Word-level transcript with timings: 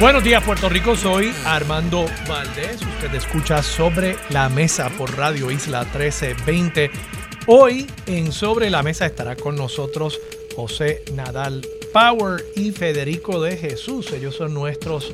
Buenos 0.00 0.22
días 0.22 0.44
Puerto 0.44 0.68
Rico, 0.68 0.94
soy 0.94 1.34
Armando 1.44 2.06
Valdés. 2.28 2.80
Usted 2.82 3.12
escucha 3.16 3.64
sobre 3.64 4.14
la 4.30 4.48
mesa 4.48 4.90
por 4.90 5.16
Radio 5.16 5.50
Isla 5.50 5.80
1320. 5.80 6.88
Hoy 7.48 7.90
en 8.06 8.30
Sobre 8.30 8.70
la 8.70 8.84
Mesa 8.84 9.06
estará 9.06 9.34
con 9.34 9.56
nosotros 9.56 10.20
José 10.54 11.02
Nadal 11.14 11.66
Power 11.92 12.44
y 12.54 12.70
Federico 12.70 13.42
de 13.42 13.56
Jesús. 13.56 14.12
Ellos 14.12 14.36
son 14.36 14.54
nuestros 14.54 15.12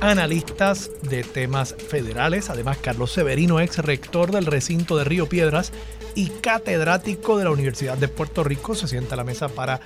analistas 0.00 0.92
de 1.02 1.24
temas 1.24 1.74
federales. 1.74 2.50
Además, 2.50 2.78
Carlos 2.78 3.10
Severino, 3.10 3.58
ex 3.58 3.78
rector 3.78 4.30
del 4.30 4.46
recinto 4.46 4.96
de 4.96 5.02
Río 5.02 5.28
Piedras 5.28 5.72
y 6.14 6.28
catedrático 6.28 7.36
de 7.36 7.44
la 7.44 7.50
Universidad 7.50 7.98
de 7.98 8.06
Puerto 8.06 8.44
Rico, 8.44 8.76
se 8.76 8.86
sienta 8.86 9.14
a 9.14 9.16
la 9.16 9.24
mesa 9.24 9.48
para 9.48 9.80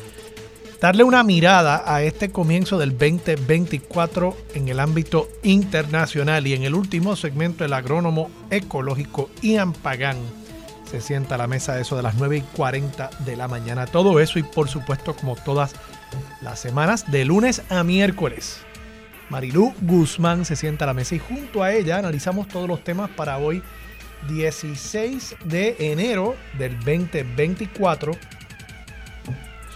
darle 0.80 1.04
una 1.04 1.24
mirada 1.24 1.82
a 1.86 2.02
este 2.02 2.30
comienzo 2.30 2.78
del 2.78 2.96
2024 2.96 4.36
en 4.54 4.68
el 4.68 4.80
ámbito 4.80 5.28
internacional 5.42 6.46
y 6.46 6.54
en 6.54 6.62
el 6.62 6.74
último 6.74 7.16
segmento 7.16 7.64
el 7.64 7.72
agrónomo 7.72 8.30
ecológico 8.50 9.30
Ian 9.42 9.72
Pagan 9.72 10.16
se 10.88 11.00
sienta 11.00 11.34
a 11.34 11.38
la 11.38 11.46
mesa 11.46 11.74
de 11.74 11.82
eso 11.82 11.96
de 11.96 12.02
las 12.02 12.14
9 12.14 12.38
y 12.38 12.40
40 12.40 13.10
de 13.26 13.36
la 13.36 13.46
mañana. 13.46 13.86
Todo 13.86 14.20
eso 14.20 14.38
y 14.38 14.42
por 14.42 14.68
supuesto 14.68 15.14
como 15.14 15.36
todas 15.36 15.74
las 16.40 16.58
semanas 16.60 17.10
de 17.10 17.24
lunes 17.24 17.62
a 17.68 17.84
miércoles. 17.84 18.60
Marilú 19.28 19.74
Guzmán 19.82 20.46
se 20.46 20.56
sienta 20.56 20.84
a 20.84 20.86
la 20.86 20.94
mesa 20.94 21.14
y 21.14 21.18
junto 21.18 21.62
a 21.62 21.72
ella 21.72 21.98
analizamos 21.98 22.48
todos 22.48 22.66
los 22.66 22.82
temas 22.82 23.10
para 23.10 23.36
hoy 23.36 23.62
16 24.28 25.36
de 25.44 25.76
enero 25.78 26.34
del 26.56 26.76
2024 26.78 28.12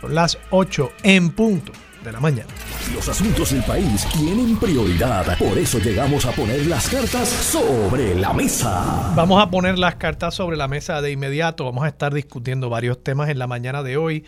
son 0.02 0.14
las 0.16 0.36
8 0.50 0.90
en 1.04 1.30
punto 1.30 1.70
de 2.02 2.10
la 2.10 2.18
mañana. 2.18 2.48
Los 2.92 3.08
asuntos 3.08 3.52
del 3.52 3.62
país 3.62 4.04
tienen 4.12 4.58
prioridad, 4.58 5.38
por 5.38 5.56
eso 5.56 5.78
llegamos 5.78 6.26
a 6.26 6.32
poner 6.32 6.66
las 6.66 6.88
cartas 6.88 7.28
sobre 7.28 8.16
la 8.16 8.32
mesa. 8.32 9.12
Vamos 9.14 9.40
a 9.40 9.48
poner 9.48 9.78
las 9.78 9.94
cartas 9.94 10.34
sobre 10.34 10.56
la 10.56 10.66
mesa 10.66 11.00
de 11.00 11.12
inmediato. 11.12 11.64
Vamos 11.64 11.84
a 11.84 11.88
estar 11.88 12.12
discutiendo 12.12 12.68
varios 12.68 13.00
temas 13.04 13.28
en 13.28 13.38
la 13.38 13.46
mañana 13.46 13.84
de 13.84 13.96
hoy. 13.96 14.24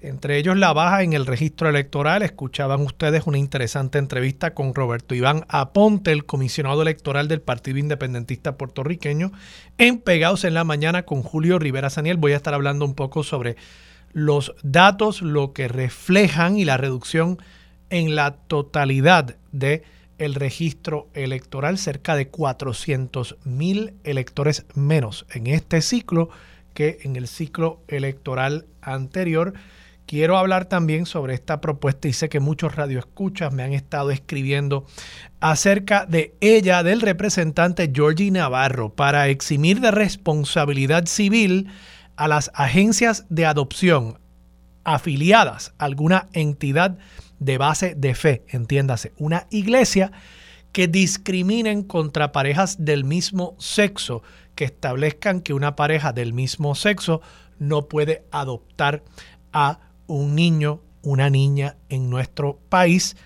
Entre 0.00 0.38
ellos 0.38 0.56
la 0.56 0.72
baja 0.72 1.02
en 1.02 1.12
el 1.12 1.26
registro 1.26 1.68
electoral. 1.68 2.22
Escuchaban 2.22 2.80
ustedes 2.80 3.26
una 3.26 3.36
interesante 3.36 3.98
entrevista 3.98 4.54
con 4.54 4.74
Roberto 4.74 5.14
Iván 5.14 5.44
Aponte, 5.48 6.12
el 6.12 6.24
comisionado 6.24 6.80
electoral 6.80 7.28
del 7.28 7.42
Partido 7.42 7.76
Independentista 7.76 8.56
puertorriqueño, 8.56 9.32
en 9.76 9.98
Pegados 9.98 10.44
en 10.44 10.54
la 10.54 10.64
Mañana 10.64 11.02
con 11.02 11.22
Julio 11.22 11.58
Rivera 11.58 11.90
Saniel. 11.90 12.16
Voy 12.16 12.32
a 12.32 12.36
estar 12.36 12.54
hablando 12.54 12.86
un 12.86 12.94
poco 12.94 13.22
sobre 13.22 13.56
los 14.12 14.54
datos, 14.62 15.22
lo 15.22 15.52
que 15.52 15.68
reflejan 15.68 16.56
y 16.56 16.64
la 16.64 16.76
reducción 16.76 17.38
en 17.90 18.14
la 18.14 18.32
totalidad 18.32 19.36
de 19.52 19.82
el 20.18 20.34
registro 20.34 21.08
electoral, 21.14 21.78
cerca 21.78 22.16
de 22.16 22.28
400 22.28 23.36
mil 23.44 23.94
electores 24.04 24.66
menos 24.74 25.26
en 25.30 25.46
este 25.46 25.80
ciclo 25.80 26.28
que 26.74 26.98
en 27.02 27.16
el 27.16 27.28
ciclo 27.28 27.82
electoral 27.88 28.66
anterior. 28.82 29.54
Quiero 30.06 30.38
hablar 30.38 30.64
también 30.64 31.06
sobre 31.06 31.34
esta 31.34 31.60
propuesta 31.60 32.08
y 32.08 32.14
sé 32.14 32.28
que 32.28 32.40
muchos 32.40 32.74
radioescuchas 32.74 33.52
me 33.52 33.62
han 33.62 33.74
estado 33.74 34.10
escribiendo 34.10 34.86
acerca 35.38 36.06
de 36.06 36.34
ella, 36.40 36.82
del 36.82 37.02
representante 37.02 37.90
Georgie 37.94 38.30
Navarro, 38.30 38.94
para 38.94 39.28
eximir 39.28 39.80
de 39.80 39.90
responsabilidad 39.90 41.06
civil 41.06 41.68
a 42.18 42.26
las 42.26 42.50
agencias 42.52 43.24
de 43.30 43.46
adopción 43.46 44.18
afiliadas 44.82 45.72
a 45.78 45.84
alguna 45.84 46.28
entidad 46.32 46.98
de 47.38 47.58
base 47.58 47.94
de 47.94 48.14
fe, 48.16 48.44
entiéndase, 48.48 49.12
una 49.18 49.46
iglesia 49.50 50.10
que 50.72 50.88
discriminen 50.88 51.84
contra 51.84 52.32
parejas 52.32 52.84
del 52.84 53.04
mismo 53.04 53.54
sexo, 53.58 54.22
que 54.56 54.64
establezcan 54.64 55.40
que 55.40 55.54
una 55.54 55.76
pareja 55.76 56.12
del 56.12 56.34
mismo 56.34 56.74
sexo 56.74 57.20
no 57.60 57.86
puede 57.86 58.24
adoptar 58.32 59.04
a 59.52 59.78
un 60.08 60.34
niño, 60.34 60.80
una 61.02 61.30
niña 61.30 61.76
en 61.88 62.10
nuestro 62.10 62.58
país. 62.68 63.16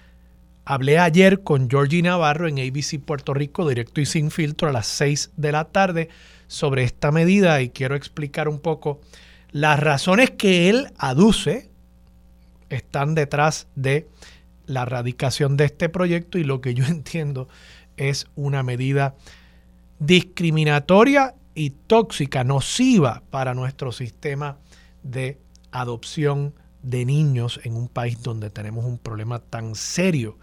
Hablé 0.66 0.98
ayer 0.98 1.42
con 1.42 1.70
Georgie 1.70 2.03
Navarro 2.03 2.47
en 2.47 2.59
ABC 2.59 3.00
Puerto 3.03 3.32
Rico, 3.32 3.66
directo 3.66 4.03
y 4.03 4.06
sin 4.06 4.30
filtro, 4.30 4.69
a 4.69 4.72
las 4.72 4.86
6 4.86 5.30
de 5.38 5.53
la 5.53 5.64
tarde 5.64 6.10
sobre 6.52 6.84
esta 6.84 7.10
medida 7.10 7.62
y 7.62 7.70
quiero 7.70 7.94
explicar 7.96 8.46
un 8.46 8.60
poco 8.60 9.00
las 9.52 9.80
razones 9.80 10.30
que 10.30 10.68
él 10.68 10.92
aduce 10.98 11.70
están 12.68 13.14
detrás 13.14 13.68
de 13.74 14.06
la 14.66 14.84
radicación 14.84 15.56
de 15.56 15.64
este 15.64 15.88
proyecto 15.88 16.36
y 16.36 16.44
lo 16.44 16.60
que 16.60 16.74
yo 16.74 16.84
entiendo 16.86 17.48
es 17.96 18.26
una 18.36 18.62
medida 18.62 19.14
discriminatoria 19.98 21.34
y 21.54 21.70
tóxica, 21.70 22.44
nociva 22.44 23.22
para 23.30 23.54
nuestro 23.54 23.91
sistema 23.91 24.58
de 25.02 25.38
adopción 25.70 26.52
de 26.82 27.06
niños 27.06 27.60
en 27.64 27.76
un 27.76 27.88
país 27.88 28.22
donde 28.22 28.50
tenemos 28.50 28.84
un 28.84 28.98
problema 28.98 29.38
tan 29.38 29.74
serio 29.74 30.36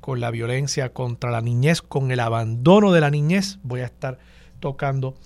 con 0.00 0.20
la 0.20 0.30
violencia 0.30 0.92
contra 0.92 1.32
la 1.32 1.40
niñez, 1.40 1.82
con 1.82 2.12
el 2.12 2.20
abandono 2.20 2.92
de 2.92 3.00
la 3.00 3.10
niñez. 3.10 3.58
Voy 3.64 3.80
a 3.80 3.86
estar 3.86 4.18
tocando 4.60 5.16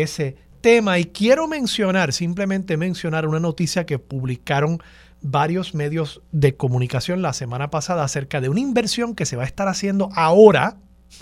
ese 0.00 0.36
tema. 0.60 0.98
Y 0.98 1.06
quiero 1.06 1.48
mencionar, 1.48 2.12
simplemente 2.12 2.76
mencionar 2.76 3.26
una 3.26 3.40
noticia 3.40 3.84
que 3.84 3.98
publicaron 3.98 4.82
varios 5.20 5.74
medios 5.74 6.22
de 6.32 6.56
comunicación 6.56 7.22
la 7.22 7.32
semana 7.32 7.70
pasada 7.70 8.04
acerca 8.04 8.40
de 8.40 8.48
una 8.48 8.60
inversión 8.60 9.14
que 9.14 9.26
se 9.26 9.36
va 9.36 9.42
a 9.42 9.46
estar 9.46 9.68
haciendo 9.68 10.08
ahora. 10.14 10.76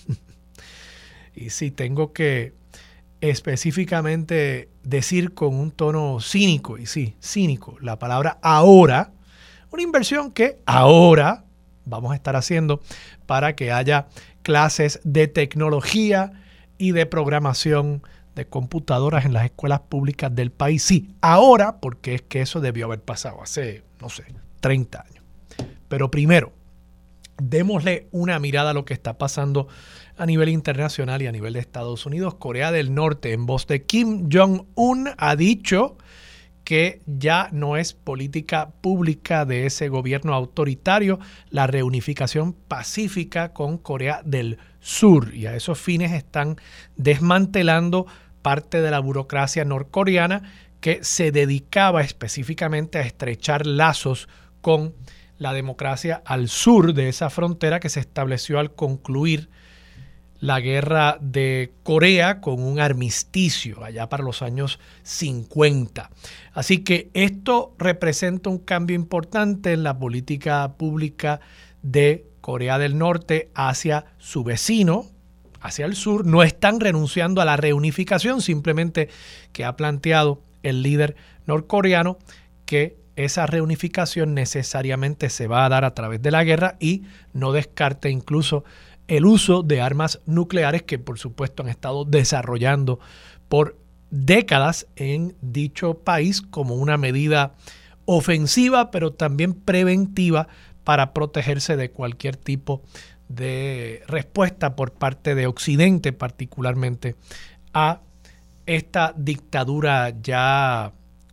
y 1.34 1.50
sí, 1.50 1.70
tengo 1.70 2.12
que 2.12 2.54
específicamente 3.20 4.70
decir 4.82 5.34
con 5.34 5.54
un 5.54 5.70
tono 5.70 6.20
cínico, 6.20 6.78
y 6.78 6.86
sí, 6.86 7.16
cínico, 7.22 7.76
la 7.80 7.98
palabra 7.98 8.38
ahora, 8.42 9.12
una 9.70 9.82
inversión 9.82 10.32
que 10.32 10.58
ahora 10.64 11.44
vamos 11.84 12.12
a 12.12 12.14
estar 12.14 12.36
haciendo 12.36 12.80
para 13.26 13.54
que 13.54 13.72
haya 13.72 14.08
clases 14.42 15.00
de 15.04 15.28
tecnología 15.28 16.32
y 16.78 16.92
de 16.92 17.04
programación 17.04 18.02
de 18.34 18.46
computadoras 18.46 19.24
en 19.24 19.32
las 19.32 19.44
escuelas 19.44 19.80
públicas 19.80 20.34
del 20.34 20.50
país. 20.50 20.82
Sí, 20.82 21.14
ahora, 21.20 21.80
porque 21.80 22.14
es 22.14 22.22
que 22.22 22.40
eso 22.40 22.60
debió 22.60 22.86
haber 22.86 23.02
pasado 23.02 23.42
hace, 23.42 23.82
no 24.00 24.08
sé, 24.08 24.24
30 24.60 25.04
años. 25.08 25.24
Pero 25.88 26.10
primero, 26.10 26.52
démosle 27.42 28.08
una 28.12 28.38
mirada 28.38 28.70
a 28.70 28.74
lo 28.74 28.84
que 28.84 28.94
está 28.94 29.18
pasando 29.18 29.68
a 30.16 30.26
nivel 30.26 30.50
internacional 30.50 31.22
y 31.22 31.26
a 31.26 31.32
nivel 31.32 31.54
de 31.54 31.60
Estados 31.60 32.06
Unidos. 32.06 32.34
Corea 32.34 32.72
del 32.72 32.94
Norte, 32.94 33.32
en 33.32 33.46
voz 33.46 33.66
de 33.66 33.84
Kim 33.84 34.28
Jong-un, 34.30 35.10
ha 35.16 35.36
dicho 35.36 35.96
que 36.64 37.02
ya 37.06 37.48
no 37.52 37.76
es 37.76 37.94
política 37.94 38.70
pública 38.80 39.44
de 39.44 39.66
ese 39.66 39.88
gobierno 39.88 40.34
autoritario 40.34 41.18
la 41.48 41.66
reunificación 41.66 42.52
pacífica 42.52 43.52
con 43.52 43.78
Corea 43.78 44.22
del 44.24 44.58
Sur. 44.80 45.34
Y 45.34 45.46
a 45.46 45.54
esos 45.54 45.78
fines 45.78 46.12
están 46.12 46.56
desmantelando 46.96 48.06
parte 48.42 48.80
de 48.80 48.90
la 48.90 49.00
burocracia 49.00 49.64
norcoreana 49.64 50.42
que 50.80 51.04
se 51.04 51.30
dedicaba 51.30 52.02
específicamente 52.02 52.98
a 52.98 53.02
estrechar 53.02 53.66
lazos 53.66 54.28
con 54.60 54.94
la 55.38 55.52
democracia 55.52 56.22
al 56.24 56.48
sur 56.48 56.94
de 56.94 57.08
esa 57.08 57.30
frontera 57.30 57.80
que 57.80 57.88
se 57.88 58.00
estableció 58.00 58.58
al 58.58 58.74
concluir 58.74 59.48
la 60.40 60.60
guerra 60.60 61.18
de 61.20 61.72
Corea 61.82 62.40
con 62.40 62.62
un 62.62 62.80
armisticio 62.80 63.84
allá 63.84 64.08
para 64.08 64.24
los 64.24 64.42
años 64.42 64.80
50. 65.02 66.10
Así 66.52 66.78
que 66.78 67.10
esto 67.12 67.74
representa 67.78 68.48
un 68.48 68.58
cambio 68.58 68.96
importante 68.96 69.72
en 69.72 69.82
la 69.82 69.98
política 69.98 70.76
pública 70.76 71.40
de 71.82 72.26
Corea 72.50 72.80
del 72.80 72.98
Norte 72.98 73.48
hacia 73.54 74.06
su 74.18 74.42
vecino, 74.42 75.06
hacia 75.60 75.86
el 75.86 75.94
sur, 75.94 76.26
no 76.26 76.42
están 76.42 76.80
renunciando 76.80 77.40
a 77.40 77.44
la 77.44 77.56
reunificación, 77.56 78.42
simplemente 78.42 79.08
que 79.52 79.64
ha 79.64 79.76
planteado 79.76 80.42
el 80.64 80.82
líder 80.82 81.14
norcoreano 81.46 82.18
que 82.66 82.96
esa 83.14 83.46
reunificación 83.46 84.34
necesariamente 84.34 85.30
se 85.30 85.46
va 85.46 85.64
a 85.64 85.68
dar 85.68 85.84
a 85.84 85.94
través 85.94 86.22
de 86.22 86.32
la 86.32 86.42
guerra 86.42 86.74
y 86.80 87.04
no 87.32 87.52
descarte 87.52 88.10
incluso 88.10 88.64
el 89.06 89.26
uso 89.26 89.62
de 89.62 89.80
armas 89.80 90.18
nucleares 90.26 90.82
que 90.82 90.98
por 90.98 91.20
supuesto 91.20 91.62
han 91.62 91.68
estado 91.68 92.04
desarrollando 92.04 92.98
por 93.48 93.76
décadas 94.10 94.88
en 94.96 95.36
dicho 95.40 95.94
país 95.98 96.42
como 96.42 96.74
una 96.74 96.96
medida 96.96 97.54
ofensiva 98.06 98.90
pero 98.90 99.12
también 99.12 99.54
preventiva 99.54 100.48
para 100.84 101.12
protegerse 101.12 101.76
de 101.76 101.90
cualquier 101.90 102.36
tipo 102.36 102.82
de 103.28 104.02
respuesta 104.08 104.74
por 104.74 104.92
parte 104.92 105.34
de 105.34 105.46
Occidente 105.46 106.12
particularmente 106.12 107.14
a 107.72 108.00
esta 108.66 109.14
dictadura 109.16 110.12
ya 110.22 110.92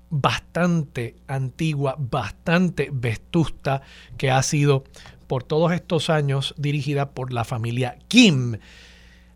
bastante 0.10 1.16
antigua, 1.28 1.96
bastante 1.98 2.90
vestusta 2.92 3.82
que 4.18 4.32
ha 4.32 4.42
sido 4.44 4.84
por 5.28 5.44
todos 5.44 5.72
estos 5.74 6.10
años 6.10 6.56
dirigida 6.58 7.12
por 7.12 7.34
la 7.34 7.44
familia 7.44 7.98
Kim. 8.08 8.58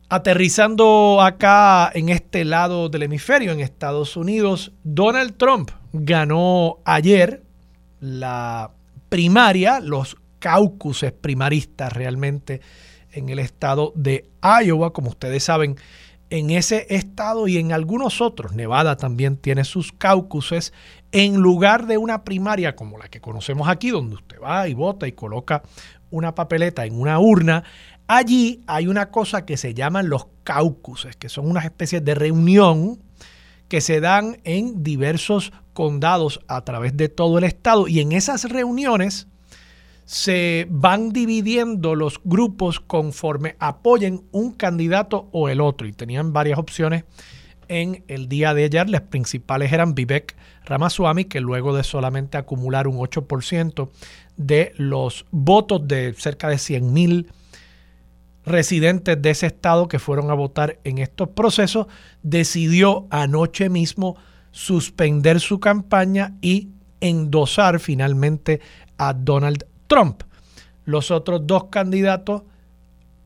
Aterrizando 0.10 1.22
acá 1.22 1.90
en 1.94 2.10
este 2.10 2.44
lado 2.44 2.90
del 2.90 3.04
hemisferio, 3.04 3.52
en 3.52 3.60
Estados 3.60 4.18
Unidos, 4.18 4.72
Donald 4.84 5.38
Trump 5.38 5.72
ganó 5.94 6.80
ayer 6.86 7.44
la 8.00 8.72
primaria, 9.12 9.82
los 9.82 10.16
caucuses 10.40 11.12
primaristas 11.12 11.92
realmente 11.92 12.62
en 13.12 13.28
el 13.28 13.40
estado 13.40 13.92
de 13.94 14.30
Iowa. 14.42 14.94
Como 14.94 15.10
ustedes 15.10 15.44
saben, 15.44 15.76
en 16.30 16.50
ese 16.50 16.88
estado 16.90 17.50
y 17.50 17.58
en 17.58 17.74
algunos 17.74 18.22
otros, 18.22 18.54
Nevada 18.54 18.96
también 18.96 19.36
tiene 19.36 19.66
sus 19.66 19.92
caucuses, 19.92 20.72
en 21.12 21.36
lugar 21.36 21.88
de 21.88 21.98
una 21.98 22.24
primaria 22.24 22.74
como 22.78 22.98
la 22.98 23.10
que 23.10 23.20
conocemos 23.20 23.68
aquí, 23.68 23.90
donde 23.90 24.16
usted 24.16 24.38
va 24.42 24.70
y 24.70 24.74
vota 24.74 25.10
y 25.10 25.12
coloca 25.12 25.62
una 26.10 26.34
papeleta 26.34 26.86
en 26.86 26.98
una 26.98 27.20
urna, 27.20 27.66
allí 28.08 28.64
hay 28.66 28.88
una 28.88 29.12
cosa 29.12 29.46
que 29.46 29.58
se 29.58 29.74
llaman 29.74 30.08
los 30.08 30.28
caucuses, 30.46 31.18
que 31.18 31.28
son 31.28 31.50
unas 31.50 31.66
especies 31.66 32.06
de 32.06 32.16
reunión 32.16 32.98
que 33.68 33.82
se 33.82 34.00
dan 34.00 34.38
en 34.46 34.84
diversos 34.84 35.52
a 36.48 36.62
través 36.64 36.96
de 36.96 37.10
todo 37.10 37.38
el 37.38 37.44
estado 37.44 37.88
y 37.88 38.00
en 38.02 38.12
esas 38.12 38.44
reuniones 38.46 39.28
se 40.06 40.68
van 40.70 41.12
dividiendo 41.12 41.96
los 41.96 42.20
grupos 42.24 42.80
conforme 42.80 43.56
apoyen 43.60 44.24
un 44.32 44.52
candidato 44.52 45.30
o 45.32 45.50
el 45.50 45.62
otro. 45.62 45.88
Y 45.88 45.94
tenían 45.94 46.34
varias 46.34 46.60
opciones 46.60 47.06
en 47.68 48.04
el 48.08 48.28
día 48.28 48.54
de 48.54 48.66
ayer. 48.66 48.90
Las 48.90 49.02
principales 49.02 49.72
eran 49.72 49.96
Vivek 49.96 50.36
Ramaswamy, 50.66 51.26
que 51.26 51.40
luego 51.40 51.76
de 51.76 51.84
solamente 51.84 52.38
acumular 52.38 52.88
un 52.88 52.98
8% 52.98 53.90
de 54.38 54.74
los 54.76 55.26
votos 55.32 55.88
de 55.88 56.14
cerca 56.14 56.50
de 56.50 56.58
100 56.58 56.94
mil 56.94 57.32
residentes 58.46 59.22
de 59.22 59.30
ese 59.30 59.48
estado 59.48 59.88
que 59.88 60.00
fueron 60.00 60.30
a 60.30 60.34
votar 60.34 60.80
en 60.84 60.98
estos 60.98 61.30
procesos, 61.30 61.88
decidió 62.22 63.08
anoche 63.12 63.70
mismo 63.70 64.18
suspender 64.52 65.40
su 65.40 65.60
campaña 65.60 66.36
y 66.42 66.70
endosar 67.00 67.80
finalmente 67.80 68.62
a 68.98 69.14
Donald 69.14 69.66
Trump. 69.88 70.24
Los 70.86 71.12
otros 71.12 71.42
dos 71.46 71.66
candidatos, 71.66 72.44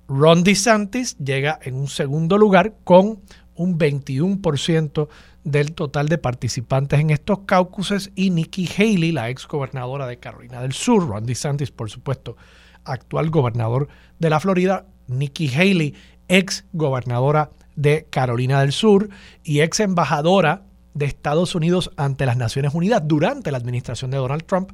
Ron 0.08 0.44
DeSantis 0.44 1.18
llega 1.18 1.60
en 1.64 1.76
un 1.76 1.88
segundo 1.88 2.38
lugar 2.38 2.76
con 2.84 3.22
un 3.56 3.78
21% 3.78 5.08
del 5.44 5.74
total 5.74 6.10
de 6.10 6.18
participantes 6.18 7.00
en 7.00 7.12
estos 7.12 7.40
caucuses 7.46 8.12
y 8.16 8.30
Nikki 8.30 8.68
Haley, 8.68 9.12
la 9.12 9.30
ex 9.30 9.48
gobernadora 9.48 10.08
de 10.08 10.18
Carolina 10.18 10.62
del 10.62 10.74
Sur, 10.74 11.08
Ron 11.08 11.26
DeSantis, 11.26 11.72
por 11.72 11.90
supuesto, 11.90 12.36
actual 12.84 13.30
gobernador 13.30 13.88
de 14.20 14.30
la 14.30 14.40
Florida, 14.40 14.86
Nikki 15.08 15.48
Haley, 15.48 15.94
ex 16.28 16.66
gobernadora 16.74 17.52
de 17.76 18.08
Carolina 18.10 18.62
del 18.62 18.72
Sur 18.72 19.10
y 19.44 19.62
ex 19.62 19.80
embajadora 19.80 20.64
de 20.96 21.06
Estados 21.06 21.54
Unidos 21.54 21.92
ante 21.98 22.26
las 22.26 22.38
Naciones 22.38 22.74
Unidas 22.74 23.04
durante 23.06 23.52
la 23.52 23.58
administración 23.60 24.10
de 24.10 24.18
Donald 24.18 24.46
Trump, 24.46 24.72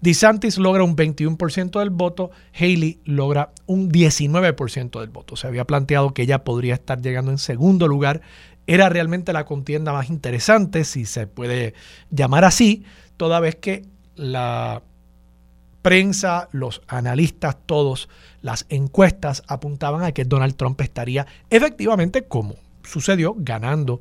DeSantis 0.00 0.58
logra 0.58 0.84
un 0.84 0.96
21% 0.96 1.78
del 1.78 1.90
voto, 1.90 2.30
Haley 2.52 3.00
logra 3.04 3.52
un 3.66 3.90
19% 3.90 5.00
del 5.00 5.08
voto. 5.08 5.36
Se 5.36 5.46
había 5.46 5.64
planteado 5.64 6.12
que 6.12 6.22
ella 6.22 6.44
podría 6.44 6.74
estar 6.74 7.00
llegando 7.00 7.30
en 7.30 7.38
segundo 7.38 7.88
lugar. 7.88 8.20
Era 8.66 8.88
realmente 8.88 9.32
la 9.32 9.46
contienda 9.46 9.92
más 9.92 10.10
interesante, 10.10 10.84
si 10.84 11.06
se 11.06 11.26
puede 11.26 11.72
llamar 12.10 12.44
así, 12.44 12.84
toda 13.16 13.40
vez 13.40 13.56
que 13.56 13.86
la 14.14 14.82
prensa, 15.80 16.48
los 16.52 16.82
analistas, 16.86 17.56
todos, 17.64 18.08
las 18.42 18.66
encuestas 18.68 19.42
apuntaban 19.48 20.02
a 20.02 20.12
que 20.12 20.24
Donald 20.24 20.56
Trump 20.56 20.80
estaría 20.80 21.26
efectivamente, 21.50 22.24
como 22.24 22.56
sucedió, 22.82 23.34
ganando 23.38 24.00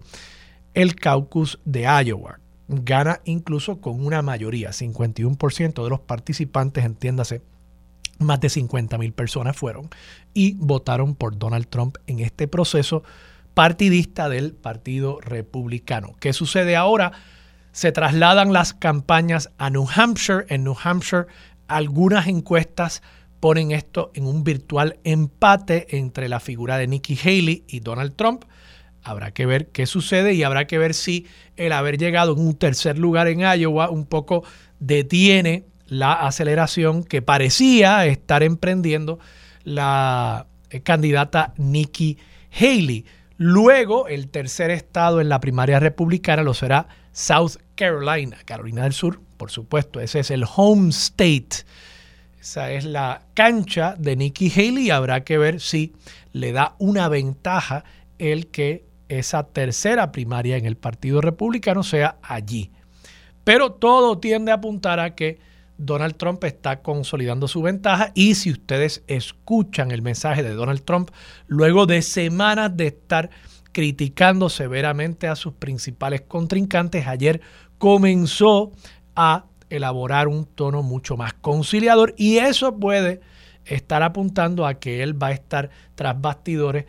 el 0.74 0.96
caucus 0.96 1.60
de 1.66 1.81
Iowa 1.81 2.40
gana 2.68 3.22
incluso 3.25 3.81
con 3.81 4.04
una 4.06 4.22
mayoría, 4.22 4.70
51% 4.70 5.84
de 5.84 5.90
los 5.90 6.00
participantes, 6.00 6.86
entiéndase, 6.86 7.42
más 8.20 8.40
de 8.40 8.50
50 8.50 8.98
mil 8.98 9.14
personas 9.14 9.56
fueron 9.58 9.90
y 10.34 10.54
votaron 10.54 11.16
por 11.16 11.38
Donald 11.38 11.68
Trump 11.68 11.98
en 12.08 12.20
este 12.20 12.48
proceso 12.48 13.04
partidista 13.54 14.30
del 14.30 14.54
Partido 14.54 15.20
Republicano. 15.22 16.16
¿Qué 16.20 16.34
sucede 16.34 16.75
ahora? 16.75 17.12
Se 17.72 17.92
trasladan 17.92 18.54
las 18.54 18.74
campañas 18.74 19.52
a 19.58 19.70
New 19.70 19.88
Hampshire. 19.94 20.46
En 20.50 20.64
New 20.64 20.75
Hampshire 20.81 21.25
algunas 21.68 22.28
encuestas 22.28 23.02
ponen 23.40 23.72
esto 23.72 24.12
en 24.14 24.25
un 24.25 24.44
virtual 24.44 25.00
empate 25.04 25.98
entre 25.98 26.30
la 26.30 26.40
figura 26.40 26.78
de 26.78 26.88
Nikki 26.88 27.18
Haley 27.22 27.64
y 27.68 27.80
Donald 27.81 28.16
Trump. 28.16 28.46
Habrá 29.03 29.31
que 29.31 29.45
ver 29.45 29.67
qué 29.67 29.85
sucede 29.85 30.33
y 30.33 30.44
habrá 30.44 30.65
que 30.65 30.77
ver 30.77 30.94
si 30.94 31.27
el 31.57 31.73
haber 31.73 31.97
llegado 31.97 32.33
en 32.33 32.39
un 32.39 32.55
tercer 32.55 32.97
lugar 32.97 33.27
en 33.27 33.41
Iowa 33.41 33.89
un 33.89 34.05
poco 34.05 34.44
detiene 34.79 35.65
la 35.88 36.13
aceleración 36.13 37.03
que 37.03 37.21
parecía 37.21 38.05
estar 38.05 38.44
emprendiendo 38.44 39.19
la 39.63 40.47
eh, 40.69 40.81
candidata 40.81 41.53
Nikki 41.57 42.17
Haley. 42.51 43.05
Luego, 43.38 44.07
el 44.07 44.29
tercer 44.29 44.71
estado 44.71 45.19
en 45.19 45.29
la 45.29 45.39
primaria 45.39 45.79
republicana 45.79 46.44
lo 46.44 46.53
será 46.53 46.88
South 47.11 47.57
Carolina, 47.75 48.38
Carolina 48.45 48.83
del 48.83 48.94
Sur, 48.94 49.21
por 49.38 49.51
supuesto. 49.51 50.00
Ese 50.00 50.19
es 50.19 50.31
el 50.31 50.45
home 50.55 50.89
state. 50.89 51.65
Esa 52.39 52.72
es 52.72 52.86
la 52.86 53.24
cancha 53.33 53.95
de 53.98 54.15
Nikki 54.15 54.51
Haley 54.51 54.88
y 54.88 54.89
habrá 54.91 55.24
que 55.24 55.38
ver 55.38 55.60
si 55.60 55.93
le 56.31 56.51
da 56.51 56.75
una 56.79 57.07
ventaja 57.10 57.83
el 58.19 58.48
que 58.48 58.86
esa 59.20 59.43
tercera 59.43 60.12
primaria 60.12 60.58
en 60.58 60.65
el 60.65 60.77
Partido 60.77 61.22
Republicano 61.22 61.84
sea 61.84 62.17
allí. 62.22 62.72
Pero 63.43 63.74
todo 63.74 64.20
tiende 64.20 64.51
a 64.51 64.55
apuntar 64.55 65.00
a 65.00 65.15
que 65.15 65.39
Donald 65.77 66.15
Trump 66.15 66.43
está 66.43 66.82
consolidando 66.82 67.48
su 67.48 67.62
ventaja 67.62 68.12
y 68.13 68.36
si 68.36 68.51
ustedes 68.51 69.03
escuchan 69.08 69.91
el 69.91 70.01
mensaje 70.01 70.43
de 70.43 70.53
Donald 70.53 70.84
Trump 70.84 71.10
luego 71.48 71.86
de 71.86 72.01
semanas 72.01 72.75
de 72.77 72.88
estar 72.88 73.29
criticando 73.72 74.50
severamente 74.50 75.27
a 75.27 75.36
sus 75.36 75.53
principales 75.53 76.22
contrincantes, 76.22 77.08
ayer 77.08 77.41
comenzó 77.77 78.72
a 79.15 79.46
elaborar 79.70 80.27
un 80.27 80.46
tono 80.46 80.84
mucho 80.84 81.17
más 81.17 81.34
conciliador 81.34 82.13
y 82.17 82.38
eso 82.38 82.77
puede 82.79 83.22
estar 83.65 84.03
apuntando 84.03 84.67
a 84.67 84.75
que 84.75 85.01
él 85.01 85.22
va 85.22 85.27
a 85.27 85.32
estar 85.32 85.70
tras 85.96 86.20
bastidores 86.22 86.86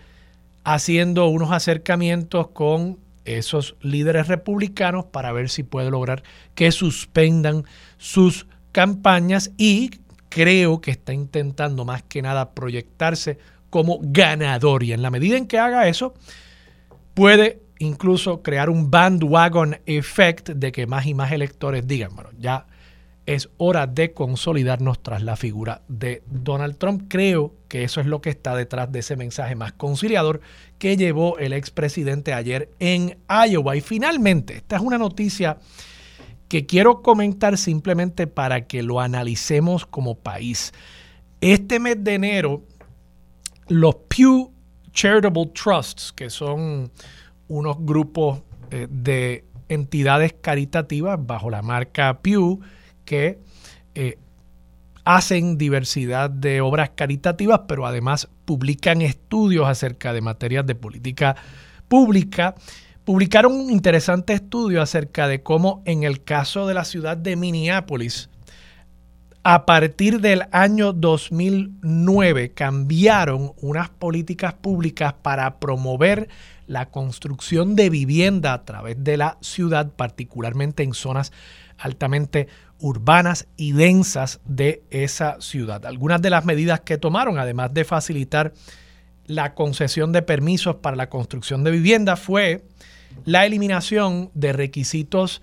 haciendo 0.65 1.29
unos 1.29 1.53
acercamientos 1.53 2.49
con 2.49 2.99
esos 3.25 3.77
líderes 3.81 4.29
republicanos 4.29 5.07
para 5.07 5.33
ver 5.33 5.49
si 5.49 5.63
puede 5.63 5.91
lograr 5.91 6.23
que 6.55 6.73
suspendan 6.73 7.65
sus 7.97 8.47
campañas 8.73 9.53
y 9.57 9.91
creo 10.29 10.81
que 10.81 10.91
está 10.91 11.13
intentando 11.13 11.85
más 11.85 12.03
que 12.03 12.23
nada 12.23 12.55
proyectarse 12.55 13.39
como 13.71 13.99
ganador. 14.03 14.83
Y 14.83 14.93
en 14.93 15.03
la 15.03 15.11
medida 15.11 15.37
en 15.37 15.47
que 15.47 15.59
haga 15.59 15.89
eso 15.89 16.15
puede 17.15 17.63
incluso 17.79 18.43
crear 18.43 18.71
un 18.71 18.91
bandwagon 18.91 19.79
effect 19.87 20.51
de 20.51 20.73
que 20.73 20.87
más 20.87 21.07
y 21.07 21.15
más 21.15 21.33
electores 21.33 21.87
digan, 21.87 22.15
bueno, 22.15 22.31
ya 22.39 22.67
es 23.27 23.49
hora 23.57 23.87
de 23.87 24.13
consolidarnos 24.13 25.03
tras 25.03 25.23
la 25.23 25.37
figura 25.37 25.83
de 25.89 26.23
Donald 26.27 26.77
Trump. 26.77 27.05
Creo 27.09 27.55
que 27.69 27.85
eso 27.85 28.01
es 28.01 28.07
lo 28.07 28.21
que 28.21 28.31
está 28.31 28.55
detrás 28.55 28.93
de 28.93 28.99
ese 28.99 29.17
mensaje 29.17 29.55
más 29.55 29.73
conciliador 29.73 30.41
que 30.79 30.97
llevó 30.97 31.39
el 31.39 31.53
expresidente 31.53 32.35
ayer 32.35 32.71
en 32.79 33.17
Iowa. 33.29 33.77
Y 33.77 33.81
finalmente, 33.81 34.57
esta 34.57 34.77
es 34.77 34.83
una 34.83 34.99
noticia 34.99 35.59
que 36.49 36.67
quiero 36.67 37.03
comentar 37.03 37.57
simplemente 37.57 38.27
para 38.27 38.67
que 38.67 38.83
lo 38.83 39.01
analicemos 39.01 39.87
como 39.87 40.17
país. 40.17 40.73
Este 41.41 41.81
mes 41.81 42.03
de 42.05 42.15
enero, 42.15 42.63
los 43.69 43.95
Pew 44.09 44.53
Charitable 44.93 45.47
Trusts, 45.47 46.13
que 46.13 46.29
son 46.29 46.91
unos 47.49 47.77
grupos 47.81 48.43
eh, 48.71 48.87
de 48.91 49.45
entidades 49.69 50.35
caritativas 50.35 51.19
bajo 51.25 51.49
la 51.49 51.63
marca 51.63 52.21
Pew 52.21 52.61
que 53.05 53.39
eh, 53.95 54.19
hacen 55.05 55.59
diversidad 55.59 56.31
de 56.31 56.61
obras 56.61 56.91
caritativas, 56.95 57.63
pero 57.69 57.87
además 57.87 58.29
publican 58.45 59.03
estudios 59.03 59.69
acerca 59.69 60.13
de 60.13 60.21
materias 60.21 60.67
de 60.67 60.75
política 60.75 61.37
pública. 61.89 62.55
Publicaron 63.05 63.53
un 63.53 63.71
interesante 63.71 64.33
estudio 64.33 64.81
acerca 64.81 65.29
de 65.29 65.43
cómo 65.43 65.83
en 65.85 66.05
el 66.05 66.25
caso 66.25 66.67
de 66.67 66.75
la 66.75 66.85
ciudad 66.85 67.17
de 67.19 67.37
Minneapolis, 67.37 68.31
a 69.47 69.67
partir 69.67 70.23
del 70.23 70.45
año 70.53 70.95
2009 70.95 72.53
cambiaron 72.55 73.53
unas 73.61 73.91
políticas 73.91 74.55
públicas 74.55 75.13
para 75.13 75.61
promover 75.61 76.31
la 76.67 76.87
construcción 76.87 77.77
de 77.77 77.91
vivienda 77.91 78.55
a 78.55 78.65
través 78.65 79.05
de 79.05 79.19
la 79.19 79.37
ciudad, 79.43 79.93
particularmente 79.95 80.83
en 80.83 80.95
zonas 80.95 81.31
altamente 81.77 82.49
urbanas 82.85 83.49
y 83.57 83.73
densas 83.73 84.41
de 84.45 84.83
esa 84.91 85.41
ciudad. 85.41 85.87
Algunas 85.87 86.21
de 86.21 86.29
las 86.29 86.45
medidas 86.45 86.81
que 86.81 86.99
tomaron, 86.99 87.39
además 87.39 87.73
de 87.73 87.87
facilitar 87.87 88.53
la 89.25 89.55
concesión 89.55 90.13
de 90.13 90.21
permisos 90.21 90.77
para 90.77 90.95
la 90.95 91.09
construcción 91.09 91.65
de 91.65 91.71
vivienda, 91.71 92.17
fue 92.17 92.67
la 93.25 93.47
eliminación 93.47 94.31
de 94.35 94.53
requisitos 94.53 95.41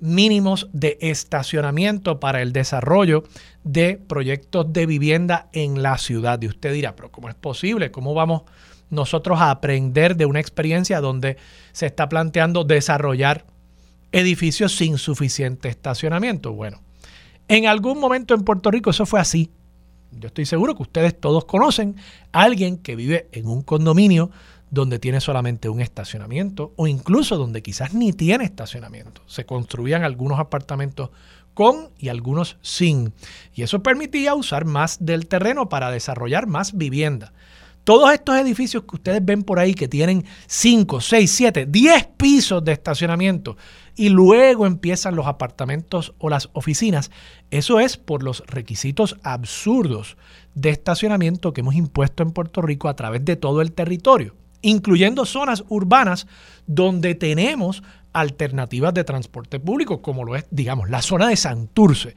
mínimos 0.00 0.68
de 0.74 0.98
estacionamiento 1.00 2.20
para 2.20 2.42
el 2.42 2.52
desarrollo 2.52 3.24
de 3.64 3.96
proyectos 3.96 4.70
de 4.70 4.84
vivienda 4.84 5.48
en 5.54 5.82
la 5.82 5.96
ciudad. 5.96 6.42
Y 6.42 6.48
usted 6.48 6.74
dirá, 6.74 6.94
pero 6.94 7.10
¿cómo 7.10 7.30
es 7.30 7.34
posible? 7.34 7.90
¿Cómo 7.90 8.12
vamos 8.12 8.42
nosotros 8.90 9.40
a 9.40 9.50
aprender 9.50 10.14
de 10.16 10.26
una 10.26 10.40
experiencia 10.40 11.00
donde 11.00 11.38
se 11.72 11.86
está 11.86 12.10
planteando 12.10 12.64
desarrollar 12.64 13.46
edificios 14.12 14.76
sin 14.76 14.98
suficiente 14.98 15.68
estacionamiento. 15.68 16.52
Bueno, 16.52 16.80
en 17.48 17.66
algún 17.66 17.98
momento 17.98 18.34
en 18.34 18.44
Puerto 18.44 18.70
Rico 18.70 18.90
eso 18.90 19.06
fue 19.06 19.20
así. 19.20 19.50
Yo 20.12 20.28
estoy 20.28 20.46
seguro 20.46 20.76
que 20.76 20.82
ustedes 20.82 21.18
todos 21.18 21.46
conocen 21.46 21.96
a 22.32 22.42
alguien 22.42 22.76
que 22.76 22.96
vive 22.96 23.28
en 23.32 23.46
un 23.46 23.62
condominio 23.62 24.30
donde 24.70 24.98
tiene 24.98 25.20
solamente 25.20 25.68
un 25.68 25.80
estacionamiento 25.80 26.72
o 26.76 26.86
incluso 26.86 27.36
donde 27.36 27.62
quizás 27.62 27.94
ni 27.94 28.12
tiene 28.12 28.44
estacionamiento. 28.44 29.22
Se 29.26 29.44
construían 29.44 30.02
algunos 30.02 30.38
apartamentos 30.38 31.10
con 31.54 31.90
y 31.98 32.08
algunos 32.08 32.56
sin. 32.62 33.12
Y 33.54 33.62
eso 33.62 33.82
permitía 33.82 34.34
usar 34.34 34.64
más 34.64 35.04
del 35.04 35.26
terreno 35.26 35.68
para 35.68 35.90
desarrollar 35.90 36.46
más 36.46 36.76
vivienda. 36.76 37.32
Todos 37.84 38.12
estos 38.12 38.36
edificios 38.36 38.84
que 38.84 38.96
ustedes 38.96 39.24
ven 39.24 39.42
por 39.42 39.58
ahí 39.58 39.74
que 39.74 39.88
tienen 39.88 40.24
5, 40.46 41.00
6, 41.00 41.30
7, 41.30 41.66
10 41.66 42.06
pisos 42.16 42.64
de 42.64 42.72
estacionamiento 42.72 43.56
y 43.96 44.08
luego 44.08 44.66
empiezan 44.66 45.16
los 45.16 45.26
apartamentos 45.26 46.14
o 46.18 46.28
las 46.28 46.48
oficinas, 46.52 47.10
eso 47.50 47.80
es 47.80 47.96
por 47.96 48.22
los 48.22 48.42
requisitos 48.46 49.18
absurdos 49.22 50.16
de 50.54 50.70
estacionamiento 50.70 51.52
que 51.52 51.60
hemos 51.60 51.74
impuesto 51.74 52.22
en 52.22 52.30
Puerto 52.30 52.62
Rico 52.62 52.88
a 52.88 52.96
través 52.96 53.24
de 53.24 53.36
todo 53.36 53.60
el 53.60 53.72
territorio, 53.72 54.34
incluyendo 54.62 55.24
zonas 55.26 55.64
urbanas 55.68 56.26
donde 56.66 57.14
tenemos 57.14 57.82
alternativas 58.12 58.94
de 58.94 59.04
transporte 59.04 59.58
público, 59.58 60.02
como 60.02 60.24
lo 60.24 60.36
es, 60.36 60.46
digamos, 60.50 60.90
la 60.90 61.02
zona 61.02 61.28
de 61.28 61.36
Santurce. 61.36 62.14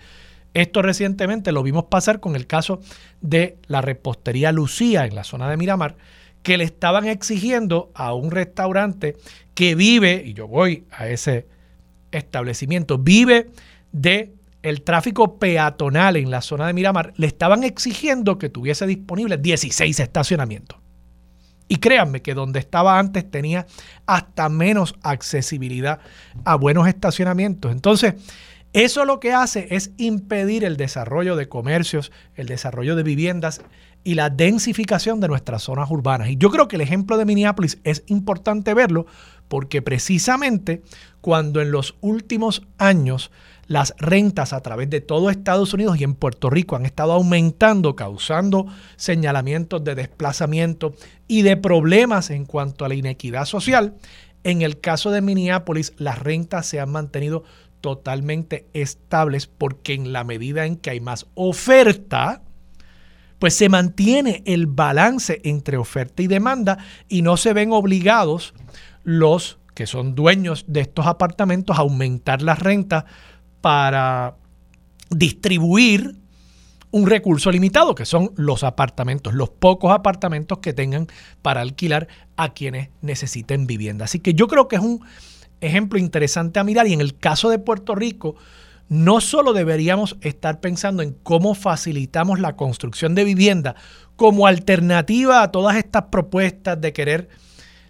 Esto 0.54 0.82
recientemente 0.82 1.52
lo 1.52 1.64
vimos 1.64 1.86
pasar 1.86 2.20
con 2.20 2.36
el 2.36 2.48
caso 2.48 2.80
de 3.22 3.58
la 3.68 3.82
repostería 3.82 4.52
Lucía 4.52 5.06
en 5.06 5.16
la 5.16 5.24
zona 5.24 5.50
de 5.50 5.58
Miramar, 5.58 5.98
que 6.44 6.58
le 6.58 6.64
estaban 6.64 7.08
exigiendo 7.08 7.92
a 7.96 8.14
un 8.14 8.32
restaurante 8.32 9.18
que 9.54 9.76
vive, 9.76 10.24
y 10.26 10.34
yo 10.34 10.48
voy 10.48 10.86
a 10.92 11.08
ese 11.08 11.48
establecimiento, 12.18 12.98
vive 12.98 13.52
de 13.92 14.34
el 14.62 14.82
tráfico 14.82 15.38
peatonal 15.38 16.16
en 16.18 16.32
la 16.32 16.42
zona 16.42 16.66
de 16.66 16.74
Miramar, 16.74 17.14
le 17.18 17.28
estaban 17.28 17.64
exigiendo 17.64 18.40
que 18.40 18.50
tuviese 18.50 18.88
disponibles 18.88 19.42
16 19.42 20.00
estacionamientos. 20.00 20.80
Y 21.68 21.78
créanme 21.78 22.22
que 22.22 22.34
donde 22.34 22.60
estaba 22.60 22.98
antes 22.98 23.30
tenía 23.30 23.68
hasta 24.08 24.50
menos 24.50 24.96
accesibilidad 25.04 26.00
a 26.44 26.56
buenos 26.56 26.88
estacionamientos. 26.88 27.72
Entonces, 27.72 28.16
eso 28.74 29.06
lo 29.06 29.20
que 29.20 29.34
hace 29.34 29.68
es 29.72 29.92
impedir 29.98 30.64
el 30.64 30.78
desarrollo 30.78 31.36
de 31.36 31.48
comercios, 31.48 32.12
el 32.36 32.48
desarrollo 32.48 32.96
de 32.96 33.04
viviendas 33.04 33.62
y 34.04 34.16
la 34.16 34.30
densificación 34.30 35.20
de 35.20 35.28
nuestras 35.28 35.64
zonas 35.64 35.90
urbanas. 35.90 36.30
Y 36.30 36.38
yo 36.38 36.52
creo 36.52 36.68
que 36.68 36.76
el 36.76 36.82
ejemplo 36.82 37.18
de 37.18 37.26
Minneapolis 37.26 37.80
es 37.84 38.04
importante 38.08 38.74
verlo 38.74 39.06
porque 39.48 39.82
precisamente 39.82 40.82
cuando 41.22 41.62
en 41.62 41.72
los 41.72 41.96
últimos 42.02 42.62
años 42.78 43.32
las 43.68 43.96
rentas 43.98 44.54
a 44.54 44.62
través 44.62 44.90
de 44.90 45.02
todo 45.02 45.30
Estados 45.30 45.74
Unidos 45.74 46.00
y 46.00 46.04
en 46.04 46.14
Puerto 46.14 46.50
Rico 46.50 46.76
han 46.76 46.86
estado 46.86 47.14
aumentando, 47.14 47.96
causando 47.96 48.68
señalamientos 48.96 49.84
de 49.84 49.96
desplazamiento 49.96 50.94
y 51.28 51.42
de 51.42 51.58
problemas 51.58 52.30
en 52.30 52.46
cuanto 52.46 52.86
a 52.86 52.90
la 52.90 52.96
inequidad 52.96 53.46
social, 53.46 53.96
en 54.44 54.62
el 54.62 54.80
caso 54.80 55.10
de 55.10 55.22
Minneapolis 55.22 55.94
las 55.98 56.20
rentas 56.20 56.68
se 56.68 56.80
han 56.80 56.92
mantenido 56.92 57.44
totalmente 57.82 58.68
estables 58.74 59.48
porque 59.48 59.94
en 59.94 60.14
la 60.14 60.24
medida 60.24 60.66
en 60.66 60.76
que 60.76 60.92
hay 60.92 61.00
más 61.00 61.26
oferta, 61.34 62.42
pues 63.40 63.56
se 63.56 63.70
mantiene 63.70 64.44
el 64.46 64.68
balance 64.68 65.42
entre 65.44 65.78
oferta 65.78 66.24
y 66.24 66.28
demanda 66.28 66.78
y 67.10 67.22
no 67.22 67.38
se 67.38 67.54
ven 67.54 67.72
obligados 67.72 68.54
los 69.06 69.60
que 69.74 69.88
son 69.88 70.16
dueños 70.16 70.66
de 70.68 70.82
estos 70.82 71.06
apartamentos 71.06 71.78
aumentar 71.78 72.42
las 72.42 72.60
rentas 72.60 73.06
para 73.62 74.36
distribuir 75.10 76.16
un 76.92 77.08
recurso 77.08 77.52
limitado, 77.52 77.94
que 77.94 78.06
son 78.06 78.32
los 78.36 78.64
apartamentos, 78.64 79.34
los 79.34 79.50
pocos 79.50 79.92
apartamentos 79.92 80.60
que 80.60 80.74
tengan 80.74 81.08
para 81.42 81.62
alquilar 81.62 82.08
a 82.38 82.54
quienes 82.54 82.90
necesiten 83.02 83.68
vivienda. 83.68 84.06
Así 84.06 84.20
que 84.20 84.34
yo 84.34 84.48
creo 84.48 84.68
que 84.68 84.78
es 84.78 84.82
un 84.82 85.02
ejemplo 85.62 86.00
interesante 86.00 86.60
a 86.60 86.64
mirar 86.64 86.88
y 86.88 86.94
en 86.94 87.02
el 87.02 87.18
caso 87.18 87.50
de 87.50 87.60
Puerto 87.60 87.96
Rico, 87.96 88.36
no 88.88 89.20
solo 89.20 89.52
deberíamos 89.52 90.16
estar 90.22 90.62
pensando 90.62 91.04
en 91.04 91.12
cómo 91.12 91.54
facilitamos 91.54 92.40
la 92.40 92.56
construcción 92.56 93.14
de 93.14 93.26
vivienda 93.26 93.76
como 94.16 94.48
alternativa 94.48 95.42
a 95.42 95.52
todas 95.52 95.76
estas 95.76 96.04
propuestas 96.04 96.80
de 96.80 96.94
querer 96.94 97.30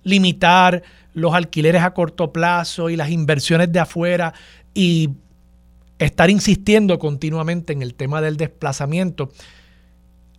limitar 0.04 0.84
los 1.16 1.34
alquileres 1.34 1.82
a 1.82 1.94
corto 1.94 2.32
plazo 2.32 2.92
y 2.92 2.96
las 2.96 3.10
inversiones 3.10 3.72
de 3.72 3.80
afuera 3.80 4.34
y 4.74 5.10
estar 5.98 6.30
insistiendo 6.30 7.00
continuamente 7.00 7.74
en 7.74 7.82
el 7.82 7.96
tema 7.96 8.22
del 8.22 8.38
desplazamiento. 8.38 9.32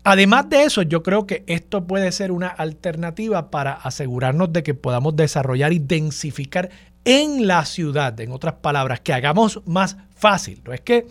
Además 0.04 0.48
de 0.48 0.62
eso, 0.62 0.82
yo 0.82 1.02
creo 1.02 1.26
que 1.26 1.42
esto 1.48 1.86
puede 1.86 2.12
ser 2.12 2.30
una 2.30 2.46
alternativa 2.46 3.50
para 3.50 3.72
asegurarnos 3.72 4.52
de 4.52 4.62
que 4.62 4.74
podamos 4.74 5.16
desarrollar 5.16 5.72
y 5.72 5.80
densificar 5.80 6.70
en 7.04 7.46
la 7.46 7.64
ciudad, 7.64 8.20
en 8.20 8.30
otras 8.30 8.54
palabras, 8.54 9.00
que 9.00 9.12
hagamos 9.12 9.62
más 9.64 9.96
fácil. 10.14 10.60
No 10.64 10.72
es 10.72 10.80
que 10.82 11.06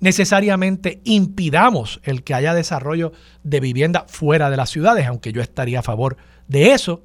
necesariamente 0.00 1.00
impidamos 1.04 2.00
el 2.02 2.24
que 2.24 2.34
haya 2.34 2.54
desarrollo 2.54 3.12
de 3.44 3.60
vivienda 3.60 4.06
fuera 4.08 4.50
de 4.50 4.56
las 4.56 4.70
ciudades, 4.70 5.06
aunque 5.06 5.32
yo 5.32 5.42
estaría 5.42 5.80
a 5.80 5.82
favor 5.82 6.16
de 6.48 6.72
eso, 6.72 7.02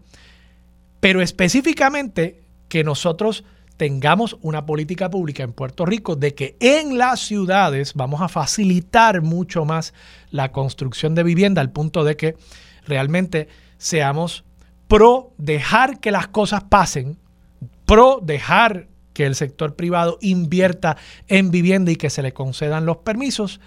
pero 1.01 1.21
específicamente 1.21 2.41
que 2.69 2.85
nosotros 2.85 3.43
tengamos 3.75 4.37
una 4.41 4.65
política 4.65 5.09
pública 5.09 5.43
en 5.43 5.53
Puerto 5.53 5.85
Rico 5.85 6.15
de 6.15 6.35
que 6.35 6.55
en 6.59 6.97
las 6.97 7.19
ciudades 7.19 7.95
vamos 7.95 8.21
a 8.21 8.29
facilitar 8.29 9.21
mucho 9.21 9.65
más 9.65 9.93
la 10.29 10.51
construcción 10.51 11.15
de 11.15 11.23
vivienda 11.23 11.61
al 11.61 11.71
punto 11.71 12.03
de 12.03 12.15
que 12.15 12.37
realmente 12.85 13.49
seamos 13.77 14.45
pro 14.87 15.33
dejar 15.37 15.99
que 15.99 16.11
las 16.11 16.27
cosas 16.27 16.63
pasen 16.65 17.17
pro 17.85 18.19
dejar 18.21 18.87
que 19.13 19.25
el 19.25 19.35
sector 19.35 19.75
privado 19.75 20.19
invierta 20.21 20.95
en 21.27 21.51
vivienda 21.51 21.91
y 21.91 21.95
que 21.95 22.09
se 22.09 22.21
le 22.21 22.33
concedan 22.33 22.85
los 22.85 22.97
permisos 22.97 23.59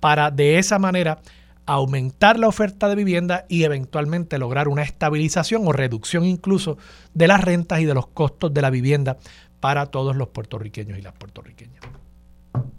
para 0.00 0.30
de 0.30 0.58
esa 0.58 0.78
manera 0.78 1.20
aumentar 1.66 2.38
la 2.38 2.48
oferta 2.48 2.88
de 2.88 2.94
vivienda 2.94 3.46
y 3.48 3.64
eventualmente 3.64 4.38
lograr 4.38 4.68
una 4.68 4.82
estabilización 4.82 5.66
o 5.66 5.72
reducción 5.72 6.24
incluso 6.24 6.78
de 7.14 7.28
las 7.28 7.40
rentas 7.40 7.80
y 7.80 7.84
de 7.84 7.94
los 7.94 8.08
costos 8.08 8.52
de 8.52 8.62
la 8.62 8.70
vivienda 8.70 9.18
para 9.60 9.86
todos 9.86 10.16
los 10.16 10.28
puertorriqueños 10.28 10.98
y 10.98 11.02
las 11.02 11.12
puertorriqueñas. 11.12 11.82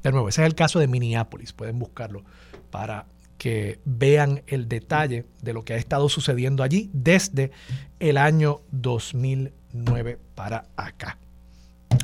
De 0.03 0.11
nuevo, 0.11 0.27
ese 0.27 0.41
es 0.41 0.47
el 0.47 0.55
caso 0.55 0.79
de 0.79 0.87
Minneapolis, 0.87 1.53
pueden 1.53 1.79
buscarlo 1.79 2.23
para 2.71 3.05
que 3.37 3.79
vean 3.85 4.43
el 4.47 4.67
detalle 4.67 5.25
de 5.41 5.53
lo 5.53 5.63
que 5.63 5.73
ha 5.73 5.77
estado 5.77 6.09
sucediendo 6.09 6.63
allí 6.63 6.89
desde 6.93 7.51
el 7.99 8.17
año 8.17 8.61
2009 8.71 10.19
para 10.35 10.65
acá. 10.75 11.17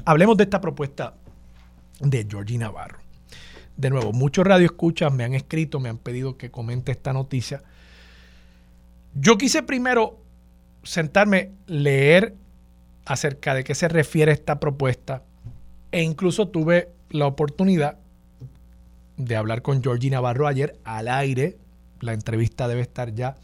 Hablemos 0.05 0.37
de 0.37 0.43
esta 0.43 0.61
propuesta 0.61 1.15
de 1.99 2.25
Georgie 2.29 2.57
Navarro. 2.57 3.08
De 3.79 3.89
nuevo, 3.89 4.11
muchos 4.11 4.45
radioescuchas 4.45 5.13
me 5.13 5.23
han 5.23 5.33
escrito, 5.33 5.79
me 5.79 5.87
han 5.87 5.97
pedido 5.97 6.35
que 6.35 6.51
comente 6.51 6.91
esta 6.91 7.13
noticia. 7.13 7.63
Yo 9.15 9.37
quise 9.37 9.63
primero 9.63 10.19
sentarme, 10.83 11.51
leer 11.65 12.35
acerca 13.05 13.53
de 13.53 13.63
qué 13.63 13.73
se 13.75 13.87
refiere 13.87 14.33
esta 14.33 14.59
propuesta 14.59 15.23
E 15.91 16.03
incluso 16.03 16.49
tuve 16.49 16.89
la 17.09 17.25
oportunidad 17.25 17.97
de 19.15 19.37
hablar 19.37 19.61
con 19.61 19.81
Georgie 19.81 20.11
Navarro 20.11 20.45
ayer 20.45 20.77
al 20.83 21.07
aire. 21.07 21.57
La 22.01 22.11
entrevista 22.11 22.67
debe 22.67 22.81
estar 22.81 23.13
ya 23.13 23.37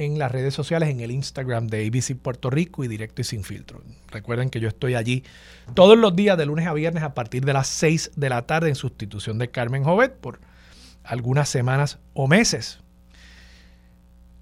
en 0.00 0.18
las 0.18 0.32
redes 0.32 0.54
sociales, 0.54 0.88
en 0.88 1.00
el 1.00 1.10
Instagram 1.10 1.66
de 1.66 1.86
ABC 1.86 2.16
Puerto 2.16 2.48
Rico 2.48 2.82
y 2.82 2.88
Directo 2.88 3.20
y 3.20 3.24
Sin 3.24 3.44
Filtro. 3.44 3.82
Recuerden 4.08 4.48
que 4.48 4.58
yo 4.58 4.68
estoy 4.68 4.94
allí 4.94 5.24
todos 5.74 5.98
los 5.98 6.16
días 6.16 6.38
de 6.38 6.46
lunes 6.46 6.66
a 6.66 6.72
viernes 6.72 7.02
a 7.02 7.12
partir 7.12 7.44
de 7.44 7.52
las 7.52 7.66
6 7.68 8.12
de 8.16 8.28
la 8.30 8.46
tarde 8.46 8.70
en 8.70 8.76
sustitución 8.76 9.36
de 9.36 9.50
Carmen 9.50 9.84
Jovet 9.84 10.16
por 10.16 10.40
algunas 11.04 11.50
semanas 11.50 11.98
o 12.14 12.28
meses. 12.28 12.80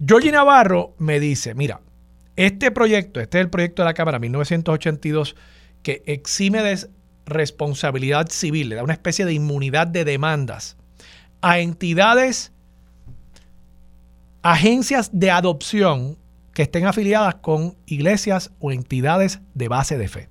Georgie 0.04 0.30
Navarro 0.30 0.94
me 0.98 1.18
dice, 1.18 1.54
mira, 1.54 1.80
este 2.36 2.70
proyecto, 2.70 3.18
este 3.18 3.38
es 3.38 3.44
el 3.44 3.50
proyecto 3.50 3.82
de 3.82 3.86
la 3.86 3.94
Cámara 3.94 4.20
1982 4.20 5.34
que 5.82 6.04
exime 6.06 6.62
de 6.62 6.88
responsabilidad 7.26 8.28
civil, 8.30 8.68
le 8.68 8.76
da 8.76 8.84
una 8.84 8.92
especie 8.92 9.24
de 9.24 9.32
inmunidad 9.32 9.88
de 9.88 10.04
demandas 10.04 10.76
a 11.40 11.58
entidades 11.58 12.52
agencias 14.42 15.10
de 15.12 15.30
adopción 15.30 16.18
que 16.54 16.62
estén 16.62 16.86
afiliadas 16.86 17.36
con 17.36 17.76
iglesias 17.86 18.50
o 18.58 18.72
entidades 18.72 19.40
de 19.54 19.68
base 19.68 19.98
de 19.98 20.08
fe. 20.08 20.28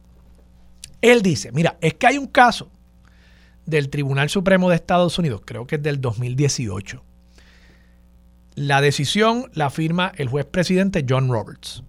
Él 1.01 1.21
dice, 1.21 1.51
mira, 1.51 1.77
es 1.81 1.93
que 1.93 2.07
hay 2.07 2.17
un 2.17 2.27
caso 2.27 2.69
del 3.65 3.89
Tribunal 3.89 4.29
Supremo 4.29 4.69
de 4.69 4.75
Estados 4.75 5.17
Unidos, 5.19 5.41
creo 5.45 5.67
que 5.67 5.75
es 5.75 5.83
del 5.83 6.01
2018. 6.01 7.03
La 8.55 8.81
decisión 8.81 9.51
la 9.53 9.69
firma 9.69 10.11
el 10.15 10.29
juez 10.29 10.45
presidente 10.45 11.05
John 11.07 11.29
Roberts. 11.29 11.83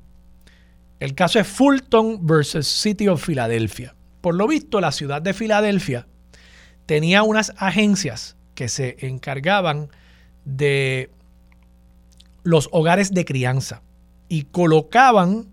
El 1.01 1.15
caso 1.15 1.39
es 1.39 1.47
Fulton 1.47 2.27
versus 2.27 2.67
City 2.67 3.09
of 3.09 3.25
Philadelphia. 3.25 3.95
Por 4.21 4.35
lo 4.35 4.47
visto, 4.47 4.81
la 4.81 4.93
ciudad 4.93 5.23
de 5.23 5.33
Filadelfia 5.33 6.07
tenía 6.87 7.23
unas 7.23 7.55
agencias 7.57 8.37
que 8.55 8.69
se 8.69 8.97
encargaban 9.07 9.91
de 10.45 11.11
los 12.49 12.71
hogares 12.73 13.13
de 13.13 13.27
crianza 13.27 13.83
y 14.27 14.45
colocaban 14.45 15.49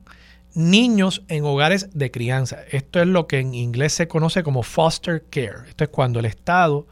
niños 0.53 1.23
en 1.27 1.43
hogares 1.43 1.89
de 1.93 2.09
crianza. 2.09 2.59
Esto 2.71 3.01
es 3.01 3.07
lo 3.07 3.27
que 3.27 3.39
en 3.39 3.53
inglés 3.53 3.91
se 3.91 4.07
conoce 4.07 4.43
como 4.43 4.63
foster 4.63 5.25
care. 5.29 5.67
Esto 5.67 5.83
es 5.83 5.89
cuando 5.89 6.19
el 6.19 6.25
Estado, 6.25 6.87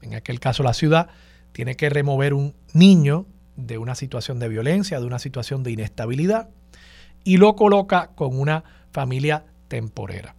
en 0.00 0.14
aquel 0.14 0.40
caso 0.40 0.62
la 0.62 0.72
ciudad, 0.72 1.08
tiene 1.52 1.76
que 1.76 1.90
remover 1.90 2.32
un 2.32 2.54
niño 2.72 3.26
de 3.56 3.76
una 3.76 3.94
situación 3.94 4.38
de 4.38 4.48
violencia, 4.48 4.98
de 4.98 5.04
una 5.04 5.18
situación 5.18 5.62
de 5.62 5.72
inestabilidad, 5.72 6.48
y 7.22 7.36
lo 7.36 7.54
coloca 7.54 8.12
con 8.14 8.40
una 8.40 8.64
familia 8.92 9.44
temporera. 9.68 10.36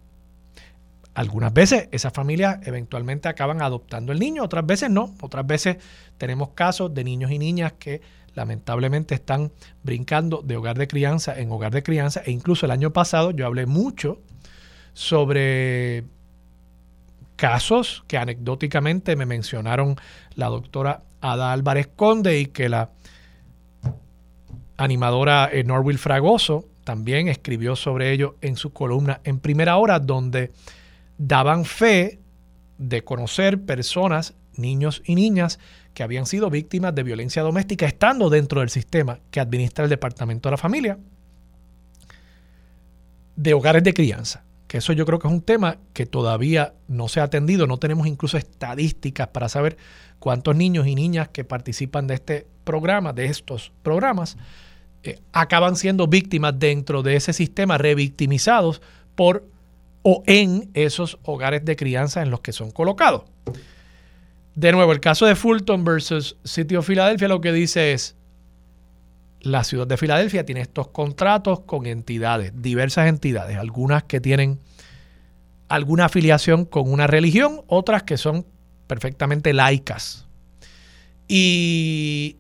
Algunas 1.16 1.54
veces 1.54 1.88
esas 1.92 2.12
familias 2.12 2.60
eventualmente 2.68 3.30
acaban 3.30 3.62
adoptando 3.62 4.12
el 4.12 4.20
niño, 4.20 4.44
otras 4.44 4.66
veces 4.66 4.90
no. 4.90 5.16
Otras 5.22 5.48
veces 5.48 5.78
tenemos 6.18 6.50
casos 6.50 6.94
de 6.94 7.06
niños 7.06 7.32
y 7.32 7.40
niñas 7.40 7.74
que 7.80 8.02
lamentablemente 8.34 9.16
están 9.16 9.54
brincando 9.82 10.42
de 10.44 10.58
hogar 10.58 10.78
de 10.78 10.90
crianza 10.90 11.40
en 11.40 11.50
hogar 11.52 11.72
de 11.72 11.84
crianza. 11.84 12.22
E 12.26 12.32
incluso 12.32 12.66
el 12.66 12.72
año 12.72 12.92
pasado 12.92 13.32
yo 13.32 13.46
hablé 13.46 13.66
mucho 13.66 14.20
sobre 14.94 16.04
casos 17.38 18.04
que 18.08 18.18
anecdóticamente 18.18 19.16
me 19.16 19.26
mencionaron 19.26 19.96
la 20.36 20.48
doctora 20.48 21.04
Ada 21.22 21.54
Álvarez 21.54 21.88
Conde 21.96 22.40
y 22.40 22.48
que 22.48 22.68
la 22.68 22.90
animadora 24.76 25.50
eh, 25.50 25.64
Norwil 25.64 25.98
Fragoso 25.98 26.66
también 26.84 27.30
escribió 27.30 27.78
sobre 27.78 28.12
ello 28.12 28.36
en 28.42 28.58
su 28.58 28.74
columna 28.74 29.22
en 29.24 29.40
primera 29.40 29.78
hora, 29.78 30.00
donde 30.00 30.52
daban 31.18 31.66
fe 31.66 32.20
de 32.78 33.04
conocer 33.04 33.62
personas, 33.62 34.34
niños 34.56 35.02
y 35.06 35.16
niñas, 35.16 35.60
que 35.94 36.04
habían 36.04 36.26
sido 36.26 36.50
víctimas 36.50 36.94
de 36.94 37.04
violencia 37.04 37.42
doméstica 37.42 37.86
estando 37.86 38.30
dentro 38.30 38.60
del 38.60 38.70
sistema 38.70 39.20
que 39.32 39.40
administra 39.40 39.86
el 39.86 39.90
Departamento 39.90 40.50
de 40.50 40.52
la 40.52 40.58
Familia, 40.58 40.98
de 43.36 43.54
hogares 43.54 43.84
de 43.84 43.94
crianza. 43.94 44.44
Que 44.68 44.80
eso 44.80 44.94
yo 44.94 45.06
creo 45.06 45.20
que 45.20 45.28
es 45.28 45.34
un 45.34 45.42
tema 45.42 45.78
que 45.94 46.06
todavía 46.06 46.74
no 46.88 47.08
se 47.08 47.20
ha 47.20 47.24
atendido. 47.24 47.68
No 47.68 47.78
tenemos 47.78 48.08
incluso 48.08 48.38
estadísticas 48.38 49.28
para 49.28 49.48
saber 49.48 49.78
cuántos 50.20 50.56
niños 50.56 50.88
y 50.88 50.96
niñas 50.96 51.30
que 51.30 51.44
participan 51.44 52.08
de 52.08 52.16
este 52.16 52.48
programa, 52.64 53.14
de 53.14 53.26
estos 53.26 53.72
programas, 53.84 54.38
eh, 55.04 55.20
acaban 55.32 55.76
siendo 55.76 56.08
víctimas 56.08 56.58
dentro 56.58 57.04
de 57.04 57.16
ese 57.16 57.32
sistema, 57.32 57.78
revictimizados 57.78 58.82
por 59.16 59.48
o 60.08 60.22
en 60.28 60.70
esos 60.76 61.18
hogares 61.24 61.66
de 61.66 61.76
crianza 61.76 62.22
en 62.22 62.30
los 62.30 62.42
que 62.42 62.54
son 62.54 62.70
colocados. 62.70 63.24
De 64.54 64.72
nuevo, 64.72 64.92
el 64.92 65.00
caso 65.00 65.26
de 65.26 65.36
Fulton 65.36 65.84
versus 65.84 66.38
City 66.44 66.76
of 66.76 66.86
Philadelphia 66.86 67.28
lo 67.28 67.42
que 67.42 67.52
dice 67.52 67.92
es, 67.92 68.16
la 69.42 69.64
ciudad 69.64 69.88
de 69.88 69.98
Filadelfia 69.98 70.46
tiene 70.46 70.62
estos 70.62 70.90
contratos 70.90 71.62
con 71.62 71.88
entidades, 71.88 72.54
diversas 72.56 73.08
entidades, 73.08 73.58
algunas 73.58 74.04
que 74.04 74.22
tienen 74.22 74.60
alguna 75.70 76.06
afiliación 76.06 76.66
con 76.66 76.92
una 76.92 77.08
religión, 77.08 77.62
otras 77.66 78.04
que 78.04 78.18
son 78.18 78.46
perfectamente 78.86 79.54
laicas. 79.54 80.28
Y 81.28 82.38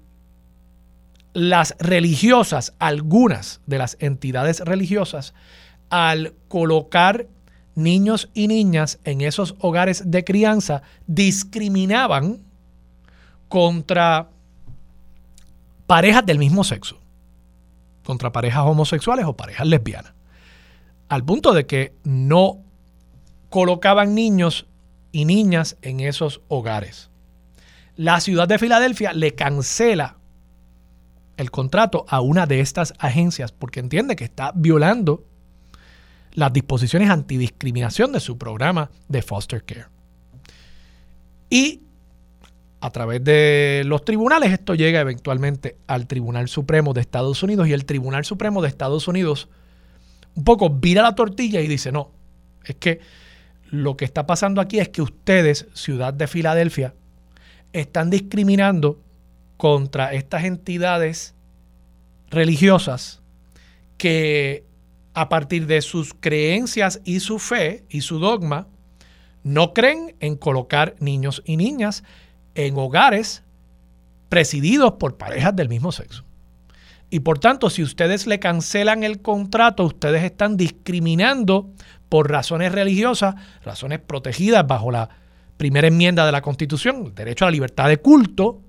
las 1.33 1.75
religiosas, 1.79 2.75
algunas 2.77 3.59
de 3.65 3.79
las 3.79 3.97
entidades 3.99 4.59
religiosas, 4.59 5.33
al 5.89 6.35
colocar 6.47 7.27
niños 7.75 8.29
y 8.33 8.47
niñas 8.47 8.99
en 9.03 9.21
esos 9.21 9.55
hogares 9.59 10.09
de 10.09 10.23
crianza 10.23 10.81
discriminaban 11.07 12.39
contra 13.49 14.29
parejas 15.85 16.25
del 16.25 16.39
mismo 16.39 16.63
sexo, 16.63 16.99
contra 18.03 18.31
parejas 18.31 18.63
homosexuales 18.65 19.25
o 19.25 19.35
parejas 19.35 19.67
lesbianas, 19.67 20.13
al 21.09 21.23
punto 21.23 21.53
de 21.53 21.67
que 21.67 21.93
no 22.03 22.59
colocaban 23.49 24.15
niños 24.15 24.67
y 25.11 25.25
niñas 25.25 25.77
en 25.81 25.99
esos 25.99 26.41
hogares. 26.47 27.09
La 27.95 28.19
ciudad 28.19 28.47
de 28.47 28.59
Filadelfia 28.59 29.13
le 29.13 29.35
cancela 29.35 30.17
el 31.37 31.51
contrato 31.51 32.05
a 32.09 32.21
una 32.21 32.45
de 32.45 32.59
estas 32.59 32.93
agencias 32.99 33.51
porque 33.51 33.79
entiende 33.79 34.15
que 34.15 34.23
está 34.23 34.51
violando 34.55 35.23
las 36.35 36.53
disposiciones 36.53 37.09
antidiscriminación 37.09 38.11
de 38.11 38.19
su 38.19 38.37
programa 38.37 38.91
de 39.07 39.21
foster 39.21 39.63
care. 39.63 39.85
Y 41.49 41.81
a 42.81 42.91
través 42.91 43.23
de 43.23 43.83
los 43.85 44.05
tribunales 44.05 44.51
esto 44.51 44.75
llega 44.75 44.99
eventualmente 44.99 45.77
al 45.87 46.07
Tribunal 46.07 46.49
Supremo 46.49 46.93
de 46.93 47.01
Estados 47.01 47.41
Unidos 47.41 47.67
y 47.67 47.73
el 47.73 47.85
Tribunal 47.85 48.25
Supremo 48.25 48.61
de 48.61 48.67
Estados 48.67 49.07
Unidos 49.07 49.47
un 50.35 50.43
poco 50.43 50.69
vira 50.69 51.01
la 51.01 51.15
tortilla 51.15 51.61
y 51.61 51.67
dice, 51.67 51.91
no, 51.93 52.11
es 52.65 52.75
que 52.75 52.99
lo 53.71 53.95
que 53.95 54.05
está 54.05 54.27
pasando 54.27 54.59
aquí 54.59 54.79
es 54.79 54.89
que 54.89 55.01
ustedes, 55.01 55.67
ciudad 55.73 56.13
de 56.13 56.27
Filadelfia, 56.27 56.93
están 57.71 58.09
discriminando 58.09 58.99
contra 59.55 60.13
estas 60.13 60.43
entidades 60.43 61.33
religiosas 62.29 63.21
que 63.97 64.65
a 65.15 65.29
partir 65.29 65.65
de 65.65 65.81
sus 65.81 66.13
creencias 66.13 67.01
y 67.03 67.21
su 67.21 67.39
fe 67.39 67.85
y 67.89 68.01
su 68.01 68.19
dogma, 68.19 68.67
no 69.43 69.73
creen 69.73 70.15
en 70.19 70.35
colocar 70.35 70.95
niños 70.99 71.41
y 71.45 71.57
niñas 71.57 72.03
en 72.53 72.77
hogares 72.77 73.43
presididos 74.29 74.93
por 74.93 75.17
parejas 75.17 75.55
del 75.55 75.69
mismo 75.69 75.91
sexo. 75.91 76.23
Y 77.09 77.21
por 77.21 77.39
tanto, 77.39 77.69
si 77.69 77.81
ustedes 77.81 78.27
le 78.27 78.39
cancelan 78.39 79.03
el 79.03 79.21
contrato, 79.21 79.85
ustedes 79.85 80.23
están 80.23 80.57
discriminando 80.57 81.69
por 82.09 82.29
razones 82.29 82.71
religiosas, 82.71 83.35
razones 83.63 83.99
protegidas 83.99 84.67
bajo 84.67 84.91
la 84.91 85.09
primera 85.57 85.87
enmienda 85.87 86.25
de 86.25 86.31
la 86.31 86.41
Constitución, 86.41 87.05
el 87.05 87.15
derecho 87.15 87.45
a 87.45 87.47
la 87.47 87.53
libertad 87.53 87.87
de 87.87 87.97
culto, 87.97 88.61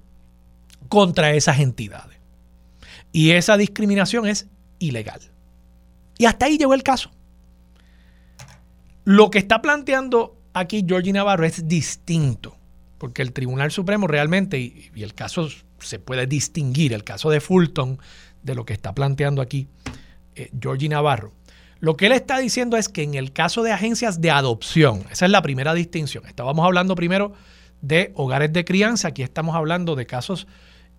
contra 0.88 1.32
esas 1.32 1.58
entidades. 1.58 2.18
Y 3.10 3.32
esa 3.32 3.56
discriminación 3.56 4.26
es 4.26 4.46
ilegal. 4.78 5.20
Y 6.18 6.26
hasta 6.26 6.46
ahí 6.46 6.58
llegó 6.58 6.74
el 6.74 6.82
caso. 6.82 7.10
Lo 9.04 9.30
que 9.30 9.38
está 9.38 9.62
planteando 9.62 10.36
aquí 10.52 10.84
Georgie 10.86 11.12
Navarro 11.12 11.44
es 11.44 11.68
distinto, 11.68 12.56
porque 12.98 13.22
el 13.22 13.32
Tribunal 13.32 13.70
Supremo 13.70 14.06
realmente, 14.06 14.58
y, 14.58 14.90
el 14.96 15.14
caso 15.14 15.48
se 15.78 15.98
puede 15.98 16.26
distinguir, 16.26 16.92
el 16.92 17.04
caso 17.04 17.30
de 17.30 17.40
Fulton, 17.40 17.98
de 18.42 18.54
lo 18.54 18.64
que 18.64 18.72
está 18.72 18.94
planteando 18.94 19.42
aquí 19.42 19.68
eh, 20.34 20.50
Georgie 20.60 20.88
Navarro. 20.88 21.32
Lo 21.78 21.96
que 21.96 22.06
él 22.06 22.12
está 22.12 22.38
diciendo 22.38 22.76
es 22.76 22.88
que 22.88 23.02
en 23.02 23.14
el 23.14 23.32
caso 23.32 23.62
de 23.62 23.72
agencias 23.72 24.20
de 24.20 24.30
adopción, 24.30 25.04
esa 25.10 25.26
es 25.26 25.30
la 25.30 25.42
primera 25.42 25.74
distinción. 25.74 26.26
Estábamos 26.26 26.64
hablando 26.64 26.94
primero 26.94 27.34
de 27.82 28.12
hogares 28.14 28.52
de 28.52 28.64
crianza, 28.64 29.08
aquí 29.08 29.22
estamos 29.22 29.54
hablando 29.54 29.94
de 29.94 30.06
casos 30.06 30.46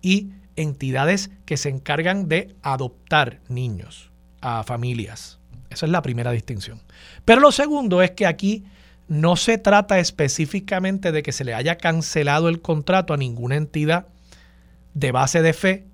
y 0.00 0.30
entidades 0.54 1.30
que 1.44 1.56
se 1.56 1.68
encargan 1.68 2.28
de 2.28 2.54
adoptar 2.62 3.40
niños 3.48 4.08
a 4.40 4.62
familias. 4.64 5.38
Esa 5.70 5.86
es 5.86 5.92
la 5.92 6.02
primera 6.02 6.30
distinción. 6.30 6.80
Pero 7.24 7.40
lo 7.40 7.52
segundo 7.52 8.02
es 8.02 8.12
que 8.12 8.26
aquí 8.26 8.64
no 9.08 9.36
se 9.36 9.58
trata 9.58 9.98
específicamente 9.98 11.12
de 11.12 11.22
que 11.22 11.32
se 11.32 11.44
le 11.44 11.54
haya 11.54 11.76
cancelado 11.76 12.48
el 12.48 12.60
contrato 12.60 13.14
a 13.14 13.16
ninguna 13.16 13.56
entidad 13.56 14.06
de 14.94 15.12
base 15.12 15.42
de 15.42 15.52
fe 15.52 15.86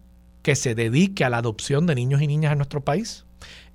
que 0.42 0.56
se 0.56 0.74
dedique 0.74 1.24
a 1.24 1.30
la 1.30 1.38
adopción 1.38 1.86
de 1.86 1.94
niños 1.94 2.20
y 2.22 2.26
niñas 2.26 2.52
en 2.52 2.58
nuestro 2.58 2.82
país. 2.82 3.24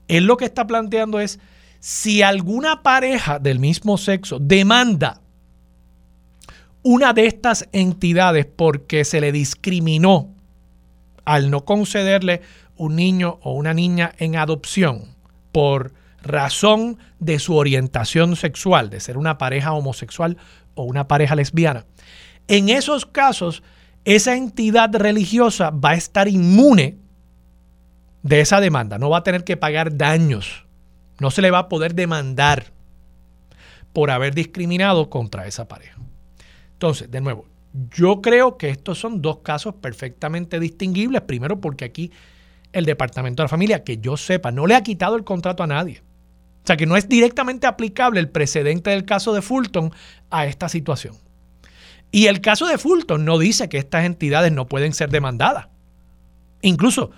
Él 0.07 0.25
lo 0.25 0.37
que 0.37 0.45
está 0.45 0.67
planteando 0.67 1.19
es 1.19 1.39
si 1.79 2.21
alguna 2.21 2.83
pareja 2.83 3.39
del 3.39 3.59
mismo 3.59 3.97
sexo 3.97 4.39
demanda 4.39 5.21
una 6.83 7.13
de 7.13 7.25
estas 7.25 7.67
entidades 7.71 8.45
porque 8.45 9.05
se 9.05 9.21
le 9.21 9.31
discriminó 9.31 10.33
al 11.25 11.51
no 11.51 11.65
concederle 11.65 12.41
un 12.79 12.95
niño 12.95 13.39
o 13.43 13.53
una 13.53 13.73
niña 13.73 14.13
en 14.17 14.37
adopción 14.37 15.03
por 15.51 15.93
razón 16.23 16.97
de 17.19 17.37
su 17.37 17.55
orientación 17.55 18.35
sexual, 18.35 18.89
de 18.89 18.99
ser 19.01 19.17
una 19.17 19.37
pareja 19.37 19.73
homosexual 19.73 20.37
o 20.75 20.83
una 20.83 21.07
pareja 21.07 21.35
lesbiana. 21.35 21.85
En 22.47 22.69
esos 22.69 23.05
casos, 23.05 23.63
esa 24.05 24.35
entidad 24.35 24.95
religiosa 24.95 25.69
va 25.71 25.91
a 25.91 25.95
estar 25.95 26.27
inmune 26.29 26.97
de 28.23 28.39
esa 28.41 28.61
demanda, 28.61 28.97
no 28.97 29.09
va 29.09 29.19
a 29.19 29.23
tener 29.23 29.43
que 29.43 29.57
pagar 29.57 29.97
daños, 29.97 30.65
no 31.19 31.31
se 31.31 31.41
le 31.41 31.51
va 31.51 31.59
a 31.59 31.69
poder 31.69 31.95
demandar 31.95 32.71
por 33.91 34.09
haber 34.09 34.33
discriminado 34.33 35.09
contra 35.09 35.47
esa 35.47 35.67
pareja. 35.67 35.99
Entonces, 36.73 37.11
de 37.11 37.19
nuevo, 37.19 37.45
yo 37.91 38.21
creo 38.21 38.57
que 38.57 38.69
estos 38.69 38.99
son 38.99 39.21
dos 39.21 39.39
casos 39.39 39.75
perfectamente 39.75 40.59
distinguibles. 40.59 41.21
Primero, 41.23 41.59
porque 41.59 41.85
aquí 41.85 42.11
el 42.73 42.85
Departamento 42.85 43.41
de 43.41 43.45
la 43.45 43.49
Familia, 43.49 43.83
que 43.83 43.97
yo 43.97 44.17
sepa, 44.17 44.51
no 44.51 44.67
le 44.67 44.75
ha 44.75 44.83
quitado 44.83 45.15
el 45.15 45.23
contrato 45.23 45.63
a 45.63 45.67
nadie. 45.67 46.01
O 46.63 46.67
sea, 46.67 46.77
que 46.77 46.85
no 46.85 46.97
es 46.97 47.09
directamente 47.09 47.67
aplicable 47.67 48.19
el 48.19 48.29
precedente 48.29 48.91
del 48.91 49.05
caso 49.05 49.33
de 49.33 49.41
Fulton 49.41 49.91
a 50.29 50.45
esta 50.45 50.69
situación. 50.69 51.15
Y 52.11 52.27
el 52.27 52.41
caso 52.41 52.67
de 52.67 52.77
Fulton 52.77 53.25
no 53.25 53.37
dice 53.37 53.69
que 53.69 53.77
estas 53.77 54.05
entidades 54.05 54.51
no 54.51 54.67
pueden 54.67 54.93
ser 54.93 55.09
demandadas. 55.09 55.67
Incluso, 56.61 57.11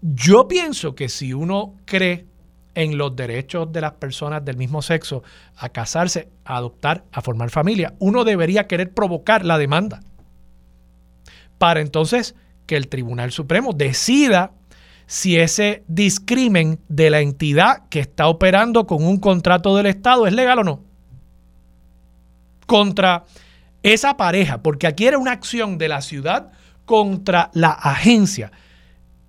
yo 0.00 0.48
pienso 0.48 0.94
que 0.94 1.08
si 1.08 1.34
uno 1.34 1.74
cree 1.84 2.26
en 2.74 2.98
los 2.98 3.14
derechos 3.16 3.72
de 3.72 3.80
las 3.80 3.92
personas 3.92 4.44
del 4.44 4.56
mismo 4.56 4.82
sexo 4.82 5.22
a 5.56 5.68
casarse, 5.68 6.28
a 6.44 6.56
adoptar, 6.56 7.04
a 7.12 7.20
formar 7.20 7.50
familia. 7.50 7.94
Uno 7.98 8.24
debería 8.24 8.66
querer 8.66 8.92
provocar 8.92 9.44
la 9.44 9.58
demanda 9.58 10.00
para 11.58 11.80
entonces 11.80 12.34
que 12.66 12.76
el 12.76 12.88
Tribunal 12.88 13.32
Supremo 13.32 13.72
decida 13.72 14.52
si 15.10 15.36
ese 15.40 15.82
discrimen 15.88 16.78
de 16.88 17.10
la 17.10 17.18
entidad 17.18 17.88
que 17.88 17.98
está 17.98 18.28
operando 18.28 18.86
con 18.86 19.04
un 19.04 19.16
contrato 19.16 19.74
del 19.74 19.86
Estado 19.86 20.28
es 20.28 20.32
legal 20.32 20.60
o 20.60 20.62
no. 20.62 20.84
Contra 22.64 23.24
esa 23.82 24.16
pareja, 24.16 24.62
porque 24.62 24.86
aquí 24.86 25.08
era 25.08 25.18
una 25.18 25.32
acción 25.32 25.78
de 25.78 25.88
la 25.88 26.00
ciudad 26.00 26.52
contra 26.84 27.50
la 27.54 27.70
agencia 27.70 28.52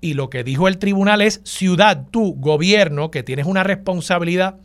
y 0.01 0.13
lo 0.13 0.29
que 0.29 0.43
dijo 0.43 0.67
el 0.67 0.77
tribunal 0.77 1.19
es, 1.19 1.41
ciudad, 1.45 2.05
tú, 2.11 2.35
gobierno, 2.35 3.09
que 3.09 3.23
tienes 3.23 3.47
una 3.47 3.63
responsabilidad 3.63 4.57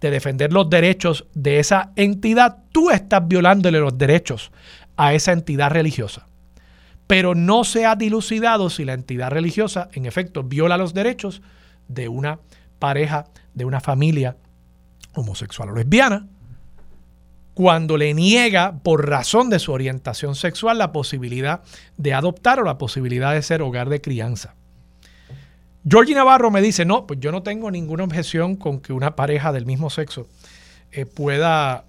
de 0.00 0.10
defender 0.10 0.52
los 0.52 0.68
derechos 0.68 1.26
de 1.32 1.60
esa 1.60 1.92
entidad, 1.94 2.58
tú 2.72 2.90
estás 2.90 3.22
violándole 3.28 3.78
los 3.78 3.96
derechos 3.96 4.50
a 4.96 5.14
esa 5.14 5.30
entidad 5.30 5.70
religiosa. 5.70 6.26
Pero 7.10 7.34
no 7.34 7.64
se 7.64 7.86
ha 7.86 7.96
dilucidado 7.96 8.70
si 8.70 8.84
la 8.84 8.92
entidad 8.92 9.32
religiosa, 9.32 9.88
en 9.94 10.06
efecto, 10.06 10.44
viola 10.44 10.76
los 10.76 10.94
derechos 10.94 11.42
de 11.88 12.06
una 12.06 12.38
pareja, 12.78 13.26
de 13.52 13.64
una 13.64 13.80
familia 13.80 14.36
homosexual 15.16 15.70
o 15.70 15.74
lesbiana, 15.74 16.28
cuando 17.52 17.96
le 17.96 18.14
niega 18.14 18.78
por 18.84 19.08
razón 19.08 19.50
de 19.50 19.58
su 19.58 19.72
orientación 19.72 20.36
sexual 20.36 20.78
la 20.78 20.92
posibilidad 20.92 21.62
de 21.96 22.14
adoptar 22.14 22.60
o 22.60 22.62
la 22.62 22.78
posibilidad 22.78 23.34
de 23.34 23.42
ser 23.42 23.60
hogar 23.60 23.88
de 23.88 24.00
crianza. 24.00 24.54
Georgie 25.84 26.14
Navarro 26.14 26.52
me 26.52 26.62
dice, 26.62 26.84
no, 26.84 27.08
pues 27.08 27.18
yo 27.18 27.32
no 27.32 27.42
tengo 27.42 27.72
ninguna 27.72 28.04
objeción 28.04 28.54
con 28.54 28.78
que 28.78 28.92
una 28.92 29.16
pareja 29.16 29.50
del 29.50 29.66
mismo 29.66 29.90
sexo 29.90 30.28
eh, 30.92 31.06
pueda 31.06 31.86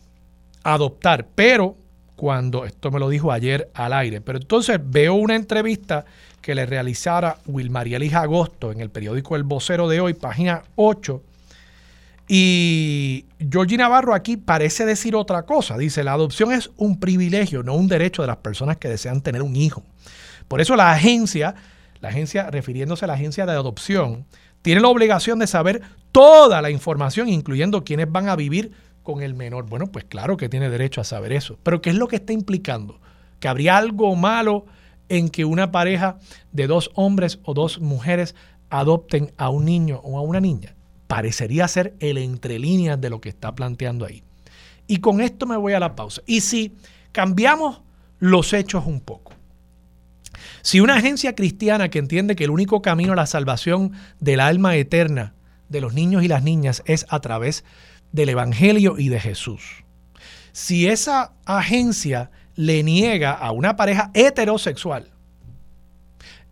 adoptar, 0.64 1.28
pero 1.36 1.78
cuando, 2.22 2.66
esto 2.66 2.92
me 2.92 3.00
lo 3.00 3.10
dijo 3.10 3.32
ayer 3.32 3.72
al 3.74 3.94
aire, 3.94 4.22
pero 4.22 4.38
entonces 4.38 4.80
veo 4.80 5.16
una 5.16 5.36
entrevista 5.36 6.06
que 6.40 6.54
le 6.54 6.68
realizara 6.68 7.40
Wilmarielis 7.48 8.14
Agosto 8.14 8.72
en 8.72 8.80
el 8.80 8.92
periódico 8.92 9.36
El 9.36 9.42
Vocero 9.42 9.90
de 9.90 10.02
hoy, 10.02 10.14
página 10.14 10.62
8, 10.76 11.20
y 12.28 13.26
Georgie 13.50 13.76
Navarro 13.76 14.14
aquí 14.14 14.38
parece 14.38 14.86
decir 14.86 15.16
otra 15.16 15.48
cosa, 15.48 15.80
dice, 15.80 16.04
la 16.04 16.14
adopción 16.14 16.52
es 16.52 16.70
un 16.78 17.00
privilegio, 17.00 17.64
no 17.64 17.74
un 17.74 17.88
derecho 17.88 18.22
de 18.22 18.28
las 18.28 18.38
personas 18.38 18.78
que 18.78 18.88
desean 18.88 19.22
tener 19.22 19.42
un 19.42 19.56
hijo. 19.56 19.84
Por 20.48 20.62
eso 20.62 20.76
la 20.76 20.92
agencia 20.92 21.56
la 22.02 22.10
agencia, 22.10 22.50
refiriéndose 22.50 23.06
a 23.06 23.08
la 23.08 23.14
agencia 23.14 23.46
de 23.46 23.54
adopción, 23.54 24.26
tiene 24.64 24.82
la 24.82 24.90
obligación 24.90 25.40
de 25.40 25.48
saber 25.48 25.82
toda 26.12 26.62
la 26.62 26.72
información, 26.72 27.30
incluyendo 27.30 27.84
quiénes 27.84 28.12
van 28.12 28.28
a 28.28 28.36
vivir 28.36 28.74
con 29.12 29.24
el 29.24 29.34
menor. 29.34 29.68
Bueno, 29.68 29.88
pues 29.88 30.06
claro 30.06 30.38
que 30.38 30.50
tiene 30.50 30.70
derecho 30.70 31.02
a 31.02 31.04
saber 31.04 31.34
eso. 31.34 31.58
Pero 31.64 31.82
¿qué 31.82 31.90
es 31.90 31.96
lo 31.96 32.08
que 32.08 32.18
está 32.18 32.34
implicando? 32.34 33.00
Que 33.40 33.48
habría 33.48 33.78
algo 33.78 34.16
malo 34.16 34.66
en 35.10 35.30
que 35.30 35.46
una 35.46 35.72
pareja 35.72 36.18
de 36.52 36.68
dos 36.68 36.92
hombres 36.94 37.40
o 37.44 37.54
dos 37.54 37.80
mujeres 37.80 38.36
adopten 38.70 39.34
a 39.38 39.50
un 39.50 39.66
niño 39.66 40.00
o 40.04 40.18
a 40.18 40.22
una 40.22 40.40
niña. 40.40 40.76
Parecería 41.08 41.68
ser 41.68 41.96
el 42.00 42.18
entre 42.18 42.60
líneas 42.60 43.00
de 43.00 43.10
lo 43.10 43.20
que 43.20 43.30
está 43.30 43.54
planteando 43.54 44.06
ahí. 44.06 44.24
Y 44.88 44.98
con 44.98 45.22
esto 45.22 45.46
me 45.46 45.58
voy 45.58 45.74
a 45.74 45.80
la 45.80 45.96
pausa. 45.96 46.22
Y 46.26 46.42
si 46.42 46.76
cambiamos 47.12 47.82
los 48.20 48.54
hechos 48.54 48.86
un 48.86 49.02
poco. 49.02 49.34
Si 50.62 50.80
una 50.80 50.96
agencia 50.96 51.36
cristiana 51.36 51.90
que 51.90 52.00
entiende 52.00 52.36
que 52.36 52.46
el 52.46 52.52
único 52.52 52.82
camino 52.82 53.14
a 53.14 53.16
la 53.16 53.26
salvación 53.26 53.92
del 54.20 54.40
alma 54.40 54.76
eterna 54.76 55.34
de 55.70 55.82
los 55.82 55.94
niños 55.94 56.24
y 56.24 56.28
las 56.28 56.44
niñas 56.44 56.84
es 56.86 57.06
a 57.10 57.20
través 57.20 57.64
del 58.12 58.30
Evangelio 58.30 58.96
y 58.98 59.10
de 59.10 59.20
Jesús, 59.20 59.84
si 60.52 60.88
esa 60.88 61.34
agencia 61.46 62.32
le 62.56 62.84
niega 62.84 63.32
a 63.32 63.52
una 63.52 63.76
pareja 63.76 64.12
heterosexual 64.14 65.12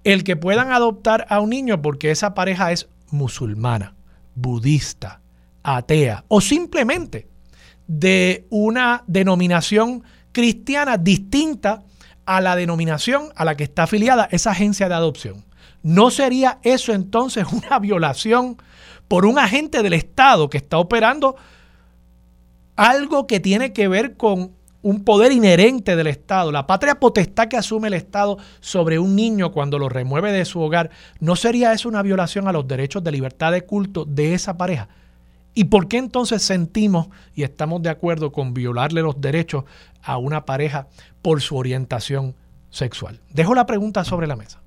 el 0.03 0.23
que 0.23 0.35
puedan 0.35 0.71
adoptar 0.71 1.25
a 1.29 1.39
un 1.39 1.49
niño 1.49 1.81
porque 1.81 2.11
esa 2.11 2.33
pareja 2.33 2.71
es 2.71 2.87
musulmana, 3.11 3.95
budista, 4.35 5.21
atea 5.63 6.23
o 6.27 6.41
simplemente 6.41 7.27
de 7.87 8.47
una 8.49 9.03
denominación 9.07 10.03
cristiana 10.31 10.97
distinta 10.97 11.83
a 12.25 12.41
la 12.41 12.55
denominación 12.55 13.29
a 13.35 13.43
la 13.43 13.57
que 13.57 13.63
está 13.63 13.83
afiliada 13.83 14.29
esa 14.31 14.51
agencia 14.51 14.87
de 14.87 14.95
adopción. 14.95 15.43
¿No 15.81 16.11
sería 16.11 16.59
eso 16.63 16.93
entonces 16.93 17.45
una 17.51 17.79
violación 17.79 18.57
por 19.09 19.25
un 19.25 19.37
agente 19.37 19.83
del 19.83 19.93
Estado 19.93 20.49
que 20.49 20.57
está 20.57 20.77
operando 20.77 21.35
algo 22.77 23.27
que 23.27 23.41
tiene 23.41 23.73
que 23.73 23.89
ver 23.89 24.15
con 24.15 24.53
un 24.81 25.03
poder 25.03 25.33
inherente 25.33 25.97
del 25.97 26.07
Estado, 26.07 26.53
la 26.53 26.65
patria 26.65 26.99
potestad 27.01 27.49
que 27.49 27.57
asume 27.57 27.89
el 27.89 27.95
Estado 27.95 28.37
sobre 28.61 28.97
un 28.97 29.17
niño 29.17 29.51
cuando 29.51 29.77
lo 29.77 29.89
remueve 29.89 30.31
de 30.31 30.45
su 30.45 30.61
hogar, 30.61 30.89
¿no 31.19 31.35
sería 31.35 31.73
eso 31.73 31.89
una 31.89 32.01
violación 32.01 32.47
a 32.47 32.53
los 32.53 32.65
derechos 32.65 33.03
de 33.03 33.11
libertad 33.11 33.51
de 33.51 33.65
culto 33.65 34.05
de 34.05 34.33
esa 34.33 34.55
pareja? 34.55 34.87
¿Y 35.53 35.65
por 35.65 35.89
qué 35.89 35.97
entonces 35.97 36.41
sentimos 36.41 37.07
y 37.35 37.43
estamos 37.43 37.81
de 37.81 37.89
acuerdo 37.89 38.31
con 38.31 38.53
violarle 38.53 39.01
los 39.01 39.19
derechos 39.19 39.65
a 40.01 40.17
una 40.17 40.45
pareja 40.45 40.87
por 41.21 41.41
su 41.41 41.57
orientación 41.57 42.35
sexual? 42.69 43.19
Dejo 43.33 43.55
la 43.55 43.65
pregunta 43.65 44.05
sobre 44.05 44.27
la 44.27 44.37
mesa. 44.37 44.61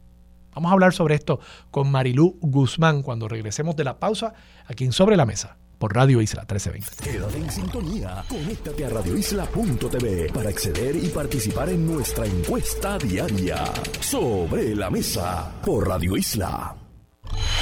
Vamos 0.55 0.71
a 0.71 0.73
hablar 0.73 0.93
sobre 0.93 1.15
esto 1.15 1.41
con 1.71 1.91
Marilú 1.91 2.39
Guzmán 2.41 3.03
cuando 3.03 3.29
regresemos 3.29 3.77
de 3.77 3.85
la 3.85 3.99
pausa 3.99 4.35
aquí 4.67 4.85
en 4.85 4.93
Sobre 4.93 5.17
la 5.17 5.27
Mesa 5.27 5.57
por 5.79 5.97
Radio 5.97 6.23
Isla 6.23 6.43
1320. 6.43 7.11
Quédate 7.11 7.39
en 7.39 7.51
sintonía. 7.51 8.25
Conéctate 8.29 8.85
a 8.85 8.89
radioisla.tv 8.89 10.31
para 10.33 10.49
acceder 10.49 10.95
y 10.95 11.09
participar 11.09 11.71
en 11.71 11.85
nuestra 11.85 12.25
encuesta 12.25 12.99
diaria. 12.99 13.65
Sobre 14.01 14.77
la 14.77 14.91
Mesa 14.91 15.51
por 15.65 15.89
Radio 15.89 16.17
Isla. 16.17 16.77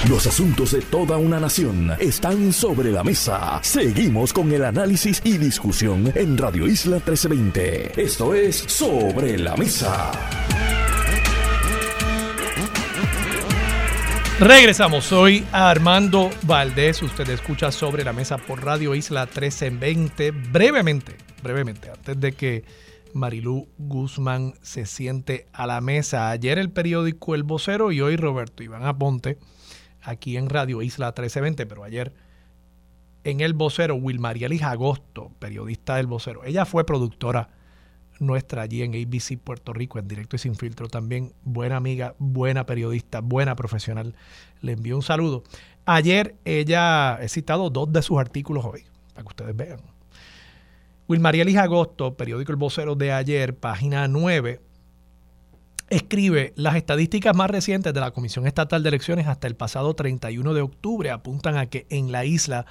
Los 0.09 0.27
asuntos 0.27 0.73
de 0.73 0.83
toda 0.83 1.17
una 1.17 1.41
nación 1.41 1.93
están 1.99 2.53
sobre 2.53 2.93
la 2.93 3.03
mesa. 3.03 3.61
Seguimos 3.63 4.35
con 4.35 4.53
el 4.53 4.65
análisis 4.65 5.23
y 5.25 5.39
discusión 5.39 6.13
en 6.15 6.37
Radio 6.37 6.67
Isla 6.67 6.97
1320. 6.97 8.03
Esto 8.03 8.35
es 8.35 8.57
Sobre 8.57 9.39
la 9.39 9.57
Mesa. 9.57 10.11
Regresamos, 14.41 15.05
soy 15.05 15.45
Armando 15.53 16.31
Valdés, 16.45 17.03
usted 17.03 17.29
escucha 17.29 17.71
sobre 17.71 18.05
la 18.05 18.15
mesa 18.15 18.39
por 18.39 18.65
Radio 18.65 18.95
Isla 18.95 19.27
1320. 19.27 20.31
Brevemente, 20.31 21.15
brevemente, 21.43 21.91
antes 21.91 22.19
de 22.19 22.33
que 22.33 22.65
Marilú 23.13 23.69
Guzmán 23.77 24.55
se 24.63 24.87
siente 24.87 25.47
a 25.53 25.67
la 25.67 25.83
mesa. 25.83 26.31
Ayer 26.31 26.59
el 26.59 26.71
periódico 26.71 27.35
El 27.35 27.43
Vocero 27.43 27.93
y 27.93 28.01
hoy 28.01 28.17
Roberto 28.17 28.63
Iván 28.63 28.87
Aponte 28.87 29.37
aquí 30.01 30.39
en 30.39 30.49
Radio 30.49 30.81
Isla 30.81 31.09
1320, 31.09 31.67
pero 31.67 31.85
ayer 31.85 32.15
en 33.25 33.43
el 33.43 33.53
vocero, 33.53 33.97
Wilmarielis 33.97 34.63
Agosto, 34.63 35.33
periodista 35.39 35.97
del 35.97 36.07
vocero. 36.07 36.45
Ella 36.45 36.65
fue 36.65 36.87
productora 36.87 37.51
nuestra 38.21 38.63
allí 38.63 38.83
en 38.83 38.95
ABC 38.95 39.37
Puerto 39.37 39.73
Rico, 39.73 39.99
en 39.99 40.07
directo 40.07 40.37
y 40.37 40.39
sin 40.39 40.55
filtro 40.55 40.89
también. 40.89 41.33
Buena 41.43 41.77
amiga, 41.77 42.15
buena 42.19 42.67
periodista, 42.67 43.21
buena 43.21 43.57
profesional. 43.57 44.15
Le 44.61 44.73
envío 44.73 44.95
un 44.95 45.03
saludo. 45.03 45.43
Ayer 45.87 46.37
ella, 46.45 47.19
he 47.21 47.29
citado 47.29 47.71
dos 47.71 47.93
de 47.93 48.03
sus 48.03 48.19
artículos 48.19 48.65
hoy, 48.65 48.85
para 49.15 49.23
que 49.23 49.29
ustedes 49.29 49.57
vean. 49.57 49.81
Wilmarielis 51.09 51.57
Agosto, 51.57 52.15
periódico 52.15 52.53
El 52.53 52.57
Vocero 52.57 52.95
de 52.95 53.11
ayer, 53.11 53.57
página 53.57 54.07
9, 54.07 54.61
escribe, 55.89 56.53
las 56.55 56.77
estadísticas 56.77 57.35
más 57.35 57.51
recientes 57.51 57.93
de 57.93 58.01
la 58.01 58.13
Comisión 58.13 58.47
Estatal 58.47 58.85
de 58.85 58.91
Elecciones 58.91 59.27
hasta 59.27 59.49
el 59.49 59.57
pasado 59.57 59.95
31 59.95 60.55
de 60.55 60.61
octubre 60.61 61.11
apuntan 61.11 61.57
a 61.57 61.67
que 61.67 61.87
en 61.91 62.13
la 62.13 62.25
isla 62.25 62.65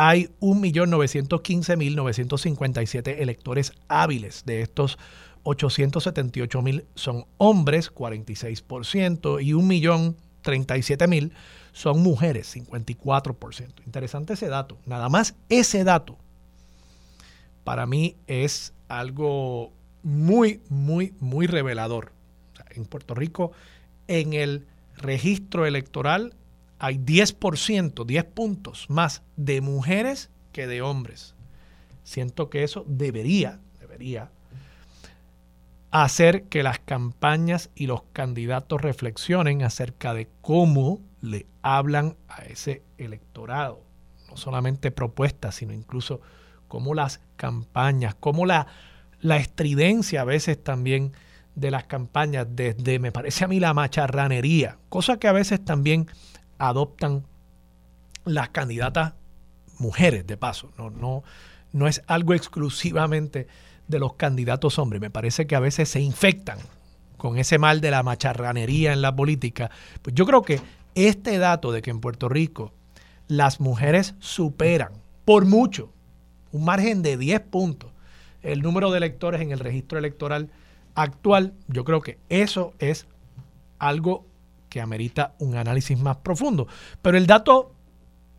hay 0.00 0.28
1.915.957 0.40 3.16
electores 3.18 3.72
hábiles. 3.88 4.44
De 4.46 4.62
estos, 4.62 4.96
878.000 5.42 6.84
son 6.94 7.24
hombres, 7.36 7.92
46%, 7.92 9.42
y 9.42 9.54
1.037.000 9.54 11.32
son 11.72 12.00
mujeres, 12.00 12.56
54%. 12.56 13.84
Interesante 13.86 14.34
ese 14.34 14.46
dato. 14.46 14.78
Nada 14.86 15.08
más 15.08 15.34
ese 15.48 15.82
dato 15.82 16.16
para 17.64 17.84
mí 17.86 18.14
es 18.28 18.74
algo 18.86 19.72
muy, 20.04 20.60
muy, 20.68 21.12
muy 21.18 21.48
revelador. 21.48 22.12
en 22.70 22.84
Puerto 22.84 23.16
Rico, 23.16 23.50
en 24.06 24.32
el 24.32 24.68
registro 24.96 25.66
electoral 25.66 26.34
hay 26.78 26.98
10%, 26.98 28.04
10 28.04 28.24
puntos 28.24 28.86
más 28.88 29.22
de 29.36 29.60
mujeres 29.60 30.30
que 30.52 30.66
de 30.66 30.82
hombres. 30.82 31.34
Siento 32.04 32.50
que 32.50 32.62
eso 32.64 32.84
debería, 32.86 33.60
debería 33.80 34.30
hacer 35.90 36.44
que 36.44 36.62
las 36.62 36.78
campañas 36.78 37.70
y 37.74 37.86
los 37.86 38.02
candidatos 38.12 38.80
reflexionen 38.80 39.62
acerca 39.62 40.14
de 40.14 40.28
cómo 40.40 41.00
le 41.20 41.46
hablan 41.62 42.16
a 42.28 42.42
ese 42.44 42.82
electorado. 42.96 43.82
No 44.28 44.36
solamente 44.36 44.90
propuestas, 44.90 45.56
sino 45.56 45.72
incluso 45.72 46.20
cómo 46.68 46.94
las 46.94 47.20
campañas, 47.36 48.14
cómo 48.14 48.46
la, 48.46 48.66
la 49.20 49.38
estridencia 49.38 50.20
a 50.20 50.24
veces 50.24 50.62
también 50.62 51.12
de 51.54 51.70
las 51.70 51.84
campañas, 51.84 52.46
desde, 52.50 52.98
me 52.98 53.10
parece 53.10 53.44
a 53.44 53.48
mí, 53.48 53.58
la 53.58 53.74
macharranería, 53.74 54.78
cosa 54.88 55.18
que 55.18 55.26
a 55.26 55.32
veces 55.32 55.64
también 55.64 56.06
adoptan 56.58 57.24
las 58.24 58.50
candidatas 58.50 59.14
mujeres, 59.78 60.26
de 60.26 60.36
paso. 60.36 60.72
No, 60.76 60.90
no, 60.90 61.22
no 61.72 61.88
es 61.88 62.02
algo 62.06 62.34
exclusivamente 62.34 63.46
de 63.86 63.98
los 63.98 64.14
candidatos 64.14 64.78
hombres. 64.78 65.00
Me 65.00 65.10
parece 65.10 65.46
que 65.46 65.56
a 65.56 65.60
veces 65.60 65.88
se 65.88 66.00
infectan 66.00 66.58
con 67.16 67.38
ese 67.38 67.58
mal 67.58 67.80
de 67.80 67.90
la 67.90 68.02
macharranería 68.02 68.92
en 68.92 69.02
la 69.02 69.14
política. 69.14 69.70
Pues 70.02 70.14
yo 70.14 70.26
creo 70.26 70.42
que 70.42 70.60
este 70.94 71.38
dato 71.38 71.72
de 71.72 71.82
que 71.82 71.90
en 71.90 72.00
Puerto 72.00 72.28
Rico 72.28 72.72
las 73.26 73.60
mujeres 73.60 74.14
superan 74.18 74.92
por 75.24 75.44
mucho, 75.44 75.92
un 76.52 76.64
margen 76.64 77.02
de 77.02 77.18
10 77.18 77.40
puntos, 77.40 77.90
el 78.42 78.62
número 78.62 78.90
de 78.90 78.96
electores 78.96 79.42
en 79.42 79.50
el 79.50 79.58
registro 79.58 79.98
electoral 79.98 80.50
actual, 80.94 81.52
yo 81.66 81.84
creo 81.84 82.00
que 82.00 82.18
eso 82.30 82.72
es 82.78 83.06
algo 83.78 84.24
que 84.68 84.80
amerita 84.80 85.34
un 85.38 85.56
análisis 85.56 85.98
más 85.98 86.18
profundo. 86.18 86.68
Pero 87.02 87.18
el 87.18 87.26
dato 87.26 87.74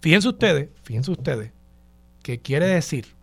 Fíjense 0.00 0.28
ustedes, 0.28 0.68
fíjense 0.82 1.10
ustedes, 1.10 1.50
que 2.22 2.40
quiere 2.40 2.66
decir, 2.66 3.18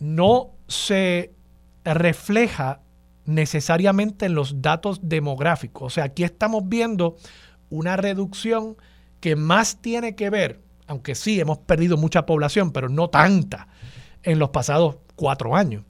no 0.00 0.50
se 0.66 1.32
refleja 1.84 2.80
necesariamente 3.26 4.26
en 4.26 4.34
los 4.34 4.60
datos 4.60 5.00
demográficos. 5.02 5.82
O 5.84 5.90
sea, 5.90 6.04
aquí 6.04 6.24
estamos 6.24 6.68
viendo 6.68 7.16
una 7.68 7.96
reducción 7.96 8.76
que 9.20 9.36
más 9.36 9.80
tiene 9.80 10.16
que 10.16 10.30
ver, 10.30 10.60
aunque 10.86 11.14
sí 11.14 11.38
hemos 11.38 11.58
perdido 11.58 11.96
mucha 11.96 12.26
población, 12.26 12.72
pero 12.72 12.88
no 12.88 13.08
tanta 13.08 13.68
en 14.22 14.38
los 14.38 14.50
pasados 14.50 14.96
cuatro 15.14 15.54
años. 15.54 15.84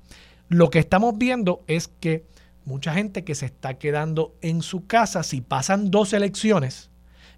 Lo 0.49 0.69
que 0.69 0.81
estamos 0.81 1.17
viendo 1.17 1.65
es 1.67 1.89
que 1.89 2.27
mucha 2.65 2.93
gente 2.93 3.25
que 3.25 3.35
se 3.35 3.47
está 3.47 3.75
quedando 3.75 4.35
en 4.43 4.63
su 4.63 4.87
casa, 4.87 5.23
si 5.23 5.41
pasan 5.41 5.91
dos 5.91 6.13
elecciones, 6.13 6.90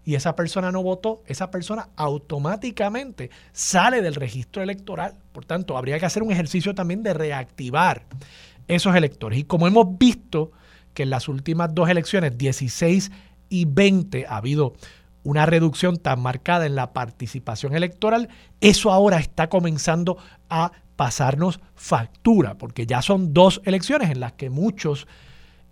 y 0.05 0.15
esa 0.15 0.35
persona 0.35 0.73
no 0.73 0.83
votó, 0.83 1.23
esa 1.27 1.51
persona 1.51 1.89
automáticamente 1.97 3.31
sale 3.53 4.03
del 4.03 4.15
registro 4.15 4.63
electoral. 4.63 5.15
Por 5.33 5.45
tanto, 5.45 5.77
habría 5.77 5.99
que 5.99 6.07
hacer 6.07 6.23
un 6.23 6.33
ejercicio 6.33 6.75
también 6.75 7.03
de 7.03 7.15
reactivar 7.15 8.07
esos 8.69 8.95
electores. 8.97 9.39
Y 9.39 9.45
como 9.45 9.67
hemos 9.67 9.99
visto 9.99 10.53
que 10.95 11.05
en 11.05 11.11
las 11.11 11.29
últimas 11.29 11.75
dos 11.75 11.89
elecciones, 11.89 12.37
16 12.37 13.11
y 13.49 13.65
20, 13.65 14.27
ha 14.27 14.37
habido 14.37 14.75
una 15.25 15.47
reducción 15.47 15.99
tan 15.99 16.21
marcada 16.21 16.67
en 16.67 16.75
la 16.75 16.93
participación 16.93 17.75
electoral, 17.75 18.29
eso 18.61 18.91
ahora 18.91 19.19
está 19.19 19.49
comenzando 19.49 20.19
a 20.49 20.73
pasarnos 20.97 21.61
factura, 21.75 22.59
porque 22.59 22.87
ya 22.87 23.03
son 23.03 23.33
dos 23.33 23.61
elecciones 23.65 24.11
en 24.11 24.21
las 24.21 24.33
que 24.33 24.51
muchos 24.51 25.07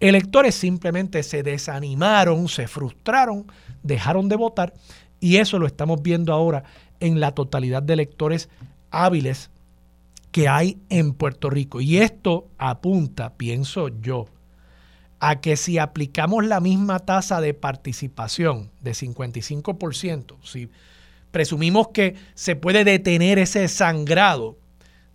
electores 0.00 0.54
simplemente 0.54 1.22
se 1.22 1.42
desanimaron, 1.42 2.48
se 2.48 2.66
frustraron, 2.66 3.46
dejaron 3.82 4.28
de 4.28 4.36
votar 4.36 4.74
y 5.20 5.36
eso 5.36 5.58
lo 5.58 5.66
estamos 5.66 6.02
viendo 6.02 6.32
ahora 6.32 6.64
en 6.98 7.20
la 7.20 7.32
totalidad 7.32 7.82
de 7.82 7.92
electores 7.92 8.48
hábiles 8.90 9.50
que 10.32 10.48
hay 10.48 10.78
en 10.88 11.12
Puerto 11.12 11.50
Rico. 11.50 11.80
Y 11.80 11.98
esto 11.98 12.48
apunta, 12.58 13.34
pienso 13.34 13.88
yo, 13.88 14.26
a 15.18 15.40
que 15.40 15.56
si 15.56 15.78
aplicamos 15.78 16.46
la 16.46 16.60
misma 16.60 17.00
tasa 17.00 17.40
de 17.40 17.52
participación 17.52 18.70
de 18.80 18.92
55%, 18.92 20.36
si 20.42 20.70
presumimos 21.30 21.88
que 21.88 22.14
se 22.34 22.56
puede 22.56 22.84
detener 22.84 23.38
ese 23.38 23.68
sangrado 23.68 24.56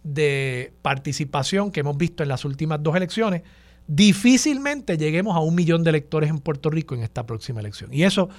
de 0.03 0.73
participación 0.83 1.71
que 1.71 1.79
hemos 1.79 1.97
visto 1.97 2.21
en 2.21 2.29
las 2.29 2.45
últimas 2.45 2.81
dos 2.83 2.95
elecciones, 2.95 3.41
difícilmente 3.87 4.97
lleguemos 4.97 5.35
a 5.35 5.39
un 5.39 5.55
millón 5.55 5.83
de 5.83 5.91
electores 5.91 6.29
en 6.29 6.39
Puerto 6.39 6.69
Rico 6.69 6.95
en 6.95 7.03
esta 7.03 7.25
próxima 7.25 7.59
elección. 7.59 7.93
Y 7.93 8.03
eso 8.03 8.29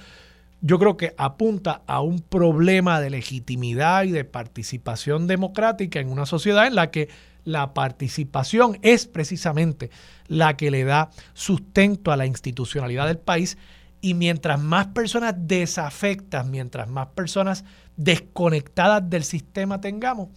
yo 0.61 0.79
creo 0.79 0.97
que 0.97 1.13
apunta 1.17 1.83
a 1.85 2.01
un 2.01 2.19
problema 2.19 2.99
de 2.99 3.11
legitimidad 3.11 4.03
y 4.03 4.11
de 4.11 4.25
participación 4.25 5.27
democrática 5.27 5.99
en 5.99 6.09
una 6.09 6.25
sociedad 6.25 6.65
en 6.65 6.75
la 6.75 6.89
que 6.89 7.09
la 7.43 7.73
participación 7.73 8.77
es 8.81 9.07
precisamente 9.07 9.89
la 10.27 10.57
que 10.57 10.71
le 10.71 10.83
da 10.83 11.11
sustento 11.33 12.11
a 12.11 12.17
la 12.17 12.25
institucionalidad 12.25 13.07
del 13.07 13.19
país 13.19 13.57
Y 13.99 14.13
mientras 14.13 14.61
más 14.61 14.87
personas 14.87 15.33
desafectas, 15.37 16.45
mientras 16.45 16.87
más 16.87 17.07
personas 17.07 17.63
desconectadas 17.95 19.09
del 19.09 19.23
sistema 19.23 19.81
tengamos, 19.81 20.29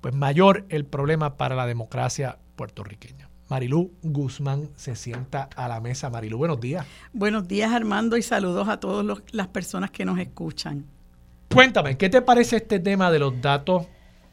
pues 0.00 0.14
mayor 0.14 0.64
el 0.68 0.84
problema 0.84 1.36
para 1.36 1.56
la 1.56 1.66
democracia 1.66 2.38
puertorriqueña. 2.54 3.31
Marilú 3.52 3.92
Guzmán 4.02 4.70
se 4.76 4.96
sienta 4.96 5.50
a 5.56 5.68
la 5.68 5.78
mesa. 5.78 6.08
Marilú, 6.08 6.38
buenos 6.38 6.58
días. 6.58 6.86
Buenos 7.12 7.46
días 7.46 7.70
Armando 7.70 8.16
y 8.16 8.22
saludos 8.22 8.66
a 8.66 8.80
todas 8.80 9.18
las 9.30 9.48
personas 9.48 9.90
que 9.90 10.06
nos 10.06 10.18
escuchan. 10.18 10.86
Cuéntame, 11.52 11.98
¿qué 11.98 12.08
te 12.08 12.22
parece 12.22 12.56
este 12.56 12.80
tema 12.80 13.10
de 13.10 13.18
los 13.18 13.42
datos 13.42 13.88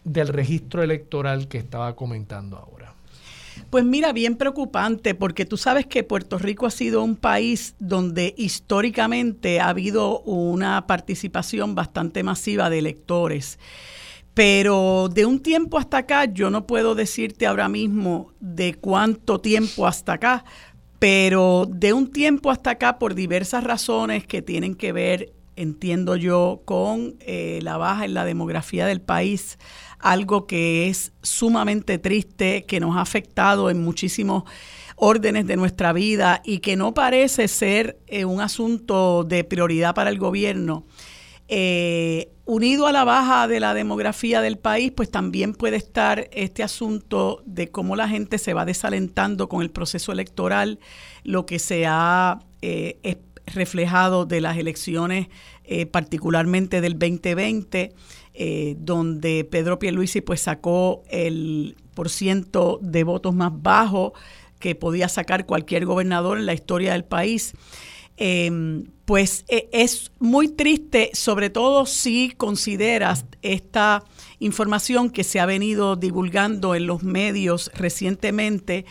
del 0.06 0.30
registro 0.30 0.84
electoral 0.84 1.50
que 1.50 1.58
estaba 1.58 1.98
comentando 1.98 2.56
ahora? 2.56 2.94
Pues 3.70 3.84
mira, 3.84 4.14
bien 4.14 4.38
preocupante, 4.38 5.14
porque 5.16 5.46
tú 5.46 5.58
sabes 5.58 5.86
que 5.86 6.06
Puerto 6.06 6.38
Rico 6.38 6.66
ha 6.66 6.72
sido 6.72 7.04
un 7.04 7.18
país 7.18 7.76
donde 7.78 8.34
históricamente 8.38 9.60
ha 9.60 9.68
habido 9.68 10.22
una 10.22 10.88
participación 10.88 11.76
bastante 11.76 12.24
masiva 12.24 12.70
de 12.70 12.80
electores. 12.80 13.60
Pero 14.34 15.10
de 15.12 15.26
un 15.26 15.40
tiempo 15.42 15.78
hasta 15.78 15.98
acá, 16.00 16.26
yo 16.26 16.50
no 16.50 16.66
puedo 16.66 16.96
decirte 16.96 17.46
ahora 17.46 17.68
mismo 17.68 18.32
de 18.40 18.76
cuánto 18.76 19.42
tiempo 19.42 19.86
hasta 19.86 20.14
acá, 20.14 20.46
pero 21.00 21.66
de 21.70 21.94
un 21.94 22.12
tiempo 22.12 22.52
hasta 22.52 22.72
acá, 22.72 23.00
por 23.00 23.16
diversas 23.16 23.64
razones 23.64 24.26
que 24.26 24.42
tienen 24.42 24.76
que 24.76 24.92
ver 24.92 25.34
entiendo 25.60 26.16
yo, 26.16 26.62
con 26.64 27.18
eh, 27.20 27.60
la 27.62 27.76
baja 27.76 28.06
en 28.06 28.14
la 28.14 28.24
demografía 28.24 28.86
del 28.86 29.02
país, 29.02 29.60
algo 30.00 30.48
que 30.48 30.88
es 30.88 31.12
sumamente 31.22 31.98
triste, 31.98 32.64
que 32.64 32.80
nos 32.80 32.96
ha 32.96 33.02
afectado 33.02 33.70
en 33.70 33.84
muchísimos 33.84 34.44
órdenes 34.96 35.48
de 35.48 35.58
nuestra 35.58 35.92
vida 35.92 36.42
y 36.46 36.60
que 36.60 36.78
no 36.78 36.94
parece 36.94 37.50
ser 37.50 38.00
eh, 38.08 38.24
un 38.24 38.40
asunto 38.40 39.26
de 39.26 39.44
prioridad 39.44 39.94
para 39.94 40.10
el 40.10 40.18
gobierno. 40.18 40.86
Eh, 41.50 42.32
unido 42.50 42.88
a 42.88 42.92
la 42.92 43.04
baja 43.04 43.48
de 43.48 43.60
la 43.60 43.76
demografía 43.76 44.42
del 44.42 44.58
país, 44.58 44.92
pues 44.92 45.12
también 45.12 45.54
puede 45.54 45.78
estar 45.78 46.28
este 46.32 46.64
asunto 46.64 47.44
de 47.46 47.70
cómo 47.70 47.96
la 47.96 48.10
gente 48.10 48.40
se 48.40 48.56
va 48.56 48.66
desalentando 48.66 49.48
con 49.48 49.62
el 49.62 49.70
proceso 49.70 50.12
electoral, 50.12 50.80
lo 51.24 51.46
que 51.46 51.60
se 51.60 51.86
ha 51.86 52.40
reflejado 53.46 54.26
de 54.26 54.42
las 54.42 54.58
elecciones, 54.58 55.28
eh, 55.64 55.86
particularmente 55.86 56.82
del 56.82 56.98
2020, 56.98 57.94
eh, 58.34 58.76
donde 58.80 59.44
Pedro 59.44 59.78
Pierluisi 59.78 60.22
pues 60.22 60.42
sacó 60.42 61.04
el 61.10 61.76
por 61.94 62.10
ciento 62.10 62.80
de 62.82 63.04
votos 63.04 63.36
más 63.36 63.52
bajo 63.54 64.14
que 64.60 64.76
podía 64.76 65.08
sacar 65.10 65.46
cualquier 65.46 65.86
gobernador 65.86 66.38
en 66.38 66.46
la 66.46 66.54
historia 66.54 66.94
del 66.94 67.04
país. 67.04 67.54
Em, 68.22 68.84
pues 69.06 69.46
e, 69.48 69.70
es 69.72 70.12
muy 70.20 70.50
triste, 70.50 71.10
sobre 71.14 71.50
todo 71.50 71.86
si 71.86 72.34
consideras 72.36 73.24
esta 73.42 74.04
información 74.40 75.10
que 75.10 75.24
se 75.24 75.40
ha 75.40 75.46
venido 75.46 75.96
divulgando 75.96 76.76
en 76.76 76.86
los 76.86 77.02
medios 77.02 77.72
recientemente, 77.74 78.86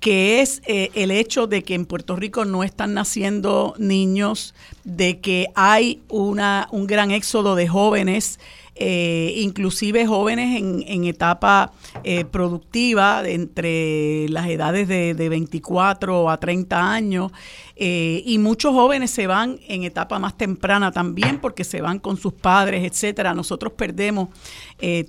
que 0.00 0.40
es 0.40 0.62
eh, 0.66 0.90
el 0.94 1.12
hecho 1.12 1.46
de 1.46 1.62
que 1.62 1.74
en 1.74 1.86
Puerto 1.86 2.16
Rico 2.16 2.44
no 2.44 2.64
están 2.64 2.92
naciendo 2.92 3.74
niños, 3.78 4.52
de 4.82 5.20
que 5.20 5.46
hay 5.54 6.02
una, 6.08 6.66
un 6.72 6.88
gran 6.88 7.12
éxodo 7.12 7.54
de 7.54 7.68
jóvenes, 7.68 8.40
eh, 8.74 9.34
inclusive 9.36 10.06
jóvenes 10.06 10.60
en, 10.60 11.04
etapa 11.04 11.72
eh, 12.04 12.24
productiva, 12.24 13.22
entre 13.26 14.28
las 14.28 14.48
edades 14.48 14.88
de, 14.88 15.14
de, 15.14 15.28
24 15.28 16.30
a 16.30 16.38
30 16.38 16.92
años, 16.92 17.32
y 17.74 18.38
muchos 18.38 18.72
jóvenes 18.72 19.10
se 19.10 19.26
van 19.26 19.58
en 19.66 19.82
etapa 19.82 20.20
más 20.20 20.38
temprana 20.38 20.92
también 20.92 21.40
porque 21.40 21.64
se 21.64 21.80
van 21.80 21.98
con 21.98 22.16
sus 22.16 22.32
padres, 22.32 22.84
etcétera. 22.84 23.34
Nosotros 23.34 23.72
perdemos 23.72 24.28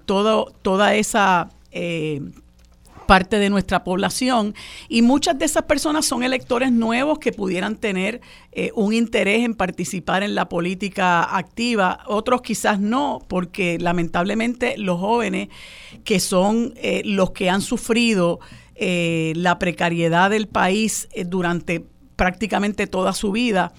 todo, 0.05 0.51
toda 0.63 0.95
esa 0.95 1.49
parte 3.05 3.39
de 3.39 3.49
nuestra 3.49 3.83
población. 3.83 4.55
Y 4.89 5.01
muchas 5.01 5.37
de 5.37 5.45
esas 5.45 5.63
personas 5.63 6.05
son 6.05 6.23
electores 6.23 6.71
nuevos 6.71 7.19
que 7.19 7.31
pudieran 7.31 7.75
tener 7.75 8.21
eh, 8.51 8.71
un 8.75 8.93
interés 8.93 9.43
en 9.43 9.55
participar 9.55 10.23
en 10.23 10.35
la 10.35 10.49
política 10.49 11.35
activa, 11.37 11.99
otros 12.07 12.41
quizás 12.41 12.79
no, 12.79 13.19
porque 13.27 13.77
lamentablemente 13.79 14.77
los 14.77 14.99
jóvenes 14.99 15.49
que 16.03 16.19
son 16.19 16.73
eh, 16.77 17.01
los 17.05 17.31
que 17.31 17.49
han 17.49 17.61
sufrido 17.61 18.39
eh, 18.75 19.33
la 19.35 19.59
precariedad 19.59 20.29
del 20.29 20.47
país 20.47 21.07
durante 21.25 21.85
prácticamente 22.15 22.85
toda 22.85 23.13
su 23.13 23.31
vida, 23.31 23.73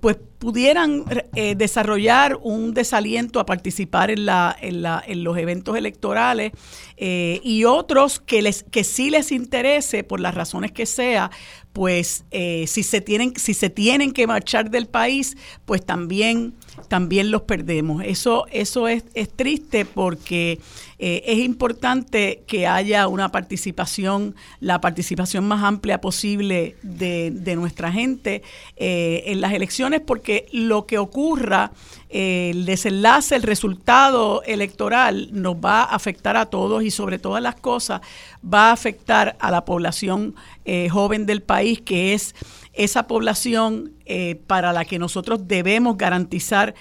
pues 0.00 0.16
pudieran 0.42 1.04
eh, 1.36 1.54
desarrollar 1.54 2.36
un 2.42 2.74
desaliento 2.74 3.38
a 3.38 3.46
participar 3.46 4.10
en, 4.10 4.26
la, 4.26 4.56
en, 4.60 4.82
la, 4.82 5.00
en 5.06 5.22
los 5.22 5.38
eventos 5.38 5.76
electorales 5.76 6.50
eh, 6.96 7.40
y 7.44 7.62
otros 7.62 8.18
que, 8.18 8.42
les, 8.42 8.64
que 8.64 8.82
sí 8.82 9.08
les 9.08 9.30
interese, 9.30 10.02
por 10.02 10.18
las 10.18 10.34
razones 10.34 10.72
que 10.72 10.84
sea, 10.84 11.30
pues 11.72 12.24
eh, 12.32 12.64
si, 12.66 12.82
se 12.82 13.00
tienen, 13.00 13.34
si 13.36 13.54
se 13.54 13.70
tienen 13.70 14.10
que 14.10 14.26
marchar 14.26 14.68
del 14.68 14.88
país, 14.88 15.36
pues 15.64 15.86
también, 15.86 16.54
también 16.92 17.30
los 17.30 17.40
perdemos. 17.40 18.02
Eso, 18.04 18.44
eso 18.50 18.86
es, 18.86 19.04
es 19.14 19.30
triste 19.32 19.86
porque 19.86 20.60
es 20.98 21.38
importante 21.38 22.44
que 22.46 22.68
haya 22.68 23.08
una 23.08 23.32
participación, 23.32 24.36
la 24.60 24.82
participación 24.82 25.48
más 25.48 25.64
amplia 25.64 26.02
posible 26.02 26.76
de, 26.82 27.32
de 27.32 27.56
nuestra 27.56 27.90
gente 27.90 28.42
en 28.76 29.40
las 29.40 29.52
elecciones, 29.52 30.02
porque 30.02 30.46
lo 30.52 30.86
que 30.86 30.98
ocurra, 30.98 31.72
eh, 32.14 32.50
el 32.50 32.66
desenlace, 32.66 33.34
el 33.34 33.42
resultado 33.42 34.42
electoral 34.42 35.30
nos 35.32 35.56
va 35.56 35.80
a 35.80 35.94
afectar 35.94 36.36
a 36.36 36.44
todos 36.44 36.84
y 36.84 36.90
sobre 36.90 37.18
todas 37.18 37.42
las 37.42 37.54
cosas 37.54 38.02
va 38.44 38.68
a 38.68 38.72
afectar 38.72 39.34
a 39.40 39.50
la 39.50 39.64
población 39.64 40.34
eh, 40.66 40.90
joven 40.90 41.24
del 41.24 41.40
país, 41.40 41.80
que 41.80 42.12
es 42.12 42.34
esa 42.72 43.06
población 43.06 43.92
eh, 44.06 44.40
para 44.46 44.72
la 44.72 44.84
que 44.84 44.98
nosotros 44.98 45.46
debemos 45.46 45.96
garantizar 45.96 46.74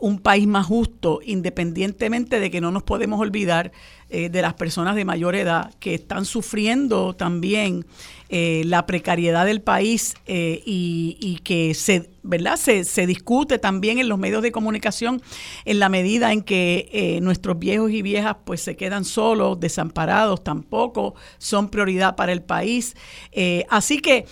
un 0.00 0.18
país 0.18 0.46
más 0.46 0.66
justo, 0.66 1.20
independientemente 1.24 2.40
de 2.40 2.50
que 2.50 2.60
no 2.60 2.70
nos 2.70 2.82
podemos 2.82 3.18
olvidar 3.20 3.72
de 4.12 4.42
las 4.42 4.54
personas 4.54 4.94
de 4.94 5.06
mayor 5.06 5.34
edad 5.34 5.72
que 5.80 5.94
están 5.94 6.26
sufriendo 6.26 7.14
también 7.14 7.86
eh, 8.34 8.62
la 8.64 8.86
precariedad 8.86 9.44
del 9.44 9.60
país 9.60 10.14
eh, 10.24 10.62
y, 10.64 11.38
que 11.44 11.74
se, 11.74 12.08
¿verdad? 12.22 12.56
Se, 12.56 12.84
se, 12.84 13.06
discute 13.06 13.58
también 13.58 13.98
en 13.98 14.08
los 14.08 14.18
medios 14.18 14.42
de 14.42 14.50
comunicación 14.50 15.20
en 15.66 15.78
la 15.78 15.90
medida 15.90 16.32
en 16.32 16.40
que 16.40 16.88
eh, 16.92 17.20
nuestros 17.20 17.58
viejos 17.58 17.90
y 17.90 18.00
viejas 18.00 18.36
pues 18.46 18.62
se 18.62 18.74
quedan 18.74 19.04
solos, 19.04 19.60
desamparados, 19.60 20.42
tampoco 20.42 21.14
son 21.36 21.68
prioridad 21.68 22.16
para 22.16 22.32
el 22.32 22.40
país. 22.40 22.96
así 23.68 23.98
que 23.98 24.24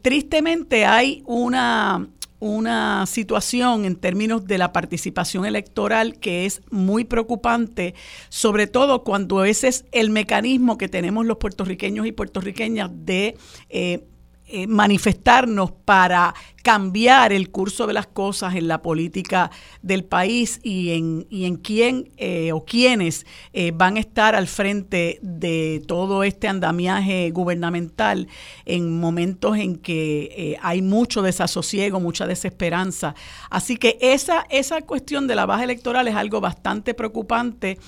tristemente 0.00 0.86
hay 0.86 1.22
una 1.26 2.08
una 2.46 3.06
situación 3.06 3.84
en 3.84 3.96
términos 3.96 4.46
de 4.46 4.58
la 4.58 4.72
participación 4.72 5.44
electoral 5.46 6.18
que 6.18 6.46
es 6.46 6.62
muy 6.70 7.04
preocupante, 7.04 7.94
sobre 8.28 8.66
todo 8.66 9.04
cuando 9.04 9.44
ese 9.44 9.68
es 9.68 9.84
el 9.92 10.10
mecanismo 10.10 10.78
que 10.78 10.88
tenemos 10.88 11.26
los 11.26 11.38
puertorriqueños 11.38 12.06
y 12.06 12.12
puertorriqueñas 12.12 12.90
de 12.92 13.36
eh, 13.68 14.04
eh, 14.48 14.68
manifestarnos 14.68 15.72
para 15.72 16.32
cambiar 16.62 17.32
el 17.32 17.50
curso 17.50 17.88
de 17.88 17.92
las 17.92 18.06
cosas 18.06 18.54
en 18.54 18.68
la 18.68 18.80
política 18.80 19.50
del 19.82 20.04
país 20.04 20.60
y 20.62 20.92
en, 20.92 21.26
y 21.30 21.46
en 21.46 21.56
quién 21.56 22.12
eh, 22.16 22.52
o 22.52 22.64
quiénes 22.64 23.26
eh, 23.52 23.72
van 23.74 23.96
a 23.96 24.00
estar 24.00 24.36
al 24.36 24.46
frente 24.46 25.18
de 25.20 25.82
todo 25.88 26.22
este 26.22 26.46
andamiaje 26.46 27.28
gubernamental 27.32 28.28
en 28.66 29.00
momentos 29.00 29.58
en 29.58 29.78
que 29.78 30.56
hay 30.62 30.80
mucho 30.80 31.22
desasosiego, 31.22 31.98
mucha 31.98 32.28
desesperanza. 32.28 33.16
Así 33.50 33.76
que 33.76 33.98
esa, 34.00 34.46
esa 34.48 34.80
cuestión 34.82 35.26
de 35.26 35.34
la 35.34 35.46
baja 35.46 35.64
electoral 35.64 36.06
es 36.06 36.14
algo 36.14 36.40
bastante 36.40 36.94
preocupante. 36.94 37.78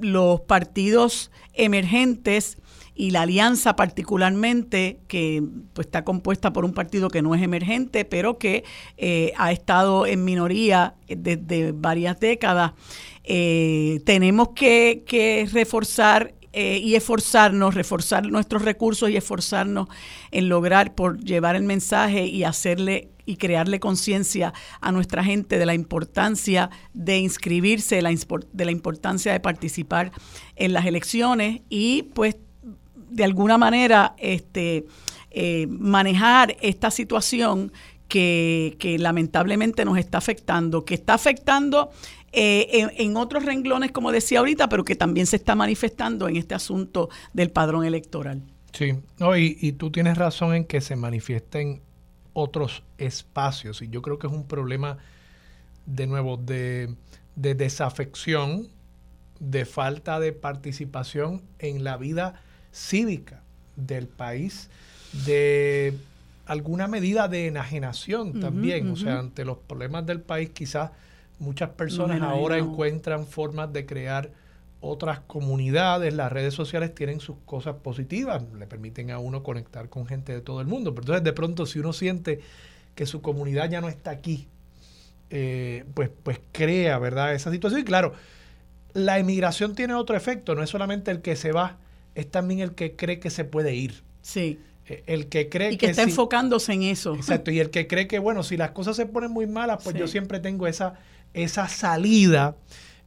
los 0.00 0.40
partidos 0.42 1.32
emergentes 1.54 2.58
y 2.98 3.12
la 3.12 3.22
alianza 3.22 3.76
particularmente, 3.76 4.98
que 5.06 5.42
pues, 5.72 5.86
está 5.86 6.04
compuesta 6.04 6.52
por 6.52 6.64
un 6.64 6.72
partido 6.74 7.08
que 7.08 7.22
no 7.22 7.32
es 7.32 7.42
emergente, 7.42 8.04
pero 8.04 8.38
que 8.38 8.64
eh, 8.96 9.32
ha 9.38 9.52
estado 9.52 10.04
en 10.04 10.24
minoría 10.24 10.96
desde 11.06 11.70
varias 11.70 12.18
décadas, 12.18 12.72
eh, 13.22 14.00
tenemos 14.04 14.48
que, 14.48 15.48
reforzar 15.52 16.34
eh, 16.52 16.80
y 16.82 16.96
esforzarnos, 16.96 17.76
reforzar 17.76 18.26
nuestros 18.26 18.62
recursos 18.62 19.08
y 19.10 19.16
esforzarnos 19.16 19.86
en 20.32 20.48
lograr 20.48 20.96
por 20.96 21.22
llevar 21.22 21.54
el 21.54 21.62
mensaje 21.62 22.26
y 22.26 22.42
hacerle 22.42 23.10
y 23.26 23.36
crearle 23.36 23.78
conciencia 23.78 24.54
a 24.80 24.90
nuestra 24.90 25.22
gente 25.22 25.58
de 25.58 25.66
la 25.66 25.74
importancia 25.74 26.70
de 26.94 27.18
inscribirse, 27.18 27.96
de 27.96 28.02
la, 28.02 28.10
de 28.10 28.64
la 28.64 28.70
importancia 28.70 29.30
de 29.32 29.38
participar 29.38 30.10
en 30.56 30.72
las 30.72 30.86
elecciones 30.86 31.60
y 31.68 32.04
pues 32.14 32.36
de 33.10 33.24
alguna 33.24 33.58
manera 33.58 34.14
este, 34.18 34.86
eh, 35.30 35.66
manejar 35.68 36.56
esta 36.60 36.90
situación 36.90 37.72
que, 38.08 38.76
que 38.78 38.98
lamentablemente 38.98 39.84
nos 39.84 39.98
está 39.98 40.18
afectando, 40.18 40.84
que 40.84 40.94
está 40.94 41.14
afectando 41.14 41.90
eh, 42.32 42.88
en, 42.96 43.16
otros 43.16 43.44
renglones, 43.44 43.90
como 43.90 44.12
decía 44.12 44.40
ahorita, 44.40 44.68
pero 44.68 44.84
que 44.84 44.96
también 44.96 45.26
se 45.26 45.36
está 45.36 45.54
manifestando 45.54 46.28
en 46.28 46.36
este 46.36 46.54
asunto 46.54 47.08
del 47.32 47.50
padrón 47.50 47.84
electoral. 47.84 48.42
Sí, 48.72 48.94
no, 49.18 49.36
y, 49.36 49.72
tú 49.72 49.90
tienes 49.90 50.18
razón 50.18 50.54
en 50.54 50.64
que 50.64 50.82
se 50.82 50.94
manifiesten 50.94 51.80
otros 52.34 52.84
espacios, 52.98 53.80
y 53.80 53.88
yo 53.88 54.02
creo 54.02 54.18
que 54.18 54.26
es 54.26 54.32
un 54.32 54.46
problema, 54.46 54.98
de 55.86 56.06
nuevo, 56.06 56.36
de, 56.36 56.94
de 57.34 57.54
desafección, 57.54 58.68
de 59.40 59.64
falta 59.64 60.20
de 60.20 60.32
participación 60.32 61.42
en 61.58 61.82
la 61.82 61.96
vida 61.96 62.42
cívica 62.78 63.42
del 63.76 64.06
país, 64.06 64.70
de 65.26 65.94
alguna 66.46 66.88
medida 66.88 67.28
de 67.28 67.46
enajenación 67.46 68.40
también, 68.40 68.90
o 68.90 68.96
sea, 68.96 69.18
ante 69.18 69.44
los 69.44 69.58
problemas 69.58 70.06
del 70.06 70.20
país 70.20 70.50
quizás 70.50 70.90
Muchas 71.38 71.70
personas 71.70 72.20
ahora 72.20 72.58
encuentran 72.58 73.24
formas 73.24 73.72
de 73.72 73.86
crear 73.86 74.30
otras 74.80 75.20
comunidades, 75.20 76.12
las 76.14 76.32
redes 76.32 76.52
sociales 76.52 76.94
tienen 76.94 77.20
sus 77.20 77.36
cosas 77.44 77.76
positivas, 77.76 78.42
le 78.58 78.66
permiten 78.66 79.12
a 79.12 79.18
uno 79.18 79.44
conectar 79.44 79.88
con 79.88 80.06
gente 80.06 80.32
de 80.32 80.40
todo 80.40 80.60
el 80.60 80.66
mundo. 80.66 80.94
Pero 80.94 81.02
entonces 81.02 81.24
de 81.24 81.32
pronto 81.32 81.66
si 81.66 81.78
uno 81.78 81.92
siente 81.92 82.40
que 82.96 83.06
su 83.06 83.22
comunidad 83.22 83.70
ya 83.70 83.80
no 83.80 83.88
está 83.88 84.10
aquí, 84.10 84.48
eh, 85.30 85.84
pues, 85.94 86.10
pues 86.24 86.40
crea, 86.50 86.98
¿verdad? 86.98 87.32
Esa 87.34 87.52
situación. 87.52 87.82
Y 87.82 87.84
claro, 87.84 88.14
la 88.92 89.20
emigración 89.20 89.76
tiene 89.76 89.94
otro 89.94 90.16
efecto, 90.16 90.56
no 90.56 90.64
es 90.64 90.70
solamente 90.70 91.12
el 91.12 91.22
que 91.22 91.36
se 91.36 91.52
va, 91.52 91.76
es 92.20 92.30
también 92.30 92.60
el 92.60 92.74
que 92.74 92.96
cree 92.96 93.20
que 93.20 93.30
se 93.30 93.44
puede 93.44 93.74
ir. 93.74 94.02
Sí. 94.22 94.58
Eh, 94.86 95.04
el 95.06 95.28
que 95.28 95.48
cree 95.48 95.72
y 95.72 95.76
que, 95.76 95.86
está 95.86 96.02
enfocándose 96.02 96.72
en 96.72 96.82
eso. 96.82 97.14
Exacto, 97.14 97.50
y 97.50 97.60
el 97.60 97.70
que 97.70 97.86
cree 97.86 98.06
que, 98.06 98.18
bueno, 98.18 98.42
si 98.42 98.56
las 98.56 98.70
cosas 98.70 98.96
se 98.96 99.06
ponen 99.06 99.30
muy 99.30 99.46
malas, 99.46 99.82
pues 99.82 99.96
yo 99.96 100.06
siempre 100.06 100.40
tengo 100.40 100.66
esa 100.66 100.98
esa 101.34 101.68
salida. 101.68 102.56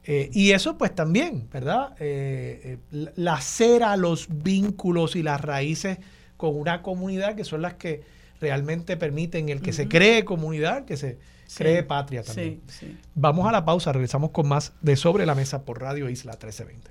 Eh, 0.04 0.30
y 0.32 0.50
eso 0.50 0.76
pues 0.76 0.94
también, 0.94 1.48
¿verdad? 1.50 1.94
Eh, 2.00 2.78
eh, 2.92 3.08
lacera 3.14 3.96
los 3.96 4.26
vínculos 4.28 5.14
y 5.14 5.22
las 5.22 5.40
raíces 5.40 5.98
con 6.36 6.56
una 6.56 6.82
comunidad 6.82 7.36
que 7.36 7.44
son 7.44 7.62
las 7.62 7.74
que 7.74 8.02
realmente 8.40 8.96
permiten 8.96 9.48
el 9.48 9.60
que 9.60 9.72
se 9.72 9.86
cree 9.86 10.24
comunidad, 10.24 10.84
que 10.84 10.96
se 10.96 11.18
cree 11.56 11.84
patria 11.84 12.24
también. 12.24 12.60
Vamos 13.14 13.46
a 13.46 13.52
la 13.52 13.64
pausa, 13.64 13.92
regresamos 13.92 14.30
con 14.30 14.48
más 14.48 14.72
de 14.80 14.96
Sobre 14.96 15.24
la 15.24 15.36
Mesa 15.36 15.64
por 15.64 15.80
Radio 15.80 16.08
Isla 16.08 16.32
1320. 16.32 16.90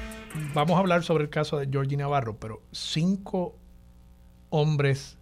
vamos 0.53 0.75
a 0.75 0.79
hablar 0.79 1.03
sobre 1.03 1.23
el 1.23 1.29
caso 1.29 1.57
de 1.57 1.67
Georgie 1.67 1.97
Navarro, 1.97 2.37
pero 2.37 2.61
cinco 2.71 3.55
hombres, 4.49 5.17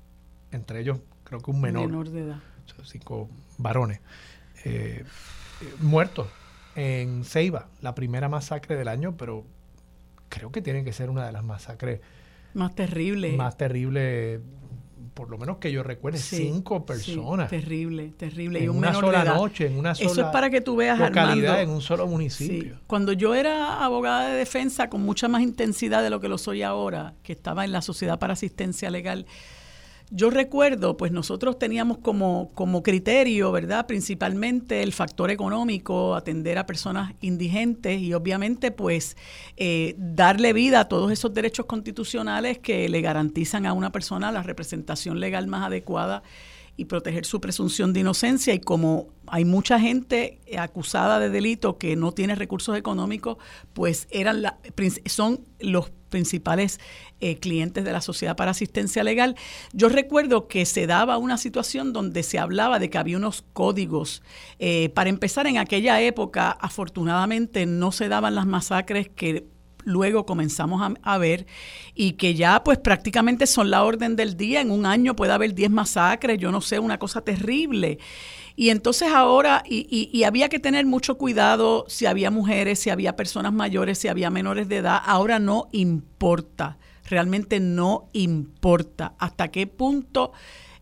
entre 0.52 0.82
ellos 0.82 1.00
creo 1.24 1.40
que 1.40 1.52
un 1.52 1.62
menor, 1.62 1.88
menor 1.88 2.10
de 2.10 2.22
edad. 2.22 2.40
cinco 2.84 3.30
varones. 3.58 4.02
Eh, 4.66 5.04
muertos 5.80 6.28
en 6.76 7.24
Ceiba, 7.24 7.68
la 7.82 7.96
primera 7.96 8.30
masacre 8.30 8.76
del 8.76 8.88
año, 8.88 9.16
pero 9.18 9.46
creo 10.30 10.52
que 10.52 10.62
tiene 10.62 10.84
que 10.84 10.94
ser 10.94 11.10
una 11.10 11.26
de 11.26 11.32
las 11.32 11.44
masacres 11.44 12.02
más 12.54 12.74
terribles. 12.76 13.36
Más 13.38 13.58
terrible, 13.58 14.42
por 15.14 15.30
lo 15.30 15.38
menos 15.38 15.58
que 15.58 15.72
yo 15.72 15.84
recuerde, 15.84 16.18
cinco 16.20 16.86
personas. 16.86 17.50
terrible, 17.50 18.14
terrible. 18.18 18.60
En 18.60 18.66
y 18.66 18.68
una 18.70 18.94
sola 18.94 19.24
noche, 19.24 19.68
en 19.68 19.78
una 19.78 19.96
sola 19.96 20.12
Eso 20.12 20.22
es 20.22 20.28
para 20.28 20.50
que 20.50 20.62
tú 20.62 20.76
veas, 20.76 21.00
localidad, 21.00 21.62
en 21.62 21.70
un 21.70 21.82
solo 21.82 22.08
municipio. 22.08 22.80
Cuando 22.88 23.14
yo 23.14 23.36
era 23.36 23.84
abogada 23.84 24.30
de 24.30 24.38
defensa 24.38 24.90
con 24.90 25.02
mucha 25.02 25.28
más 25.28 25.42
intensidad 25.42 26.04
de 26.04 26.10
lo 26.10 26.20
que 26.20 26.30
lo 26.30 26.38
soy 26.38 26.64
ahora, 26.64 27.16
que 27.24 27.34
estaba 27.34 27.66
en 27.66 27.72
la 27.72 27.82
Sociedad 27.82 28.20
para 28.20 28.34
Asistencia 28.34 28.90
Legal, 28.90 29.26
yo 30.12 30.32
recuerdo, 30.32 30.98
pues 30.98 31.12
nosotros 31.12 31.60
teníamos 31.60 32.00
como, 32.00 32.50
como 32.56 32.82
criterio, 32.82 33.52
¿verdad? 33.52 33.86
Principalmente 33.86 34.82
el 34.82 34.92
factor 34.92 35.30
económico, 35.30 36.16
atender 36.16 36.58
a 36.58 36.66
personas 36.66 37.14
indigentes 37.22 38.02
y 38.02 38.14
obviamente 38.14 38.72
pues 38.72 39.18
eh, 39.56 39.96
darle 39.98 40.54
vida 40.54 40.82
a 40.82 40.88
todos 40.88 41.12
esos 41.12 41.34
derechos 41.34 41.68
constitucionales 41.68 42.58
que 42.58 42.90
le 42.90 43.02
garantizan 43.02 43.68
a 43.68 43.74
una 43.74 43.92
persona 43.92 44.32
la 44.32 44.42
representación 44.42 45.20
legal 45.20 45.46
más 45.48 45.68
adecuada 45.68 46.24
y 46.80 46.86
proteger 46.86 47.26
su 47.26 47.42
presunción 47.42 47.92
de 47.92 48.00
inocencia. 48.00 48.54
Y 48.54 48.60
como 48.60 49.10
hay 49.28 49.44
mucha 49.44 49.80
gente 49.82 50.40
acusada 50.58 51.20
de 51.20 51.30
delito 51.30 51.78
que 51.78 51.98
no 51.98 52.14
tiene 52.14 52.36
recursos 52.36 52.78
económicos, 52.78 53.38
pues 53.74 54.08
eran 54.12 54.44
son 55.06 55.42
los 55.60 55.92
principales 56.10 56.80
eh, 57.20 57.38
clientes 57.38 57.84
de 57.84 57.92
la 57.92 58.00
Sociedad 58.00 58.38
para 58.38 58.52
Asistencia 58.52 59.04
Legal. 59.04 59.36
Yo 59.74 59.90
recuerdo 59.90 60.48
que 60.48 60.66
se 60.66 60.88
daba 60.88 61.18
una 61.18 61.38
situación 61.38 61.92
donde 61.92 62.24
se 62.24 62.40
hablaba 62.40 62.80
de 62.80 62.90
que 62.90 62.98
había 62.98 63.18
unos 63.18 63.44
códigos. 63.54 64.24
Eh, 64.58 64.90
para 64.96 65.10
empezar, 65.10 65.48
en 65.48 65.58
aquella 65.58 66.02
época, 66.02 66.52
afortunadamente, 66.52 67.66
no 67.66 67.92
se 67.92 68.08
daban 68.08 68.36
las 68.36 68.48
masacres 68.48 69.10
que 69.10 69.46
luego 69.84 70.26
comenzamos 70.26 70.96
a, 71.02 71.18
ver 71.18 71.46
y 71.96 72.14
que 72.14 72.36
ya 72.36 72.64
pues 72.64 72.78
prácticamente 72.78 73.48
son 73.48 73.70
la 73.70 73.84
orden 73.84 74.16
del 74.16 74.38
día. 74.38 74.62
En 74.62 74.72
un 74.72 74.86
año 74.86 75.16
puede 75.16 75.34
haber 75.34 75.54
10 75.54 75.72
masacres, 75.72 76.38
yo 76.38 76.52
no 76.52 76.62
sé, 76.62 76.80
una 76.80 76.98
cosa 76.98 77.22
terrible. 77.22 78.00
Y 78.56 78.70
entonces 78.72 79.10
ahora, 79.14 79.64
y, 79.66 80.10
y, 80.12 80.24
había 80.24 80.50
que 80.50 80.60
tener 80.60 80.86
mucho 80.86 81.18
cuidado 81.18 81.86
si 81.88 82.06
había 82.06 82.30
mujeres, 82.30 82.80
si 82.80 82.90
había 82.90 83.16
personas 83.16 83.54
mayores, 83.54 84.00
si 84.00 84.10
había 84.10 84.30
menores 84.30 84.68
de 84.68 84.78
edad, 84.78 85.02
ahora 85.06 85.40
no 85.40 85.70
importa, 85.72 86.78
realmente 87.06 87.62
no 87.62 88.10
importa 88.12 89.14
hasta 89.18 89.48
qué 89.48 89.66
punto 89.66 90.34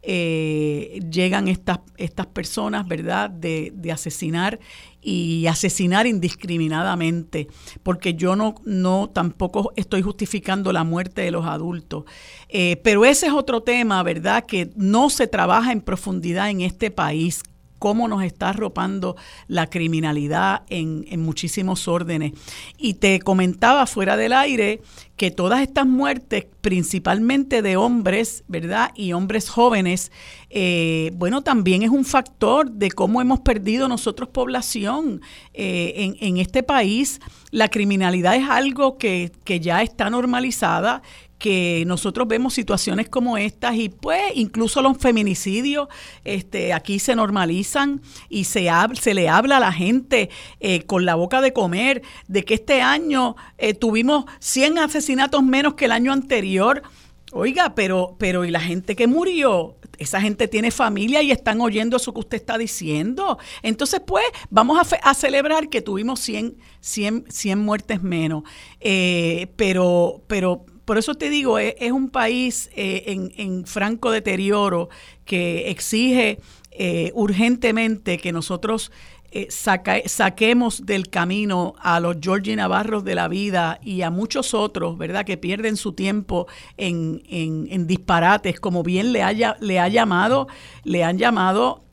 eh, 0.09 1.01
llegan 1.11 1.49
estas, 1.49 1.79
estas 1.97 2.27
personas, 2.27 2.87
¿verdad?, 2.87 3.29
de, 3.29 3.73
de, 3.75 3.91
asesinar 3.91 4.57
y 5.01 5.47
asesinar 5.47 6.07
indiscriminadamente, 6.07 7.47
porque 7.83 8.13
yo 8.15 8.35
no, 8.35 8.55
no 8.65 9.09
tampoco 9.09 9.71
estoy 9.75 10.01
justificando 10.01 10.71
la 10.73 10.83
muerte 10.83 11.21
de 11.21 11.31
los 11.31 11.45
adultos. 11.45 12.05
Eh, 12.49 12.79
pero 12.83 13.05
ese 13.05 13.27
es 13.27 13.33
otro 13.33 13.61
tema, 13.61 14.01
¿verdad?, 14.03 14.45
que 14.45 14.71
no 14.75 15.09
se 15.09 15.27
trabaja 15.27 15.71
en 15.71 15.81
profundidad 15.81 16.49
en 16.49 16.61
este 16.61 16.91
país 16.91 17.43
cómo 17.79 18.07
nos 18.07 18.23
está 18.23 18.49
arropando 18.49 19.15
la 19.47 19.69
criminalidad 19.69 20.63
en, 20.69 21.05
muchísimos 21.21 21.87
órdenes. 21.87 22.33
Y 22.77 22.95
te 22.95 23.19
comentaba 23.19 23.85
fuera 23.85 24.17
del 24.17 24.33
aire 24.33 24.81
que 25.15 25.31
todas 25.31 25.61
estas 25.61 25.87
muertes, 25.87 26.45
principalmente 26.61 27.61
de 27.61 27.75
hombres, 27.75 28.43
¿verdad? 28.47 28.91
Y 28.95 29.13
hombres 29.13 29.49
jóvenes, 29.49 30.11
eh, 30.49 31.11
bueno, 31.15 31.41
también 31.41 31.81
es 31.81 31.89
un 31.89 32.05
factor 32.05 32.69
de 32.69 32.91
cómo 32.91 33.19
hemos 33.19 33.39
perdido 33.39 33.87
nosotros 33.87 34.29
población 34.29 35.21
eh, 35.53 36.15
en, 36.19 36.37
este 36.37 36.61
país. 36.61 37.19
La 37.49 37.69
criminalidad 37.69 38.35
es 38.35 38.47
algo 38.47 38.97
que 38.97 39.31
ya 39.45 39.81
está 39.81 40.09
normalizada 40.09 41.01
que 41.37 41.83
nosotros 41.85 42.27
vemos 42.27 42.53
situaciones 42.53 43.09
como 43.09 43.37
estas 43.37 43.75
y 43.75 43.89
pues 43.89 44.21
incluso 44.35 44.81
los 44.81 44.97
feminicidios 44.97 45.87
este, 46.23 46.73
aquí 46.73 46.99
se 46.99 47.15
normalizan 47.15 48.01
y 48.29 48.45
se, 48.45 48.69
se 48.99 49.13
le 49.13 49.29
habla 49.29 49.57
a 49.57 49.59
la 49.59 49.71
gente 49.71 50.29
eh, 50.59 50.83
con 50.83 51.05
la 51.05 51.15
boca 51.15 51.41
de 51.41 51.53
comer 51.53 52.01
de 52.27 52.43
que 52.43 52.55
este 52.55 52.81
año 52.81 53.35
eh, 53.57 53.73
tuvimos 53.73 54.25
100 54.39 54.79
asesinatos 54.79 55.43
menos 55.43 55.75
que 55.75 55.85
el 55.85 55.91
año 55.91 56.11
anterior. 56.11 56.83
Oiga, 57.33 57.75
pero, 57.75 58.15
pero 58.17 58.45
¿y 58.45 58.51
la 58.51 58.61
gente 58.61 58.95
que 58.95 59.05
murió? 59.05 59.75
Esa 59.97 60.21
gente 60.21 60.47
tiene 60.47 60.71
familia 60.71 61.21
y 61.21 61.31
están 61.31 61.59
oyendo 61.59 61.97
eso 61.97 62.13
que 62.13 62.19
usted 62.19 62.37
está 62.37 62.57
diciendo. 62.57 63.37
Entonces, 63.63 63.99
pues, 64.05 64.23
vamos 64.49 64.79
a, 65.01 65.13
celebrar 65.13 65.69
que 65.69 65.81
tuvimos 65.81 66.19
100, 66.21 66.57
100, 66.79 67.25
100 67.27 67.59
muertes 67.59 68.01
menos. 68.01 68.43
Eh, 68.79 69.51
pero, 69.57 70.21
pero 70.27 70.65
por 70.87 70.97
eso 70.97 71.15
te 71.15 71.29
digo, 71.29 71.59
es, 71.59 71.91
un 71.91 72.09
país 72.09 72.69
eh, 72.73 73.33
en, 73.35 73.65
franco 73.65 74.09
deterioro 74.09 74.87
que 75.25 75.69
exige 75.69 76.39
eh, 76.71 77.11
urgentemente 77.13 78.17
que 78.17 78.31
nosotros 78.31 78.93
eh, 79.31 79.49
saquemos 79.51 80.85
del 80.85 81.09
camino 81.09 81.75
a 81.79 81.99
los 81.99 82.15
Georgie 82.21 82.55
Navarros 82.55 83.03
de 83.03 83.15
la 83.15 83.27
vida 83.27 83.81
y 83.83 84.03
a 84.03 84.11
muchos 84.11 84.53
otros, 84.53 84.97
¿verdad?, 84.97 85.25
que 85.25 85.35
pierden 85.35 85.75
su 85.75 85.91
tiempo 85.91 86.47
en, 86.77 87.85
disparates, 87.85 88.57
como 88.61 88.81
bien 88.81 89.11
le, 89.11 89.23
haya, 89.23 89.57
le 89.59 89.81
ha 89.81 89.89
llamado, 89.89 90.47
le 90.85 91.03
han 91.03 91.17
llamado 91.17 91.83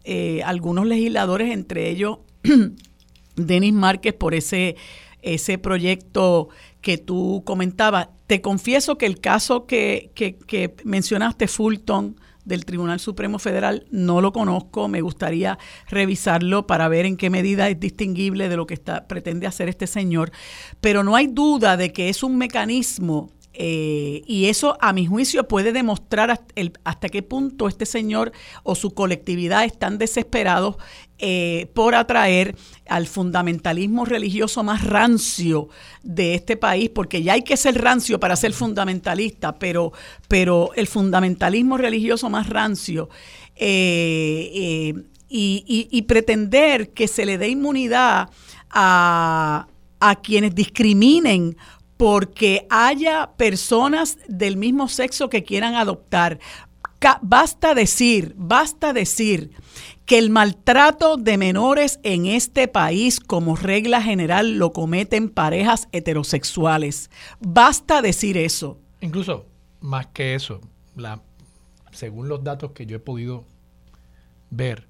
algunos 0.44 0.86
legisladores, 0.86 1.50
entre 1.50 1.90
ellos 1.90 2.18
Denis 3.34 3.72
Márquez, 3.72 4.14
por 4.14 4.34
ese, 4.34 4.76
ese 5.20 5.58
proyecto 5.58 6.48
que 6.80 6.96
tú 6.96 7.42
comentabas. 7.44 8.08
Te 8.26 8.40
confieso 8.40 8.96
que 8.96 9.06
el 9.06 9.20
caso 9.20 9.66
que, 9.66 10.10
que, 10.14 10.36
que 10.36 10.74
mencionaste, 10.84 11.48
Fulton, 11.48 12.16
del 12.44 12.64
Tribunal 12.64 13.00
Supremo 13.00 13.38
Federal 13.38 13.86
no 13.90 14.20
lo 14.20 14.32
conozco, 14.32 14.88
me 14.88 15.00
gustaría 15.00 15.58
revisarlo 15.88 16.66
para 16.66 16.88
ver 16.88 17.06
en 17.06 17.16
qué 17.16 17.30
medida 17.30 17.68
es 17.68 17.80
distinguible 17.80 18.48
de 18.48 18.56
lo 18.56 18.66
que 18.66 18.74
está, 18.74 19.06
pretende 19.08 19.46
hacer 19.46 19.68
este 19.68 19.86
señor, 19.86 20.30
pero 20.80 21.02
no 21.02 21.16
hay 21.16 21.26
duda 21.26 21.76
de 21.76 21.92
que 21.92 22.08
es 22.08 22.22
un 22.22 22.36
mecanismo 22.36 23.30
eh, 23.56 24.22
y 24.26 24.46
eso, 24.46 24.76
a 24.80 24.92
mi 24.92 25.06
juicio, 25.06 25.46
puede 25.46 25.72
demostrar 25.72 26.42
hasta, 26.84 27.08
qué 27.08 27.22
punto 27.22 27.68
este 27.68 27.86
señor 27.86 28.32
o 28.64 28.74
su 28.74 28.90
colectividad 28.90 29.64
están 29.64 29.96
desesperados 29.96 30.76
eh, 31.18 31.70
por 31.72 31.94
atraer 31.94 32.56
al 32.88 33.06
fundamentalismo 33.06 34.04
religioso 34.04 34.64
más 34.64 34.82
rancio 34.84 35.68
de 36.02 36.34
este 36.34 36.56
país, 36.56 36.90
porque 36.90 37.22
ya 37.22 37.34
hay 37.34 37.42
que 37.42 37.56
ser 37.56 37.80
rancio 37.80 38.18
para 38.18 38.34
ser 38.34 38.52
fundamentalista, 38.52 39.56
pero, 39.56 39.92
pero 40.26 40.70
el 40.74 40.88
fundamentalismo 40.88 41.78
religioso 41.78 42.28
más 42.28 42.48
rancio 42.48 43.08
eh, 43.54 44.94
y, 45.28 46.02
pretender 46.08 46.90
que 46.90 47.06
se 47.06 47.24
le 47.24 47.38
dé 47.38 47.48
inmunidad 47.48 48.30
a, 48.70 49.68
a 50.00 50.16
quienes 50.16 50.54
discriminen 50.54 51.56
porque 51.96 52.66
haya 52.70 53.32
personas 53.36 54.18
del 54.28 54.56
mismo 54.56 54.88
sexo 54.88 55.28
que 55.28 55.44
quieran 55.44 55.74
adoptar. 55.74 56.38
Basta 57.20 57.74
decir, 57.74 58.34
basta 58.36 58.92
decir 58.94 59.50
que 60.06 60.18
el 60.18 60.30
maltrato 60.30 61.16
de 61.16 61.36
menores 61.36 62.00
en 62.02 62.26
este 62.26 62.68
país 62.68 63.20
como 63.20 63.56
regla 63.56 64.02
general 64.02 64.58
lo 64.58 64.72
cometen 64.72 65.28
parejas 65.28 65.88
heterosexuales. 65.92 67.10
Basta 67.40 68.02
decir 68.02 68.36
eso. 68.36 68.78
Incluso, 69.00 69.46
más 69.80 70.06
que 70.08 70.34
eso, 70.34 70.60
la, 70.96 71.20
según 71.92 72.28
los 72.28 72.42
datos 72.42 72.72
que 72.72 72.86
yo 72.86 72.96
he 72.96 73.00
podido 73.00 73.44
ver, 74.50 74.86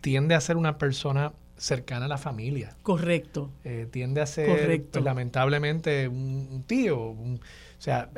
tiende 0.00 0.34
a 0.34 0.40
ser 0.40 0.56
una 0.56 0.76
persona 0.78 1.32
cercana 1.56 2.06
a 2.06 2.08
la 2.08 2.18
familia. 2.18 2.76
Correcto. 2.82 3.50
Eh, 3.64 3.86
tiende 3.90 4.20
a 4.20 4.26
ser, 4.26 4.84
pues, 4.90 5.04
lamentablemente, 5.04 6.08
un, 6.08 6.64
tío. 6.66 6.98
o 6.98 7.38
sea, 7.78 8.10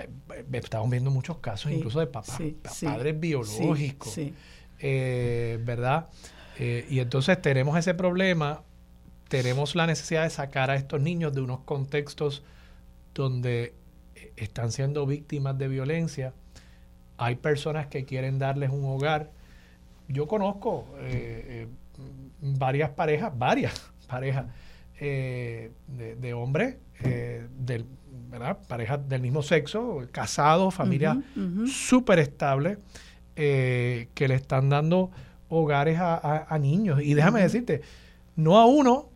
estamos 0.52 0.90
viendo 0.90 1.10
muchos 1.10 1.38
casos 1.38 1.72
incluso 1.72 2.00
de 2.00 2.06
papás, 2.06 2.40
padres 2.82 3.18
biológicos. 3.18 4.18
Eh, 4.78 5.58
¿Verdad? 5.64 6.08
Eh, 6.58 6.86
y 6.88 7.00
entonces 7.00 7.40
tenemos 7.40 7.78
ese 7.78 7.94
problema, 7.94 8.62
tenemos 9.28 9.74
la 9.74 9.86
necesidad 9.86 10.24
de 10.24 10.30
sacar 10.30 10.70
a 10.70 10.76
estos 10.76 11.00
niños 11.00 11.34
de 11.34 11.40
unos 11.40 11.60
contextos 11.60 12.42
donde 13.14 13.74
están 14.36 14.72
siendo 14.72 15.06
víctimas 15.06 15.58
de 15.58 15.68
violencia. 15.68 16.34
Hay 17.18 17.36
personas 17.36 17.86
que 17.86 18.04
quieren 18.04 18.38
darles 18.38 18.70
un 18.70 18.84
hogar. 18.84 19.30
Yo 20.08 20.28
conozco 20.28 20.86
varias 22.40 22.90
parejas, 22.90 23.36
varias 23.36 23.92
parejas 24.06 24.46
eh, 24.98 25.72
de, 25.88 26.34
hombres, 26.34 26.76
eh, 27.02 27.46
del, 27.58 27.84
¿verdad? 28.30 28.58
parejas 28.66 29.06
del 29.08 29.20
mismo 29.20 29.42
sexo, 29.42 30.00
casados, 30.10 30.74
familias 30.74 31.18
súper 31.66 32.18
estables, 32.18 32.78
eh, 33.34 34.08
que 34.14 34.28
le 34.28 34.34
están 34.34 34.70
dando 34.70 35.10
hogares 35.48 35.98
a, 36.00 36.58
niños. 36.60 37.02
Y 37.02 37.14
déjame 37.14 37.42
decirte, 37.42 37.82
no 38.36 38.58
a 38.58 38.66
uno, 38.66 39.10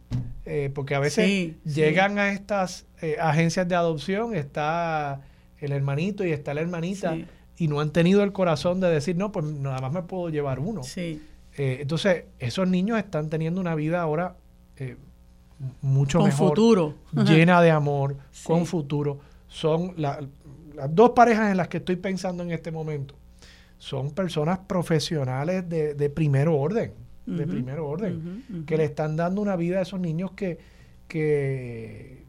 porque 0.74 0.94
a 0.94 1.00
veces 1.00 1.54
llegan 1.64 2.18
a 2.18 2.30
estas 2.32 2.86
agencias 3.18 3.66
de 3.66 3.74
adopción, 3.74 4.34
está 4.34 5.22
el 5.58 5.72
hermanito 5.72 6.24
y 6.24 6.32
está 6.32 6.52
la 6.52 6.60
hermanita, 6.60 7.16
y 7.56 7.68
no 7.68 7.80
han 7.80 7.90
tenido 7.90 8.22
el 8.22 8.32
corazón 8.32 8.80
de 8.80 8.88
decir, 8.88 9.16
no, 9.16 9.32
pues 9.32 9.46
nada 9.46 9.80
más 9.80 9.92
me 9.92 10.02
puedo 10.02 10.28
llevar 10.28 10.58
uno. 10.58 10.82
Sí. 10.82 11.22
Eh, 11.56 11.78
entonces, 11.80 12.24
esos 12.38 12.68
niños 12.68 12.98
están 12.98 13.28
teniendo 13.28 13.60
una 13.60 13.74
vida 13.74 14.00
ahora 14.00 14.36
eh, 14.76 14.96
mucho 15.82 16.20
con 16.20 16.32
futuro. 16.32 16.94
llena 17.12 17.60
de 17.60 17.70
amor, 17.70 18.16
con 18.44 18.66
futuro. 18.66 19.20
Son 19.48 19.94
las 19.96 20.18
dos 20.90 21.10
parejas 21.10 21.50
en 21.50 21.56
las 21.56 21.68
que 21.68 21.78
estoy 21.78 21.96
pensando 21.96 22.42
en 22.42 22.52
este 22.52 22.70
momento. 22.70 23.14
Son 23.78 24.10
personas 24.10 24.60
profesionales 24.60 25.68
de, 25.68 25.94
de 25.94 26.10
primer 26.10 26.48
orden, 26.48 26.92
de 27.26 27.46
primer 27.46 27.78
orden, 27.78 28.64
que 28.66 28.76
le 28.76 28.84
están 28.84 29.16
dando 29.16 29.40
una 29.40 29.56
vida 29.56 29.78
a 29.78 29.82
esos 29.82 30.00
niños 30.00 30.32
que, 30.32 30.58
que, 31.08 32.19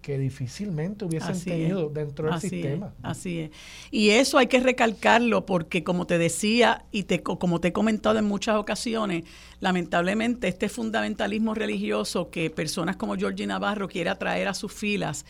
que, 0.00 0.18
difícilmente 0.18 1.04
hubiesen 1.04 1.40
tenido 1.40 1.88
dentro 1.88 2.30
del 2.30 2.40
sistema. 2.40 2.94
así 3.02 3.40
es. 3.40 3.50
Y 3.90 4.10
eso 4.10 4.38
hay 4.38 4.48
que 4.48 4.58
recalcarlo 4.58 5.46
porque, 5.46 5.84
como 5.84 6.06
te 6.06 6.18
decía 6.18 6.84
y 6.90 7.04
te, 7.04 7.22
como 7.22 7.60
te 7.60 7.68
he 7.68 7.72
comentado 7.72 8.18
en 8.18 8.24
muchas 8.24 8.56
ocasiones, 8.56 9.24
lamentablemente 9.60 10.48
este 10.48 10.68
fundamentalismo 10.68 11.54
religioso 11.54 12.30
que 12.30 12.50
personas 12.50 12.96
como 12.96 13.16
Georgie 13.16 13.46
Navarro 13.46 13.88
quiere 13.88 14.10
atraer 14.10 14.48
a 14.48 14.54
sus 14.54 14.72
filas 14.72 15.24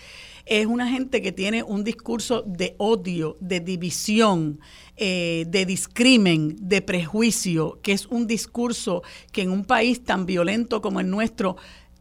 es 0.47 0.67
una 0.67 0.89
gente 0.89 1.21
que 1.21 1.31
tiene 1.31 1.63
un 1.63 1.85
discurso 1.85 2.43
de 2.47 2.75
odio, 2.79 3.37
de 3.39 3.61
división, 3.61 4.61
eh, 4.97 5.45
de 5.47 5.67
discrimen, 5.67 6.57
de 6.59 6.81
prejuicio, 6.81 7.81
que 7.83 7.93
es 7.93 8.07
un 8.07 8.27
discurso 8.27 9.03
que 9.31 9.43
en 9.43 9.51
un 9.51 9.67
país 9.67 10.03
tan 10.03 10.25
violento 10.25 10.81
como 10.81 11.01
el 11.01 11.11
nuestro 11.11 11.57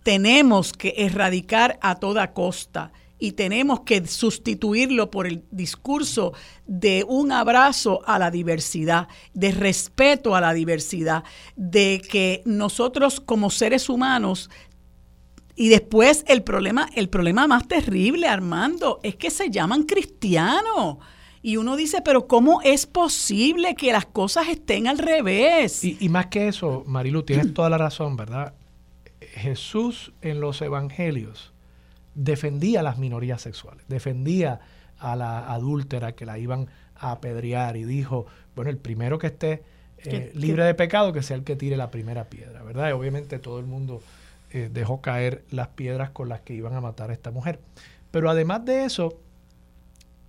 tenemos 0.08 0.72
que 0.72 0.94
erradicar 0.96 1.78
a 1.82 1.96
toda 1.96 2.32
costa 2.32 2.94
y 3.20 3.34
tenemos 3.34 3.82
que 3.82 4.08
sustituirlo 4.08 5.12
por 5.12 5.28
el 5.28 5.44
discurso 5.52 6.32
de 6.66 7.04
un 7.06 7.34
abrazo 7.34 8.00
a 8.06 8.18
la 8.18 8.32
diversidad, 8.32 9.10
de 9.34 9.52
respeto 9.52 10.34
a 10.34 10.40
la 10.40 10.54
diversidad, 10.54 11.26
de 11.58 12.02
que 12.10 12.42
nosotros 12.46 13.20
como 13.20 13.50
seres 13.50 13.90
humanos 13.90 14.50
y 15.58 15.68
después 15.68 16.24
el 16.30 16.42
problema, 16.42 16.88
el 16.96 17.10
problema 17.10 17.46
más 17.46 17.68
terrible, 17.68 18.30
Armando, 18.30 19.02
es 19.04 19.18
que 19.18 19.30
se 19.30 19.50
llaman 19.50 19.84
cristianos. 19.84 21.00
Y 21.42 21.58
uno 21.58 21.76
dice, 21.76 22.02
pero 22.02 22.28
¿cómo 22.28 22.62
es 22.62 22.86
posible 22.86 23.76
que 23.76 23.92
las 23.92 24.06
cosas 24.06 24.48
estén 24.48 24.88
al 24.88 25.00
revés? 25.00 25.84
Y, 25.84 25.98
y 26.00 26.08
más 26.08 26.28
que 26.28 26.48
eso, 26.48 26.86
Marilu, 26.88 27.24
tienes 27.24 27.54
toda 27.54 27.70
la 27.70 27.78
razón, 27.78 28.16
¿verdad? 28.16 28.54
Jesús 29.38 30.14
en 30.22 30.40
los 30.40 30.62
evangelios 30.62 31.54
defendía 32.16 32.80
a 32.80 32.84
las 32.84 32.98
minorías 32.98 33.42
sexuales, 33.42 33.86
defendía 33.88 34.60
a 34.98 35.16
la 35.16 35.52
adúltera 35.54 36.14
que 36.14 36.26
la 36.26 36.40
iban 36.40 36.68
a 36.96 37.12
apedrear 37.12 37.78
y 37.78 37.84
dijo, 37.84 38.26
bueno, 38.56 38.72
el 38.72 38.78
primero 38.78 39.20
que 39.20 39.28
esté 39.28 39.64
eh, 40.00 40.32
libre 40.36 40.64
de 40.64 40.74
pecado, 40.74 41.14
que 41.14 41.22
sea 41.22 41.38
el 41.38 41.44
que 41.44 41.56
tire 41.56 41.78
la 41.78 41.92
primera 41.92 42.26
piedra, 42.26 42.64
¿verdad? 42.64 42.90
Y 42.90 42.92
obviamente 42.94 43.40
todo 43.40 43.60
el 43.60 43.66
mundo 43.66 44.02
eh, 44.52 44.70
dejó 44.72 45.02
caer 45.02 45.44
las 45.52 45.70
piedras 45.70 46.10
con 46.12 46.30
las 46.30 46.42
que 46.42 46.54
iban 46.54 46.74
a 46.74 46.82
matar 46.82 47.10
a 47.10 47.14
esta 47.14 47.32
mujer. 47.32 47.60
Pero 48.12 48.30
además 48.30 48.66
de 48.66 48.86
eso, 48.86 49.20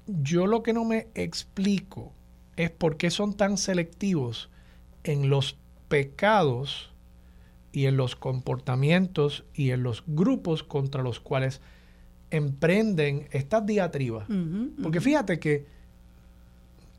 yo 0.06 0.46
lo 0.46 0.62
que 0.62 0.72
no 0.72 0.84
me 0.84 1.08
explico 1.14 2.12
es 2.56 2.70
por 2.70 2.96
qué 2.96 3.10
son 3.10 3.34
tan 3.34 3.56
selectivos 3.56 4.50
en 5.04 5.30
los 5.30 5.56
pecados 5.88 6.92
y 7.72 7.86
en 7.86 7.96
los 7.96 8.16
comportamientos 8.16 9.44
y 9.54 9.70
en 9.70 9.82
los 9.82 10.04
grupos 10.06 10.62
contra 10.62 11.02
los 11.02 11.20
cuales 11.20 11.60
emprenden 12.30 13.28
estas 13.32 13.66
diatribas. 13.66 14.26
Porque 14.82 15.00
fíjate 15.00 15.38
que 15.38 15.66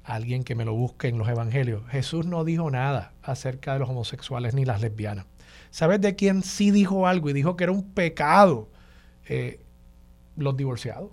alguien 0.03 0.43
que 0.43 0.55
me 0.55 0.65
lo 0.65 0.73
busque 0.73 1.07
en 1.07 1.17
los 1.17 1.27
evangelios, 1.27 1.83
Jesús 1.89 2.25
no 2.25 2.43
dijo 2.43 2.69
nada 2.71 3.13
acerca 3.21 3.73
de 3.73 3.79
los 3.79 3.89
homosexuales 3.89 4.53
ni 4.53 4.65
las 4.65 4.81
lesbianas. 4.81 5.25
¿Sabes 5.71 6.01
de 6.01 6.15
quién 6.15 6.41
sí 6.41 6.71
dijo 6.71 7.07
algo 7.07 7.29
y 7.29 7.33
dijo 7.33 7.55
que 7.55 7.65
era 7.65 7.73
un 7.73 7.91
pecado? 7.91 8.69
Eh, 9.27 9.59
los 10.35 10.57
divorciados. 10.57 11.11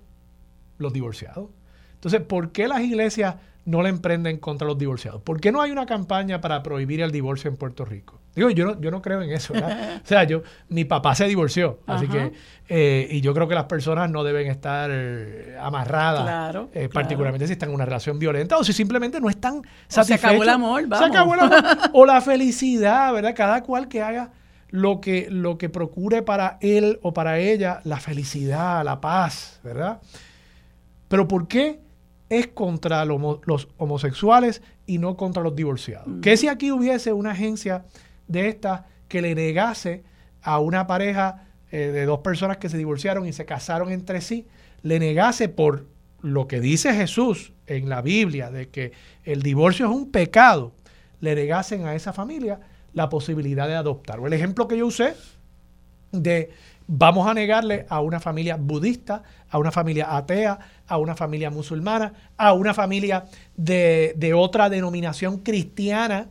Los 0.79 0.93
divorciados. 0.93 1.51
Entonces, 1.95 2.21
¿por 2.23 2.53
qué 2.53 2.69
las 2.69 2.81
iglesias 2.81 3.37
no 3.65 3.83
le 3.83 3.89
emprenden 3.91 4.39
contra 4.39 4.67
los 4.67 4.79
divorciados? 4.79 5.21
¿Por 5.23 5.41
qué 5.41 5.53
no 5.53 5.61
hay 5.61 5.73
una 5.73 5.87
campaña 5.87 6.41
para 6.41 6.63
prohibir 6.63 7.01
el 7.01 7.11
divorcio 7.11 7.51
en 7.51 7.57
Puerto 7.57 7.85
Rico? 7.85 8.16
Digo, 8.37 8.51
yo 8.51 8.67
no, 8.67 8.81
yo 8.81 8.91
no 8.91 9.01
creo 9.01 9.23
en 9.23 9.31
eso, 9.31 9.55
¿verdad? 9.55 10.01
o 10.05 10.07
sea, 10.07 10.25
yo, 10.25 10.43
mi 10.69 10.85
papá 10.85 11.15
se 11.15 11.25
divorció, 11.25 11.81
así 11.87 12.07
que, 12.07 12.35
eh, 12.69 13.09
y 13.11 13.23
yo 13.23 13.33
creo 13.33 13.49
que 13.49 13.55
las 13.55 13.65
personas 13.65 14.11
no 14.11 14.25
deben 14.25 14.49
estar 14.49 14.91
eh, 14.93 15.57
amarradas, 15.59 16.55
eh, 16.75 16.91
particularmente 16.93 17.47
si 17.47 17.55
están 17.55 17.71
en 17.71 17.77
una 17.77 17.87
relación 17.87 18.19
violenta 18.19 18.59
o 18.59 18.63
si 18.63 18.75
simplemente 18.75 19.21
no 19.21 19.31
están 19.31 19.63
satisfechos. 19.89 20.21
se 20.21 20.27
acabó 20.27 20.43
el 20.43 20.49
amor, 20.51 20.87
vamos. 20.87 21.07
Se 21.07 21.11
acabó 21.11 21.35
el 21.35 21.41
amor. 21.41 21.59
o 21.95 22.05
la 22.05 22.21
felicidad, 22.21 23.11
¿verdad? 23.15 23.35
Cada 23.35 23.63
cual 23.63 23.89
que 23.89 24.03
haga 24.03 24.33
lo 24.69 25.01
que, 25.01 25.29
lo 25.31 25.57
que 25.57 25.71
procure 25.71 26.21
para 26.21 26.59
él 26.61 26.99
o 27.01 27.15
para 27.15 27.39
ella 27.39 27.81
la 27.85 28.01
felicidad, 28.01 28.85
la 28.85 29.01
paz, 29.01 29.61
¿verdad? 29.65 30.03
Pero 31.09 31.27
¿por 31.27 31.49
qué 31.49 31.81
es 32.29 32.49
contra 32.49 33.03
los 33.07 33.69
homosexuales 33.79 34.61
y 34.85 34.99
no 34.99 35.17
contra 35.17 35.43
los 35.43 35.57
divorciados? 35.57 36.07
Mm. 36.07 36.21
¿Qué 36.21 36.37
si 36.37 36.49
aquí 36.49 36.71
hubiese 36.71 37.15
una 37.15 37.31
agencia 37.31 37.87
de 38.29 38.49
estas 38.49 38.83
que 39.09 39.23
le 39.23 39.35
negase 39.35 40.05
a 40.43 40.59
una 40.59 40.87
pareja 40.87 41.47
eh, 41.71 41.89
de 41.89 42.05
dos 42.07 42.21
personas 42.21 42.59
que 42.59 42.69
se 42.69 42.79
divorciaron 42.79 43.27
y 43.27 43.33
se 43.33 43.45
casaron 43.45 43.91
entre 43.91 44.21
sí, 44.21 44.47
le 44.83 44.99
negase 44.99 45.49
por 45.49 45.87
lo 46.23 46.47
que 46.47 46.61
dice 46.61 46.95
Jesús 46.95 47.53
en 47.67 47.89
la 47.89 48.03
Biblia 48.03 48.51
de 48.51 48.69
que 48.69 48.93
el 49.25 49.43
divorcio 49.43 49.87
es 49.87 49.93
un 49.93 50.11
pecado, 50.11 50.73
le 51.21 51.35
negasen 51.35 51.87
a 51.87 51.95
esa 51.95 52.13
familia 52.13 52.61
la 52.93 53.09
posibilidad 53.09 53.69
de 53.69 53.75
adoptar. 53.75 54.21
El 54.25 54.33
ejemplo 54.33 54.69
que 54.69 54.79
yo 54.79 54.87
usé 54.87 55.15
de 56.13 56.51
vamos 56.87 57.27
a 57.27 57.35
negarle 57.35 57.87
a 57.89 58.01
una 58.01 58.21
familia 58.21 58.57
budista, 58.57 59.23
a 59.51 59.59
una 59.59 59.73
familia 59.73 60.17
atea, 60.17 60.59
a 60.87 60.99
una 60.99 61.17
familia 61.17 61.51
musulmana, 61.51 62.13
a 62.37 62.53
una 62.53 62.75
familia 62.75 63.27
de, 63.57 64.15
de 64.17 64.35
otra 64.35 64.71
denominación 64.71 65.39
cristiana, 65.39 66.29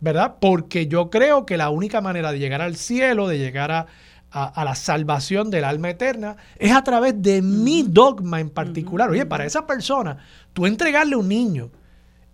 ¿verdad? 0.00 0.36
Porque 0.40 0.86
yo 0.86 1.10
creo 1.10 1.46
que 1.46 1.56
la 1.56 1.70
única 1.70 2.00
manera 2.00 2.32
de 2.32 2.38
llegar 2.38 2.62
al 2.62 2.76
cielo, 2.76 3.28
de 3.28 3.38
llegar 3.38 3.72
a, 3.72 3.86
a, 4.30 4.64
la 4.64 4.74
salvación 4.74 5.50
del 5.50 5.64
alma 5.64 5.90
eterna, 5.90 6.36
es 6.58 6.72
a 6.72 6.84
través 6.84 7.20
de 7.22 7.42
mi 7.42 7.82
dogma 7.82 8.40
en 8.40 8.50
particular. 8.50 9.10
Oye, 9.10 9.26
para 9.26 9.46
esa 9.46 9.66
persona, 9.66 10.18
tú 10.52 10.66
entregarle 10.66 11.16
un 11.16 11.28
niño 11.28 11.70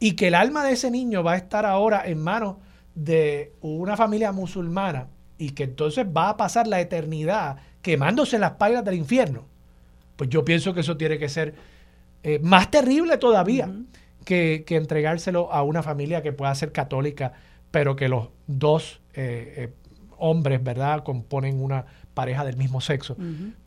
y 0.00 0.12
que 0.12 0.28
el 0.28 0.34
alma 0.34 0.64
de 0.64 0.72
ese 0.72 0.90
niño 0.90 1.22
va 1.22 1.32
a 1.32 1.36
estar 1.36 1.64
ahora 1.64 2.02
en 2.04 2.18
manos 2.18 2.56
de 2.94 3.52
una 3.60 3.96
familia 3.96 4.32
musulmana 4.32 5.06
y 5.38 5.50
que 5.50 5.64
entonces 5.64 6.06
va 6.06 6.30
a 6.30 6.36
pasar 6.36 6.66
la 6.66 6.80
eternidad 6.80 7.56
quemándose 7.82 8.36
en 8.36 8.42
las 8.42 8.52
pailas 8.52 8.84
del 8.84 8.94
infierno, 8.94 9.44
pues 10.16 10.30
yo 10.30 10.44
pienso 10.44 10.74
que 10.74 10.80
eso 10.80 10.96
tiene 10.96 11.18
que 11.18 11.28
ser 11.28 11.54
eh, 12.22 12.38
más 12.42 12.70
terrible 12.70 13.18
todavía 13.18 13.68
que, 14.24 14.64
entregárselo 14.68 15.52
a 15.52 15.62
una 15.62 15.82
familia 15.82 16.22
que 16.22 16.32
pueda 16.32 16.54
ser 16.54 16.72
católica, 16.72 17.32
pero 17.72 17.96
que 17.96 18.08
los 18.08 18.28
dos 18.46 19.00
eh, 19.14 19.54
eh, 19.56 19.72
hombres, 20.18 20.62
¿verdad?, 20.62 21.02
componen 21.02 21.60
una 21.60 21.84
pareja 22.14 22.44
del 22.44 22.56
mismo 22.56 22.80
sexo. 22.80 23.16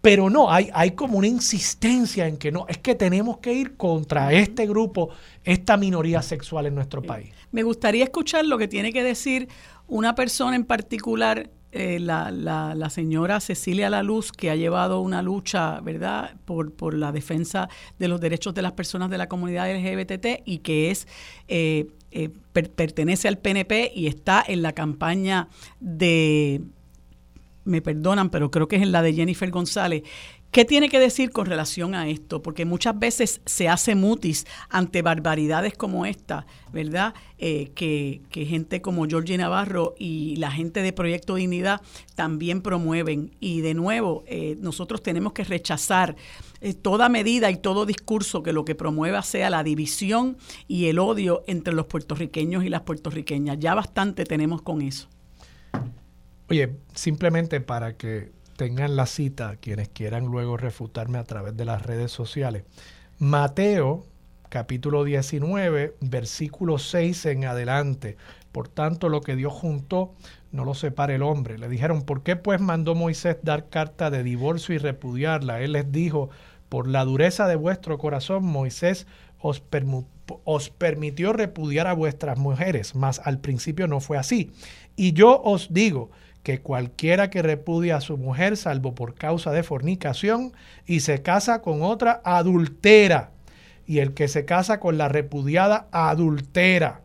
Pero 0.01 0.29
no, 0.29 0.51
hay, 0.51 0.69
hay 0.73 0.91
como 0.91 1.17
una 1.17 1.27
insistencia 1.27 2.27
en 2.27 2.37
que 2.37 2.51
no, 2.51 2.65
es 2.69 2.77
que 2.77 2.95
tenemos 2.95 3.39
que 3.39 3.51
ir 3.51 3.75
contra 3.75 4.31
este 4.31 4.67
grupo, 4.67 5.09
esta 5.43 5.75
minoría 5.75 6.21
sexual 6.21 6.67
en 6.67 6.75
nuestro 6.75 7.01
país. 7.01 7.33
Me 7.51 7.63
gustaría 7.63 8.05
escuchar 8.05 8.45
lo 8.45 8.57
que 8.57 8.67
tiene 8.67 8.93
que 8.93 9.03
decir 9.03 9.49
una 9.87 10.15
persona 10.15 10.55
en 10.55 10.63
particular 10.63 11.49
eh, 11.77 11.99
la, 11.99 12.31
la, 12.31 12.89
señora 12.89 13.41
Cecilia 13.41 13.89
Laluz, 13.89 14.31
que 14.31 14.49
ha 14.49 14.55
llevado 14.55 15.01
una 15.01 15.21
lucha, 15.21 15.81
¿verdad?, 15.81 16.35
por, 16.45 16.73
por 16.73 16.93
la 16.93 17.11
defensa 17.11 17.67
de 17.99 18.07
los 18.07 18.21
derechos 18.21 18.53
de 18.53 18.61
las 18.61 18.71
personas 18.71 19.09
de 19.09 19.17
la 19.17 19.27
comunidad 19.27 19.69
LGBT 19.69 20.41
y 20.45 20.59
que 20.59 20.89
es 20.89 21.05
eh, 21.49 21.87
eh, 22.17 22.29
pertenece 22.53 23.27
al 23.27 23.37
PNP 23.39 23.91
y 23.93 24.07
está 24.07 24.41
en 24.47 24.61
la 24.61 24.71
campaña 24.71 25.49
de, 25.81 26.61
me 27.65 27.81
perdonan, 27.81 28.29
pero 28.29 28.49
creo 28.49 28.69
que 28.69 28.77
es 28.77 28.83
en 28.83 28.93
la 28.93 29.01
de 29.01 29.13
Jennifer 29.13 29.51
González. 29.51 30.03
¿Qué 30.55 30.63
tiene 30.63 30.87
que 30.87 31.01
decir 31.01 31.31
con 31.31 31.47
relación 31.47 31.93
a 31.93 32.07
esto? 32.07 32.41
Porque 32.41 32.63
muchas 32.63 32.97
veces 32.97 33.41
se 33.45 33.67
hace 33.67 33.93
mutis 33.93 34.47
ante 34.69 35.01
barbaridades 35.01 35.73
como 35.73 36.05
esta, 36.05 36.45
¿verdad? 36.71 37.13
Eh, 37.37 37.71
que, 37.75 38.21
gente 38.31 38.81
como 38.81 39.05
Georgie 39.05 39.37
Navarro 39.37 39.95
y 39.99 40.37
la 40.37 40.51
gente 40.51 40.81
de 40.81 40.93
Proyecto 40.93 41.35
Dignidad 41.35 41.81
también 42.15 42.61
promueven. 42.61 43.31
Y 43.41 43.59
de 43.59 43.73
nuevo, 43.73 44.23
eh, 44.27 44.55
nosotros 44.61 45.03
tenemos 45.03 45.33
que 45.33 45.43
rechazar 45.43 46.15
eh, 46.65 46.73
toda 46.73 47.09
medida 47.09 47.51
y 47.51 47.57
todo 47.57 47.85
discurso 47.85 48.41
que 48.41 48.51
lo 48.51 48.65
que 48.65 48.73
promueva 48.73 49.21
sea 49.21 49.51
la 49.51 49.61
división 49.61 50.35
y 50.67 50.87
el 50.87 50.97
odio 50.97 51.43
entre 51.45 51.75
los 51.75 51.85
puertorriqueños 51.85 52.63
y 52.63 52.69
las 52.69 52.81
puertorriqueñas. 52.81 53.59
Ya 53.59 53.75
bastante 53.75 54.23
tenemos 54.23 54.63
con 54.63 54.81
eso. 54.81 55.07
Oye, 56.49 56.75
simplemente 56.95 57.61
para 57.61 57.97
que 57.97 58.31
tengan 58.57 58.95
la 58.95 59.05
cita, 59.05 59.57
quienes 59.57 59.89
quieran 59.89 60.25
luego 60.25 60.57
refutarme 60.57 61.19
a 61.19 61.23
través 61.23 61.55
de 61.55 61.65
las 61.65 61.83
redes 61.83 62.11
sociales. 62.11 62.63
Mateo, 63.19 64.07
capítulo 64.49 65.03
19, 65.03 65.97
versículo 66.01 66.79
6 66.79 67.27
en 67.27 67.45
adelante. 67.45 68.17
Por 68.51 68.69
tanto, 68.69 69.09
lo 69.09 69.21
que 69.21 69.35
Dios 69.35 69.53
juntó, 69.53 70.15
no 70.51 70.65
lo 70.65 70.73
separe 70.73 71.15
el 71.15 71.21
hombre. 71.23 71.59
Le 71.59 71.67
dijeron, 71.67 72.03
¿por 72.03 72.23
qué 72.23 72.37
pues 72.37 72.59
mandó 72.61 72.95
Moisés 72.95 73.37
dar 73.43 73.69
carta 73.69 74.09
de 74.09 74.23
divorcio 74.23 74.73
y 74.73 74.77
repudiarla? 74.77 75.61
Él 75.61 75.73
les 75.73 75.91
dijo, 75.91 76.29
por 76.75 76.89
la 76.89 77.05
dureza 77.05 77.47
de 77.47 77.55
vuestro 77.55 77.97
corazón, 77.97 78.43
Moisés 78.43 79.07
os, 79.39 79.61
permitió 80.77 81.31
repudiar 81.31 81.87
a 81.87 81.93
vuestras 81.93 82.37
mujeres, 82.37 82.95
mas 82.95 83.21
al 83.23 83.39
principio 83.39 83.87
no 83.87 84.01
fue 84.01 84.17
así. 84.17 84.51
Y 84.97 85.13
yo 85.13 85.41
os 85.41 85.73
digo 85.73 86.11
que 86.43 86.59
cualquiera 86.59 87.29
que 87.29 87.41
repudia 87.41 87.95
a 87.95 88.01
su 88.01 88.17
mujer, 88.17 88.57
salvo 88.57 88.93
por 88.93 89.15
causa 89.15 89.53
de 89.53 89.63
fornicación, 89.63 90.51
y 90.85 90.99
se 90.99 91.21
casa 91.21 91.61
con 91.61 91.81
otra, 91.81 92.19
adultera. 92.25 93.31
Y 93.87 93.99
el 93.99 94.13
que 94.13 94.27
se 94.27 94.43
casa 94.43 94.81
con 94.81 94.97
la 94.97 95.07
repudiada, 95.07 95.87
adultera. 95.93 96.99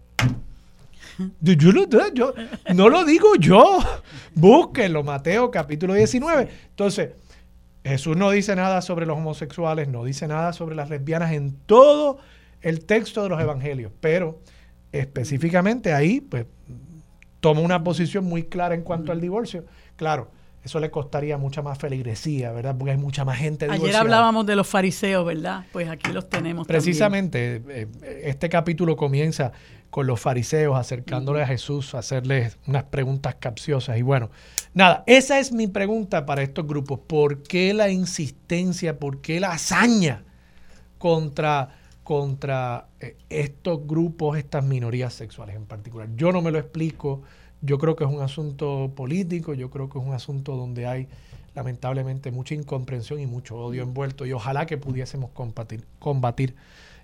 Yo, 1.41 1.55
yo, 2.13 2.35
no 2.75 2.89
lo 2.89 3.05
digo 3.05 3.37
yo. 3.37 3.79
Búsquenlo, 4.35 5.05
Mateo 5.05 5.49
capítulo 5.53 5.95
19. 5.95 6.49
Entonces, 6.71 7.11
Jesús 7.85 8.17
no 8.17 8.31
dice 8.31 8.55
nada 8.57 8.83
sobre 8.83 9.07
los 9.07 9.17
homosexuales, 9.17 9.89
no 9.89 10.05
dice 10.05 10.29
nada 10.29 10.53
sobre 10.53 10.75
las 10.75 10.91
lesbianas 10.91 11.33
en 11.33 11.57
todo 11.67 12.19
el 12.61 12.85
texto 12.85 13.23
de 13.23 13.31
los 13.31 13.41
evangelios, 13.41 13.91
pero 14.01 14.41
específicamente 14.93 15.93
ahí, 15.93 16.21
pues, 16.21 16.47
toma 17.41 17.61
una 17.61 17.83
posición 17.83 18.25
muy 18.25 18.45
clara 18.45 18.75
en 18.75 18.83
cuanto 18.83 19.13
al 19.13 19.21
divorcio. 19.21 19.65
Claro, 19.97 20.31
eso 20.63 20.79
le 20.79 20.91
costaría 20.91 21.39
mucha 21.39 21.63
más 21.63 21.79
feligresía, 21.79 22.53
¿verdad? 22.53 22.77
Porque 22.77 22.93
hay 22.93 22.99
mucha 22.99 23.25
más 23.25 23.39
gente 23.39 23.65
divorciada. 23.65 23.89
Ayer 23.89 24.01
hablábamos 24.01 24.45
de 24.45 24.57
los 24.57 24.67
fariseos, 24.67 25.25
¿verdad? 25.25 25.65
Pues 25.73 25.89
aquí 25.89 26.13
los 26.13 26.29
tenemos. 26.29 26.67
Precisamente, 26.67 27.63
eh, 27.69 27.89
este 28.25 28.51
capítulo 28.51 28.95
comienza 28.95 29.53
con 29.91 30.07
los 30.07 30.21
fariseos 30.21 30.79
acercándole 30.79 31.43
a 31.43 31.47
Jesús, 31.47 31.95
hacerles 31.95 32.59
unas 32.67 32.85
preguntas 32.85 33.37
capciosas. 33.39 33.99
Y 33.99 34.03
bueno, 34.03 34.31
nada, 34.73 35.03
esa 35.07 35.41
es 35.41 35.53
mi 35.53 35.67
pregunta 35.67 36.27
para 36.27 36.43
estos 36.43 36.67
grupos. 36.67 37.01
¿Por 37.01 37.43
qué 37.43 37.75
la 37.75 37.91
insistencia, 37.91 38.99
por 38.99 39.21
qué 39.21 39.41
la 39.41 39.53
hazaña 39.53 40.23
contra, 40.99 41.77
contra 42.05 42.87
eh, 43.01 43.17
estos 43.29 43.87
grupos, 43.87 44.39
estas 44.39 44.65
minorías 44.65 45.13
sexuales 45.13 45.57
en 45.57 45.67
particular? 45.67 46.09
Yo 46.17 46.31
no 46.31 46.41
me 46.41 46.53
lo 46.53 46.59
explico. 46.59 47.23
Yo 47.61 47.77
creo 47.79 47.97
que 47.97 48.05
es 48.05 48.11
un 48.11 48.23
asunto 48.23 48.93
político, 48.95 49.53
yo 49.53 49.69
creo 49.69 49.91
que 49.91 49.99
es 49.99 50.05
un 50.05 50.15
asunto 50.15 50.57
donde 50.57 50.87
hay 50.87 51.09
lamentablemente 51.55 52.31
mucha 52.31 52.55
incomprensión 52.55 53.21
y 53.21 53.27
mucho 53.27 53.57
odio 53.57 53.83
envuelto 53.83 54.25
y 54.25 54.33
ojalá 54.33 54.67
que 54.67 54.79
pudiésemos 54.79 55.31
combatir, 55.33 55.85
combatir 55.99 56.55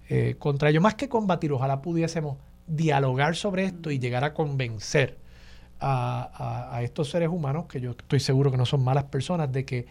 eh, 0.08 0.36
contra 0.38 0.70
ello. 0.70 0.80
Más 0.80 0.94
que 0.94 1.08
combatir, 1.08 1.52
ojalá 1.52 1.82
pudiésemos 1.82 2.36
dialogar 2.66 3.36
sobre 3.36 3.64
esto 3.64 3.90
y 3.90 3.98
llegar 3.98 4.24
a 4.24 4.34
convencer 4.34 5.18
a, 5.80 6.80
estos 6.82 7.10
seres 7.10 7.28
humanos, 7.28 7.66
que 7.66 7.80
yo 7.80 7.90
estoy 7.90 8.20
seguro 8.20 8.50
que 8.50 8.56
no 8.56 8.66
son 8.66 8.82
malas 8.82 9.04
personas, 9.04 9.52
de 9.52 9.64
que 9.64 9.86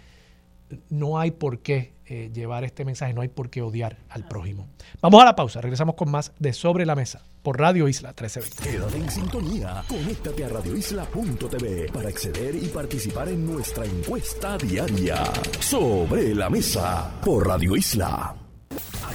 no 0.90 1.20
hay 1.20 1.32
por 1.32 1.60
qué 1.60 1.94
eh, 2.08 2.32
llevar 2.34 2.64
este 2.64 2.86
mensaje, 2.86 3.14
no 3.14 3.22
hay 3.22 3.28
por 3.28 3.50
qué 3.50 3.62
odiar 3.62 3.98
al 4.10 4.28
prójimo. 4.28 4.68
Vamos 5.02 5.22
a 5.22 5.26
la 5.26 5.36
pausa, 5.36 5.62
regresamos 5.62 5.96
con 5.96 6.10
más 6.10 6.34
de 6.40 6.54
Sobre 6.54 6.86
la 6.86 6.96
Mesa 6.96 7.24
por 7.44 7.60
Radio 7.60 7.88
Isla 7.88 8.10
1320. 8.10 8.64
Quédate 8.64 8.98
en 8.98 9.12
sintonía, 9.12 9.84
conéctate 9.88 10.46
a 10.46 10.50
radioisla.tv 10.50 11.92
para 11.94 12.10
acceder 12.10 12.56
y 12.56 12.68
participar 12.68 13.30
en 13.30 13.46
nuestra 13.46 13.86
encuesta 13.86 14.58
diaria. 14.58 15.24
Sobre 15.60 16.34
la 16.34 16.50
Mesa 16.50 17.12
por 17.24 17.48
Radio 17.48 17.76
Isla. 17.76 18.45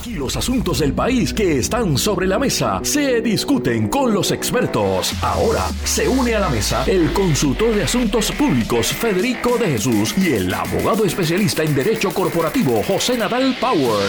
Aquí 0.01 0.15
los 0.15 0.35
asuntos 0.35 0.79
del 0.79 0.95
país 0.95 1.35
que 1.35 1.59
están 1.59 1.99
sobre 1.99 2.27
la 2.27 2.39
mesa 2.39 2.81
se 2.83 3.21
discuten 3.21 3.89
con 3.89 4.15
los 4.15 4.31
expertos. 4.31 5.13
Ahora 5.23 5.69
se 5.85 6.09
une 6.09 6.35
a 6.35 6.39
la 6.39 6.49
mesa 6.49 6.85
el 6.87 7.13
consultor 7.13 7.75
de 7.75 7.83
asuntos 7.83 8.33
públicos 8.33 8.87
Federico 8.87 9.59
de 9.59 9.73
Jesús 9.73 10.15
y 10.17 10.33
el 10.33 10.55
abogado 10.55 11.05
especialista 11.05 11.65
en 11.65 11.75
derecho 11.75 12.15
corporativo 12.15 12.83
José 12.83 13.19
Nadal 13.19 13.55
Power. 13.61 14.09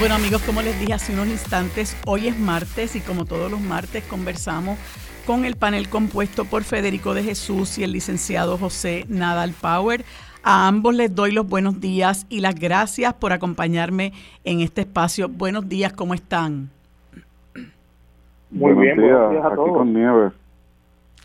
Bueno 0.00 0.16
amigos, 0.16 0.42
como 0.42 0.60
les 0.60 0.80
dije 0.80 0.92
hace 0.92 1.12
unos 1.12 1.28
instantes, 1.28 1.96
hoy 2.04 2.26
es 2.26 2.36
martes 2.36 2.96
y 2.96 3.00
como 3.02 3.26
todos 3.26 3.48
los 3.48 3.60
martes 3.60 4.02
conversamos 4.02 4.76
con 5.24 5.44
el 5.44 5.54
panel 5.54 5.88
compuesto 5.88 6.46
por 6.46 6.64
Federico 6.64 7.14
de 7.14 7.22
Jesús 7.22 7.78
y 7.78 7.84
el 7.84 7.92
licenciado 7.92 8.58
José 8.58 9.04
Nadal 9.08 9.52
Power. 9.52 10.04
A 10.42 10.68
ambos 10.68 10.94
les 10.94 11.14
doy 11.14 11.32
los 11.32 11.46
buenos 11.46 11.80
días 11.80 12.26
y 12.30 12.40
las 12.40 12.54
gracias 12.54 13.12
por 13.14 13.32
acompañarme 13.32 14.12
en 14.44 14.60
este 14.60 14.82
espacio. 14.82 15.28
Buenos 15.28 15.68
días, 15.68 15.92
¿cómo 15.92 16.14
están? 16.14 16.70
Muy 18.50 18.72
bien, 18.74 18.96
buenos 18.96 19.30
días 19.32 19.44
a 19.44 19.54
todos. 19.54 20.32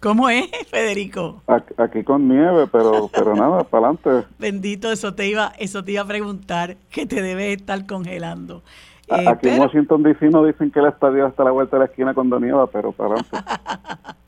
¿Cómo 0.02 0.30
es, 0.30 0.50
Federico? 0.70 1.42
Aquí 1.78 2.04
con 2.04 2.28
nieve, 2.28 2.68
pero 2.72 3.10
pero 3.14 3.36
nada, 3.36 3.64
para 3.70 3.88
adelante. 3.88 4.28
Bendito, 4.38 4.92
eso 4.92 5.16
te 5.16 5.28
iba 5.28 5.54
eso 5.58 5.84
te 5.84 5.94
iba 5.94 6.02
a 6.02 6.08
preguntar, 6.08 6.76
que 6.92 7.06
te 7.06 7.22
debes 7.22 7.58
estar 7.58 7.86
congelando. 7.86 8.64
Eh, 9.08 9.26
aquí 9.28 9.50
en 9.50 9.62
Washington 9.62 10.04
DC 10.04 10.30
no 10.30 10.44
dicen 10.44 10.72
que 10.72 10.80
el 10.80 10.88
estadio 10.88 11.28
está 11.28 11.44
a 11.44 11.46
la 11.46 11.52
vuelta 11.52 11.78
de 11.78 11.86
la 11.86 11.86
esquina 11.86 12.14
cuando 12.14 12.40
nieva, 12.40 12.68
pero 12.68 12.92
para 12.92 13.16
adelante. 13.16 13.38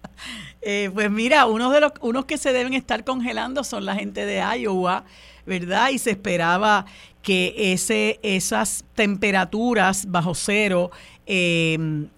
Eh, 0.70 0.92
pues 0.94 1.10
mira, 1.10 1.46
uno 1.46 1.72
de 1.72 1.80
los 1.80 1.94
unos 2.02 2.26
que 2.26 2.38
se 2.38 2.52
deben 2.52 2.74
estar 2.74 3.06
congelando 3.06 3.64
son 3.64 3.86
la 3.86 3.96
gente 3.96 4.26
de 4.26 4.44
Iowa, 4.60 5.06
¿verdad? 5.46 5.92
Y 5.92 5.98
se 5.98 6.10
esperaba 6.12 6.84
que 7.22 7.72
ese 7.72 8.20
esas 8.22 8.84
temperaturas 8.94 10.12
bajo 10.12 10.36
cero 10.36 10.92
eh, 11.26 12.10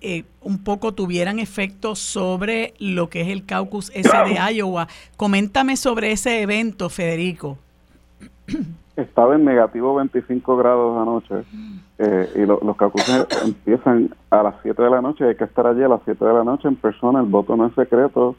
eh, 0.00 0.24
un 0.40 0.64
poco 0.64 0.94
tuvieran 0.94 1.38
efecto 1.38 1.94
sobre 1.94 2.74
lo 2.80 3.08
que 3.08 3.20
es 3.20 3.28
el 3.28 3.46
caucus 3.46 3.92
ese 3.94 4.16
de 4.24 4.34
Iowa. 4.52 4.88
Coméntame 5.16 5.76
sobre 5.76 6.10
ese 6.10 6.42
evento, 6.42 6.90
Federico. 6.90 7.56
Estaba 8.96 9.36
en 9.36 9.44
negativo 9.44 9.94
25 9.94 10.56
grados 10.56 11.00
anoche 11.00 11.46
eh, 12.04 12.28
y 12.34 12.40
los 12.46 12.76
caucuses 12.76 13.26
empiezan 13.44 14.10
a 14.30 14.42
las 14.42 14.54
7 14.62 14.82
de 14.82 14.90
la 14.90 15.00
noche. 15.00 15.24
Hay 15.24 15.36
que 15.36 15.44
estar 15.44 15.66
allí 15.66 15.82
a 15.82 15.88
las 15.88 16.00
7 16.04 16.24
de 16.24 16.32
la 16.32 16.42
noche 16.42 16.66
en 16.66 16.76
persona. 16.76 17.20
El 17.20 17.26
voto 17.26 17.56
no 17.56 17.66
es 17.66 17.74
secreto 17.74 18.34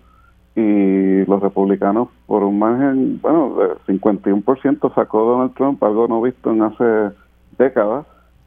y 0.56 1.26
los 1.26 1.42
republicanos, 1.42 2.10
por 2.28 2.44
un 2.44 2.60
margen, 2.60 3.20
bueno, 3.22 3.56
de 3.88 3.94
51% 3.94 4.94
sacó 4.94 5.26
Donald 5.26 5.54
Trump, 5.56 5.84
algo 5.84 6.08
no 6.08 6.22
visto 6.22 6.52
en 6.52 6.62
hace 6.62 7.16
décadas 7.58 8.06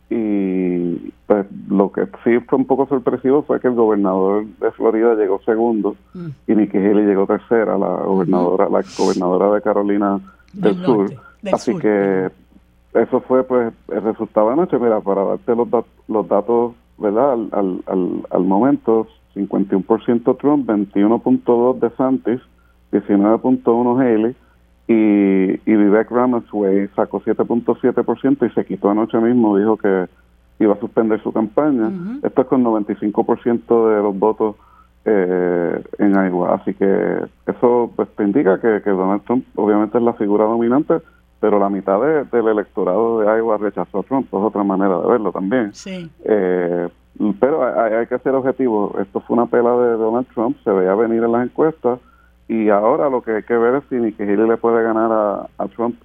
y 0.09 1.13
pues 1.27 1.47
lo 1.69 1.91
que 1.91 2.05
sí 2.23 2.39
fue 2.49 2.59
un 2.59 2.67
poco 2.67 2.87
sorpresivo 2.87 3.43
fue 3.43 3.59
que 3.59 3.67
el 3.67 3.75
gobernador 3.75 4.47
de 4.61 4.71
Florida 4.73 5.15
llegó 5.15 5.41
segundo 5.45 5.97
mm. 6.15 6.29
y 6.47 6.55
Nikki 6.55 6.79
Haley 6.79 7.07
llegó 7.07 7.27
tercera, 7.27 7.77
la 7.77 7.89
gobernadora, 8.05 8.69
la 8.69 8.85
gobernadora 8.97 9.55
de 9.55 9.63
Carolina 9.63 10.21
del, 10.53 10.77
Sur. 10.85 11.13
Así 11.53 11.77
que 11.77 12.31
eso 12.97 13.21
fue 13.21 13.45
pues 13.45 13.73
el 13.89 14.03
resultado 14.03 14.51
anoche. 14.51 14.79
Mira, 14.79 15.01
para 15.01 15.25
darte 15.25 15.55
los, 15.55 15.69
los 16.09 16.29
datos, 16.29 16.75
¿verdad? 16.99 17.33
Al, 17.33 17.49
al, 17.87 18.23
al, 18.31 18.45
momento, 18.45 19.07
51% 19.35 20.39
Trump, 20.39 20.69
21.2 20.69 21.79
de 21.79 21.91
Santis, 21.97 22.41
19.1 22.93 24.01
Haley 24.01 24.37
y, 24.89 25.71
y 25.71 25.77
Vivek 25.77 26.11
Ramaswamy 26.11 26.89
sacó 26.95 27.21
7.7% 27.21 28.51
y 28.51 28.55
se 28.55 28.65
quitó 28.65 28.91
anoche 28.91 29.19
mismo, 29.19 29.59
dijo 29.59 29.77
que 29.77 30.07
iba 30.59 30.75
a 30.75 30.81
suspender 30.81 31.23
su 31.23 31.33
campaña. 31.33 31.91
Esto 32.23 32.43
es 32.43 32.49
con 32.49 32.65
95% 32.65 33.91
de 33.91 34.03
los 34.03 34.19
votos 34.19 34.57
eh, 35.05 35.83
en 35.99 36.13
Iowa. 36.15 36.55
Así 36.55 36.75
que 36.75 37.19
eso 37.47 37.93
pues, 37.95 38.09
te 38.17 38.25
indica 38.25 38.61
que, 38.61 38.91
Donald 38.91 39.23
Trump 39.25 39.45
obviamente 39.57 39.99
es 39.99 40.05
la 40.05 40.15
figura 40.15 40.45
dominante, 40.45 40.95
pero 41.41 41.59
la 41.59 41.69
mitad 41.69 42.01
del 42.01 42.49
electorado 42.49 43.21
de 43.21 43.27
Iowa 43.27 43.59
rechazó 43.59 44.01
a 44.01 44.03
Trump. 44.03 44.27
Es 44.27 44.35
otra 44.35 44.65
manera 44.65 44.99
de 44.99 45.07
verlo 45.07 45.33
también. 45.33 45.75
Sí. 45.75 46.11
Eh, 46.25 46.89
pero 47.41 47.65
hay, 47.65 47.95
hay, 47.95 48.07
que 48.07 48.19
ser 48.19 48.35
objetivo. 48.35 48.97
Esto 49.01 49.21
fue 49.21 49.37
una 49.37 49.47
pela 49.47 49.71
de 49.77 49.97
Donald 49.97 50.27
Trump, 50.35 50.57
se 50.65 50.71
veía 50.71 50.95
venir 50.95 51.23
en 51.23 51.33
las 51.33 51.47
encuestas 51.47 52.01
y 52.49 52.69
ahora 52.69 53.09
lo 53.09 53.23
que 53.23 53.33
hay 53.33 53.43
que 53.43 53.57
ver 53.57 53.77
es 53.77 53.85
si 53.89 53.97
Nikki 53.97 54.23
Haley 54.23 54.49
le 54.49 54.57
puede 54.57 54.83
ganar 54.83 55.11
a, 55.59 55.69
Trump 55.69 55.97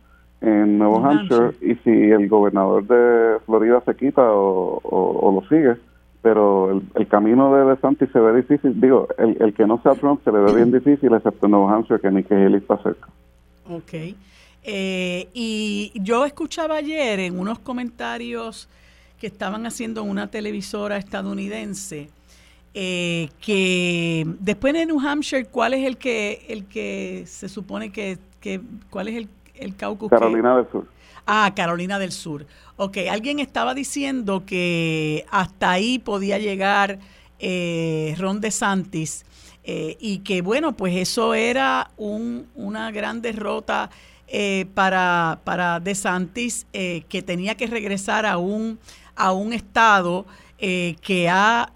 en 0.42 0.80
Nuevo 0.80 1.06
Hampshire 1.06 1.52
y 1.62 1.76
si 1.84 1.90
el 1.90 2.28
gobernador 2.28 2.86
de 2.88 3.40
Florida 3.46 3.82
se 3.86 3.96
quita 3.96 4.24
o, 4.26 5.32
lo 5.42 5.48
sigue. 5.48 5.76
Pero 6.24 6.82
el, 6.96 7.08
camino 7.08 7.54
de 7.56 7.66
DeSantis 7.66 8.10
se 8.12 8.20
ve 8.20 8.38
difícil. 8.38 8.80
Digo, 8.80 9.08
el, 9.18 9.38
el 9.40 9.54
que 9.54 9.66
no 9.66 9.82
sea 9.82 9.94
Trump 9.94 10.22
se 10.24 10.32
le 10.32 10.40
ve 10.40 10.56
bien 10.56 10.72
difícil, 10.72 11.14
excepto 11.14 11.46
en 11.46 11.52
Nuevo 11.52 11.70
Hampshire, 11.70 12.00
que 12.00 12.12
Nikki 12.12 12.34
Haley 12.34 12.58
está 12.58 12.78
cerca. 12.78 13.08
Ok. 13.70 14.16
Eh, 14.64 15.30
y 15.34 15.92
yo 15.96 16.26
escuchaba 16.26 16.76
ayer 16.76 17.20
en 17.20 17.40
unos 17.40 17.60
comentarios 17.60 18.70
que 19.20 19.28
estaban 19.28 19.66
haciendo 19.66 20.04
una 20.04 20.28
televisora 20.30 20.98
estadounidense 20.98 22.10
eh, 22.74 23.30
que 23.42 24.26
después 24.40 24.74
de 24.74 24.86
New 24.86 25.00
Hampshire, 25.00 25.46
¿cuál 25.46 25.74
es 25.74 25.86
el 25.86 25.98
que 25.98 26.46
el 26.48 26.66
que 26.66 27.26
se 27.28 27.50
supone 27.50 27.92
que, 27.92 28.18
que 28.40 28.62
cuál 28.90 29.10
es 29.10 29.16
el, 29.16 29.30
el 29.56 29.76
caucus? 29.76 30.10
Carolina 30.10 30.56
del 30.56 30.70
Sur. 30.72 30.88
Ah, 31.26 31.52
Carolina 31.54 32.00
del 32.00 32.14
Sur. 32.14 32.46
Ok, 32.78 32.98
alguien 33.10 33.40
estaba 33.40 33.74
diciendo 33.74 34.44
que 34.46 35.26
hasta 35.30 35.72
ahí 35.72 36.00
podía 36.00 36.40
llegar 36.40 37.00
eh, 37.40 38.16
Ron 38.18 38.40
DeSantis 38.40 39.26
eh, 39.66 39.98
y 40.00 40.20
que 40.20 40.42
bueno, 40.42 40.78
pues 40.78 40.96
eso 40.96 41.34
era 41.34 41.92
un, 41.98 42.48
una 42.56 42.90
gran 42.92 43.22
derrota 43.22 43.90
eh, 44.32 44.66
para, 44.74 45.42
para 45.44 45.80
DeSantis 45.80 46.66
eh, 46.74 47.04
que 47.10 47.22
tenía 47.22 47.56
que 47.56 47.68
regresar 47.68 48.26
a 48.26 48.38
un, 48.38 48.80
a 49.16 49.32
un 49.34 49.54
estado 49.54 50.26
que 50.58 51.28
ha 51.28 51.74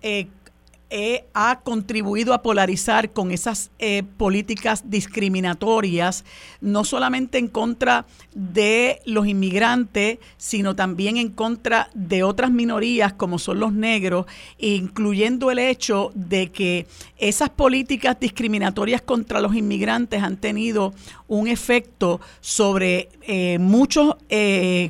eh, 0.90 1.26
ha 1.34 1.62
contribuido 1.62 2.34
a 2.34 2.44
polarizar 2.44 3.12
con 3.12 3.32
esas 3.32 3.72
eh, 3.80 4.04
políticas 4.18 4.90
discriminatorias, 4.90 6.26
no 6.62 6.84
solamente 6.84 7.40
en 7.40 7.48
contra 7.48 8.06
de 8.34 9.02
los 9.06 9.28
inmigrantes, 9.28 10.20
sino 10.38 10.76
también 10.76 11.18
en 11.18 11.30
contra 11.30 11.90
de 11.96 12.24
otras 12.24 12.52
minorías 12.52 13.14
como 13.14 13.40
son 13.40 13.60
los 13.60 13.74
negros, 13.74 14.28
incluyendo 14.60 15.50
el 15.50 15.60
hecho 15.60 16.12
de 16.14 16.52
que 16.52 16.86
esas 17.18 17.50
políticas 17.50 18.20
discriminatorias 18.20 19.02
contra 19.02 19.42
los 19.42 19.56
inmigrantes 19.56 20.22
han 20.22 20.38
tenido 20.38 20.94
un 21.28 21.48
efecto 21.48 22.22
sobre 22.42 23.10
eh, 23.24 23.58
muchos 23.60 24.16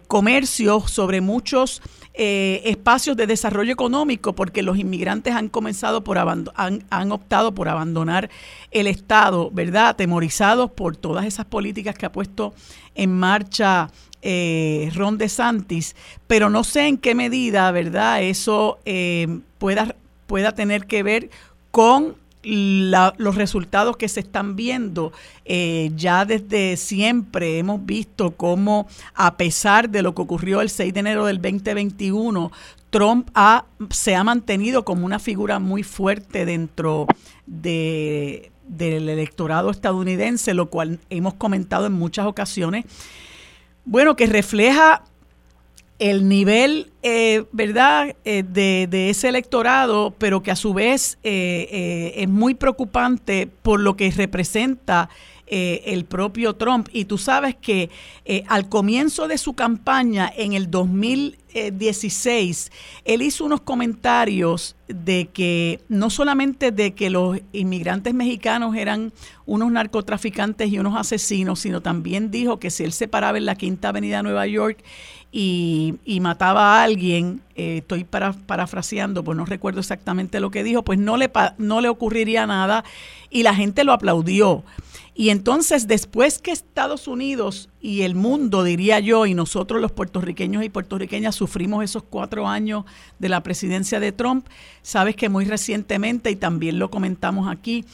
comercios, 0.08 0.92
sobre 0.92 1.22
muchos 1.22 1.82
eh, 2.18 2.62
espacios 2.64 3.18
de 3.18 3.28
desarrollo 3.28 3.74
económico 3.74 4.32
porque 4.32 4.64
los 4.64 4.78
inmigrantes 4.78 5.36
han 5.36 5.50
comenzado 5.50 5.85
por 6.04 6.18
han, 6.18 7.12
optado 7.12 7.54
por 7.54 7.70
abandonar 7.70 8.30
el 8.72 8.88
Estado, 8.88 9.50
¿verdad? 9.52 9.90
Atemorizados 9.90 10.72
por 10.72 10.96
todas 10.96 11.26
esas 11.26 11.46
políticas 11.46 11.96
que 11.96 12.06
ha 12.06 12.12
puesto 12.12 12.54
en 12.96 13.12
marcha 13.18 13.90
eh, 14.22 14.92
Ron 14.96 15.18
DeSantis, 15.18 15.96
pero 16.28 16.50
no 16.50 16.64
sé 16.64 16.88
en 16.88 16.98
qué 16.98 17.14
medida, 17.14 17.72
¿verdad? 17.72 18.24
Eso 18.24 18.80
eh, 18.86 19.40
pueda, 19.58 19.96
pueda 20.28 20.54
tener 20.54 20.88
que 20.88 21.04
ver 21.04 21.30
con 21.72 22.16
los 22.46 23.36
resultados 23.36 23.98
que 23.98 24.08
se 24.08 24.20
están 24.20 24.56
viendo. 24.56 25.12
Eh, 25.46 25.92
ya 25.96 26.26
desde 26.26 26.78
siempre 26.78 27.58
hemos 27.58 27.86
visto 27.86 28.32
cómo, 28.32 28.88
a 29.16 29.36
pesar 29.36 29.90
de 29.90 30.02
lo 30.02 30.14
que 30.14 30.22
ocurrió 30.22 30.62
el 30.62 30.70
6 30.70 30.94
de 30.94 31.00
enero 31.00 31.26
del 31.26 31.42
2021, 31.42 32.52
Trump 32.96 33.28
se 33.90 34.16
ha 34.16 34.24
mantenido 34.24 34.86
como 34.86 35.06
una 35.06 35.20
figura 35.20 35.60
muy 35.60 35.84
fuerte 35.84 36.46
dentro 36.46 37.08
de, 37.46 38.54
del 38.70 39.10
electorado 39.10 39.70
estadounidense, 39.70 40.54
lo 40.54 40.70
cual 40.70 41.02
hemos 41.10 41.34
comentado 41.34 41.88
en 41.88 41.92
muchas 41.92 42.26
ocasiones. 42.26 42.86
Bueno, 43.84 44.16
que 44.16 44.28
refleja 44.28 45.04
el 46.00 46.30
nivel, 46.30 46.94
eh, 47.04 47.44
¿verdad?, 47.52 48.16
eh, 48.24 48.44
de, 48.48 49.10
ese 49.10 49.28
electorado, 49.28 50.16
pero 50.18 50.42
que 50.42 50.52
a 50.52 50.56
su 50.56 50.74
vez 50.74 51.18
eh, 51.24 52.14
es 52.16 52.30
muy 52.30 52.54
preocupante 52.54 53.50
por 53.62 53.82
lo 53.82 53.98
que 53.98 54.10
representa 54.10 55.10
el 55.48 56.06
propio 56.06 56.56
Trump. 56.56 56.88
Y 56.92 57.06
tú 57.06 57.18
sabes 57.18 57.56
que 57.56 57.90
al 58.48 58.70
comienzo 58.70 59.28
de 59.28 59.38
su 59.38 59.54
campaña, 59.54 60.32
en 60.36 60.54
el 60.54 60.72
2016, 60.72 62.72
él 63.06 63.22
hizo 63.22 63.46
unos 63.46 63.62
comentarios 63.62 64.76
de 64.88 65.30
que 65.34 65.80
no 65.90 66.10
solamente 66.10 66.72
de 66.72 66.94
que 66.94 67.10
los 67.10 67.40
inmigrantes 67.54 68.14
mexicanos 68.14 68.76
eran 68.76 69.12
unos 69.46 69.72
narcotraficantes 69.72 70.72
y 70.72 70.80
unos 70.80 70.96
asesinos, 70.96 71.60
sino 71.60 71.82
también 71.82 72.32
dijo 72.32 72.60
que 72.60 72.70
si 72.70 72.84
él 72.84 72.92
se 72.92 73.08
paraba 73.08 73.38
en 73.38 73.46
la 73.46 73.56
Quinta 73.56 73.90
Avenida 73.90 74.18
de 74.18 74.24
Nueva 74.24 74.48
York 74.48 74.84
y, 75.32 75.96
mataba 76.22 76.80
a 76.80 76.84
alguien, 76.84 77.42
eh, 77.56 77.80
estoy 77.80 78.06
parafraseando, 78.06 79.24
pues 79.24 79.38
no 79.38 79.46
recuerdo 79.46 79.82
exactamente 79.82 80.40
lo 80.40 80.50
que 80.50 80.64
dijo, 80.64 80.84
pues 80.84 80.98
no 80.98 81.18
le, 81.18 81.30
no 81.58 81.82
le 81.82 81.90
ocurriría 81.90 82.48
nada 82.48 82.84
y 83.30 83.44
la 83.44 83.54
gente 83.54 83.84
lo 83.84 83.94
aplaudió. 83.94 84.64
Y 85.18 85.30
entonces, 85.30 85.88
después 85.88 86.40
que 86.40 86.52
Estados 86.52 87.08
Unidos 87.08 87.70
y 87.80 88.02
el 88.02 88.16
mundo, 88.16 88.66
diría 88.66 89.00
yo, 89.00 89.26
y 89.26 89.34
nosotros 89.34 89.82
los 89.82 89.94
puertorriqueños 89.94 90.66
y 90.66 90.70
puertorriqueñas 90.70 91.36
sufrimos 91.36 91.86
esos 91.86 92.04
cuatro 92.04 92.50
años 92.50 92.84
de 93.18 93.30
la 93.30 93.42
presidencia 93.42 94.02
de 94.02 94.12
Trump, 94.12 94.46
sabes 94.82 95.16
que 95.16 95.30
muy 95.30 95.46
recientemente, 95.46 96.32
y 96.32 96.36
también 96.36 96.80
lo 96.80 96.90
comentamos 96.90 97.50
aquí, 97.50 97.86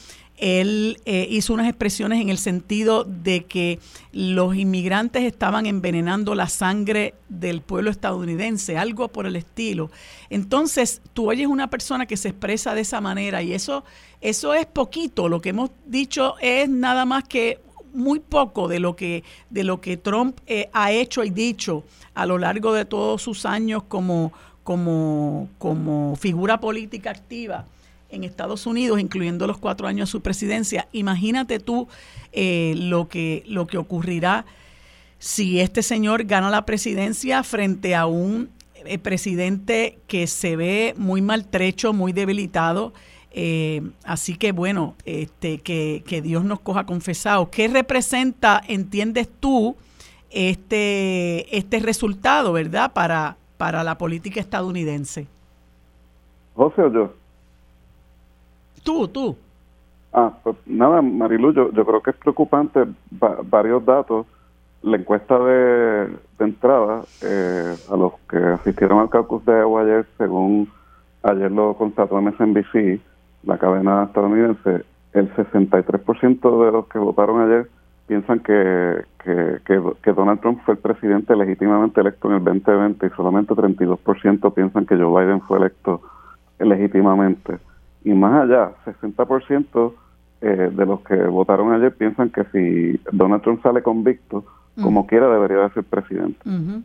él 0.42 0.98
eh, 1.04 1.28
hizo 1.30 1.54
unas 1.54 1.68
expresiones 1.68 2.20
en 2.20 2.28
el 2.28 2.36
sentido 2.36 3.04
de 3.04 3.44
que 3.44 3.78
los 4.10 4.56
inmigrantes 4.56 5.22
estaban 5.22 5.66
envenenando 5.66 6.34
la 6.34 6.48
sangre 6.48 7.14
del 7.28 7.60
pueblo 7.60 7.92
estadounidense, 7.92 8.76
algo 8.76 9.06
por 9.06 9.26
el 9.26 9.36
estilo. 9.36 9.92
Entonces, 10.30 11.00
tú 11.12 11.30
oyes 11.30 11.46
una 11.46 11.70
persona 11.70 12.06
que 12.06 12.16
se 12.16 12.30
expresa 12.30 12.74
de 12.74 12.80
esa 12.80 13.00
manera 13.00 13.40
y 13.40 13.54
eso, 13.54 13.84
eso 14.20 14.52
es 14.52 14.66
poquito. 14.66 15.28
Lo 15.28 15.40
que 15.40 15.50
hemos 15.50 15.70
dicho 15.86 16.34
es 16.40 16.68
nada 16.68 17.04
más 17.04 17.22
que 17.22 17.60
muy 17.94 18.18
poco 18.18 18.66
de 18.66 18.80
lo 18.80 18.96
que, 18.96 19.22
de 19.48 19.62
lo 19.62 19.80
que 19.80 19.96
Trump 19.96 20.40
eh, 20.48 20.70
ha 20.72 20.90
hecho 20.90 21.22
y 21.22 21.30
dicho 21.30 21.84
a 22.14 22.26
lo 22.26 22.36
largo 22.38 22.72
de 22.72 22.84
todos 22.84 23.22
sus 23.22 23.46
años 23.46 23.84
como, 23.84 24.32
como, 24.64 25.48
como 25.58 26.16
figura 26.16 26.58
política 26.58 27.10
activa 27.10 27.64
en 28.12 28.24
Estados 28.24 28.66
Unidos, 28.66 29.00
incluyendo 29.00 29.46
los 29.46 29.58
cuatro 29.58 29.88
años 29.88 30.08
de 30.08 30.12
su 30.12 30.20
presidencia. 30.20 30.86
Imagínate 30.92 31.58
tú 31.58 31.88
eh, 32.32 32.74
lo, 32.76 33.08
que, 33.08 33.42
lo 33.46 33.66
que 33.66 33.78
ocurrirá 33.78 34.44
si 35.18 35.60
este 35.60 35.82
señor 35.82 36.24
gana 36.24 36.50
la 36.50 36.66
presidencia 36.66 37.42
frente 37.42 37.94
a 37.94 38.06
un 38.06 38.50
eh, 38.84 38.98
presidente 38.98 39.98
que 40.06 40.26
se 40.26 40.56
ve 40.56 40.94
muy 40.96 41.22
maltrecho, 41.22 41.92
muy 41.92 42.12
debilitado. 42.12 42.92
Eh, 43.30 43.82
así 44.04 44.36
que 44.36 44.52
bueno, 44.52 44.94
este, 45.04 45.58
que, 45.58 46.02
que, 46.06 46.20
Dios 46.20 46.44
nos 46.44 46.60
coja 46.60 46.84
confesado. 46.84 47.50
¿Qué 47.50 47.68
representa, 47.68 48.60
entiendes 48.68 49.28
tú, 49.40 49.76
este, 50.30 51.56
este 51.56 51.78
resultado, 51.80 52.52
verdad, 52.52 52.92
para, 52.92 53.36
para 53.56 53.84
la 53.84 53.96
política 53.96 54.40
estadounidense? 54.40 55.28
José 56.54 56.82
yo. 56.92 57.21
Tú, 58.82 59.08
tú. 59.08 59.36
Ah, 60.12 60.32
pues 60.42 60.56
nada, 60.66 61.00
Marilu, 61.00 61.52
yo, 61.52 61.72
yo 61.72 61.84
creo 61.86 62.02
que 62.02 62.10
es 62.10 62.16
preocupante 62.16 62.80
varios 63.44 63.84
datos. 63.84 64.26
La 64.82 64.96
encuesta 64.96 65.38
de, 65.38 66.08
de 66.38 66.44
entrada 66.44 67.02
eh, 67.22 67.76
a 67.90 67.96
los 67.96 68.14
que 68.28 68.36
asistieron 68.36 68.98
al 68.98 69.08
caucus 69.08 69.44
de 69.46 69.52
Iowa 69.52 69.82
ayer, 69.82 70.06
según 70.18 70.68
ayer 71.22 71.50
lo 71.50 71.74
constató 71.74 72.20
MSNBC, 72.20 73.00
la 73.44 73.58
cadena 73.58 74.04
estadounidense, 74.04 74.84
el 75.12 75.34
63% 75.34 76.64
de 76.64 76.72
los 76.72 76.86
que 76.88 76.98
votaron 76.98 77.40
ayer 77.40 77.68
piensan 78.06 78.40
que, 78.40 79.04
que, 79.24 79.58
que, 80.02 80.12
Donald 80.12 80.40
Trump 80.40 80.60
fue 80.64 80.74
el 80.74 80.80
presidente 80.80 81.36
legítimamente 81.36 82.00
electo 82.00 82.28
en 82.28 82.36
el 82.36 82.44
2020 82.44 83.06
y 83.06 83.10
solamente 83.10 83.54
32% 83.54 84.54
piensan 84.54 84.86
que 84.86 84.96
Joe 84.96 85.24
Biden 85.24 85.40
fue 85.42 85.58
electo 85.58 86.02
legítimamente. 86.58 87.58
Y 88.04 88.12
más 88.12 88.44
allá, 88.44 88.72
60% 88.84 89.92
eh, 90.40 90.70
de 90.74 90.86
los 90.86 91.00
que 91.02 91.14
votaron 91.14 91.72
ayer 91.72 91.94
piensan 91.94 92.30
que 92.30 92.44
si 92.52 93.00
Donald 93.12 93.42
Trump 93.42 93.62
sale 93.62 93.82
convicto, 93.82 94.44
como 94.82 95.06
quiera 95.06 95.28
debería 95.28 95.58
de 95.58 95.70
ser 95.70 95.84
presidente. 95.84 96.40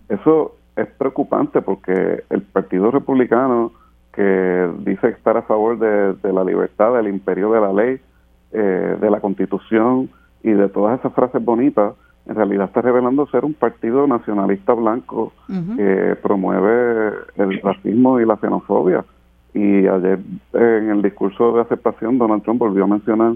Eso 0.09 0.57
es 0.75 0.87
preocupante 0.87 1.61
porque 1.61 2.23
el 2.29 2.41
Partido 2.41 2.91
Republicano, 2.91 3.71
que 4.13 4.69
dice 4.79 5.07
estar 5.07 5.37
a 5.37 5.41
favor 5.43 5.79
de, 5.79 6.33
la 6.33 6.43
libertad, 6.43 6.93
del 6.93 7.07
imperio 7.07 7.51
de 7.51 7.61
la 7.61 7.73
ley, 7.73 7.99
eh, 8.51 8.97
de 8.99 9.09
la 9.09 9.21
constitución 9.21 10.09
y 10.43 10.51
de 10.51 10.69
todas 10.69 10.99
esas 10.99 11.13
frases 11.13 11.43
bonitas, 11.43 11.93
en 12.27 12.35
realidad 12.35 12.65
está 12.65 12.81
revelando 12.81 13.25
ser 13.27 13.45
un 13.45 13.53
partido 13.53 14.05
nacionalista 14.05 14.73
blanco 14.73 15.31
que 15.77 16.15
promueve 16.21 17.13
el 17.37 17.61
racismo 17.61 18.19
y 18.19 18.25
la 18.25 18.35
xenofobia. 18.35 19.03
Y 19.53 19.87
ayer 19.87 20.19
en 20.53 20.89
el 20.89 21.01
discurso 21.01 21.53
de 21.53 21.61
aceptación 21.61 22.17
Donald 22.17 22.43
Trump 22.43 22.59
volvió 22.59 22.83
a 22.83 22.87
mencionar 22.87 23.35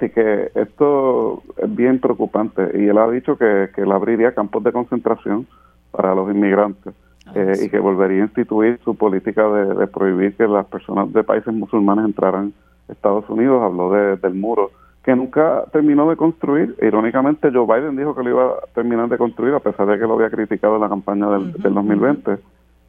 Así 0.00 0.08
que 0.08 0.50
esto 0.54 1.42
es 1.58 1.76
bien 1.76 2.00
preocupante 2.00 2.70
y 2.74 2.88
él 2.88 2.96
ha 2.96 3.10
dicho 3.10 3.36
que, 3.36 3.68
que 3.74 3.82
él 3.82 3.92
abriría 3.92 4.34
campos 4.34 4.64
de 4.64 4.72
concentración 4.72 5.46
para 5.90 6.14
los 6.14 6.30
inmigrantes 6.30 6.94
ah, 7.26 7.32
eh, 7.34 7.52
y 7.64 7.68
que 7.68 7.78
volvería 7.78 8.22
a 8.22 8.26
instituir 8.26 8.80
su 8.82 8.94
política 8.94 9.46
de, 9.48 9.86
prohibir 9.88 10.36
que 10.36 10.46
las 10.46 10.64
personas 10.66 11.12
de 11.12 11.22
países 11.22 11.52
musulmanes 11.52 12.06
entraran 12.06 12.54
Estados 12.90 13.28
Unidos. 13.28 13.62
Habló 13.62 13.90
del 13.90 14.34
muro 14.34 14.70
que 15.02 15.16
nunca 15.16 15.64
terminó 15.72 16.08
de 16.08 16.16
construir. 16.16 16.76
Irónicamente, 16.82 17.50
Joe 17.52 17.66
Biden 17.66 17.96
dijo 17.96 18.14
que 18.14 18.22
lo 18.22 18.30
iba 18.30 18.46
a 18.46 18.74
terminar 18.74 19.08
de 19.08 19.18
construir 19.18 19.54
a 19.54 19.60
pesar 19.60 19.86
de 19.86 19.98
que 19.98 20.06
lo 20.06 20.14
había 20.14 20.30
criticado 20.30 20.76
en 20.76 20.82
la 20.82 20.88
campaña 20.88 21.28
del, 21.30 21.52
2020. 21.52 22.38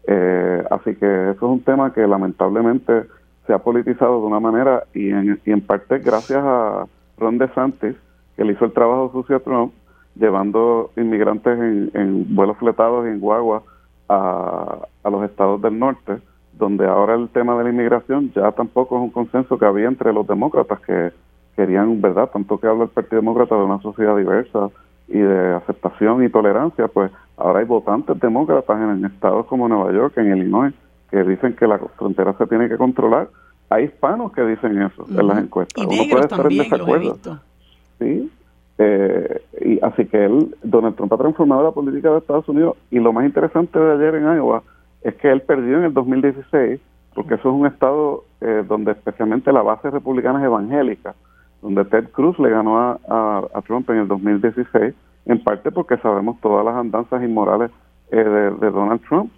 Eh, 0.07 0.63
así 0.71 0.95
que 0.95 1.05
eso 1.05 1.31
es 1.31 1.41
un 1.41 1.61
tema 1.61 1.93
que 1.93 2.05
lamentablemente 2.07 3.03
se 3.45 3.53
ha 3.53 3.59
politizado 3.59 4.19
de 4.19 4.27
una 4.27 4.39
manera 4.39 4.83
y 4.93 5.09
en, 5.09 5.39
y 5.45 5.51
en 5.51 5.61
parte 5.61 5.99
gracias 5.99 6.43
a 6.43 6.85
Ron 7.17 7.37
DeSantis, 7.37 7.95
que 8.35 8.43
le 8.43 8.53
hizo 8.53 8.65
el 8.65 8.73
trabajo 8.73 9.11
sucio 9.13 9.37
a 9.37 9.39
Trump, 9.39 9.73
llevando 10.15 10.91
inmigrantes 10.97 11.57
en, 11.59 12.35
vuelos 12.35 12.57
fletados 12.57 13.05
y 13.05 13.09
en 13.09 13.19
guagua 13.19 13.63
a, 14.09 14.77
los 15.05 15.23
estados 15.23 15.61
del 15.61 15.77
norte, 15.77 16.17
donde 16.53 16.85
ahora 16.85 17.15
el 17.15 17.29
tema 17.29 17.57
de 17.57 17.65
la 17.65 17.69
inmigración 17.69 18.31
ya 18.33 18.51
tampoco 18.51 18.97
es 18.97 19.03
un 19.03 19.09
consenso 19.09 19.57
que 19.57 19.65
había 19.65 19.87
entre 19.87 20.13
los 20.13 20.27
demócratas 20.27 20.79
que 20.81 21.11
querían, 21.55 22.01
¿verdad? 22.01 22.29
Tanto 22.31 22.59
que 22.59 22.67
habla 22.67 22.83
el 22.83 22.89
Partido 22.89 23.21
Demócrata 23.21 23.55
de 23.55 23.63
una 23.63 23.81
sociedad 23.81 24.15
diversa 24.15 24.69
y 25.07 25.19
de 25.19 25.55
aceptación 25.55 26.23
y 26.23 26.29
tolerancia, 26.29 26.87
pues 26.87 27.11
ahora 27.37 27.59
hay 27.59 27.65
votantes 27.65 28.19
demócratas 28.19 28.79
en, 28.79 29.05
estados 29.05 29.45
como 29.47 29.67
Nueva 29.67 29.91
York, 29.91 30.17
en 30.17 30.37
Illinois, 30.37 30.73
que 31.09 31.23
dicen 31.23 31.53
que 31.55 31.67
la 31.67 31.77
frontera 31.97 32.33
se 32.37 32.47
tiene 32.47 32.69
que 32.69 32.77
controlar 32.77 33.27
hay 33.71 33.85
hispanos 33.85 34.33
que 34.33 34.43
dicen 34.43 34.81
eso 34.81 35.05
en 35.09 35.27
las 35.27 35.37
encuestas. 35.37 35.81
Y 35.81 35.87
Uno 35.87 36.03
puede 36.11 36.23
estar 36.23 36.51
en 36.51 36.57
desacuerdo. 36.57 37.17
Sí. 37.99 38.31
Eh, 38.77 39.41
y 39.61 39.79
así 39.81 40.05
que 40.07 40.25
él, 40.25 40.55
Donald 40.61 40.95
Trump 40.97 41.13
ha 41.13 41.17
transformado 41.17 41.63
la 41.63 41.71
política 41.71 42.11
de 42.11 42.17
Estados 42.17 42.49
Unidos 42.49 42.75
y 42.89 42.99
lo 42.99 43.13
más 43.13 43.25
interesante 43.25 43.79
de 43.79 43.93
ayer 43.93 44.15
en 44.15 44.23
Iowa 44.23 44.61
es 45.01 45.15
que 45.15 45.31
él 45.31 45.41
perdió 45.41 45.77
en 45.77 45.85
el 45.85 45.93
2016 45.93 46.79
porque 47.13 47.35
eso 47.35 47.49
es 47.49 47.55
un 47.55 47.67
estado 47.67 48.23
eh, 48.39 48.63
donde 48.67 48.93
especialmente 48.93 49.51
la 49.51 49.61
base 49.61 49.89
republicana 49.89 50.39
es 50.39 50.45
evangélica, 50.45 51.13
donde 51.61 51.83
Ted 51.85 52.09
Cruz 52.11 52.39
le 52.39 52.49
ganó 52.49 52.79
a, 52.79 52.99
a, 53.53 53.61
Trump 53.63 53.89
en 53.89 53.97
el 53.97 54.07
2016, 54.07 54.93
en 55.25 55.43
parte 55.43 55.71
porque 55.71 55.97
sabemos 55.97 56.39
todas 56.39 56.65
las 56.65 56.75
andanzas 56.75 57.21
inmorales 57.21 57.69
eh, 58.11 58.23
de, 58.23 58.51
de, 58.51 58.71
Donald 58.71 59.01
Trump. 59.07 59.31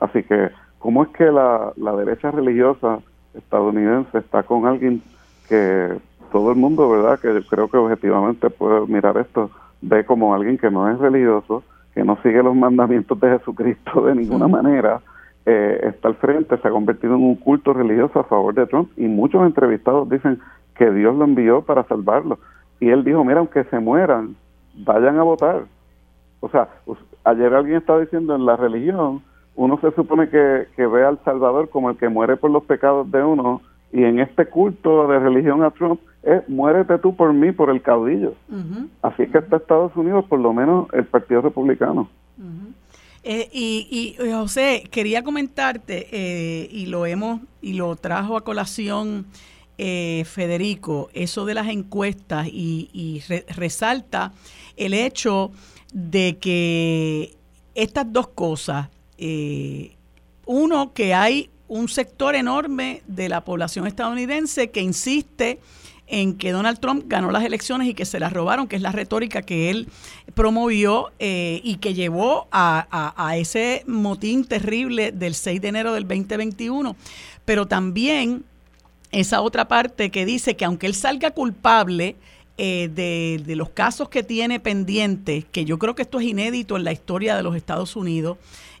así 0.00 0.22
que, 0.22 0.50
¿cómo 0.78 1.04
es 1.04 1.08
que 1.10 1.24
la, 1.24 1.72
la 1.76 1.96
derecha 1.96 2.30
religiosa 2.30 2.98
estadounidense 3.34 4.18
está 4.18 4.42
con 4.42 4.66
alguien 4.66 5.02
que 5.48 5.96
todo 6.30 6.50
el 6.50 6.56
mundo, 6.56 6.88
¿verdad? 6.88 7.18
Que 7.20 7.42
creo 7.48 7.68
que 7.68 7.76
objetivamente 7.76 8.50
puede 8.50 8.86
mirar 8.86 9.16
esto, 9.18 9.50
ve 9.80 10.04
como 10.04 10.34
alguien 10.34 10.58
que 10.58 10.70
no 10.70 10.90
es 10.90 10.98
religioso, 10.98 11.62
que 11.94 12.04
no 12.04 12.16
sigue 12.22 12.42
los 12.42 12.54
mandamientos 12.54 13.18
de 13.20 13.38
Jesucristo 13.38 14.02
de 14.06 14.14
ninguna 14.14 14.48
manera, 14.48 15.00
eh, 15.44 15.80
está 15.82 16.08
al 16.08 16.14
frente, 16.16 16.56
se 16.58 16.68
ha 16.68 16.70
convertido 16.70 17.14
en 17.14 17.22
un 17.22 17.36
culto 17.36 17.72
religioso 17.72 18.20
a 18.20 18.24
favor 18.24 18.54
de 18.54 18.66
Trump 18.66 18.90
y 18.96 19.06
muchos 19.06 19.44
entrevistados 19.44 20.08
dicen 20.08 20.38
que 20.76 20.90
Dios 20.90 21.14
lo 21.16 21.24
envió 21.24 21.62
para 21.62 21.84
salvarlo. 21.84 22.38
Y 22.80 22.90
él 22.90 23.04
dijo, 23.04 23.24
mira, 23.24 23.40
aunque 23.40 23.64
se 23.64 23.78
mueran, 23.78 24.36
vayan 24.74 25.18
a 25.18 25.22
votar. 25.22 25.64
O 26.40 26.48
sea, 26.48 26.68
ayer 27.24 27.54
alguien 27.54 27.76
estaba 27.76 28.00
diciendo 28.00 28.34
en 28.34 28.46
la 28.46 28.56
religión, 28.56 29.22
uno 29.54 29.78
se 29.80 29.92
supone 29.92 30.28
que, 30.28 30.66
ve 30.76 31.04
al 31.04 31.18
Salvador 31.24 31.68
como 31.68 31.90
el 31.90 31.96
que 31.96 32.08
muere 32.08 32.36
por 32.36 32.50
los 32.50 32.64
pecados 32.64 33.10
de 33.10 33.22
uno, 33.22 33.60
y 33.92 34.04
en 34.04 34.20
este 34.20 34.46
culto 34.46 35.06
de 35.08 35.18
religión 35.18 35.62
a 35.62 35.70
Trump 35.70 36.00
es 36.22 36.48
muérete 36.48 36.98
tú 36.98 37.14
por 37.14 37.32
mí, 37.32 37.52
por 37.52 37.70
el 37.70 37.82
caudillo. 37.82 38.34
Así 39.02 39.26
que 39.26 39.38
está 39.38 39.56
Estados 39.56 39.94
Unidos, 39.96 40.24
por 40.28 40.40
lo 40.40 40.52
menos 40.52 40.88
el 40.92 41.04
Partido 41.04 41.42
Republicano. 41.42 42.08
Eh, 43.24 43.48
y, 43.52 44.16
y, 44.18 44.32
José, 44.32 44.84
quería 44.90 45.22
comentarte, 45.22 46.08
eh, 46.10 46.68
y 46.72 46.86
lo 46.86 47.06
hemos, 47.06 47.40
y 47.60 47.74
lo 47.74 47.94
trajo 47.94 48.36
a 48.36 48.42
colación 48.42 49.26
eh, 49.78 50.24
Federico, 50.26 51.08
eso 51.14 51.44
de 51.44 51.54
las 51.54 51.68
encuestas, 51.68 52.48
y, 52.48 52.90
y 52.92 53.22
resalta 53.54 54.32
el 54.76 54.94
hecho 54.94 55.52
de 55.92 56.38
que 56.38 57.36
estas 57.74 58.12
dos 58.12 58.28
cosas, 58.28 58.88
eh, 59.18 59.96
uno, 60.46 60.92
que 60.92 61.14
hay 61.14 61.50
un 61.72 61.88
sector 61.88 62.34
enorme 62.34 63.02
de 63.06 63.30
la 63.30 63.46
población 63.46 63.86
estadounidense 63.86 64.70
que 64.70 64.82
insiste 64.82 65.58
en 66.06 66.36
que 66.36 66.52
Donald 66.52 66.78
Trump 66.80 67.04
ganó 67.06 67.30
las 67.30 67.44
elecciones 67.44 67.88
y 67.88 67.94
que 67.94 68.04
se 68.04 68.20
las 68.20 68.30
robaron, 68.30 68.68
que 68.68 68.76
es 68.76 68.82
la 68.82 68.92
retórica 68.92 69.40
que 69.40 69.70
él 69.70 69.88
promovió 70.34 71.12
eh, 71.18 71.62
y 71.64 71.76
que 71.76 71.94
llevó 71.94 72.46
a, 72.52 73.14
a, 73.16 73.36
ese 73.38 73.84
motín 73.86 74.44
terrible 74.44 75.12
del 75.12 75.34
6 75.34 75.62
de 75.62 75.68
enero 75.68 75.94
del 75.94 76.06
2021. 76.06 76.94
Pero 77.46 77.66
también 77.66 78.44
esa 79.10 79.40
otra 79.40 79.66
parte 79.66 80.10
que 80.10 80.26
dice 80.26 80.56
que 80.56 80.66
aunque 80.66 80.86
él 80.86 80.94
salga 80.94 81.30
culpable, 81.30 82.16
eh, 82.58 82.90
de, 82.92 83.56
los 83.56 83.70
casos 83.70 84.10
que 84.10 84.22
tiene 84.22 84.60
pendientes, 84.60 85.46
que 85.50 85.64
yo 85.64 85.78
creo 85.78 85.94
que 85.94 86.02
esto 86.02 86.20
es 86.20 86.26
inédito 86.26 86.76
en 86.76 86.84
la 86.84 86.92
historia 86.92 87.34
de 87.34 87.42
los 87.42 87.56
Estados 87.56 87.96
Unidos, 87.96 88.36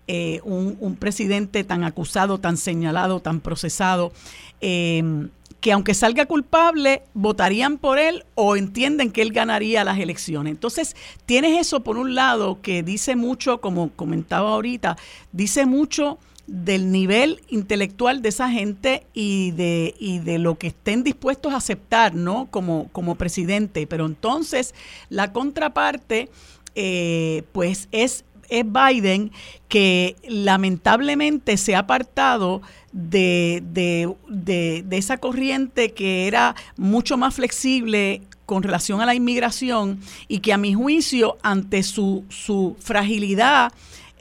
eh, 0.08 0.40
un, 0.44 0.96
presidente 0.96 1.64
tan 1.64 1.84
acusado, 1.84 2.38
tan 2.38 2.56
señalado, 2.56 3.20
tan 3.20 3.40
procesado, 3.40 4.12
em, 4.60 5.30
que 5.60 5.70
aunque 5.72 5.94
salga 5.94 6.26
culpable, 6.26 7.02
votarían 7.14 7.78
por 7.78 7.98
él 7.98 8.24
o 8.34 8.56
entienden 8.56 9.12
que 9.12 9.22
él 9.22 9.32
ganaría 9.32 9.84
las 9.84 9.98
elecciones. 9.98 10.50
Entonces, 10.50 10.96
tienes 11.24 11.60
eso 11.60 11.84
por 11.84 11.98
un 11.98 12.16
lado 12.16 12.60
que 12.60 12.82
dice 12.82 13.14
mucho, 13.14 13.60
como 13.60 13.90
comentaba 13.90 14.50
ahorita, 14.50 14.96
dice 15.30 15.66
mucho 15.66 16.18
del 16.46 16.90
nivel 16.90 17.40
intelectual 17.48 18.22
de 18.22 18.28
esa 18.30 18.50
gente 18.50 19.06
y 19.14 19.52
de, 19.52 19.94
y 19.98 20.18
de 20.18 20.38
lo 20.38 20.58
que 20.58 20.68
estén 20.68 21.04
dispuestos 21.04 21.52
a 21.52 21.58
aceptar, 21.58 22.14
¿no? 22.14 22.48
Como, 22.50 22.88
como 22.90 23.14
presidente. 23.14 23.86
Pero 23.86 24.06
entonces, 24.06 24.74
la 25.08 25.32
contraparte, 25.32 26.28
eh, 26.74 27.44
pues 27.52 27.88
es, 27.92 28.24
es 28.60 28.64
Biden, 28.70 29.32
que 29.68 30.16
lamentablemente 30.28 31.56
se 31.56 31.74
ha 31.74 31.80
apartado 31.80 32.62
de, 32.92 33.62
de, 33.64 34.12
de, 34.28 34.96
esa 34.96 35.16
corriente 35.16 35.92
que 35.92 36.26
era 36.26 36.54
mucho 36.76 37.16
más 37.16 37.34
flexible 37.34 38.22
con 38.44 38.62
relación 38.62 39.00
a 39.00 39.06
la 39.06 39.14
inmigración 39.14 40.00
y 40.28 40.40
que 40.40 40.52
a 40.52 40.58
mi 40.58 40.74
juicio, 40.74 41.38
ante 41.42 41.82
su, 41.82 42.24
su 42.28 42.76
fragilidad, 42.78 43.72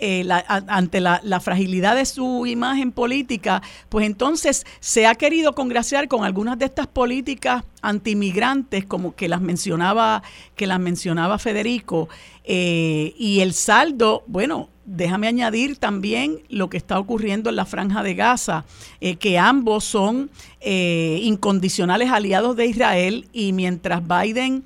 eh, 0.03 0.27
ante 0.47 0.99
la, 0.99 1.39
fragilidad 1.41 1.95
de 1.95 2.05
su 2.07 2.47
imagen 2.47 2.91
política, 2.91 3.61
pues 3.88 4.05
entonces 4.05 4.65
se 4.79 5.05
ha 5.05 5.13
querido 5.13 5.53
congraciar 5.53 6.07
con 6.07 6.23
algunas 6.23 6.57
de 6.57 6.65
estas 6.65 6.88
políticas 6.88 7.63
antimigrantes, 7.82 8.86
como 8.86 9.15
que 9.15 9.27
las 9.27 9.41
mencionaba, 9.41 10.23
que 10.55 10.67
las 10.67 10.79
mencionaba 10.79 11.38
Federico, 11.38 12.09
eh, 12.43 13.13
y 13.17 13.41
el 13.41 13.53
saldo, 13.53 14.23
bueno, 14.27 14.69
déjame 14.84 15.27
añadir 15.27 15.77
también 15.77 16.39
lo 16.49 16.69
que 16.69 16.77
está 16.77 16.99
ocurriendo 16.99 17.49
en 17.49 17.55
la 17.55 17.65
franja 17.65 18.01
de 18.01 18.15
Gaza, 18.15 18.65
eh, 18.99 19.15
que 19.15 19.38
ambos 19.38 19.84
son 19.84 20.32
eh, 20.59 21.19
incondicionales 21.21 22.09
aliados 22.09 22.55
de 22.55 22.65
Israel 22.65 23.27
y 23.32 23.53
mientras 23.53 24.01
Biden 24.05 24.63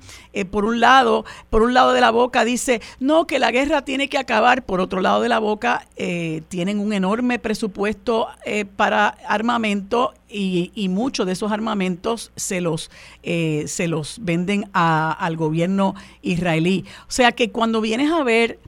por 0.50 0.64
un 0.64 0.80
lado, 0.80 1.24
por 1.48 1.62
un 1.62 1.72
lado 1.72 1.92
de 1.92 2.00
la 2.02 2.10
boca 2.10 2.44
dice 2.44 2.82
no 3.00 3.26
que 3.26 3.38
la 3.38 3.50
guerra 3.50 3.86
tiene 3.86 4.08
que 4.08 4.18
acabar, 4.18 4.64
por 4.64 4.80
otro 4.80 5.00
lado 5.00 5.22
de 5.22 5.30
la 5.30 5.38
boca 5.38 5.86
tienen 6.48 6.78
un 6.78 6.92
enorme 6.92 7.38
presupuesto 7.38 8.28
para 8.76 9.16
armamento 9.26 10.12
y, 10.28 10.72
y, 10.74 10.88
muchos 10.88 11.26
de 11.26 11.32
esos 11.32 11.52
armamentos 11.52 12.32
se 12.36 12.60
los 12.60 12.90
se 13.22 13.88
los 13.88 14.18
venden 14.22 14.68
al 14.72 15.36
gobierno 15.36 15.94
israelí. 16.22 16.84
O 17.02 17.12
sea 17.12 17.32
que 17.32 17.50
cuando 17.50 17.80
vienes 17.80 18.10
a 18.10 18.22
ver 18.24 18.58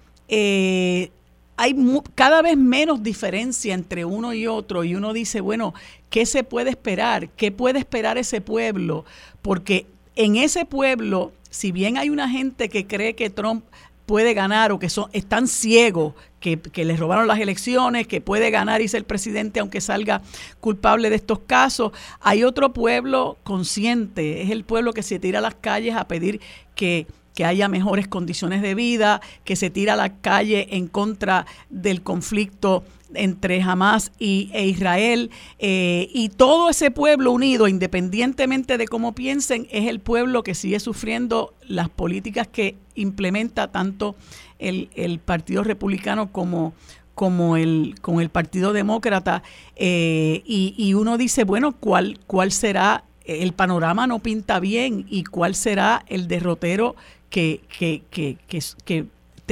hay 1.59 1.74
cada 2.14 2.40
vez 2.40 2.56
menos 2.56 3.02
diferencia 3.02 3.74
entre 3.74 4.04
uno 4.04 4.32
y 4.32 4.46
otro 4.46 4.84
y 4.84 4.94
uno 4.94 5.12
dice, 5.12 5.40
bueno, 5.40 5.74
¿qué 6.09 6.24
se 6.24 6.44
puede 6.44 6.70
esperar? 6.70 7.30
¿Qué 7.30 7.50
puede 7.50 7.80
esperar 7.80 8.16
ese 8.16 8.40
pueblo? 8.40 9.04
Porque 9.42 9.86
en 10.14 10.36
ese 10.36 10.64
pueblo, 10.64 11.32
si 11.50 11.72
bien 11.72 11.98
hay 11.98 12.11
una 12.11 12.30
gente 12.30 12.68
que 12.68 12.86
cree 12.86 13.16
que 13.16 13.28
Trump 13.28 13.64
puede 14.09 14.32
ganar 14.32 14.72
o 14.72 14.78
que 14.78 14.88
son, 14.88 15.11
están 15.12 15.46
ciegos, 15.46 16.14
que, 16.40 16.59
que 16.59 16.86
les 16.86 16.98
robaron 16.98 17.28
las 17.28 17.38
elecciones, 17.40 18.06
que 18.06 18.22
puede 18.22 18.50
ganar 18.50 18.80
y 18.80 18.88
ser 18.88 19.04
presidente 19.04 19.61
aunque 19.61 19.82
salga 19.82 20.22
culpable 20.61 21.11
de 21.11 21.16
estos 21.16 21.40
casos, 21.40 21.92
hay 22.20 22.42
otro 22.42 22.72
pueblo 22.72 23.36
consciente, 23.44 24.40
es 24.40 24.50
el 24.50 24.64
pueblo 24.64 24.94
que 24.94 25.02
se 25.02 25.18
tira 25.18 25.40
a 25.40 25.42
las 25.42 25.56
calles 25.56 25.94
a 25.94 26.09
pedir 26.09 26.40
que 26.74 27.06
que 27.39 27.45
haya 27.45 27.68
mejores 27.68 28.09
condiciones 28.09 28.62
de 28.62 28.74
vida, 28.74 29.20
que 29.45 29.55
se 29.55 29.70
tira 29.70 29.93
a 29.93 29.97
la 29.97 30.16
calle 30.16 30.74
en 30.76 30.89
contra 30.89 31.47
del 31.70 32.03
conflicto 32.03 32.82
entre 33.14 33.62
Hamas 33.62 34.11
y, 34.18 34.51
e 34.55 34.66
Israel 34.66 35.30
eh, 35.61 36.09
y 36.12 36.30
todo 36.30 36.68
ese 36.68 36.91
pueblo 36.91 37.30
unido, 37.30 37.68
independientemente 37.68 38.76
de 38.76 38.89
cómo 38.89 39.14
piensen, 39.14 39.68
es 39.70 39.86
el 39.86 40.01
pueblo 40.01 40.43
que 40.43 40.57
sigue 40.57 40.80
sufriendo 40.80 41.55
las 41.64 41.89
políticas 41.89 42.49
que 42.49 42.74
implementa 42.97 43.68
tanto 43.70 44.16
el, 44.59 45.20
Partido 45.24 45.62
Republicano 45.62 46.32
como, 46.32 46.72
como 47.14 47.57
el, 47.57 47.95
con 48.01 48.20
el 48.20 48.30
Partido 48.30 48.72
Demócrata. 48.72 49.45
Eh, 49.76 50.43
y, 50.45 50.74
y, 50.76 50.95
uno 50.95 51.18
dice, 51.18 51.45
bueno, 51.45 51.70
¿cuál, 51.70 52.18
¿cuál 52.26 52.51
será? 52.51 53.05
El 53.24 53.53
panorama 53.53 54.07
no 54.07 54.20
pinta 54.20 54.59
bien 54.59 55.05
y 55.11 55.22
cuál 55.22 55.55
será 55.55 56.03
el 56.09 56.28
derrotero 56.28 56.97
que, 57.31 57.61
que, 57.79 58.03
que, 58.11 58.37
que, 58.85 59.05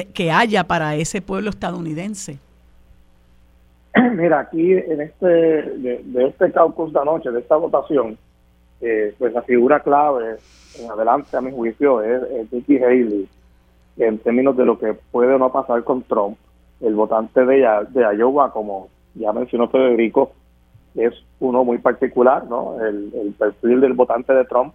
que 0.04 0.30
haya 0.30 0.64
para 0.64 0.94
ese 0.96 1.20
pueblo 1.20 1.50
estadounidense? 1.50 2.38
Mira, 4.14 4.40
aquí 4.40 4.72
en 4.72 5.00
este 5.00 5.26
de, 5.26 6.26
este 6.28 6.52
caucus 6.52 6.92
de 6.92 7.00
anoche, 7.00 7.30
de 7.30 7.40
esta 7.40 7.56
votación, 7.56 8.18
eh, 8.80 9.14
pues 9.18 9.32
la 9.32 9.42
figura 9.42 9.80
clave 9.80 10.36
en 10.78 10.90
adelante, 10.90 11.36
a 11.36 11.40
mi 11.40 11.50
juicio, 11.52 12.02
es, 12.02 12.22
es 12.22 12.52
Nikki 12.52 12.78
Haley, 12.78 13.28
en 13.96 14.18
términos 14.18 14.56
de 14.56 14.66
lo 14.66 14.78
que 14.78 14.94
puede 15.10 15.34
o 15.34 15.38
no 15.38 15.50
pasar 15.50 15.82
con 15.84 16.02
Trump. 16.02 16.36
El 16.80 16.94
votante 16.94 17.46
de, 17.46 17.66
de 17.88 18.16
Iowa, 18.18 18.52
como 18.52 18.88
ya 19.14 19.32
mencionó 19.32 19.68
Federico, 19.68 20.32
es 20.94 21.14
uno 21.40 21.64
muy 21.64 21.78
particular, 21.78 22.44
¿no? 22.46 22.78
El, 22.84 23.10
el 23.14 23.32
perfil 23.32 23.80
del 23.80 23.94
votante 23.94 24.34
de 24.34 24.44
Trump 24.44 24.74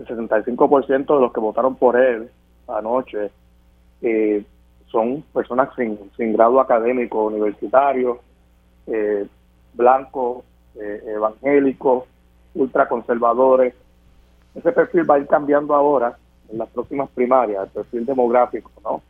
el 0.00 0.06
65% 0.06 1.14
de 1.14 1.20
los 1.20 1.32
que 1.32 1.40
votaron 1.40 1.76
por 1.76 1.96
él 1.96 2.30
anoche 2.68 3.30
eh, 4.02 4.44
son 4.86 5.22
personas 5.32 5.68
sin, 5.76 5.98
sin 6.16 6.32
grado 6.32 6.60
académico 6.60 7.24
universitario, 7.24 8.20
eh, 8.86 9.26
blancos, 9.74 10.44
eh, 10.74 11.02
evangélicos, 11.06 12.04
ultraconservadores. 12.54 13.74
Ese 14.54 14.72
perfil 14.72 15.08
va 15.08 15.16
a 15.16 15.18
ir 15.18 15.26
cambiando 15.26 15.74
ahora 15.74 16.16
en 16.50 16.58
las 16.58 16.68
próximas 16.70 17.08
primarias, 17.10 17.64
el 17.64 17.70
perfil 17.70 18.06
demográfico, 18.06 18.70
¿no? 18.82 19.02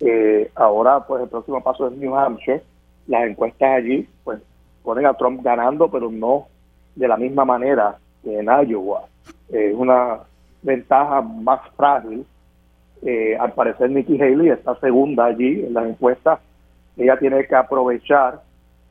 Eh, 0.00 0.50
ahora, 0.54 1.00
pues 1.04 1.24
el 1.24 1.28
próximo 1.28 1.60
paso 1.62 1.88
es 1.88 1.96
New 1.96 2.14
Hampshire. 2.14 2.62
Las 3.08 3.28
encuestas 3.28 3.78
allí, 3.78 4.08
pues 4.22 4.40
ponen 4.84 5.06
a 5.06 5.14
Trump 5.14 5.42
ganando, 5.42 5.90
pero 5.90 6.10
no 6.10 6.46
de 6.94 7.08
la 7.08 7.16
misma 7.16 7.44
manera 7.44 7.98
que 8.22 8.38
en 8.38 8.46
Iowa 8.46 9.04
es 9.50 9.74
una 9.74 10.20
ventaja 10.62 11.22
más 11.22 11.60
frágil. 11.76 12.26
Eh, 13.02 13.36
al 13.38 13.52
parecer 13.52 13.90
Nikki 13.90 14.20
Haley 14.20 14.48
está 14.48 14.74
segunda 14.80 15.26
allí 15.26 15.64
en 15.64 15.74
las 15.74 15.86
encuestas. 15.86 16.40
Ella 16.96 17.16
tiene 17.18 17.46
que 17.46 17.54
aprovechar, 17.54 18.42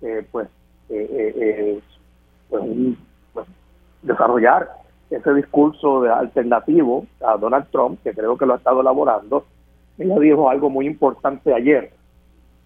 eh, 0.01 0.25
pues, 0.31 0.47
eh, 0.89 1.81
pues, 2.49 2.63
pues, 3.33 3.47
desarrollar 4.01 4.69
ese 5.09 5.33
discurso 5.33 6.01
de 6.01 6.09
alternativo 6.09 7.05
a 7.25 7.37
Donald 7.37 7.67
Trump, 7.71 7.99
que 8.03 8.13
creo 8.13 8.37
que 8.37 8.45
lo 8.45 8.53
ha 8.53 8.57
estado 8.57 8.81
elaborando. 8.81 9.45
Ella 9.97 10.19
dijo 10.19 10.49
algo 10.49 10.69
muy 10.69 10.85
importante 10.85 11.53
ayer. 11.53 11.91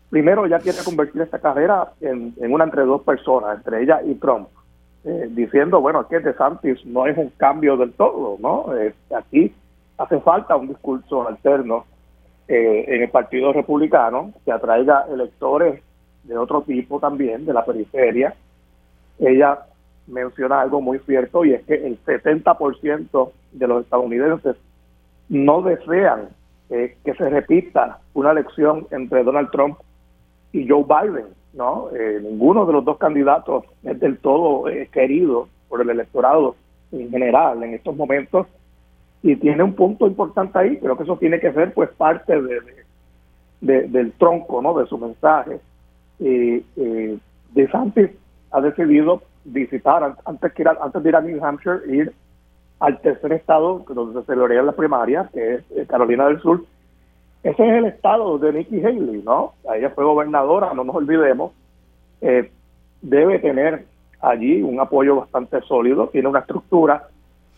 Primero, 0.10 0.46
ella 0.46 0.60
quiere 0.60 0.78
convertir 0.84 1.22
esta 1.22 1.40
carrera 1.40 1.94
en, 2.02 2.34
en 2.40 2.54
una 2.54 2.66
entre 2.66 2.84
dos 2.84 3.02
personas, 3.02 3.58
entre 3.58 3.82
ella 3.82 4.02
y 4.04 4.16
Trump. 4.16 4.50
Eh, 5.04 5.30
diciendo, 5.32 5.82
bueno, 5.82 6.08
que 6.08 6.20
De 6.20 6.32
Santis 6.36 6.86
no 6.86 7.08
es 7.08 7.18
un 7.18 7.30
cambio 7.38 7.76
del 7.76 7.92
todo, 7.94 8.38
¿no? 8.40 8.76
Eh, 8.78 8.94
aquí 9.18 9.52
hace 9.98 10.20
falta 10.20 10.56
un 10.56 10.68
discurso 10.68 11.28
alterno 11.28 11.86
eh, 12.48 12.86
en 12.88 13.02
el 13.02 13.10
Partido 13.10 13.52
Republicano 13.52 14.32
que 14.46 14.52
atraiga 14.52 15.06
electores 15.12 15.82
de 16.24 16.38
otro 16.38 16.62
tipo 16.62 17.00
también, 17.00 17.48
de 17.48 17.54
la 17.54 17.66
periferia. 17.66 18.36
Ella 19.18 19.62
menciona 20.06 20.62
algo 20.62 20.82
muy 20.82 21.00
cierto 21.00 21.46
y 21.46 21.54
es 21.54 21.64
que 21.64 21.74
el 21.74 22.00
70% 22.06 23.32
de 23.54 23.68
los 23.68 23.84
estadounidenses 23.84 24.56
no 25.30 25.64
desean 25.64 26.30
que 26.70 27.14
se 27.18 27.30
repita 27.30 28.00
una 28.14 28.32
elección 28.32 28.88
entre 28.92 29.24
Donald 29.24 29.52
Trump 29.52 29.78
y 30.54 30.68
Joe 30.70 30.86
Biden 30.86 31.41
¿no? 31.54 31.90
Eh, 31.94 32.20
ninguno 32.22 32.66
de 32.66 32.74
los 32.74 32.86
dos 32.86 32.98
candidatos 32.98 33.66
es 33.84 34.00
del 34.00 34.18
todo 34.18 34.70
eh, 34.70 34.90
querido 34.92 35.48
por 35.68 35.82
el 35.82 35.90
electorado 35.90 36.56
en 36.92 37.10
general 37.10 37.64
en 37.64 37.74
estos 37.74 37.96
momentos 37.96 38.48
y 39.24 39.36
tiene 39.36 39.64
un 39.64 39.74
punto 39.74 40.08
importante 40.08 40.58
ahí, 40.58 40.78
creo 40.78 40.98
que 40.98 41.04
eso 41.04 41.18
tiene 41.18 41.40
que 41.40 41.54
ser 41.54 41.74
pues 41.74 41.90
parte 41.92 42.42
de, 42.42 43.88
del 43.88 44.12
tronco, 44.14 44.62
¿no? 44.62 44.74
De 44.74 44.88
su 44.88 44.98
mensaje. 44.98 45.60
Eh, 46.20 46.64
de 47.54 47.68
Santis 47.70 48.10
ha 48.52 48.62
decidido 48.62 49.22
visitar 49.44 50.16
antes 50.26 50.54
que 50.54 50.62
ir 50.62 50.68
antes 50.68 51.04
de 51.04 51.10
ir 51.10 51.16
a 51.16 51.22
New 51.22 51.44
Hampshire 51.44 51.80
ir 51.88 52.14
al 52.80 53.00
tercer 53.02 53.34
estado 53.34 53.84
donde 53.90 54.20
se 54.20 54.26
celebraría 54.26 54.64
la 54.64 54.72
primaria, 54.72 55.30
que 55.34 55.56
es 55.56 55.88
Carolina 55.88 56.28
del 56.28 56.42
Sur, 56.42 56.64
ese 57.44 57.68
es 57.68 57.74
el 57.74 57.86
estado 57.86 58.38
de 58.38 58.54
Nikki 58.54 58.84
Haley, 58.84 59.24
¿no? 59.24 59.54
Ella 59.74 59.90
fue 59.92 60.04
gobernadora, 60.04 60.74
no 60.74 60.84
nos 60.84 60.96
olvidemos. 60.96 61.52
Eh, 62.22 62.52
debe 63.02 63.40
tener 63.40 63.86
allí 64.22 64.62
un 64.62 64.80
apoyo 64.80 65.16
bastante 65.16 65.62
sólido, 65.62 66.08
tiene 66.08 66.28
una 66.28 66.40
estructura. 66.40 67.08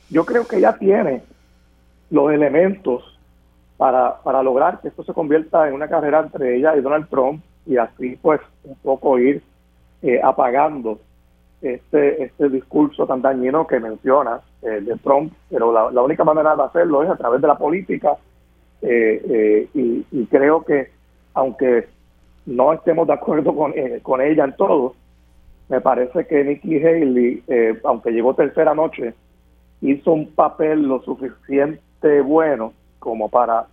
Yo 0.10 0.26
creo 0.26 0.48
que 0.48 0.58
ella 0.58 0.78
tiene 0.78 1.24
los 2.10 2.32
elementos 2.32 3.20
para, 3.78 4.22
para 4.22 4.42
lograr 4.44 4.80
que 4.80 4.88
esto 4.88 5.04
se 5.04 5.14
convierta 5.14 5.68
en 5.68 5.74
una 5.74 5.90
carrera 5.90 6.22
entre 6.22 6.56
ella 6.56 6.76
y 6.76 6.82
Donald 6.82 7.10
Trump 7.10 7.44
y 7.66 7.78
así 7.78 8.18
pues 8.22 8.40
un 8.64 8.76
poco 8.76 9.18
ir 9.20 9.42
eh, 10.02 10.20
apagando 10.24 11.00
este, 11.62 12.24
este 12.24 12.50
discurso 12.50 13.08
tan 13.08 13.22
dañino 13.22 13.66
que 13.66 13.80
mencionas 13.80 14.42
eh, 14.62 14.82
de 14.82 14.98
Trump, 14.98 15.34
pero 15.50 15.92
la, 15.92 16.02
única 16.02 16.24
manera 16.24 16.56
de 16.56 16.64
hacerlo 16.64 17.04
es 17.04 17.10
a 17.10 17.16
través 17.16 17.42
de 17.42 17.48
la 17.48 17.58
política 17.58 18.16
eh, 18.84 19.68
y, 19.74 20.06
y, 20.12 20.26
creo 20.26 20.64
que 20.64 20.90
aunque 21.34 21.88
no 22.46 22.74
estemos 22.74 23.08
de 23.08 23.14
acuerdo 23.14 23.56
con, 23.56 23.74
con 24.02 24.22
ella 24.22 24.44
en 24.44 24.56
todo, 24.56 24.96
me 25.70 25.82
parece 25.82 26.28
que 26.28 26.44
Nikki 26.44 26.84
Haley, 26.84 27.44
aunque 27.84 28.12
llegó 28.12 28.36
tercera 28.36 28.76
noche, 28.76 29.14
hizo 29.82 30.12
un 30.12 30.28
papel 30.32 30.84
lo 30.84 31.02
suficiente 31.02 32.22
bueno 32.22 32.74
como 33.00 33.30
para 33.30 33.68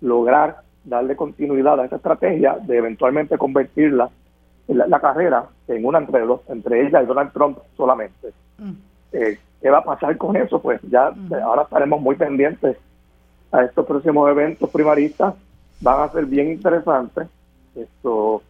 lograr 0.00 0.62
darle 0.84 1.16
continuidad 1.16 1.80
a 1.80 1.84
esa 1.84 1.96
estrategia 1.96 2.56
de 2.62 2.78
eventualmente 2.78 3.38
convertirla 3.38 4.10
la, 4.68 5.00
carrera 5.00 5.46
en 5.68 5.84
una 5.84 5.98
entre 5.98 6.20
dos, 6.20 6.42
entre 6.48 6.86
ella 6.86 7.02
y 7.02 7.06
Donald 7.06 7.32
Trump 7.32 7.58
solamente. 7.76 8.28
Mm. 8.58 8.72
Eh, 9.12 9.38
¿Qué 9.60 9.70
va 9.70 9.78
a 9.78 9.84
pasar 9.84 10.16
con 10.16 10.36
eso? 10.36 10.62
Pues 10.62 10.80
ya 10.82 11.12
ahora 11.42 11.62
estaremos 11.62 12.00
muy 12.00 12.16
pendientes 12.16 12.76
a 13.52 13.64
estos 13.64 13.86
próximos 13.86 14.30
eventos 14.30 14.70
primaristas. 14.70 15.34
Van 15.80 16.00
a 16.00 16.12
ser 16.12 16.26
bien 16.26 16.50
interesantes. 16.50 17.28
Esto 17.74 18.42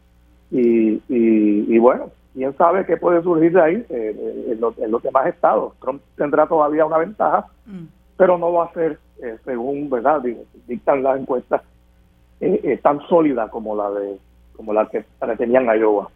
y, 0.51 1.01
y, 1.09 1.79
bueno, 1.79 2.11
quién 2.35 2.57
sabe 2.57 2.85
qué 2.85 2.97
puede 2.97 3.23
surgir 3.23 3.53
de 3.53 3.63
ahí 3.63 3.75
eh, 3.75 3.87
eh, 3.91 4.53
en, 4.53 4.61
los, 4.61 4.77
en, 4.79 4.91
los, 4.91 5.03
demás 5.03 5.27
estados. 5.27 5.75
Trump 5.81 6.03
tendrá 6.17 6.47
todavía 6.47 6.85
una 6.85 6.99
ventaja, 6.99 7.47
mm. 7.67 7.85
pero 8.17 8.37
no 8.37 8.53
va 8.53 8.65
a 8.65 8.73
ser, 8.73 8.99
según 9.45 9.89
verdad 9.89 10.23
dictan 10.67 11.03
las 11.03 11.21
encuestas, 11.21 11.63
tan 12.83 13.07
sólida 13.07 13.49
como 13.49 13.77
la 13.77 13.91
de 13.91 14.19
como 14.57 14.73
la 14.73 14.87
que 14.89 15.05
tenían 15.39 15.65
Iowa. 15.65 16.11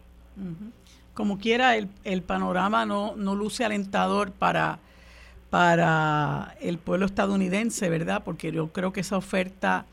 Como 1.13 1.39
quiera, 1.39 1.77
el, 1.77 1.87
el 2.03 2.21
panorama 2.21 2.85
no, 2.85 3.15
no 3.15 3.35
luce 3.35 3.63
alentador 3.63 4.31
para, 4.31 4.79
para 5.55 6.57
el 6.59 6.79
pueblo 6.79 7.05
estadounidense, 7.05 7.87
¿verdad? 7.87 8.23
Porque 8.25 8.51
yo 8.51 8.73
creo 8.73 8.91
que 8.91 8.99
esa 8.99 9.15
oferta 9.15 9.85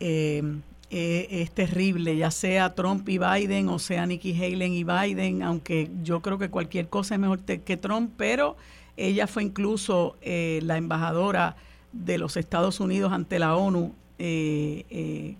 eh, 0.00 0.42
eh, 0.90 1.28
es 1.30 1.50
terrible, 1.50 2.14
ya 2.14 2.30
sea 2.30 2.74
Trump 2.74 3.08
y 3.08 3.16
Biden 3.16 3.70
o 3.70 3.78
sea 3.78 4.04
Nikki 4.04 4.34
Haley 4.34 4.76
y 4.76 4.84
Biden, 4.84 5.42
aunque 5.44 5.90
yo 6.02 6.20
creo 6.20 6.36
que 6.36 6.50
cualquier 6.50 6.90
cosa 6.90 7.14
es 7.14 7.20
mejor 7.22 7.40
que 7.40 7.76
Trump, 7.78 8.12
pero 8.18 8.58
ella 8.98 9.26
fue 9.26 9.44
incluso 9.44 10.18
eh, 10.20 10.60
la 10.62 10.76
embajadora 10.76 11.56
de 11.94 12.18
los 12.18 12.36
Estados 12.36 12.78
Unidos 12.78 13.14
ante 13.14 13.38
la 13.38 13.56
ONU 13.56 13.94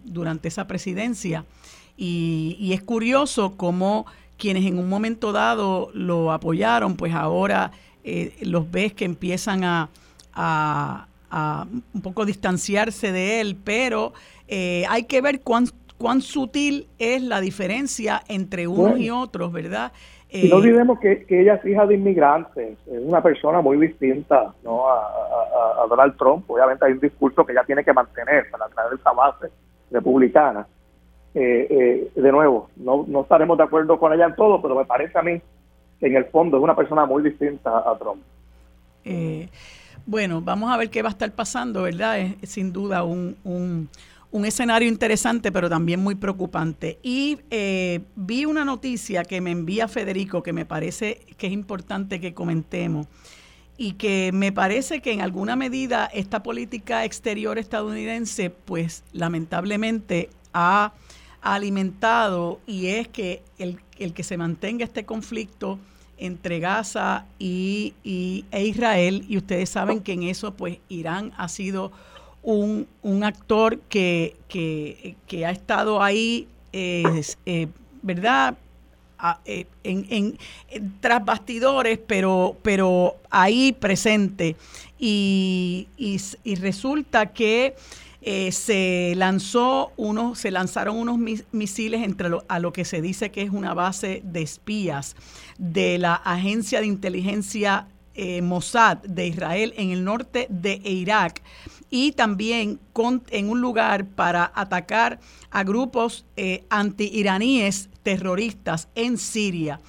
durante 0.03 0.49
esa 0.49 0.67
presidencia. 0.67 1.45
Y, 1.99 2.71
es 2.73 2.83
curioso 2.83 3.59
cómo 3.59 4.07
quienes 4.39 4.65
en 4.65 4.79
un 4.79 4.89
momento 4.89 5.31
dado 5.31 5.91
lo 5.93 6.33
apoyaron, 6.33 6.97
pues 6.97 7.13
ahora 7.13 7.71
eh, 8.05 8.35
los 8.43 8.71
ves 8.71 8.93
que 8.93 9.05
empiezan 9.05 9.63
a, 9.65 9.89
un 11.95 12.03
poco 12.03 12.25
distanciarse 12.27 13.13
de 13.13 13.41
él, 13.41 13.57
pero 13.63 14.13
eh, 14.49 14.85
hay 14.89 15.05
que 15.05 15.21
ver 15.21 15.41
cuán, 15.41 15.65
cuán 15.97 16.21
sutil 16.21 16.89
es 16.99 17.23
la 17.23 17.41
diferencia 17.41 18.23
entre 18.29 18.67
unos 18.67 18.99
y 18.99 19.11
otros, 19.11 19.53
¿verdad? 19.53 19.93
y 20.33 20.49
no 20.49 20.57
eh, 20.57 20.59
olvidemos 20.59 20.99
que, 20.99 21.27
ella 21.29 21.55
es 21.55 21.65
hija 21.67 21.87
de 21.87 21.95
inmigrantes, 21.95 22.79
es 22.87 23.03
una 23.03 23.23
persona 23.23 23.61
muy 23.61 23.77
distinta 23.77 24.55
¿no? 24.65 24.89
a, 24.89 25.83
a, 25.83 25.87
Donald 25.89 26.17
Trump. 26.17 26.51
Obviamente 26.51 26.87
hay 26.87 26.93
un 26.93 27.01
discurso 27.01 27.45
que 27.45 27.53
ella 27.53 27.65
tiene 27.65 27.85
que 27.85 27.93
mantener 27.93 28.51
para 28.51 28.67
traer 28.69 28.95
esa 28.95 29.13
base 29.13 29.49
republicana. 29.91 30.67
Eh, 31.35 31.67
eh, 31.69 32.13
de 32.15 32.33
nuevo, 32.33 32.71
no, 32.77 33.05
no 33.07 33.23
estaremos 33.23 33.59
de 33.59 33.65
acuerdo 33.65 33.99
con 33.99 34.13
ella 34.15 34.27
en 34.27 34.35
todo, 34.35 34.63
pero 34.63 34.75
me 34.75 34.87
parece 34.87 35.19
a 35.19 35.23
mí 35.23 35.33
que 35.39 35.43
en 36.03 36.17
el 36.17 36.27
fondo 36.27 36.59
es 36.59 36.63
una 36.63 36.77
persona 36.77 37.07
muy 37.07 37.23
distinta 37.23 37.79
a 37.79 37.97
Trump. 37.99 38.23
Eh, 39.05 39.49
bueno, 40.05 40.41
vamos 40.41 40.73
a 40.73 40.77
ver 40.77 40.91
qué 40.91 41.03
va 41.03 41.09
a 41.09 41.13
estar 41.13 41.33
pasando, 41.33 41.83
¿verdad? 41.83 42.19
Es, 42.19 42.51
sin 42.51 42.73
duda 42.73 43.05
un, 43.05 43.37
un, 43.45 43.89
un, 44.31 44.45
escenario 44.45 44.89
interesante, 44.89 45.51
pero 45.53 45.71
también 45.71 46.01
muy 46.01 46.15
preocupante. 46.15 46.99
Y 47.03 47.39
vi 48.17 48.45
una 48.45 48.65
noticia 48.65 49.25
que 49.25 49.41
me 49.41 49.51
envía 49.51 49.89
Federico 49.89 50.43
que 50.43 50.53
me 50.53 50.67
parece 50.67 51.21
que 51.37 51.47
es 51.47 51.53
importante 51.53 52.21
que 52.21 52.35
comentemos 52.35 53.07
y 53.77 53.95
que 53.95 54.31
me 54.33 54.53
parece 54.53 55.01
que 55.01 55.13
en 55.13 55.21
alguna 55.21 55.57
medida 55.57 56.07
esta 56.07 56.43
política 56.43 57.05
exterior 57.05 57.59
estadounidense, 57.59 58.51
pues 58.51 59.03
lamentablemente 59.13 60.31
ha 60.53 60.93
alimentado 61.41 62.61
y 62.67 62.89
es 62.89 63.09
que 63.09 63.43
el, 63.59 63.81
que 64.15 64.23
se 64.23 64.37
mantenga 64.37 64.85
este 64.85 65.05
conflicto 65.05 65.79
entre 66.23 66.61
Gaza 66.61 67.27
y, 67.39 67.95
e 68.05 68.64
Israel, 68.64 69.25
y 69.29 69.37
ustedes 69.37 69.70
saben 69.70 70.01
que 70.01 70.12
en 70.12 70.23
eso 70.23 70.55
pues 70.55 70.79
Irán 70.89 71.33
ha 71.37 71.49
sido 71.49 71.91
un, 72.43 72.87
actor 73.25 73.81
que, 73.89 74.37
ha 75.45 75.51
estado 75.51 76.03
ahí, 76.03 76.47
eh, 76.73 77.23
¿verdad? 78.03 78.57
Eh, 79.45 79.66
en, 79.85 80.39
tras 81.01 81.25
bastidores, 81.25 81.99
pero, 82.07 82.57
pero 82.62 83.16
ahí 83.31 83.73
presente. 83.73 84.57
Y, 84.99 85.89
y 85.97 86.55
resulta 86.57 87.27
que 87.27 87.75
eh, 88.25 88.53
se 88.53 89.14
lanzó 89.16 89.91
unos, 89.97 90.39
se 90.39 90.53
lanzaron 90.53 90.97
unos 90.97 91.18
misiles 91.51 92.03
entre 92.03 92.31
a 92.47 92.59
lo 92.61 92.73
que 92.73 92.85
se 92.85 93.03
dice 93.03 93.33
que 93.33 93.43
es 93.43 93.51
una 93.51 93.75
base 93.75 94.23
de 94.25 94.43
espías 94.43 95.16
de 95.59 95.99
la 95.99 96.14
agencia 96.14 96.81
de 96.81 96.87
inteligencia 96.87 97.89
eh, 98.14 98.41
Mossad 98.41 98.99
de 98.99 99.27
Israel 99.27 99.75
en 99.77 99.91
el 99.91 100.05
norte 100.05 100.47
de 100.51 100.81
Irak 100.85 101.43
y 101.91 102.12
también 102.12 102.79
en 103.31 103.51
un 103.51 103.61
lugar 103.61 104.07
para 104.07 104.53
atacar 104.55 105.18
a 105.51 105.64
grupos 105.64 106.25
eh, 106.37 106.62
anti-iraníes 106.70 107.89
terroristas 108.05 108.87
en 108.95 109.18
Siria. 109.18 109.81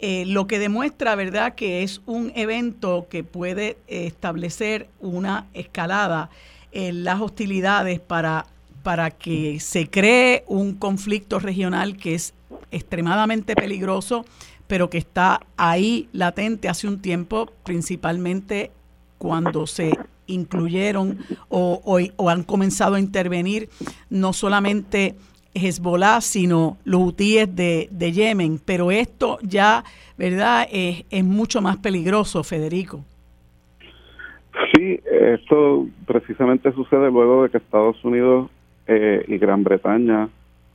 lo 0.00 0.46
que 0.46 0.58
demuestra, 0.58 1.14
¿verdad?, 1.14 1.54
que 1.54 1.82
es 1.82 2.00
un 2.06 2.32
evento 2.34 3.06
que 3.08 3.22
puede 3.22 3.76
establecer 3.86 4.88
una 4.98 5.46
escalada 5.52 6.30
las 6.72 7.20
hostilidades 7.20 8.00
para, 8.00 8.46
para 8.82 9.10
que 9.10 9.60
se 9.60 9.88
cree 9.88 10.44
un 10.46 10.74
conflicto 10.74 11.38
regional 11.38 11.96
que 11.96 12.14
es 12.14 12.34
extremadamente 12.70 13.54
peligroso, 13.54 14.24
pero 14.66 14.90
que 14.90 14.98
está 14.98 15.40
ahí 15.56 16.08
latente 16.12 16.68
hace 16.68 16.88
un 16.88 17.00
tiempo, 17.00 17.50
principalmente 17.64 18.70
cuando 19.18 19.66
se 19.66 19.92
incluyeron 20.26 21.18
o, 21.48 21.80
o, 22.16 22.28
han 22.28 22.42
comenzado 22.42 22.94
a 22.94 23.00
intervenir 23.00 23.68
no 24.08 24.32
solamente 24.32 25.14
Hezbollah, 25.54 26.20
sino 26.22 26.78
los 26.84 27.02
hutíes 27.02 27.54
de, 27.54 27.88
de 27.90 28.12
Yemen. 28.12 28.58
Pero 28.64 28.90
esto 28.90 29.38
ya, 29.42 29.84
¿verdad?, 30.16 30.66
es, 30.72 31.04
es 31.10 31.24
mucho 31.24 31.60
más 31.60 31.76
peligroso, 31.76 32.42
Federico. 32.42 33.04
Sí, 34.74 35.00
esto 35.10 35.86
precisamente 36.06 36.72
sucede 36.72 37.10
luego 37.10 37.44
de 37.44 37.50
que 37.50 37.56
Estados 37.56 38.02
Unidos 38.04 38.50
eh, 38.86 39.24
y 39.26 39.38
Gran 39.38 39.64
Bretaña 39.64 40.28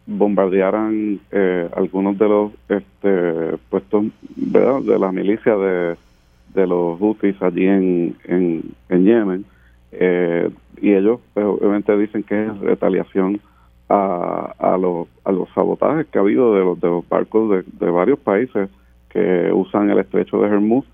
bombardearan 0.07 1.19
eh, 1.31 1.69
algunos 1.75 2.17
de 2.17 2.27
los 2.27 2.51
este, 2.69 3.57
puestos 3.69 4.05
de 4.35 4.99
la 4.99 5.11
milicia 5.11 5.55
de, 5.55 5.95
de 6.53 6.67
los 6.67 6.99
Houthis 6.99 7.39
allí 7.41 7.67
en, 7.67 8.15
en, 8.25 9.05
Yemen. 9.05 9.45
Eh, 9.91 10.49
y 10.81 10.93
ellos 10.93 11.19
pues, 11.33 11.45
obviamente 11.45 11.95
dicen 11.97 12.23
que 12.23 12.45
es 12.45 12.57
retaliación 12.59 13.39
a, 13.89 14.53
a, 14.57 14.77
los, 14.77 15.07
a 15.23 15.31
los 15.31 15.49
sabotajes 15.53 16.07
que 16.07 16.17
ha 16.17 16.21
habido 16.21 16.53
de 16.55 16.61
los, 16.61 16.79
de 16.79 16.87
los 16.87 17.07
barcos 17.07 17.49
de, 17.51 17.85
de 17.85 17.91
varios 17.91 18.19
países 18.19 18.69
que 19.09 19.51
usan 19.53 19.89
el 19.89 19.99
estrecho 19.99 20.41
de 20.41 20.49
Hormuz 20.49 20.85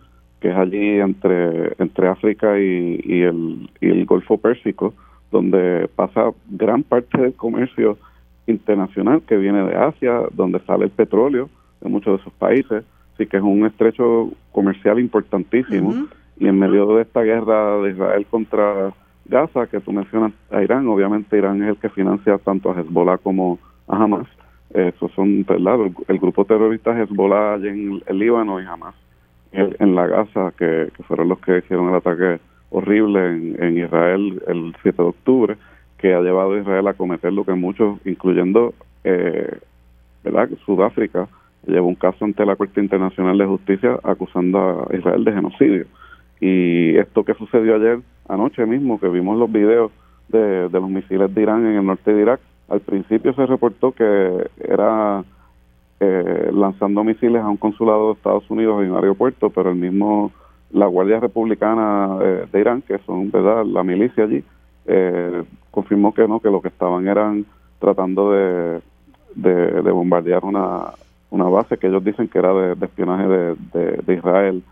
que 0.44 0.50
es 0.50 0.58
allí 0.58 1.00
entre, 1.00 1.72
entre 1.80 2.10
África 2.10 2.60
y, 2.60 3.00
y, 3.02 3.22
el, 3.22 3.70
y 3.80 3.88
el 3.88 4.06
Golfo 4.06 4.38
Pérsico, 4.38 4.94
donde 5.32 5.90
pasa 5.96 6.32
gran 6.50 6.84
parte 6.84 7.18
del 7.18 7.34
comercio 7.34 7.98
internacional 8.46 9.22
que 9.22 9.38
viene 9.38 9.64
de 9.64 9.74
Asia, 9.74 10.20
donde 10.34 10.60
sale 10.66 10.84
el 10.84 10.92
petróleo 10.92 11.50
de 11.80 11.90
muchos 11.90 12.18
de 12.18 12.22
esos 12.22 12.34
países, 12.34 12.84
así 13.14 13.26
que 13.26 13.38
es 13.38 13.44
un 13.44 13.66
estrecho 13.66 14.32
comercial 14.52 15.00
importantísimo. 15.00 16.08
Y 16.38 16.46
en 16.46 16.60
medio 16.60 16.94
de 16.94 17.04
esta 17.04 17.22
guerra 17.22 17.78
de 17.78 17.92
Israel 17.92 18.26
contra 18.30 18.94
Gaza, 19.24 19.68
que 19.68 19.80
tú 19.80 19.94
mencionas 19.94 20.34
a 20.52 20.62
Irán, 20.62 20.90
obviamente 20.90 21.38
Irán 21.38 21.64
es 21.64 21.70
el 21.70 21.78
que 21.78 21.88
financia 21.88 22.38
tanto 22.40 22.70
a 22.70 22.82
Hezbollah 22.82 23.18
como 23.20 23.60
a 23.88 23.96
Hamas. 23.96 24.28
Esos 24.74 25.10
son, 25.14 25.46
¿verdad? 25.46 25.90
El, 26.10 26.20
grupo 26.20 26.44
terrorista 26.44 27.00
Hezbollah 27.02 27.54
allá 27.54 27.70
en 27.70 28.02
el 28.06 28.20
Líbano 28.20 28.60
y 28.60 28.66
Hamas 28.66 28.96
en 29.54 29.96
la 29.96 30.08
Gaza, 30.08 30.52
que, 30.58 30.90
fueron 31.08 31.30
los 31.30 31.40
que 31.40 31.60
hicieron 31.60 31.90
el 31.90 31.96
ataque 31.96 32.40
horrible 32.72 33.28
en, 33.28 33.78
Israel 33.78 34.42
el 34.48 34.76
7 34.82 35.02
de 35.02 35.10
octubre, 35.10 35.58
que 35.98 36.14
ha 36.14 36.22
llevado 36.22 36.54
a 36.54 36.60
Israel 36.60 36.88
a 36.88 36.94
cometer 36.94 37.32
lo 37.32 37.46
que 37.46 37.54
muchos, 37.54 38.00
incluyendo 38.06 38.74
eh, 39.04 39.60
¿verdad? 40.24 40.50
Sudáfrica, 40.66 41.28
llevó 41.68 41.88
un 41.88 41.96
caso 41.96 42.26
ante 42.26 42.46
la 42.46 42.56
Corte 42.56 42.82
Internacional 42.82 43.38
de 43.38 43.46
Justicia 43.46 44.00
acusando 44.04 44.88
a 44.90 44.96
Israel 44.96 45.24
de 45.24 45.34
genocidio. 45.34 45.86
Y 46.40 46.98
esto 46.98 47.24
que 47.24 47.36
sucedió 47.36 47.76
ayer, 47.76 48.00
anoche 48.28 48.66
mismo, 48.66 49.00
que 49.00 49.08
vimos 49.08 49.38
los 49.38 49.52
videos 49.52 49.92
de, 50.30 50.70
los 50.72 50.90
misiles 50.90 51.34
de 51.34 51.42
Irán 51.42 51.66
en 51.66 51.78
el 51.78 51.86
norte 51.86 52.14
de 52.14 52.22
Irak, 52.22 52.40
al 52.70 52.82
principio 52.82 53.34
se 53.34 53.46
reportó 53.46 53.92
que 53.92 54.50
era 54.60 55.24
eh, 56.00 56.50
lanzando 56.52 57.04
misiles 57.04 57.42
a 57.42 57.50
un 57.50 57.58
consulado 57.58 58.08
de 58.08 58.14
Estados 58.14 58.50
Unidos 58.50 58.84
en 58.84 58.92
un 58.92 58.98
aeropuerto, 58.98 59.50
pero 59.50 59.70
el 59.70 59.78
mismo, 59.78 60.32
la 60.72 60.88
Guardia 60.88 61.20
Republicana 61.20 62.18
eh, 62.22 62.46
de 62.52 62.60
Irán, 62.60 62.82
que 62.82 62.98
son, 63.00 63.32
¿verdad?, 63.32 63.66
la 63.66 63.84
milicia 63.84 64.24
allí, 64.24 64.44
eh, 64.86 65.44
confirmó 65.72 66.14
que 66.14 66.28
no, 66.28 66.40
que 66.40 66.50
lo 66.50 66.62
que 66.62 66.68
estaban 66.68 67.08
eran 67.08 67.46
tratando 67.80 68.32
de, 68.32 68.82
de, 69.36 69.92
bombardear 69.92 70.44
una, 70.46 70.92
una 71.30 71.46
base 71.46 71.78
que 71.78 71.88
ellos 71.88 72.04
dicen 72.04 72.28
que 72.28 72.40
era 72.40 72.54
de, 72.54 72.86
espionaje 72.86 73.28
de, 73.28 74.02
de, 74.06 74.14
Israel. 74.14 74.64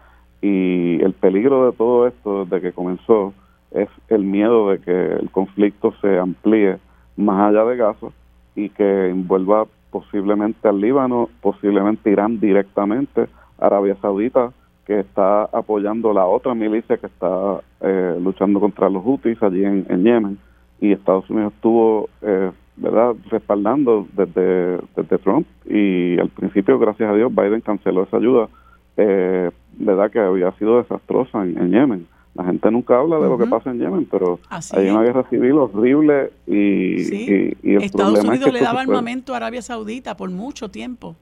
Y 0.41 1.01
el 1.01 1.13
peligro 1.13 1.69
de 1.69 1.77
todo 1.77 2.07
esto 2.07 2.45
desde 2.45 2.61
que 2.61 2.73
comenzó 2.73 3.33
es 3.71 3.89
el 4.09 4.23
miedo 4.23 4.69
de 4.69 4.79
que 4.79 5.13
el 5.13 5.29
conflicto 5.29 5.93
se 6.01 6.17
amplíe 6.17 6.77
más 7.15 7.49
allá 7.49 7.63
de 7.65 7.77
Gaza 7.77 8.07
y 8.55 8.69
que 8.69 9.09
envuelva 9.09 9.65
posiblemente 9.91 10.67
al 10.67 10.79
Líbano, 10.79 11.29
posiblemente 11.41 12.09
Irán 12.09 12.39
directamente, 12.39 13.27
Arabia 13.59 13.95
Saudita, 14.01 14.51
que 14.85 14.99
está 14.99 15.43
apoyando 15.43 16.13
la 16.13 16.25
otra 16.25 16.55
milicia 16.55 16.97
que 16.97 17.07
está 17.07 17.61
eh, 17.81 18.17
luchando 18.21 18.59
contra 18.59 18.89
los 18.89 19.03
Houthis 19.03 19.41
allí 19.43 19.63
en, 19.63 19.85
Yemen, 20.03 20.37
y 20.79 20.93
Estados 20.93 21.29
Unidos 21.29 21.53
estuvo, 21.53 22.09
eh, 22.21 22.51
¿verdad?, 22.77 23.15
respaldando 23.29 24.07
desde, 24.13 24.79
desde 24.95 25.17
Trump, 25.19 25.45
y 25.65 26.19
al 26.19 26.29
principio, 26.29 26.79
gracias 26.79 27.11
a 27.11 27.15
Dios, 27.15 27.33
Biden 27.33 27.61
canceló 27.61 28.03
esa 28.03 28.17
ayuda, 28.17 28.49
eh, 28.97 29.51
¿verdad?, 29.77 30.09
que 30.09 30.19
había 30.19 30.51
sido 30.53 30.77
desastrosa 30.77 31.43
en 31.43 31.71
Yemen. 31.71 32.07
La 32.41 32.47
gente 32.47 32.71
nunca 32.71 32.97
habla 32.97 33.19
de 33.19 33.29
lo 33.29 33.37
que 33.37 33.45
pasa 33.45 33.69
en 33.69 33.77
Yemen, 33.77 34.07
pero 34.09 34.39
hay 34.49 34.89
una 34.89 35.03
guerra 35.03 35.23
civil 35.29 35.51
horrible 35.53 36.31
y, 36.47 37.75
Estados 37.83 38.23
Unidos 38.23 38.51
le 38.51 38.61
daba 38.61 38.81
armamento 38.81 39.35
a 39.35 39.37
Arabia 39.37 39.61
Saudita 39.61 40.17
por 40.17 40.31
mucho 40.31 40.71
tiempo. 40.71 41.15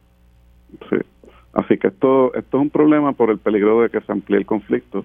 Sí, 0.90 0.96
así 1.52 1.78
que 1.78 1.88
esto, 1.88 2.34
esto 2.36 2.58
es 2.58 2.62
un 2.62 2.70
problema 2.70 3.12
por 3.12 3.32
el 3.32 3.38
peligro 3.38 3.82
de 3.82 3.90
que 3.90 4.00
se 4.00 4.12
amplíe 4.14 4.38
el 4.38 4.46
conflicto. 4.46 5.04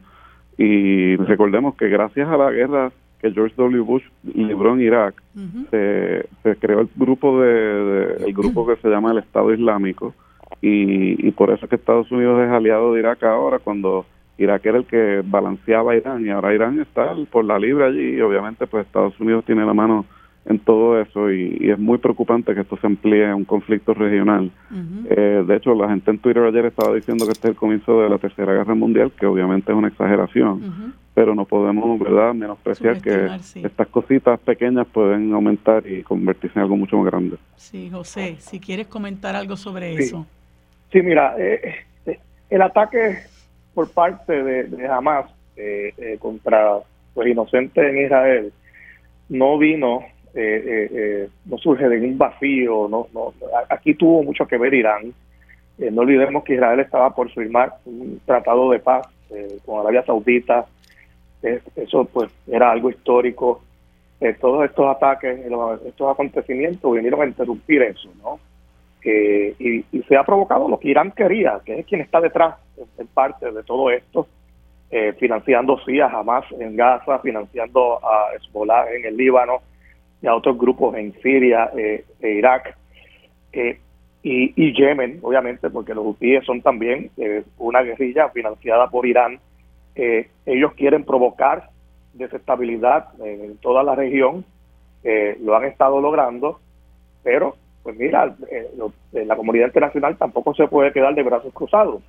Y 0.57 1.17
recordemos 1.17 1.75
que 1.75 1.89
gracias 1.89 2.29
a 2.29 2.37
la 2.37 2.53
guerra 2.53 2.93
que 3.21 3.33
George 3.33 3.57
W. 3.57 3.81
Bush 3.81 4.05
libró 4.23 4.75
en 4.75 4.83
Irak, 4.83 5.21
se, 5.73 6.29
creó 6.61 6.79
el 6.79 6.89
grupo 6.95 7.41
de, 7.41 8.19
el 8.25 8.33
grupo 8.33 8.69
que 8.69 8.77
se 8.77 8.89
llama 8.89 9.11
el 9.11 9.19
Estado 9.19 9.53
Islámico 9.53 10.15
y, 10.61 11.27
y 11.27 11.31
por 11.33 11.51
eso 11.51 11.65
es 11.65 11.71
que 11.71 11.77
Estados 11.77 12.13
Unidos 12.13 12.41
es 12.41 12.51
aliado 12.53 12.93
de 12.93 13.01
Irak 13.01 13.25
ahora 13.25 13.59
cuando 13.59 14.07
Irak 14.39 14.67
era 14.67 14.79
el 14.79 14.87
que 14.87 15.23
balanceaba 15.25 15.93
a 15.93 15.97
Irán 15.97 16.27
y 16.27 16.31
ahora 16.31 16.55
Irán 16.55 16.81
está 16.81 17.15
por 17.31 17.45
la 17.45 17.59
libre 17.59 17.85
allí 17.85 18.17
y 18.17 18.21
obviamente 18.21 18.67
pues 18.67 18.87
Estados 18.87 19.19
Unidos 19.21 19.45
tiene 19.45 19.65
la 19.65 19.75
mano 19.75 20.05
en 20.47 20.59
todo 20.59 21.01
eso 21.01 21.31
y, 21.33 21.71
es 21.71 21.79
muy 21.79 21.99
preocupante 21.99 22.55
que 22.55 22.61
esto 22.61 22.77
se 22.77 22.87
amplíe 22.87 23.31
a 23.31 23.35
un 23.35 23.45
conflicto 23.45 23.95
regional. 23.95 24.51
Eh, 25.09 25.43
de 25.47 25.57
hecho, 25.57 25.75
la 25.75 25.89
gente 25.89 26.11
en 26.11 26.19
Twitter 26.19 26.43
ayer 26.43 26.67
estaba 26.67 26.95
diciendo 26.95 27.25
que 27.25 27.33
este 27.33 27.49
es 27.49 27.53
el 27.53 27.57
comienzo 27.57 28.03
de 28.03 28.11
la 28.11 28.19
Tercera 28.19 28.53
Guerra 28.53 28.75
Mundial, 28.75 29.13
que 29.19 29.27
obviamente 29.27 29.73
es 29.73 29.79
una 29.79 29.89
exageración, 29.89 30.95
pero 31.15 31.35
no 31.35 31.45
podemos, 31.47 31.99
¿verdad?, 31.99 32.35
menospreciar 32.35 33.01
que 33.01 33.31
estas 33.63 33.89
cositas 33.89 34.39
pequeñas 34.41 34.87
pueden 34.93 35.33
aumentar 35.33 35.87
y 35.87 36.03
convertirse 36.03 36.59
en 36.59 36.65
algo 36.65 36.77
mucho 36.77 36.99
más 36.99 37.07
grande. 37.07 37.37
Sí, 37.57 37.89
José, 37.91 38.37
si 38.39 38.61
quieres 38.61 38.89
comentar 38.89 39.35
algo 39.35 39.57
sobre 39.57 39.95
eso. 39.95 40.27
Sí, 40.93 41.01
mira, 41.01 41.35
eh, 41.39 41.77
eh, 42.07 42.19
el 42.51 42.63
ataque 42.63 43.17
por 43.75 43.91
parte 43.91 44.43
de, 44.43 44.87
Hamas 44.89 45.27
eh, 45.57 45.93
eh, 45.99 46.17
contra 46.19 46.79
pues 47.13 47.29
inocentes 47.29 47.85
en 47.85 48.05
Israel 48.05 48.53
no 49.29 49.59
vino 49.59 50.05
eh, 50.35 51.29
no 51.45 51.59
surge 51.59 51.89
de 51.89 52.01
un 52.01 52.19
vacío 52.19 52.89
no, 52.89 53.09
no 53.13 53.33
aquí 53.69 53.95
tuvo 53.95 54.23
mucho 54.23 54.47
que 54.47 54.59
ver 54.59 54.75
Irán. 54.75 55.13
No 55.77 56.03
olvidemos 56.03 56.45
que 56.45 56.55
Israel 56.55 56.79
estaba 56.79 57.13
por 57.15 57.31
firmar 57.33 57.75
un 57.85 58.21
tratado 58.25 58.71
de 58.71 58.79
paz 58.79 59.09
con 59.67 59.81
Arabia 59.81 60.05
Saudita. 60.05 60.67
Eso 61.43 62.05
pues 62.05 62.31
era 62.47 62.71
algo 62.71 62.91
histórico. 62.91 63.61
Todos 64.41 64.67
estos 64.67 64.87
ataques 64.87 65.41
estos 65.85 66.13
acontecimientos 66.13 66.95
vinieron 66.95 67.23
a 67.23 67.27
interrumpir 67.27 67.83
eso 67.83 68.09
no 68.23 68.39
y, 69.05 70.03
se 70.09 70.17
ha 70.17 70.25
provocado 70.25 70.69
lo 70.69 70.79
que 70.79 70.89
Irán 70.89 71.13
quería, 71.13 71.61
que 71.65 71.81
es 71.81 71.87
quien 71.87 72.01
está 72.01 72.21
detrás 72.21 72.57
en 72.99 73.07
parte 73.09 73.51
de 73.51 73.63
todo 73.63 73.91
esto, 73.91 74.27
eh, 74.97 75.13
financiando 75.19 75.79
sí 75.85 75.99
a 75.99 76.07
Hamas 76.07 76.45
en 76.53 76.77
Gaza, 76.77 77.19
financiando 77.19 77.99
a 78.07 78.29
Hezbollah 78.35 78.93
en 78.93 79.05
el 79.05 79.17
Líbano 79.17 79.61
y 80.23 80.27
a 80.27 80.35
otros 80.37 80.57
grupos 80.57 80.95
en 80.95 81.13
Siria 81.21 81.71
eh, 81.77 82.05
e 82.21 82.31
Irak 82.31 82.77
eh, 83.53 83.81
y, 84.23 84.73
Yemen, 84.73 85.19
obviamente, 85.23 85.69
porque 85.69 85.95
los 85.95 86.07
hutíes 86.07 86.45
son 86.45 86.63
también 86.63 87.11
una 87.59 87.83
guerrilla 87.83 88.31
financiada 88.31 88.89
por 88.89 89.05
Irán. 89.05 89.39
ellos 89.95 90.73
quieren 90.75 91.05
provocar 91.05 91.69
desestabilidad 92.15 93.09
en 93.23 93.59
toda 93.59 93.83
la 93.83 93.95
región, 93.95 94.47
lo 95.41 95.57
han 95.57 95.65
estado 95.65 96.01
logrando, 96.01 96.59
pero 97.23 97.57
pues 97.85 97.97
mira, 97.99 98.35
eh, 98.51 98.71
eh, 99.13 99.25
la 99.27 99.37
comunidad 99.37 99.67
internacional 99.67 100.17
tampoco 100.17 100.55
se 100.55 100.67
puede 100.67 100.91
quedar 100.91 101.15
de 101.15 101.23
brazos 101.23 101.53
cruzados. 101.53 102.03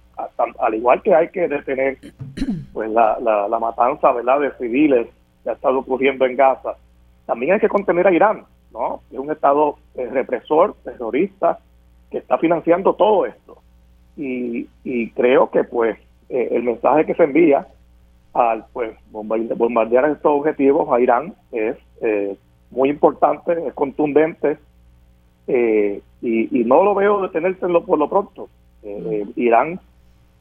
al 0.58 0.74
igual 0.74 1.02
que 1.02 1.14
hay 1.14 1.28
que 1.28 1.50
detener 1.50 1.98
pues 2.74 2.90
la, 2.90 3.20
la, 3.20 3.60
matanza 3.60 4.14
verdad 4.14 4.40
de 4.40 4.52
civiles 4.54 5.08
que 5.44 5.50
ha 5.50 5.54
estado 5.54 5.80
ocurriendo 5.80 6.26
en 6.26 6.38
Gaza, 6.38 6.76
también 7.26 7.54
hay 7.54 7.60
que 7.60 7.68
contener 7.68 8.08
a 8.08 8.14
Irán, 8.14 8.46
¿no? 8.72 9.02
Es 9.12 9.20
un 9.20 9.30
estado 9.32 9.76
eh, 9.96 10.08
represor, 10.10 10.76
terrorista, 10.86 11.60
que 12.10 12.20
está 12.20 12.38
financiando 12.38 12.94
todo 12.94 13.26
esto. 13.26 13.58
Y, 14.16 14.70
y 14.86 15.10
creo 15.12 15.52
que 15.52 15.66
pues 15.66 15.98
el 16.30 16.64
mensaje 16.64 17.06
que 17.06 17.16
se 17.16 17.24
envía 17.24 17.68
al 18.34 18.66
pues 18.72 18.98
bombardear 19.12 20.10
estos 20.10 20.40
objetivos 20.40 20.90
a 20.92 21.00
Irán 21.02 21.36
es 21.52 21.78
muy 22.72 22.90
importante, 22.90 23.68
es 23.68 23.74
contundente 23.74 24.58
eh, 25.48 26.02
y, 26.22 26.64
no 26.64 26.84
lo 26.84 26.96
veo 26.96 27.22
detenerse 27.22 27.68
por 27.86 28.00
lo 28.00 28.10
pronto. 28.10 28.50
Eh, 28.84 29.04
eh, 29.12 29.26
Irán 29.36 29.80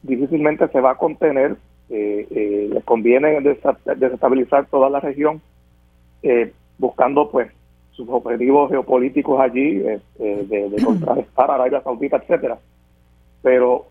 difícilmente 0.03 0.69
se 0.69 0.81
va 0.81 0.93
a 0.93 0.99
contener, 0.99 1.57
eh, 1.91 2.69
les 2.73 2.85
conviene 2.85 3.41
desestabilizar 3.41 4.67
toda 4.67 4.91
la 4.91 5.01
región, 5.01 5.41
buscando 6.79 7.31
pues 7.31 7.51
sus 7.93 8.09
objetivos 8.09 8.71
geopolíticos 8.71 9.41
allí, 9.41 9.79
de, 9.79 10.01
de, 10.19 10.83
contrarrestar 10.85 11.51
a 11.51 11.55
Arabia 11.55 11.83
Saudita, 11.83 12.17
etcétera. 12.17 12.59
Pero 13.43 13.87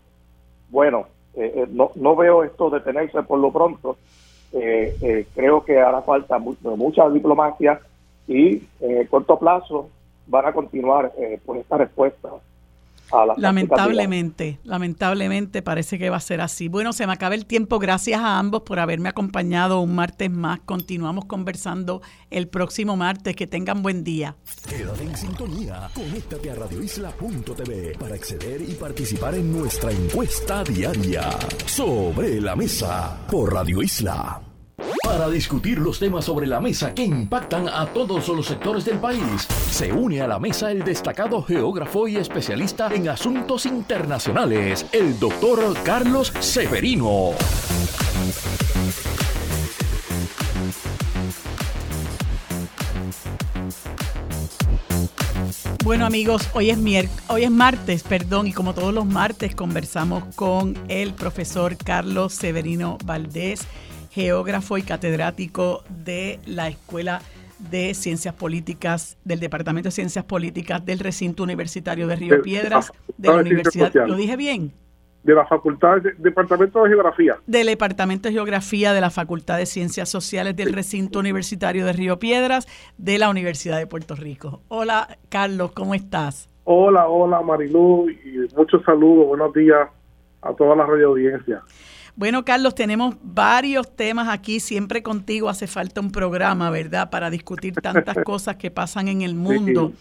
bueno, 0.70 1.06
no, 1.70 1.90
no 1.94 2.16
veo 2.16 2.44
esto 2.44 2.70
detenerse 2.70 3.22
por 3.22 3.38
lo 3.38 3.52
pronto. 3.52 3.96
creo 5.34 5.64
que 5.64 5.78
hará 5.78 6.02
falta 6.02 6.38
mucha 6.38 7.08
diplomacia 7.08 7.80
y 8.28 8.62
en 8.80 8.98
el 8.98 9.08
corto 9.08 9.38
plazo 9.38 9.88
van 10.26 10.46
a 10.46 10.52
continuar 10.52 11.12
eh, 11.18 11.40
por 11.44 11.56
esta 11.56 11.78
respuesta. 11.78 12.30
A 13.12 13.26
la 13.26 13.34
lamentablemente, 13.36 14.58
lamentablemente 14.64 15.60
parece 15.62 15.98
que 15.98 16.08
va 16.08 16.16
a 16.16 16.20
ser 16.20 16.40
así. 16.40 16.68
Bueno, 16.68 16.92
se 16.92 17.06
me 17.06 17.12
acaba 17.12 17.34
el 17.34 17.44
tiempo. 17.44 17.78
Gracias 17.78 18.18
a 18.20 18.38
ambos 18.38 18.62
por 18.62 18.78
haberme 18.78 19.10
acompañado 19.10 19.80
un 19.80 19.94
martes 19.94 20.30
más. 20.30 20.60
Continuamos 20.60 21.26
conversando 21.26 22.00
el 22.30 22.48
próximo 22.48 22.96
martes. 22.96 23.36
Que 23.36 23.46
tengan 23.46 23.82
buen 23.82 24.04
día. 24.04 24.36
Quédate 24.68 25.04
en 25.04 25.16
sintonía. 25.16 25.90
Conéctate 25.94 26.50
a 26.50 26.54
radioisla.tv 26.54 27.98
para 27.98 28.14
acceder 28.14 28.62
y 28.62 28.74
participar 28.74 29.34
en 29.34 29.52
nuestra 29.52 29.92
encuesta 29.92 30.64
diaria 30.64 31.30
sobre 31.66 32.40
la 32.40 32.56
mesa 32.56 33.18
por 33.30 33.52
Radio 33.52 33.82
Isla 33.82 34.53
para 35.04 35.28
discutir 35.28 35.78
los 35.78 35.98
temas 35.98 36.24
sobre 36.24 36.46
la 36.46 36.60
mesa 36.60 36.94
que 36.94 37.04
impactan 37.04 37.68
a 37.68 37.86
todos 37.86 38.28
los 38.28 38.46
sectores 38.46 38.84
del 38.84 38.98
país. 38.98 39.46
Se 39.70 39.92
une 39.92 40.20
a 40.20 40.26
la 40.26 40.38
mesa 40.38 40.70
el 40.70 40.82
destacado 40.82 41.42
geógrafo 41.42 42.08
y 42.08 42.16
especialista 42.16 42.88
en 42.92 43.08
asuntos 43.08 43.66
internacionales, 43.66 44.86
el 44.92 45.18
doctor 45.18 45.76
Carlos 45.84 46.32
Severino. 46.40 47.32
Bueno 55.84 56.06
amigos, 56.06 56.48
hoy 56.54 56.70
es, 56.70 56.78
hoy 57.28 57.44
es 57.44 57.50
martes, 57.50 58.02
perdón, 58.02 58.46
y 58.46 58.52
como 58.52 58.72
todos 58.72 58.94
los 58.94 59.04
martes 59.04 59.54
conversamos 59.54 60.24
con 60.34 60.78
el 60.88 61.12
profesor 61.12 61.76
Carlos 61.76 62.32
Severino 62.32 62.96
Valdés 63.04 63.66
geógrafo 64.14 64.78
y 64.78 64.82
catedrático 64.82 65.82
de 66.04 66.38
la 66.46 66.68
Escuela 66.68 67.20
de 67.58 67.94
Ciencias 67.94 68.32
Políticas 68.32 69.18
del 69.24 69.40
Departamento 69.40 69.88
de 69.88 69.90
Ciencias 69.90 70.24
Políticas 70.24 70.86
del 70.86 71.00
Recinto 71.00 71.42
Universitario 71.42 72.06
de 72.06 72.14
Río 72.14 72.40
Piedras 72.40 72.92
de 73.18 73.28
la 73.28 73.36
Universidad. 73.36 73.92
¿Lo 74.06 74.14
dije 74.14 74.36
bien? 74.36 74.72
De 75.24 75.34
la 75.34 75.44
Facultad 75.46 75.96
de 75.96 76.12
Departamento 76.18 76.84
de 76.84 76.90
Geografía. 76.90 77.38
Del 77.46 77.66
Departamento 77.66 78.28
de 78.28 78.34
Geografía 78.34 78.92
de 78.92 79.00
la 79.00 79.10
Facultad 79.10 79.56
de 79.56 79.66
Ciencias 79.66 80.08
Sociales 80.08 80.54
del 80.54 80.72
Recinto 80.72 81.18
Universitario 81.18 81.84
de 81.84 81.92
Río 81.92 82.20
Piedras 82.20 82.68
de 82.96 83.18
la 83.18 83.28
Universidad 83.28 83.78
de 83.78 83.88
Puerto 83.88 84.14
Rico. 84.14 84.62
Hola, 84.68 85.18
Carlos, 85.28 85.72
¿cómo 85.72 85.92
estás? 85.92 86.48
Hola, 86.62 87.08
hola, 87.08 87.40
Marilú, 87.42 88.08
y 88.08 88.54
muchos 88.54 88.80
saludos, 88.84 89.26
buenos 89.26 89.52
días 89.52 89.88
a 90.40 90.52
toda 90.54 90.76
la 90.76 90.86
radio 90.86 91.08
audiencia. 91.08 91.62
Bueno, 92.16 92.44
Carlos, 92.44 92.76
tenemos 92.76 93.16
varios 93.22 93.96
temas 93.96 94.28
aquí. 94.28 94.60
Siempre 94.60 95.02
contigo 95.02 95.48
hace 95.48 95.66
falta 95.66 96.00
un 96.00 96.12
programa, 96.12 96.70
¿verdad? 96.70 97.10
Para 97.10 97.28
discutir 97.28 97.74
tantas 97.74 98.16
cosas 98.24 98.54
que 98.54 98.70
pasan 98.70 99.08
en 99.08 99.22
el 99.22 99.34
mundo. 99.34 99.92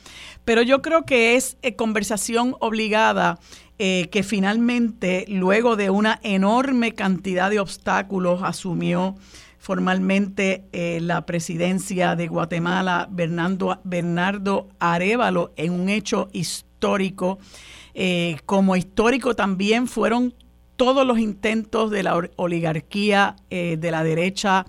Pero 0.45 0.61
yo 0.61 0.83
creo 0.83 1.05
que 1.05 1.35
es 1.35 1.57
eh, 1.63 1.75
conversación 1.75 2.55
obligada 2.59 3.39
eh, 3.79 4.09
que 4.11 4.21
finalmente, 4.21 5.25
luego 5.27 5.75
de 5.75 5.89
una 5.89 6.19
enorme 6.21 6.93
cantidad 6.93 7.49
de 7.49 7.59
obstáculos, 7.59 8.43
asumió 8.43 9.15
formalmente 9.57 10.65
eh, 10.71 10.99
la 11.01 11.25
presidencia 11.25 12.15
de 12.15 12.27
Guatemala 12.27 13.07
Bernardo, 13.09 13.79
Bernardo 13.83 14.67
Arevalo 14.77 15.51
en 15.55 15.71
un 15.71 15.89
hecho 15.89 16.29
histórico. 16.31 17.39
como 18.45 18.75
histórico 18.75 19.35
también 19.35 19.87
fueron 19.87 20.33
todos 20.75 21.05
los 21.05 21.19
intentos 21.19 21.91
de 21.91 22.03
la 22.03 22.19
oligarquía 22.35 23.35
eh, 23.49 23.77
de 23.77 23.91
la 23.91 24.03
derecha 24.03 24.65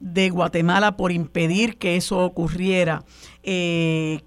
de 0.00 0.30
Guatemala 0.30 0.96
por 0.96 1.12
impedir 1.12 1.76
que 1.76 1.96
eso 1.96 2.18
ocurriera. 2.18 3.02
Eh, 3.42 4.20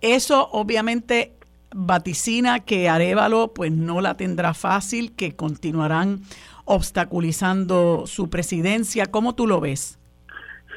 eso 0.00 0.48
obviamente 0.52 1.32
vaticina 1.74 2.60
que 2.60 2.88
Arevalo 2.88 3.52
pues 3.52 3.72
no 3.72 4.00
la 4.00 4.16
tendrá 4.16 4.54
fácil, 4.54 5.14
que 5.16 5.34
continuarán 5.34 6.20
obstaculizando 6.64 8.06
su 8.06 8.30
presidencia. 8.30 9.06
¿Cómo 9.06 9.34
tú 9.34 9.46
lo 9.46 9.60
ves? 9.60 9.98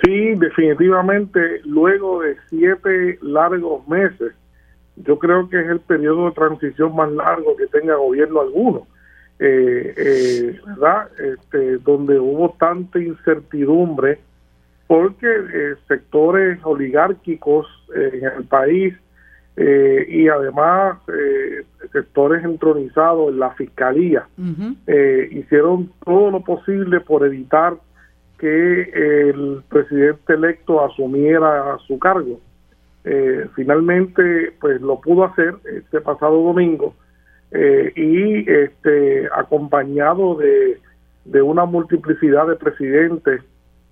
Sí, 0.03 0.35
definitivamente, 0.35 1.61
luego 1.63 2.21
de 2.21 2.35
siete 2.49 3.17
largos 3.21 3.87
meses, 3.87 4.33
yo 4.95 5.17
creo 5.17 5.49
que 5.49 5.59
es 5.59 5.67
el 5.67 5.79
periodo 5.79 6.25
de 6.25 6.31
transición 6.31 6.95
más 6.95 7.11
largo 7.11 7.55
que 7.55 7.67
tenga 7.67 7.95
gobierno 7.95 8.41
alguno 8.41 8.87
eh, 9.39 9.93
eh, 9.95 10.59
¿verdad? 10.65 11.09
Este, 11.19 11.77
donde 11.77 12.19
hubo 12.19 12.55
tanta 12.59 12.99
incertidumbre 12.99 14.19
porque 14.87 15.27
eh, 15.27 15.75
sectores 15.87 16.59
oligárquicos 16.63 17.67
eh, 17.95 18.21
en 18.21 18.37
el 18.37 18.43
país 18.45 18.93
y 19.59 20.27
además 20.27 20.99
sectores 21.91 22.43
entronizados 22.43 23.31
en 23.31 23.39
la 23.39 23.49
fiscalía 23.55 24.27
hicieron 25.31 25.91
todo 26.05 26.29
lo 26.29 26.41
posible 26.41 26.99
por 26.99 27.25
evitar 27.25 27.73
que 28.37 28.83
el 28.83 29.63
presidente 29.67 30.33
electo 30.33 30.85
asumiera 30.85 31.75
su 31.87 31.97
cargo. 31.97 32.39
finalmente, 33.55 34.53
pues 34.61 34.79
lo 34.79 35.01
pudo 35.01 35.23
hacer 35.23 35.55
este 35.65 36.01
pasado 36.01 36.39
domingo 36.39 36.93
eh, 37.51 37.93
y 37.95 38.51
este, 38.51 39.27
acompañado 39.33 40.35
de, 40.35 40.79
de, 41.25 41.41
una 41.41 41.65
multiplicidad 41.65 42.47
de 42.47 42.55
presidentes 42.55 43.41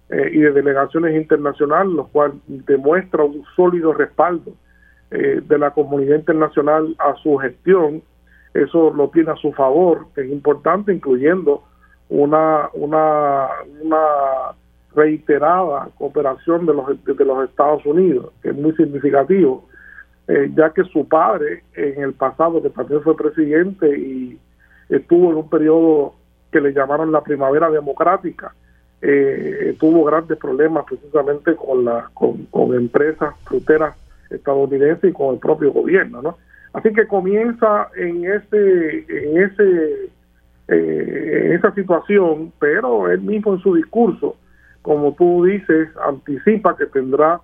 eh, 0.10 0.30
y 0.34 0.40
de 0.40 0.52
delegaciones 0.52 1.16
internacionales, 1.16 1.94
lo 1.94 2.08
cual 2.08 2.34
demuestra 2.48 3.24
un 3.24 3.46
sólido 3.56 3.94
respaldo 3.94 4.52
eh, 5.12 5.42
de 5.46 5.58
la 5.58 5.72
comunidad 5.72 6.18
internacional 6.18 6.96
a 7.00 7.16
su 7.24 7.38
gestión. 7.38 8.02
Eso 8.54 8.94
lo 8.94 9.10
tiene 9.10 9.32
a 9.32 9.36
su 9.36 9.52
favor, 9.54 10.08
es 10.16 10.30
importante, 10.30 10.94
incluyendo 10.94 11.64
una, 12.10 12.70
una, 12.74 13.48
una 13.82 13.98
reiterada 14.96 15.90
cooperación 15.98 16.66
de 16.66 16.74
los, 16.74 16.88
de 17.06 17.26
los 17.26 17.50
Estados 17.50 17.86
Unidos, 17.86 18.32
que 18.42 18.50
es 18.50 18.56
muy 18.56 18.74
significativo 18.76 19.66
eh, 20.28 20.52
ya 20.56 20.72
que 20.72 20.84
su 20.86 21.08
padre 21.08 21.64
en 21.76 22.02
el 22.02 22.14
pasado, 22.14 22.62
que 22.62 22.70
también 22.70 23.02
fue 23.02 23.16
presidente 23.16 23.98
y 23.98 24.40
estuvo 24.90 25.32
en 25.32 25.38
un 25.38 25.50
periodo 25.50 26.16
que 26.52 26.62
le 26.62 26.74
llamaron 26.74 27.12
la 27.12 27.22
primavera 27.22 27.70
democrática, 27.70 28.54
eh, 29.02 29.76
tuvo 29.80 30.04
grandes 30.06 30.38
problemas 30.38 30.86
precisamente 30.86 31.56
con, 31.56 31.86
la, 31.86 32.10
con, 32.14 32.74
empresas 32.74 33.36
fruteras 33.44 33.96
estadounidenses 34.30 35.12
y 35.12 35.14
con 35.14 35.36
el 35.36 35.40
propio 35.40 35.72
gobierno, 35.72 36.22
¿no? 36.22 36.38
Así 36.74 36.92
que 36.92 37.08
comienza 37.08 37.90
en 37.96 38.26
ese, 38.26 39.06
en 39.08 39.44
ese, 39.44 40.10
eh, 40.68 41.42
en 41.46 41.52
esa 41.54 41.72
situación, 41.74 42.52
pero 42.60 43.12
él 43.12 43.22
mismo 43.22 43.54
en 43.54 43.60
su 43.60 43.76
discurso, 43.76 44.36
como 44.82 45.14
tú 45.14 45.46
dices, 45.46 45.90
anticipa 46.04 46.76
que 46.76 46.88
tendrá 46.88 47.40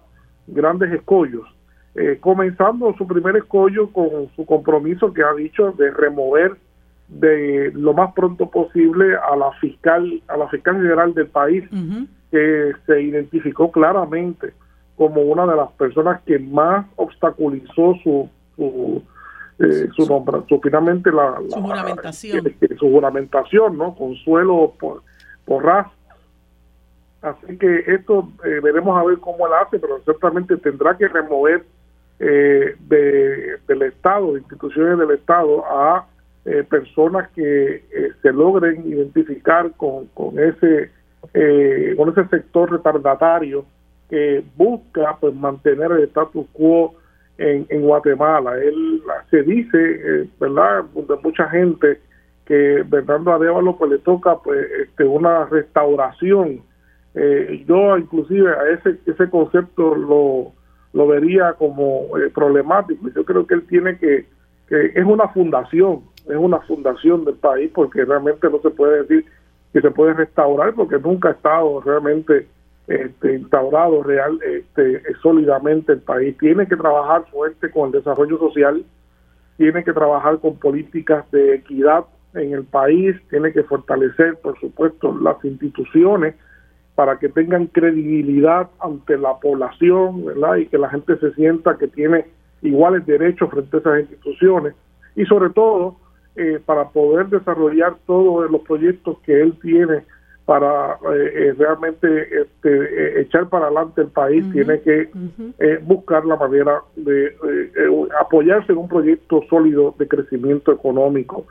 grandes 0.47 0.91
escollos 0.91 1.47
eh, 1.95 2.17
comenzando 2.19 2.93
su 2.97 3.05
primer 3.05 3.35
escollo 3.37 3.91
con 3.91 4.29
su 4.35 4.45
compromiso 4.45 5.13
que 5.13 5.23
ha 5.23 5.33
dicho 5.33 5.71
de 5.73 5.91
remover 5.91 6.55
de 7.09 7.71
lo 7.73 7.93
más 7.93 8.13
pronto 8.13 8.49
posible 8.49 9.15
a 9.17 9.35
la 9.35 9.51
fiscal 9.59 10.21
a 10.29 10.37
la 10.37 10.47
fiscal 10.47 10.75
general 10.77 11.13
del 11.13 11.27
país 11.27 11.65
que 12.31 12.71
se 12.85 13.01
identificó 13.01 13.69
claramente 13.69 14.53
como 14.95 15.21
una 15.21 15.45
de 15.45 15.57
las 15.57 15.69
personas 15.73 16.21
que 16.21 16.39
más 16.39 16.85
obstaculizó 16.95 17.95
su 18.01 18.29
su 18.55 19.03
eh, 19.59 19.89
su, 19.95 20.05
nombre, 20.07 20.37
su 20.49 20.59
finalmente 20.59 21.11
la, 21.11 21.35
su 21.49 21.61
juramentación. 21.61 22.55
su 22.79 22.89
juramentación 22.89 23.77
no 23.77 23.93
consuelo 23.93 24.73
por 24.79 25.03
porras. 25.45 25.87
Así 27.21 27.57
que 27.57 27.83
esto 27.85 28.29
eh, 28.43 28.59
veremos 28.63 28.97
a 28.97 29.03
ver 29.03 29.19
cómo 29.19 29.45
él 29.45 29.53
hace 29.61 29.77
pero 29.77 29.99
ciertamente 30.03 30.57
tendrá 30.57 30.97
que 30.97 31.07
remover 31.07 31.63
eh, 32.23 32.75
de, 32.87 33.57
del 33.67 33.81
Estado, 33.81 34.33
de 34.33 34.41
instituciones 34.41 34.99
del 34.99 35.09
Estado, 35.09 35.65
a 35.65 36.05
eh, 36.45 36.63
personas 36.69 37.27
que 37.31 37.77
eh, 37.77 38.11
se 38.21 38.31
logren 38.31 38.87
identificar 38.87 39.71
con, 39.75 40.05
con 40.13 40.37
ese 40.37 40.91
con 41.95 42.09
ese 42.09 42.27
sector 42.29 42.71
retardatario 42.71 43.63
que 44.09 44.43
busca 44.55 45.17
pues 45.19 45.33
mantener 45.35 45.91
el 45.91 46.03
status 46.05 46.45
quo 46.51 46.95
en, 47.37 47.65
en 47.69 47.81
Guatemala. 47.83 48.57
Él 48.57 49.01
se 49.29 49.43
dice, 49.43 50.27
¿verdad?, 50.39 50.83
de 50.93 51.15
mucha 51.23 51.47
gente 51.49 52.01
que 52.45 52.83
Bernardo 52.87 53.33
Arevalo 53.33 53.77
pues 53.77 53.91
le 53.91 53.97
toca 53.99 54.37
pues 54.39 54.67
este 54.81 55.03
una 55.05 55.45
restauración. 55.45 56.61
yo 57.67 57.97
inclusive 57.97 58.49
a 58.49 58.69
ese 58.71 58.97
ese 59.05 59.29
concepto 59.29 59.95
lo 59.95 60.53
lo 60.93 61.07
vería 61.07 61.53
como 61.53 62.17
eh, 62.17 62.29
problemático. 62.33 63.09
Yo 63.15 63.23
creo 63.25 63.47
que 63.47 63.55
él 63.55 63.67
tiene 63.67 63.97
que, 63.97 64.25
que, 64.67 64.91
es 64.95 65.05
una 65.05 65.27
fundación, 65.29 66.01
es 66.27 66.35
una 66.37 66.59
fundación 66.61 67.25
del 67.25 67.35
país, 67.35 67.71
porque 67.73 68.05
realmente 68.05 68.49
no 68.49 68.59
se 68.61 68.69
puede 68.71 69.03
decir 69.03 69.25
que 69.73 69.81
se 69.81 69.91
puede 69.91 70.13
restaurar, 70.13 70.73
porque 70.73 70.99
nunca 70.99 71.29
ha 71.29 71.31
estado 71.31 71.81
realmente 71.81 72.47
este, 72.87 73.35
instaurado 73.35 74.03
real, 74.03 74.39
este, 74.43 75.01
sólidamente 75.21 75.93
el 75.93 76.01
país. 76.01 76.37
Tiene 76.37 76.67
que 76.67 76.75
trabajar 76.75 77.25
fuerte 77.31 77.71
con 77.71 77.87
el 77.87 77.93
desarrollo 77.93 78.37
social, 78.37 78.83
tiene 79.57 79.83
que 79.83 79.93
trabajar 79.93 80.39
con 80.39 80.57
políticas 80.57 81.29
de 81.31 81.55
equidad 81.55 82.05
en 82.33 82.53
el 82.53 82.63
país, 82.63 83.15
tiene 83.29 83.53
que 83.53 83.63
fortalecer, 83.63 84.37
por 84.41 84.59
supuesto, 84.59 85.17
las 85.21 85.43
instituciones, 85.45 86.35
para 86.95 87.17
que 87.17 87.29
tengan 87.29 87.67
credibilidad 87.67 88.69
ante 88.79 89.17
la 89.17 89.37
población, 89.39 90.25
¿verdad? 90.25 90.57
Y 90.57 90.67
que 90.67 90.77
la 90.77 90.89
gente 90.89 91.17
se 91.17 91.33
sienta 91.33 91.77
que 91.77 91.87
tiene 91.87 92.25
iguales 92.61 93.05
derechos 93.05 93.49
frente 93.49 93.77
a 93.77 93.79
esas 93.79 93.99
instituciones 94.01 94.75
y 95.15 95.25
sobre 95.25 95.49
todo 95.49 95.97
eh, 96.35 96.61
para 96.65 96.89
poder 96.89 97.27
desarrollar 97.27 97.95
todos 98.05 98.49
los 98.49 98.61
proyectos 98.61 99.17
que 99.25 99.41
él 99.41 99.53
tiene 99.61 100.03
para 100.45 100.93
eh, 101.13 101.31
eh, 101.33 101.55
realmente 101.57 102.41
este, 102.41 103.21
echar 103.21 103.47
para 103.49 103.65
adelante 103.65 104.01
el 104.01 104.07
país, 104.07 104.43
tiene 104.51 104.79
que 104.81 105.09
buscar 105.83 106.25
la 106.25 106.35
manera 106.35 106.81
de 106.95 107.35
apoyarse 108.19 108.71
en 108.71 108.79
un 108.79 108.87
proyecto 108.87 109.43
sólido 109.49 109.93
de 109.97 110.07
crecimiento 110.07 110.71
económico. 110.71 111.45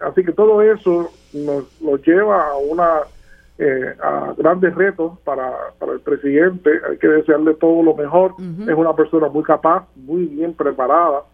así 0.00 0.24
que 0.24 0.32
todo 0.32 0.62
eso 0.62 1.10
nos, 1.34 1.80
nos 1.82 2.06
lleva 2.06 2.48
a 2.48 2.56
una 2.56 3.00
eh, 3.62 3.94
a 4.02 4.32
grandes 4.38 4.74
retos 4.74 5.18
para, 5.22 5.52
para 5.78 5.92
el 5.92 6.00
presidente. 6.00 6.70
Hay 6.88 6.96
que 6.96 7.08
desearle 7.08 7.52
todo 7.54 7.82
lo 7.82 7.94
mejor. 7.94 8.32
Es 8.38 8.74
una 8.74 8.96
persona 8.96 9.28
muy 9.28 9.42
capaz, 9.42 9.86
muy 9.96 10.24
bien 10.24 10.54
preparada, 10.54 11.24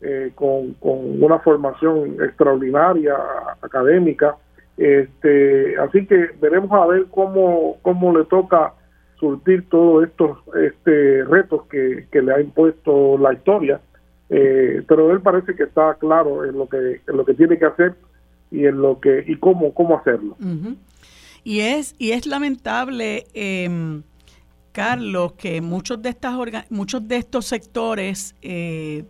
eh, 0.00 0.32
con, 0.34 0.74
con, 0.74 1.22
una 1.22 1.38
formación 1.38 2.16
extraordinaria 2.20 3.14
académica 3.62 4.36
Este, 4.76 5.78
así 5.78 6.06
que 6.06 6.30
veremos 6.40 6.72
a 6.72 6.86
ver 6.86 7.06
cómo, 7.12 7.76
cómo 7.82 8.18
le 8.18 8.24
toca 8.24 8.72
surtir 9.20 9.68
todos 9.68 10.08
estos 10.08 10.38
este, 10.56 11.22
retos 11.22 11.66
que, 11.68 12.08
le 12.12 12.32
ha 12.32 12.40
impuesto 12.40 13.16
la 13.16 13.32
historia. 13.32 13.80
Eh, 14.28 14.82
pero 14.88 15.12
él 15.12 15.20
parece 15.20 15.54
que 15.54 15.62
está 15.62 15.94
claro 15.94 16.44
en 16.44 16.58
lo 16.58 16.68
que 16.68 17.00
en 17.06 17.16
lo 17.16 17.24
que 17.24 17.34
tiene 17.34 17.56
que 17.58 17.66
hacer 17.66 17.94
y 18.50 18.66
en 18.66 18.82
lo 18.82 18.98
que 18.98 19.22
y 19.24 19.36
cómo 19.36 19.72
cómo 19.72 19.96
hacerlo. 19.96 20.36
Y 21.46 21.60
es 21.60 21.94
y 21.96 22.10
es 22.10 22.26
lamentable 22.26 23.28
eh, 23.32 24.02
Carlos 24.72 25.34
que 25.34 25.60
muchos 25.60 26.02
de 26.02 26.08
estas 26.08 26.36
muchos 26.70 27.06
de 27.06 27.18
estos 27.18 27.46
sectores 27.46 28.34
eh, 28.42 29.04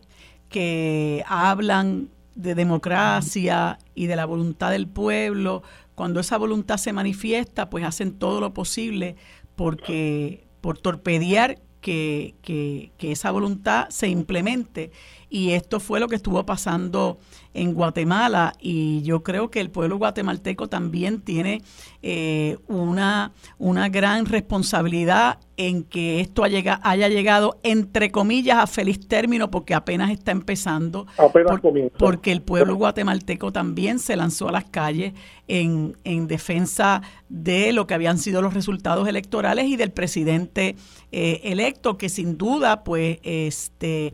que 0.50 1.24
hablan 1.26 2.10
de 2.34 2.54
democracia 2.54 3.78
y 3.94 4.04
de 4.04 4.16
la 4.16 4.26
voluntad 4.26 4.70
del 4.70 4.86
pueblo, 4.86 5.62
cuando 5.94 6.20
esa 6.20 6.36
voluntad 6.36 6.76
se 6.76 6.92
manifiesta, 6.92 7.70
pues 7.70 7.86
hacen 7.86 8.18
todo 8.18 8.42
lo 8.42 8.52
posible 8.52 9.16
porque 9.54 10.46
por 10.60 10.76
torpedear 10.76 11.58
que, 11.80 12.34
que, 12.42 12.92
que, 12.98 13.12
esa 13.12 13.30
voluntad 13.30 13.88
se 13.88 14.08
implemente. 14.08 14.90
Y 15.28 15.52
esto 15.52 15.80
fue 15.80 16.00
lo 16.00 16.08
que 16.08 16.16
estuvo 16.16 16.44
pasando 16.46 17.18
en 17.52 17.74
Guatemala 17.74 18.52
y 18.60 19.02
yo 19.02 19.22
creo 19.22 19.50
que 19.50 19.60
el 19.60 19.70
pueblo 19.70 19.96
guatemalteco 19.96 20.68
también 20.68 21.22
tiene 21.22 21.62
eh, 22.02 22.58
una, 22.68 23.32
una 23.58 23.88
gran 23.88 24.26
responsabilidad 24.26 25.38
en 25.56 25.84
que 25.84 26.20
esto 26.20 26.44
haya, 26.44 27.08
llegado, 27.08 27.58
entre 27.62 28.10
comillas, 28.10 28.58
a 28.58 28.66
feliz 28.66 29.08
término, 29.08 29.50
porque 29.50 29.74
apenas 29.74 30.10
está 30.10 30.32
empezando. 30.32 31.06
Apenas 31.16 31.60
Porque 31.98 32.30
el 32.30 32.42
pueblo 32.42 32.74
guatemalteco 32.76 33.52
también 33.52 33.98
se 33.98 34.16
lanzó 34.16 34.50
a 34.50 34.52
las 34.52 34.64
calles 34.66 35.14
en, 35.48 35.96
en, 36.04 36.26
defensa 36.26 37.00
de 37.30 37.72
lo 37.72 37.86
que 37.86 37.94
habían 37.94 38.18
sido 38.18 38.42
los 38.42 38.52
resultados 38.52 39.08
electorales 39.08 39.66
y 39.66 39.76
del 39.76 39.92
presidente 39.92 40.76
eh, 41.10 41.40
electo, 41.44 41.96
que 41.96 42.10
sin 42.10 42.36
duda, 42.36 42.84
pues, 42.84 43.18
este, 43.22 44.12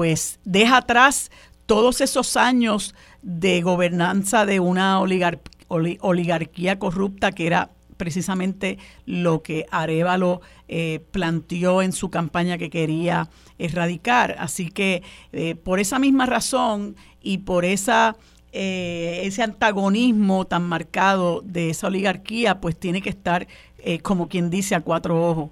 pues 0.00 0.40
deja 0.46 0.78
atrás 0.78 1.30
todos 1.66 2.00
esos 2.00 2.38
años 2.38 2.94
de 3.20 3.60
gobernanza 3.60 4.46
de 4.46 4.58
una 4.58 4.98
oligarquía 4.98 6.78
corrupta 6.78 7.32
que 7.32 7.46
era 7.46 7.68
precisamente 7.98 8.78
lo 9.04 9.42
que 9.42 9.66
Arevalo 9.70 10.40
eh, 10.68 11.00
planteó 11.10 11.82
en 11.82 11.92
su 11.92 12.08
campaña 12.08 12.56
que 12.56 12.70
quería 12.70 13.28
erradicar. 13.58 14.36
Así 14.38 14.70
que 14.70 15.02
eh, 15.34 15.54
por 15.54 15.80
esa 15.80 15.98
misma 15.98 16.24
razón 16.24 16.96
y 17.20 17.36
por 17.36 17.66
esa 17.66 18.16
eh, 18.54 19.20
ese 19.24 19.42
antagonismo 19.42 20.46
tan 20.46 20.62
marcado 20.62 21.42
de 21.44 21.68
esa 21.68 21.88
oligarquía, 21.88 22.58
pues 22.58 22.74
tiene 22.74 23.02
que 23.02 23.10
estar, 23.10 23.46
como 24.00 24.30
quien 24.30 24.48
dice, 24.48 24.74
a 24.74 24.80
cuatro 24.80 25.22
ojos. 25.22 25.50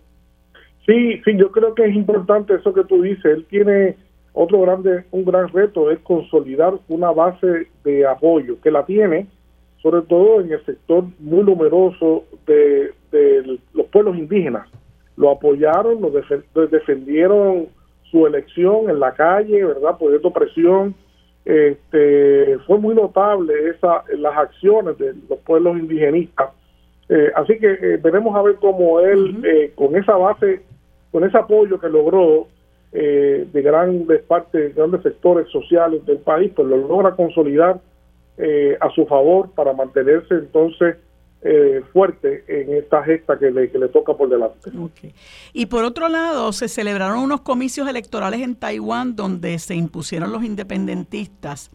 Sí, 0.87 1.21
sí, 1.23 1.37
yo 1.37 1.53
creo 1.53 1.75
que 1.75 1.85
es 1.85 1.95
importante 1.95 2.55
eso 2.55 2.73
que 2.73 2.85
tú 2.85 3.03
dices. 3.03 3.27
Él 3.27 3.47
tiene 3.51 4.08
otro 4.41 4.61
grande, 4.61 5.05
un 5.11 5.25
gran 5.25 5.49
reto 5.49 5.91
es 5.91 5.99
consolidar 5.99 6.75
una 6.89 7.11
base 7.11 7.67
de 7.83 8.07
apoyo 8.07 8.61
que 8.61 8.71
la 8.71 8.87
tiene, 8.87 9.27
sobre 9.83 10.03
todo 10.03 10.41
en 10.41 10.53
el 10.53 10.65
sector 10.65 11.05
muy 11.19 11.43
numeroso 11.43 12.23
de, 12.47 12.93
los 13.75 13.87
pueblos 13.87 14.17
indígenas. 14.17 14.69
Lo 15.17 15.31
apoyaron, 15.31 16.01
lo 16.01 16.67
defendieron 16.69 17.67
su 18.13 18.29
elección 18.29 18.89
en 18.89 19.01
la 19.01 19.13
calle, 19.13 19.65
¿verdad? 19.65 19.99
Poniendo 19.99 20.33
presión. 20.33 20.95
Este, 21.45 22.59
fue 22.67 22.79
muy 22.79 22.95
notable 22.95 23.71
esa, 23.71 24.05
las 24.19 24.37
acciones 24.37 24.99
de 24.99 25.15
los 25.29 25.41
pueblos 25.41 25.79
indigenistas. 25.79 26.51
Eh, 27.09 27.33
así 27.35 27.59
que 27.59 27.73
eh, 27.73 27.97
veremos 27.97 28.37
a 28.37 28.43
ver 28.43 28.55
cómo 28.57 29.01
él, 29.01 29.43
eh, 29.45 29.73
con 29.75 29.97
esa 29.97 30.17
base, 30.17 30.63
con 31.11 31.25
ese 31.25 31.39
apoyo 31.39 31.81
que 31.81 31.89
logró, 31.89 32.47
eh, 32.91 33.47
de 33.53 33.63
grandes 33.63 34.23
partes, 34.23 34.75
grandes 34.75 35.03
sectores 35.03 35.47
sociales 35.51 36.05
del 36.07 36.19
país, 36.19 36.51
pues 36.57 36.67
lo 36.67 36.79
logra 36.79 37.15
consolidar 37.15 37.81
eh, 38.39 38.79
a 38.81 38.89
su 38.91 39.05
favor 39.05 39.51
para 39.51 39.75
mantenerse 39.75 40.35
entonces 40.35 40.97
eh, 41.43 41.83
fuerte 41.93 42.45
en 42.49 42.73
esta 42.73 43.05
gesta 43.05 43.39
que 43.39 43.51
le, 43.51 43.71
que 43.71 43.79
le 43.79 43.89
toca 43.89 44.15
por 44.15 44.31
delante. 44.31 44.71
Y 45.53 45.67
por 45.67 45.85
otro 45.85 46.09
lado, 46.09 46.51
se 46.53 46.67
celebraron 46.67 47.19
unos 47.19 47.43
comicios 47.43 47.87
electorales 47.89 48.41
en 48.41 48.57
Taiwán 48.57 49.15
donde 49.17 49.59
se 49.59 49.75
impusieron 49.75 50.33
los 50.33 50.43
independentistas. 50.43 51.71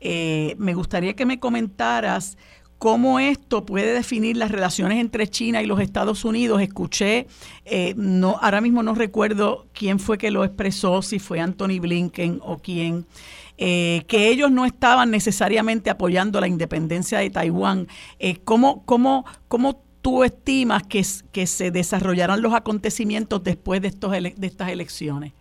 me 0.00 0.74
gustaría 0.74 1.14
que 1.14 1.24
me 1.24 1.40
comentaras 1.40 2.36
cómo 2.80 3.20
esto 3.20 3.66
puede 3.66 3.92
definir 3.92 4.38
las 4.38 4.50
relaciones 4.50 4.98
entre 5.00 5.28
China 5.28 5.62
y 5.62 5.66
los 5.66 5.80
Estados 5.80 6.24
Unidos. 6.24 6.62
Escuché, 6.62 7.26
eh, 7.66 7.92
no, 7.94 8.38
ahora 8.40 8.62
mismo 8.62 8.82
no 8.82 8.94
recuerdo 8.94 9.66
quién 9.74 9.98
fue 9.98 10.16
que 10.16 10.30
lo 10.30 10.44
expresó, 10.44 11.02
si 11.02 11.18
fue 11.18 11.40
Anthony 11.40 11.78
Blinken 11.78 12.40
o 12.42 12.56
quién, 12.56 13.04
eh, 13.58 14.02
que 14.08 14.28
ellos 14.28 14.50
no 14.50 14.64
estaban 14.64 15.10
necesariamente 15.10 15.90
apoyando 15.90 16.40
la 16.40 16.48
independencia 16.48 17.18
de 17.18 17.28
Taiwán. 17.28 17.86
Eh, 18.18 18.38
¿cómo, 18.44 18.82
cómo, 18.86 19.26
cómo 19.46 19.82
tú 20.00 20.24
estimas 20.24 20.82
que, 20.84 21.04
se 21.04 21.70
desarrollarán 21.70 22.40
los 22.40 22.54
acontecimientos 22.54 23.44
después 23.44 23.82
de, 23.82 23.88
estos 23.88 24.12
de 24.12 24.46
estas 24.46 24.70
elecciones? 24.70 25.34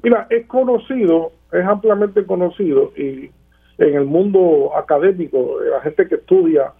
Mira, 0.00 0.28
es 0.30 0.46
conocido, 0.46 1.32
es 1.50 1.66
ampliamente 1.66 2.24
conocido 2.24 2.92
y 2.96 3.32
en 3.78 3.94
el 3.94 4.04
mundo 4.04 4.72
académico, 4.76 5.58
la 5.60 5.80
gente 5.80 6.08
que 6.08 6.16
estudia 6.16 6.72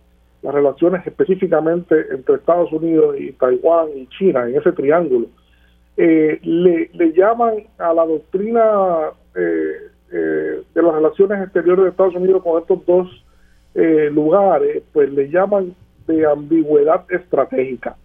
las 0.42 0.54
relaciones 0.54 1.06
específicamente 1.06 1.94
entre 2.10 2.36
Estados 2.36 2.72
Unidos 2.72 3.16
y 3.18 3.32
Taiwán 3.32 3.88
y 3.96 4.06
China, 4.08 4.48
en 4.48 4.56
ese 4.56 4.72
triángulo, 4.72 5.26
eh, 5.96 6.38
le, 6.42 7.12
llaman 7.12 7.54
a 7.78 7.92
la 7.92 8.06
doctrina 8.06 9.10
eh, 9.34 9.90
eh, 10.12 10.62
de 10.74 10.82
las 10.82 10.94
relaciones 10.94 11.42
exteriores 11.42 11.84
de 11.84 11.90
Estados 11.90 12.14
Unidos 12.14 12.42
con 12.42 12.60
estos 12.60 12.84
dos 12.86 13.24
lugares, 14.10 14.82
pues 14.92 15.08
le 15.12 15.30
llaman 15.30 15.72
de 16.08 16.26
ambigüedad 16.26 17.04
estratégica. 17.10 17.96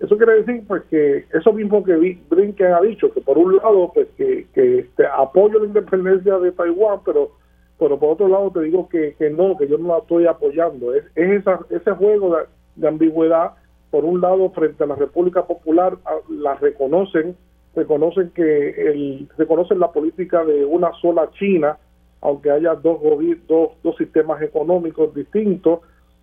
Eso 0.00 0.16
quiere 0.16 0.42
decir 0.42 0.62
pues 0.66 0.84
que 0.84 1.26
eso 1.34 1.52
mismo 1.52 1.84
que 1.84 1.96
Blinken 2.30 2.72
ha 2.72 2.80
dicho, 2.80 3.12
que 3.12 3.20
por 3.20 3.36
un 3.36 3.56
lado 3.56 3.90
pues 3.92 4.08
que, 4.16 4.46
que 4.54 4.78
este, 4.78 5.04
apoyo 5.06 5.58
la 5.58 5.66
independencia 5.66 6.38
de 6.38 6.52
Taiwán, 6.52 7.00
pero 7.04 7.32
pero 7.78 7.98
por 7.98 8.10
otro 8.10 8.28
lado 8.28 8.50
te 8.50 8.62
digo 8.62 8.88
que, 8.88 9.14
que 9.18 9.30
no, 9.30 9.56
que 9.56 9.68
yo 9.68 9.78
no 9.78 9.88
la 9.88 9.98
estoy 9.98 10.26
apoyando. 10.26 10.94
Es, 10.94 11.04
es 11.14 11.40
esa, 11.40 11.60
ese 11.70 11.92
juego 11.92 12.36
de, 12.74 12.88
ambigüedad, 12.88 13.52
por 13.90 14.04
un 14.04 14.20
lado, 14.20 14.50
frente 14.50 14.84
a 14.84 14.86
la 14.86 14.96
República 14.96 15.46
Popular, 15.46 15.96
la 16.28 16.54
reconocen, 16.56 17.36
reconocen 17.74 18.30
que 18.30 18.70
el, 18.70 19.28
reconocen 19.36 19.78
la 19.78 19.92
política 19.92 20.44
de 20.44 20.64
una 20.64 20.92
sola 21.00 21.30
China, 21.38 21.78
aunque 22.20 22.50
haya 22.50 22.74
dos, 22.74 23.00
dos, 23.46 23.70
dos 23.82 23.96
sistemas 23.96 24.42
económicos 24.42 25.14
distintos, 25.14 25.80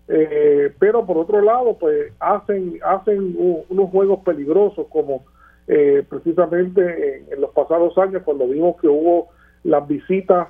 eh, 0.07 0.72
pero 0.77 1.06
por 1.06 1.18
otro 1.18 1.41
lado, 1.41 1.77
pues 1.80 2.11
hacen, 2.19 2.80
hacen 2.84 3.36
unos 3.38 3.90
juegos 3.90 4.19
peligrosos 4.19 4.86
como 4.90 5.23
eh, 5.68 6.03
precisamente 6.07 7.18
en, 7.18 7.34
en, 7.34 7.41
los 7.41 7.49
pasados 7.52 7.98
años 7.98 8.22
cuando 8.23 8.48
vimos 8.48 8.80
que 8.80 8.88
hubo 8.88 9.30
las 9.64 9.88
visitas 9.88 10.49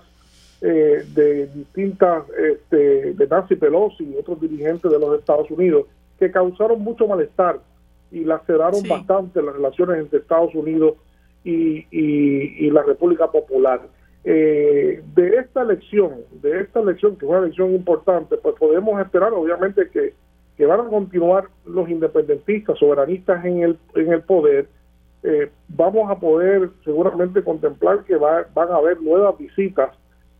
eh, 0.62 1.06
de 1.14 1.48
distintas, 1.48 2.24
este, 2.30 3.14
de 3.14 3.28
Nancy 3.28 3.56
Pelosi 3.56 4.04
y 4.04 4.16
otros 4.18 4.40
dirigentes 4.40 4.90
de 4.90 5.00
los 5.00 5.20
Estados 5.20 5.52
Unidos, 5.52 5.86
que 6.18 6.32
causaron 6.32 6.82
mucho 6.82 7.08
malestar 7.08 7.60
y 8.12 8.24
laceraron 8.24 8.82
bastante 8.88 9.42
las 9.42 9.56
relaciones 9.56 10.00
entre 10.00 10.20
Estados 10.20 10.56
Unidos 10.56 10.96
y, 11.44 11.86
y, 11.92 12.70
la 12.72 12.84
República 12.84 13.30
Popular. 13.30 13.82
Eh, 14.24 15.04
de 15.14 15.38
esta 15.38 15.62
elección, 15.62 16.14
de 16.42 16.62
esta 16.62 16.80
elección, 16.80 17.16
que 17.16 17.26
es 17.26 17.30
una 17.30 17.40
elección 17.40 17.76
importante, 17.76 18.38
pues 18.38 18.56
podemos 18.56 19.00
esperar 19.00 19.34
obviamente 19.34 19.90
que, 19.90 20.14
que 20.58 20.66
van 20.66 20.80
a 20.80 20.90
continuar 20.90 21.50
los 21.66 21.90
independentistas, 21.90 22.80
soberanistas 22.80 23.44
en 23.46 23.62
el, 23.62 23.78
en 23.94 24.14
el 24.14 24.22
poder. 24.24 24.68
Eh, 25.22 25.52
vamos 25.68 26.10
a 26.10 26.20
poder 26.20 26.70
seguramente 26.84 27.44
contemplar 27.44 28.04
que 28.06 28.16
va, 28.16 28.46
van 28.54 28.72
a 28.72 28.78
haber 28.78 29.02
nuevas 29.02 29.38
visitas 29.38 29.92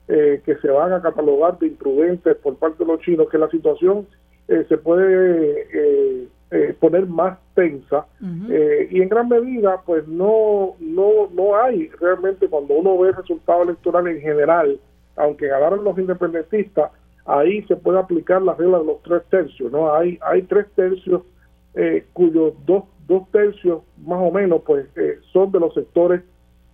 eh, 0.08 0.40
que 0.46 0.56
se 0.58 0.70
van 0.70 0.94
a 0.94 1.02
catalogar 1.02 1.58
de 1.58 1.66
imprudentes 1.66 2.36
por 2.38 2.56
parte 2.58 2.84
de 2.84 2.92
los 2.92 3.02
chinos, 3.02 3.28
que 3.28 3.40
la 3.40 3.50
situación 3.50 4.06
eh, 4.48 4.64
se 4.70 4.78
puede 4.78 5.68
eh, 5.74 6.76
poner 6.80 7.08
más 7.08 7.40
tensa 7.56 8.06
y 8.22 9.02
en 9.02 9.10
gran 9.10 9.28
medida 9.30 9.82
pues 9.84 10.08
no, 10.08 10.76
no, 10.80 11.28
no 11.34 11.56
hay 11.56 11.90
realmente 12.00 12.48
cuando 12.48 12.76
uno 12.76 13.00
ve 13.00 13.10
el 13.10 13.16
resultado 13.16 13.64
electoral 13.64 14.08
en 14.08 14.22
general, 14.22 14.80
aunque 15.16 15.48
ganaron 15.48 15.84
los 15.84 15.98
independentistas, 15.98 16.92
ahí 17.26 17.64
se 17.64 17.76
puede 17.76 17.98
aplicar 17.98 18.44
la 18.44 18.54
regla 18.54 18.78
de 18.78 18.86
los 18.86 19.02
tres 19.02 19.24
tercios, 19.32 19.72
¿no? 19.72 19.92
Hay, 19.92 20.20
hay 20.22 20.44
tres 20.44 20.68
tercios 20.76 21.24
cuyos 22.14 22.54
dos, 22.68 22.84
dos 23.08 23.30
tercios 23.32 23.82
más 24.06 24.20
o 24.22 24.30
menos 24.30 24.62
pues 24.64 24.86
son 25.34 25.52
de 25.52 25.60
los 25.60 25.74
sectores 25.74 26.22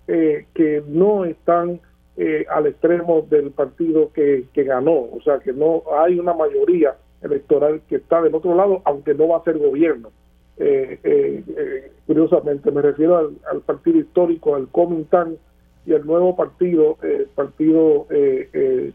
que 0.05 0.83
no 0.85 1.23
están 1.23 1.79
eh, 2.17 2.45
al 2.49 2.67
extremo 2.67 3.25
del 3.29 3.51
partido 3.51 4.11
que, 4.11 4.45
ganó. 4.53 5.07
O 5.11 5.19
sea 5.23 5.39
que 5.39 5.53
no 5.53 5.83
hay 5.97 6.19
una 6.19 6.33
mayoría 6.33 6.95
electoral 7.21 7.81
que 7.87 7.95
está 7.95 8.21
del 8.21 8.35
otro 8.35 8.53
lado, 8.53 8.81
aunque 8.83 9.13
no 9.13 9.29
va 9.29 9.37
a 9.37 9.43
ser 9.43 9.57
gobierno. 9.57 10.11
Eh, 10.57 10.99
eh, 11.03 11.91
curiosamente, 12.05 12.69
me 12.69 12.81
refiero 12.81 13.17
al, 13.17 13.61
partido 13.61 13.99
histórico, 13.99 14.55
al 14.55 14.67
Kuomintang 14.67 15.37
y 15.85 15.93
el 15.93 16.05
nuevo 16.05 16.35
partido, 16.35 16.97
el 17.01 17.27
Partido 17.27 18.07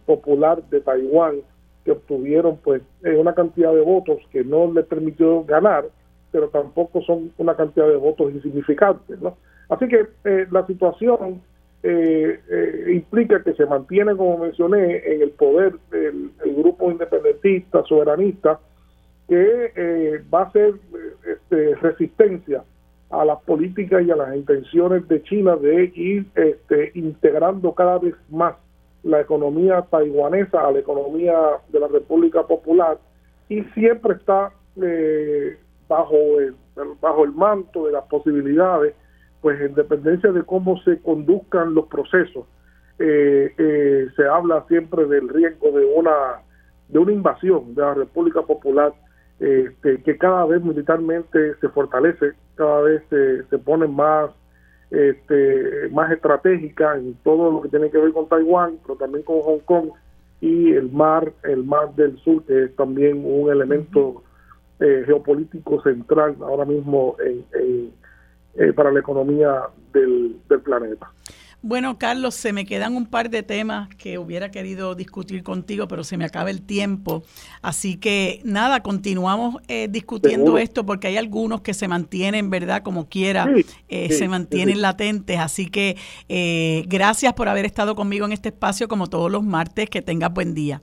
Popular 0.05 0.63
de 0.69 0.81
Taiwán, 0.83 1.37
que 1.85 1.93
obtuvieron 1.93 2.59
pues 2.59 2.83
una 3.03 3.35
cantidad 3.35 3.73
de 3.73 3.81
votos 3.81 4.19
que 4.31 4.45
no 4.45 4.71
les 4.73 4.85
permitió 4.85 5.43
ganar, 5.45 5.87
pero 6.31 6.49
tampoco 6.49 7.01
son 7.03 7.33
una 7.39 7.57
cantidad 7.57 7.89
de 7.89 7.97
votos 7.97 8.33
insignificantes. 8.33 9.21
¿no? 9.21 9.37
Así 9.69 9.89
que 9.89 10.07
la 10.53 10.65
situación 10.67 11.41
eh, 11.83 12.41
eh, 12.51 12.93
implica 12.95 13.43
que 13.43 13.55
se 13.55 13.67
mantiene, 13.67 14.17
como 14.17 14.39
mencioné, 14.39 15.03
en 15.07 15.23
el 15.23 15.31
poder 15.31 15.75
el, 15.93 16.33
grupo 16.57 16.91
independentista, 16.91 17.85
soberanista, 17.85 18.59
que 19.29 19.73
eh, 19.77 20.25
va 20.33 20.43
a 20.43 20.53
ser 20.53 20.75
este, 21.25 21.75
resistencia 21.77 22.65
a 23.11 23.25
las 23.25 23.41
políticas 23.43 24.03
y 24.05 24.11
a 24.11 24.17
las 24.17 24.35
intenciones 24.35 25.07
de 25.07 25.23
China 25.23 25.57
de 25.57 25.93
ir 25.95 26.27
este, 26.35 26.91
integrando 26.95 27.73
cada 27.73 27.99
vez 27.99 28.15
más 28.31 28.57
la 29.05 29.21
economía 29.21 29.83
taiwanesa 29.83 30.67
a 30.67 30.73
la 30.73 30.81
economía 30.81 31.39
de 31.69 31.79
la 31.79 31.87
República 31.87 32.43
Popular 32.45 32.99
y 33.49 33.63
siempre 33.75 34.15
está 34.15 34.53
bajo 35.89 36.17
bajo 37.01 37.25
el 37.25 37.33
manto 37.33 37.87
de 37.87 37.93
las 37.93 38.05
posibilidades 38.07 38.95
pues 39.47 39.61
en 39.61 39.75
dependencia 39.75 40.33
de 40.33 40.43
cómo 40.43 40.77
se 40.83 40.99
conduzcan 41.03 41.73
los 41.73 41.87
procesos, 41.87 42.47
eh, 42.99 43.55
eh, 43.57 44.09
se 44.17 44.27
habla 44.27 44.65
siempre 44.67 45.05
del 45.05 45.29
riesgo 45.29 45.71
de 45.71 45.85
una 45.85 46.43
de 46.89 46.99
una 46.99 47.13
invasión 47.13 47.73
de 47.77 47.81
la 47.81 47.95
República 47.95 48.43
Popular 48.43 48.93
este, 49.39 50.03
que 50.03 50.19
cada 50.19 50.47
vez 50.47 50.65
militarmente 50.65 51.55
se 51.61 51.69
fortalece, 51.69 52.33
cada 52.57 52.81
vez 52.81 53.05
se, 53.09 53.59
pone 53.59 53.87
más 53.87 54.33
este, 54.91 55.91
más 55.93 56.11
estratégica 56.11 56.97
en 56.97 57.15
todo 57.23 57.53
lo 57.53 57.63
que 57.63 57.69
tiene 57.69 57.89
que 57.93 57.99
ver 57.99 58.13
con 58.13 58.29
Taiwán, 58.29 58.81
pero 58.83 58.97
también 58.99 59.23
con 59.23 59.43
Hong 59.43 59.61
Kong 59.61 59.91
y 60.41 60.73
el 60.73 60.91
mar, 60.91 61.33
el 61.45 61.63
mar 61.63 61.95
del 61.95 62.19
sur, 62.19 62.43
que 62.47 62.65
es 62.65 62.75
también 62.75 63.23
un 63.25 63.49
elemento 63.49 64.25
eh, 64.81 65.05
geopolítico 65.07 65.81
central 65.85 66.35
ahora 66.41 66.65
mismo 66.65 67.15
en, 67.25 67.45
eh, 68.59 68.73
para 68.73 68.91
la 68.91 69.01
economía 69.01 69.63
del, 69.93 70.37
planeta. 70.65 71.11
Bueno, 71.63 71.99
Carlos, 71.99 72.35
se 72.35 72.53
me 72.53 72.65
quedan 72.65 72.95
un 72.95 73.07
par 73.07 73.29
de 73.29 73.43
temas 73.43 73.89
que 73.97 74.19
hubiera 74.19 74.51
querido 74.51 74.95
discutir 74.95 75.43
contigo, 75.43 75.89
pero 75.89 76.05
se 76.05 76.17
me 76.17 76.25
acaba 76.25 76.51
el 76.51 76.63
tiempo. 76.63 77.25
Así 77.61 77.97
que 77.97 78.41
nada, 78.45 78.83
continuamos 78.83 79.57
eh, 79.67 79.89
discutiendo 79.91 80.59
esto 80.59 80.87
porque 80.87 81.09
hay 81.09 81.17
algunos 81.17 81.63
que 81.63 81.75
se 81.75 81.89
mantienen, 81.89 82.51
¿verdad? 82.51 82.83
Como 82.83 83.09
quiera, 83.09 83.49
eh, 83.89 84.13
se 84.13 84.29
mantienen 84.29 84.81
latentes. 84.81 85.39
Así 85.39 85.67
que 85.67 85.97
gracias 86.87 87.33
por 87.35 87.49
haber 87.49 87.65
estado 87.65 87.97
conmigo 87.97 88.27
en 88.27 88.33
este 88.33 88.51
espacio 88.51 88.87
como 88.87 89.09
todos 89.09 89.31
los 89.31 89.43
martes. 89.43 89.91
Que 89.91 90.03
tengas 90.03 90.33
buen 90.33 90.55
día. 90.55 90.83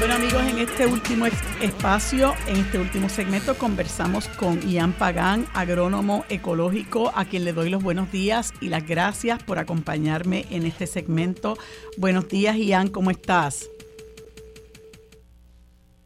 Bueno 0.00 0.14
amigos, 0.14 0.42
en 0.44 0.58
este 0.58 0.86
último 0.86 1.26
espacio, 1.60 2.32
en 2.46 2.56
este 2.56 2.78
último 2.78 3.10
segmento, 3.10 3.58
conversamos 3.58 4.28
con 4.28 4.58
Ian 4.62 4.94
Pagán, 4.94 5.46
agrónomo 5.52 6.24
ecológico, 6.30 7.12
a 7.14 7.26
quien 7.26 7.44
le 7.44 7.52
doy 7.52 7.68
los 7.68 7.82
buenos 7.82 8.10
días 8.10 8.54
y 8.62 8.70
las 8.70 8.88
gracias 8.88 9.42
por 9.42 9.58
acompañarme 9.58 10.46
en 10.48 10.64
este 10.64 10.86
segmento. 10.86 11.58
Buenos 11.98 12.30
días 12.30 12.56
Ian, 12.56 12.88
¿cómo 12.88 13.10
estás? 13.10 13.68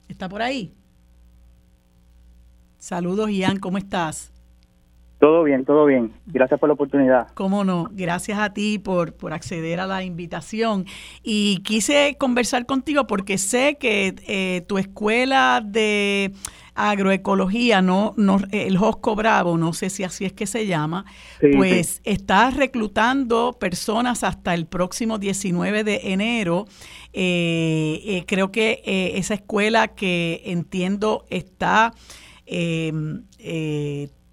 ¿Está 0.09 0.29
por 0.29 0.43
ahí? 0.43 0.75
Saludos 2.79 3.31
Ian, 3.31 3.61
¿cómo 3.61 3.79
estás? 3.79 4.34
Todo 5.19 5.45
bien, 5.45 5.65
todo 5.65 5.86
bien. 5.86 6.12
Gracias 6.27 6.59
por 6.59 6.69
la 6.69 6.74
oportunidad. 6.74 7.28
Cómo 7.35 7.65
no, 7.65 7.89
gracias 7.93 8.39
a 8.39 8.53
ti 8.53 8.78
por, 8.78 9.15
por 9.15 9.32
acceder 9.32 9.81
a 9.81 9.86
la 9.86 10.03
invitación. 10.03 10.85
Y 11.23 11.59
quise 11.59 12.16
conversar 12.19 12.66
contigo 12.66 13.07
porque 13.07 13.39
sé 13.39 13.77
que 13.78 14.15
eh, 14.27 14.62
tu 14.66 14.77
escuela 14.77 15.62
de 15.65 16.32
agroecología, 16.74 17.81
no, 17.81 18.15
no 18.16 18.39
el 18.51 18.77
Josco 18.77 19.15
Bravo, 19.15 19.57
no 19.57 19.73
sé 19.73 19.91
si 19.91 20.03
así 20.03 20.24
es 20.24 20.32
que 20.32 20.45
se 20.45 20.66
llama, 20.66 21.05
pues 21.57 22.01
está 22.03 22.51
reclutando 22.51 23.57
personas 23.61 24.24
hasta 24.24 24.55
el 24.55 24.66
próximo 24.66 25.19
19 25.19 25.85
de 25.85 26.01
enero. 26.12 26.66
Eh, 27.12 28.03
eh, 28.05 28.24
creo 28.27 28.51
que 28.51 28.82
esa 29.15 29.35
escuela 29.35 29.86
que 29.86 30.43
entiendo 30.47 31.24
está 31.31 31.95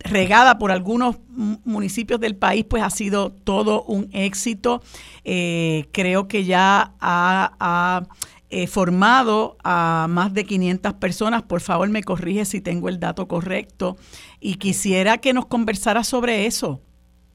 regada 0.03 0.57
por 0.57 0.71
algunos 0.71 1.19
municipios 1.29 2.19
del 2.19 2.35
país, 2.35 2.65
pues 2.65 2.83
ha 2.83 2.89
sido 2.89 3.31
todo 3.31 3.83
un 3.83 4.09
éxito. 4.13 4.81
Eh, 5.23 5.85
creo 5.91 6.27
que 6.27 6.43
ya 6.43 6.93
ha, 6.99 8.03
eh, 8.49 8.67
formado 8.67 9.55
a 9.63 10.07
más 10.09 10.33
de 10.33 10.43
500 10.43 10.93
personas. 10.95 11.43
Por 11.43 11.61
favor, 11.61 11.89
me 11.89 12.03
corrige 12.03 12.45
si 12.45 12.61
tengo 12.61 12.89
el 12.89 12.99
dato 12.99 13.27
correcto. 13.27 13.95
Y 14.39 14.55
quisiera 14.55 15.19
que 15.19 15.33
nos 15.33 15.45
conversara 15.45 16.03
sobre 16.03 16.45
eso. 16.45 16.81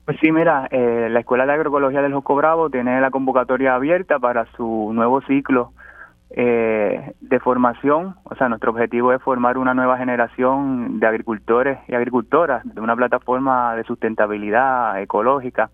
Pues 0.04 0.18
sí, 0.20 0.30
mira, 0.30 0.68
eh, 0.70 1.08
la 1.10 1.20
Escuela 1.20 1.46
de 1.46 1.52
Agroecología 1.52 2.02
del 2.02 2.12
Josco 2.12 2.36
Bravo 2.36 2.70
tiene 2.70 3.00
la 3.00 3.10
convocatoria 3.10 3.74
abierta 3.74 4.18
para 4.18 4.46
su 4.56 4.90
nuevo 4.92 5.20
ciclo 5.22 5.72
eh, 6.30 7.14
de 7.20 7.40
formación, 7.40 8.16
o 8.24 8.34
sea, 8.34 8.48
nuestro 8.48 8.72
objetivo 8.72 9.12
es 9.12 9.22
formar 9.22 9.58
una 9.58 9.74
nueva 9.74 9.96
generación 9.96 10.98
de 10.98 11.06
agricultores 11.06 11.78
y 11.88 11.94
agricultoras 11.94 12.62
de 12.64 12.80
una 12.80 12.96
plataforma 12.96 13.76
de 13.76 13.84
sustentabilidad 13.84 15.00
ecológica. 15.00 15.70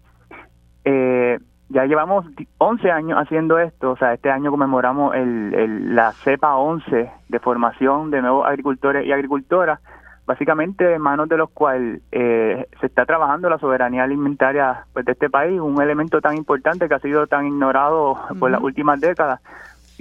Eh, 0.85 1.39
ya 1.71 1.87
llevamos 1.87 2.27
11 2.59 2.91
años 2.91 3.19
haciendo 3.19 3.59
esto, 3.59 3.93
o 3.93 3.97
sea, 3.97 4.13
este 4.13 4.31
año 4.31 4.51
conmemoramos 4.51 5.15
el, 5.15 5.95
la 5.95 6.13
CEPA 6.13 6.57
11 6.57 7.11
de 7.29 7.39
formación 7.39 8.11
de 8.11 8.21
nuevos 8.21 8.47
agricultores 8.47 9.07
y 9.07 9.13
agricultoras, 9.13 9.81
básicamente 10.27 10.95
en 10.95 11.01
manos 11.01 11.31
de 11.31 11.39
los 11.39 11.49
cuales 11.51 12.03
eh, 12.13 12.67
se 12.79 12.87
está 12.87 13.07
trabajando 13.07 13.49
la 13.49 13.59
soberanía 13.59 14.05
alimentaria 14.05 14.85
pues, 14.93 15.07
de 15.07 15.13
este 15.13 15.31
país, 15.31 15.59
un 15.59 15.81
elemento 15.81 16.21
tan 16.21 16.37
importante 16.37 16.89
que 16.89 16.95
ha 16.95 16.99
sido 16.99 17.27
tan 17.27 17.47
ignorado 17.47 18.19
por 18.39 18.51
las 18.51 18.61
últimas 18.61 19.01
décadas 19.01 19.41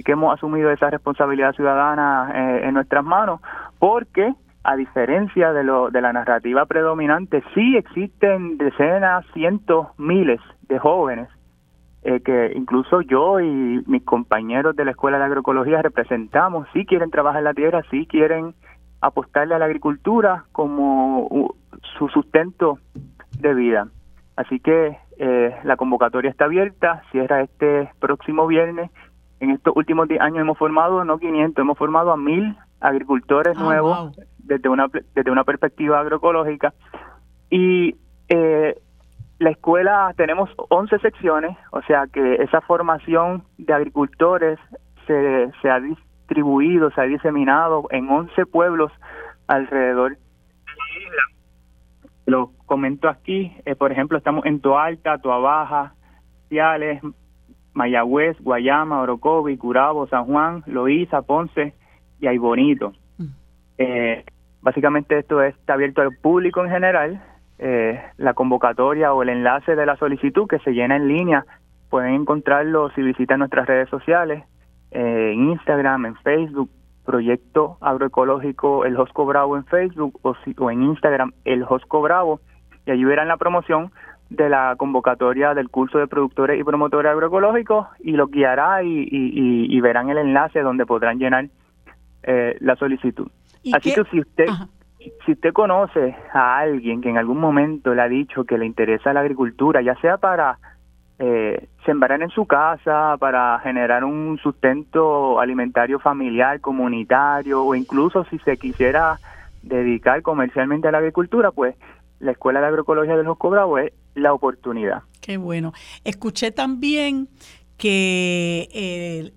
que 0.02 0.12
hemos 0.12 0.34
asumido 0.34 0.70
esa 0.70 0.90
responsabilidad 0.90 1.54
ciudadana 1.54 2.32
eh, 2.34 2.68
en 2.68 2.74
nuestras 2.74 3.04
manos, 3.04 3.40
porque 3.78 4.34
a 4.64 4.76
diferencia 4.76 5.52
de, 5.52 5.64
lo, 5.64 5.90
de 5.90 6.00
la 6.00 6.12
narrativa 6.12 6.66
predominante, 6.66 7.42
sí 7.54 7.76
existen 7.76 8.58
decenas, 8.58 9.24
cientos, 9.32 9.88
miles 9.98 10.40
de 10.68 10.78
jóvenes 10.78 11.28
eh, 12.04 12.20
que 12.20 12.52
incluso 12.56 13.00
yo 13.00 13.38
y 13.38 13.82
mis 13.86 14.02
compañeros 14.02 14.74
de 14.74 14.84
la 14.84 14.90
Escuela 14.90 15.18
de 15.18 15.24
Agroecología 15.24 15.82
representamos, 15.82 16.66
sí 16.72 16.84
quieren 16.84 17.10
trabajar 17.10 17.38
en 17.38 17.44
la 17.44 17.54
tierra, 17.54 17.82
sí 17.92 18.06
quieren 18.06 18.54
apostarle 19.00 19.54
a 19.54 19.58
la 19.60 19.66
agricultura 19.66 20.46
como 20.50 21.54
su 21.96 22.08
sustento 22.08 22.78
de 23.38 23.54
vida. 23.54 23.86
Así 24.34 24.58
que 24.58 24.98
eh, 25.18 25.56
la 25.62 25.76
convocatoria 25.76 26.30
está 26.30 26.46
abierta, 26.46 27.04
cierra 27.12 27.42
este 27.42 27.88
próximo 28.00 28.48
viernes 28.48 28.90
en 29.42 29.50
estos 29.50 29.74
últimos 29.76 30.06
10 30.06 30.20
años 30.20 30.38
hemos 30.38 30.56
formado 30.56 31.04
no 31.04 31.18
500, 31.18 31.60
hemos 31.60 31.76
formado 31.76 32.12
a 32.12 32.16
mil 32.16 32.56
agricultores 32.80 33.56
ah, 33.58 33.62
nuevos 33.62 34.16
desde 34.38 34.68
una 34.68 34.86
desde 35.14 35.30
una 35.32 35.42
perspectiva 35.42 35.98
agroecológica. 35.98 36.72
Y 37.50 37.96
eh, 38.28 38.80
la 39.40 39.50
escuela 39.50 40.14
tenemos 40.16 40.48
11 40.56 40.96
secciones, 41.00 41.56
o 41.72 41.82
sea 41.82 42.06
que 42.06 42.36
esa 42.36 42.60
formación 42.60 43.42
de 43.58 43.72
agricultores 43.72 44.60
se, 45.08 45.50
se 45.60 45.70
ha 45.70 45.80
distribuido, 45.80 46.92
se 46.92 47.00
ha 47.00 47.04
diseminado 47.04 47.88
en 47.90 48.08
11 48.08 48.46
pueblos 48.46 48.92
alrededor. 49.48 50.18
Lo 52.26 52.52
comento 52.66 53.08
aquí, 53.08 53.52
eh, 53.64 53.74
por 53.74 53.90
ejemplo, 53.90 54.16
estamos 54.16 54.46
en 54.46 54.60
Toalta, 54.60 55.18
Toabaja, 55.18 55.94
Ciales, 56.48 57.02
Mayagüez, 57.74 58.36
Guayama, 58.40 59.00
Orocovi, 59.00 59.56
Curabo, 59.56 60.06
San 60.08 60.24
Juan, 60.26 60.62
Loíza, 60.66 61.22
Ponce 61.22 61.74
y 62.20 62.26
Ay 62.26 62.38
Bonito. 62.38 62.92
Mm. 63.18 63.24
Eh, 63.78 64.24
básicamente 64.60 65.18
esto 65.18 65.42
está 65.42 65.74
abierto 65.74 66.02
al 66.02 66.16
público 66.16 66.62
en 66.64 66.70
general. 66.70 67.22
eh, 67.64 68.00
la 68.16 68.34
convocatoria 68.34 69.14
o 69.14 69.22
el 69.22 69.28
enlace 69.28 69.76
de 69.76 69.86
la 69.86 69.96
solicitud 69.96 70.48
que 70.48 70.58
se 70.60 70.72
llena 70.72 70.96
en 70.96 71.06
línea. 71.06 71.44
Pueden 71.90 72.14
encontrarlo 72.14 72.90
si 72.90 73.02
visitan 73.02 73.38
nuestras 73.38 73.68
redes 73.68 73.88
sociales, 73.88 74.42
eh, 74.90 75.32
en 75.32 75.50
Instagram, 75.50 76.06
en 76.06 76.16
Facebook, 76.16 76.70
Proyecto 77.04 77.78
Agroecológico 77.80 78.84
El 78.84 78.96
Josco 78.96 79.26
Bravo 79.26 79.56
en 79.56 79.64
Facebook 79.64 80.18
o, 80.22 80.34
o 80.58 80.70
en 80.70 80.82
Instagram 80.82 81.32
El 81.44 81.64
Josco 81.64 82.00
Bravo 82.00 82.40
y 82.86 82.90
allí 82.90 83.04
verán 83.04 83.28
la 83.28 83.36
promoción 83.36 83.92
de 84.36 84.48
la 84.48 84.74
convocatoria 84.76 85.54
del 85.54 85.68
curso 85.68 85.98
de 85.98 86.06
productores 86.06 86.58
y 86.58 86.64
promotores 86.64 87.12
agroecológicos 87.12 87.86
y 88.00 88.12
los 88.12 88.30
guiará 88.30 88.82
y, 88.82 89.80
verán 89.80 90.10
el 90.10 90.18
enlace 90.18 90.60
donde 90.60 90.86
podrán 90.86 91.18
llenar 91.18 91.48
eh, 92.22 92.56
la 92.60 92.76
solicitud. 92.76 93.28
Así 93.72 93.94
que 93.94 94.04
si 94.10 94.20
usted 94.20 94.46
si 95.24 95.32
usted 95.32 95.52
conoce 95.52 96.16
a 96.32 96.58
alguien 96.58 97.00
que 97.00 97.10
en 97.10 97.18
algún 97.18 97.38
momento 97.38 97.94
le 97.94 98.02
ha 98.02 98.08
dicho 98.08 98.44
que 98.44 98.58
le 98.58 98.66
interesa 98.66 99.12
la 99.12 99.20
agricultura, 99.20 99.82
ya 99.82 99.96
sea 99.96 100.16
para 100.16 100.58
eh, 101.18 101.68
sembrar 101.84 102.22
en 102.22 102.30
su 102.30 102.46
casa, 102.46 103.16
para 103.18 103.58
generar 103.60 104.04
un 104.04 104.38
sustento 104.38 105.40
alimentario 105.40 105.98
familiar, 105.98 106.60
comunitario, 106.60 107.64
o 107.64 107.74
incluso 107.74 108.24
si 108.24 108.38
se 108.40 108.56
quisiera 108.56 109.18
dedicar 109.62 110.22
comercialmente 110.22 110.88
a 110.88 110.92
la 110.92 110.98
agricultura, 110.98 111.50
pues 111.50 111.74
la 112.20 112.32
Escuela 112.32 112.60
de 112.60 112.66
Agroecología 112.66 113.16
de 113.16 113.24
los 113.24 113.36
Bravo 113.38 113.78
es 113.78 113.92
la 114.14 114.32
oportunidad. 114.32 115.02
Qué 115.20 115.36
bueno. 115.36 115.72
Escuché 116.04 116.50
también 116.50 117.28
que 117.82 118.68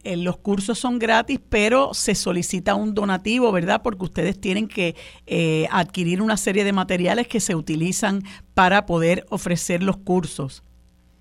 eh, 0.03 0.17
los 0.17 0.37
cursos 0.37 0.77
son 0.77 0.99
gratis, 0.99 1.39
pero 1.49 1.93
se 1.93 2.13
solicita 2.13 2.75
un 2.75 2.93
donativo, 2.93 3.51
¿verdad? 3.51 3.81
Porque 3.83 4.03
ustedes 4.03 4.39
tienen 4.39 4.67
que 4.67 4.95
eh, 5.25 5.65
adquirir 5.71 6.21
una 6.21 6.37
serie 6.37 6.63
de 6.63 6.71
materiales 6.71 7.27
que 7.27 7.39
se 7.39 7.55
utilizan 7.55 8.21
para 8.53 8.85
poder 8.85 9.25
ofrecer 9.29 9.81
los 9.81 9.97
cursos. 9.97 10.63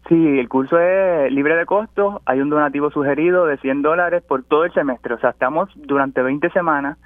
Sí, 0.09 0.39
el 0.39 0.51
curso 0.51 0.79
es 0.79 1.33
libre 1.33 1.57
de 1.57 1.65
costo, 1.65 2.21
hay 2.27 2.41
un 2.41 2.51
donativo 2.51 2.91
sugerido 2.91 3.47
de 3.47 3.57
100 3.57 3.81
dólares 3.81 4.23
por 4.23 4.45
todo 4.45 4.67
el 4.67 4.75
semestre, 4.75 5.15
o 5.15 5.19
sea, 5.19 5.31
estamos 5.31 5.71
durante 5.77 6.21
20 6.21 6.51
semanas, 6.51 6.99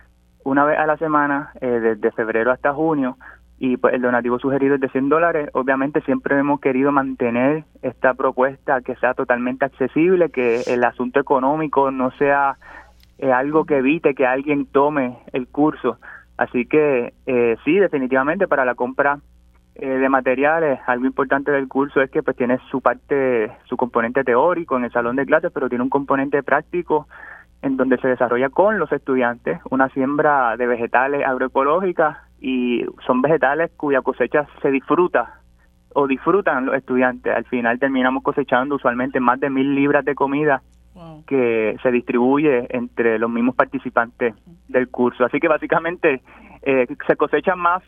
una 0.42 0.64
vez 0.64 0.80
a 0.80 0.86
la 0.86 0.96
semana, 0.96 1.52
eh, 1.60 1.66
desde 1.66 2.10
febrero 2.10 2.50
hasta 2.50 2.74
junio, 2.74 3.16
y 3.60 3.76
pues 3.76 3.94
el 3.94 4.02
donativo 4.02 4.38
sugerido 4.38 4.76
es 4.76 4.80
de 4.80 4.88
100 4.88 5.08
dólares. 5.08 5.50
Obviamente 5.52 6.00
siempre 6.02 6.38
hemos 6.38 6.60
querido 6.60 6.92
mantener 6.92 7.64
esta 7.82 8.14
propuesta 8.14 8.80
que 8.82 8.94
sea 8.96 9.14
totalmente 9.14 9.64
accesible, 9.64 10.30
que 10.30 10.62
el 10.68 10.84
asunto 10.84 11.18
económico 11.18 11.90
no 11.90 12.12
sea 12.12 12.56
eh, 13.18 13.32
algo 13.32 13.64
que 13.64 13.78
evite 13.78 14.14
que 14.14 14.26
alguien 14.26 14.66
tome 14.66 15.18
el 15.32 15.48
curso. 15.48 15.98
Así 16.36 16.66
que 16.66 17.14
eh, 17.26 17.56
sí, 17.64 17.78
definitivamente 17.78 18.46
para 18.46 18.64
la 18.64 18.76
compra 18.76 19.18
eh, 19.74 19.88
de 19.88 20.08
materiales, 20.08 20.78
algo 20.86 21.06
importante 21.06 21.50
del 21.50 21.66
curso 21.66 22.00
es 22.00 22.10
que 22.10 22.22
pues 22.22 22.36
tiene 22.36 22.58
su 22.70 22.80
parte, 22.80 23.50
su 23.64 23.76
componente 23.76 24.22
teórico 24.22 24.76
en 24.76 24.84
el 24.84 24.92
salón 24.92 25.16
de 25.16 25.26
clases, 25.26 25.50
pero 25.52 25.68
tiene 25.68 25.82
un 25.82 25.90
componente 25.90 26.44
práctico 26.44 27.08
en 27.62 27.76
donde 27.76 27.98
se 27.98 28.06
desarrolla 28.06 28.50
con 28.50 28.78
los 28.78 28.92
estudiantes 28.92 29.58
una 29.68 29.88
siembra 29.88 30.56
de 30.56 30.68
vegetales 30.68 31.26
agroecológicas 31.26 32.27
y 32.40 32.84
son 33.06 33.22
vegetales 33.22 33.70
cuya 33.76 34.02
cosecha 34.02 34.46
se 34.62 34.70
disfruta 34.70 35.40
o 35.94 36.06
disfrutan 36.06 36.66
los 36.66 36.76
estudiantes. 36.76 37.34
Al 37.34 37.44
final 37.46 37.78
terminamos 37.78 38.22
cosechando 38.22 38.76
usualmente 38.76 39.20
más 39.20 39.40
de 39.40 39.50
mil 39.50 39.74
libras 39.74 40.04
de 40.04 40.14
comida 40.14 40.62
que 41.26 41.76
se 41.82 41.92
distribuye 41.92 42.66
entre 42.70 43.18
los 43.18 43.30
mismos 43.30 43.54
participantes 43.54 44.34
del 44.66 44.88
curso. 44.88 45.24
Así 45.24 45.38
que 45.38 45.48
básicamente 45.48 46.22
eh, 46.62 46.86
se 47.06 47.16
cosechan 47.16 47.58
más 47.58 47.82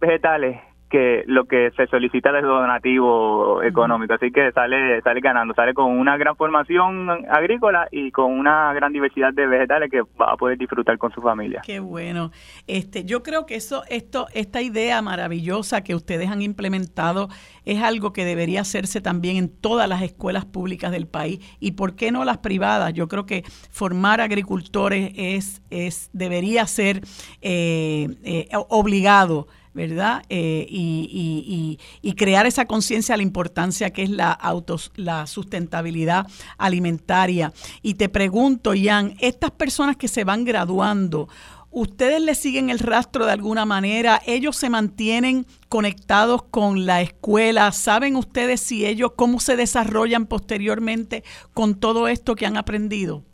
vegetales 0.00 0.60
que 0.88 1.24
lo 1.26 1.46
que 1.46 1.72
se 1.76 1.86
solicita 1.88 2.30
de 2.32 2.42
donativo 2.42 3.62
económico. 3.62 4.14
Así 4.14 4.30
que 4.30 4.52
sale 4.52 5.00
sale 5.02 5.20
ganando, 5.20 5.54
sale 5.54 5.74
con 5.74 5.98
una 5.98 6.16
gran 6.16 6.36
formación 6.36 7.08
agrícola 7.30 7.88
y 7.90 8.10
con 8.12 8.32
una 8.32 8.72
gran 8.72 8.92
diversidad 8.92 9.32
de 9.32 9.46
vegetales 9.46 9.90
que 9.90 10.02
va 10.02 10.32
a 10.32 10.36
poder 10.36 10.58
disfrutar 10.58 10.96
con 10.98 11.12
su 11.12 11.20
familia. 11.20 11.62
Qué 11.64 11.80
bueno. 11.80 12.30
Este, 12.66 13.04
yo 13.04 13.22
creo 13.22 13.46
que 13.46 13.56
eso 13.56 13.82
esto 13.88 14.26
esta 14.32 14.62
idea 14.62 15.02
maravillosa 15.02 15.82
que 15.82 15.94
ustedes 15.94 16.30
han 16.30 16.42
implementado 16.42 17.28
es 17.64 17.82
algo 17.82 18.12
que 18.12 18.24
debería 18.24 18.60
hacerse 18.60 19.00
también 19.00 19.36
en 19.36 19.48
todas 19.48 19.88
las 19.88 20.02
escuelas 20.02 20.44
públicas 20.44 20.92
del 20.92 21.08
país 21.08 21.40
y 21.58 21.72
por 21.72 21.96
qué 21.96 22.12
no 22.12 22.24
las 22.24 22.38
privadas. 22.38 22.92
Yo 22.94 23.08
creo 23.08 23.26
que 23.26 23.42
formar 23.70 24.20
agricultores 24.20 25.12
es 25.16 25.62
es 25.70 26.10
debería 26.12 26.66
ser 26.66 27.00
eh, 27.42 28.08
eh, 28.24 28.48
obligado 28.68 29.48
¿verdad? 29.76 30.24
Eh, 30.30 30.66
y, 30.68 31.78
crear 32.16 32.46
esa 32.46 32.64
conciencia 32.64 33.12
de 33.12 33.18
la 33.18 33.22
importancia 33.22 33.90
que 33.90 34.02
es 34.02 34.10
la, 34.10 34.32
autos, 34.32 34.90
la 34.96 35.26
sustentabilidad 35.26 36.26
alimentaria. 36.56 37.52
Y 37.82 37.94
te 37.94 38.08
pregunto, 38.08 38.72
Ian, 38.72 39.14
estas 39.20 39.50
personas 39.50 39.98
que 39.98 40.08
se 40.08 40.24
van 40.24 40.44
graduando, 40.44 41.28
¿ustedes 41.70 42.22
le 42.22 42.34
siguen 42.34 42.70
el 42.70 42.78
rastro 42.78 43.26
de 43.26 43.32
alguna 43.32 43.66
manera? 43.66 44.22
¿Ellos 44.24 44.56
se 44.56 44.70
mantienen 44.70 45.46
conectados 45.68 46.42
con 46.44 46.86
la 46.86 47.02
escuela? 47.02 47.70
¿Saben 47.70 48.16
ustedes 48.16 48.62
si 48.62 48.86
ellos, 48.86 49.12
cómo 49.14 49.40
se 49.40 49.56
desarrollan 49.56 50.24
posteriormente 50.24 51.22
con 51.52 51.74
todo 51.74 52.08
esto 52.08 52.34
que 52.34 52.46
han 52.46 52.56
aprendido? 52.56 53.24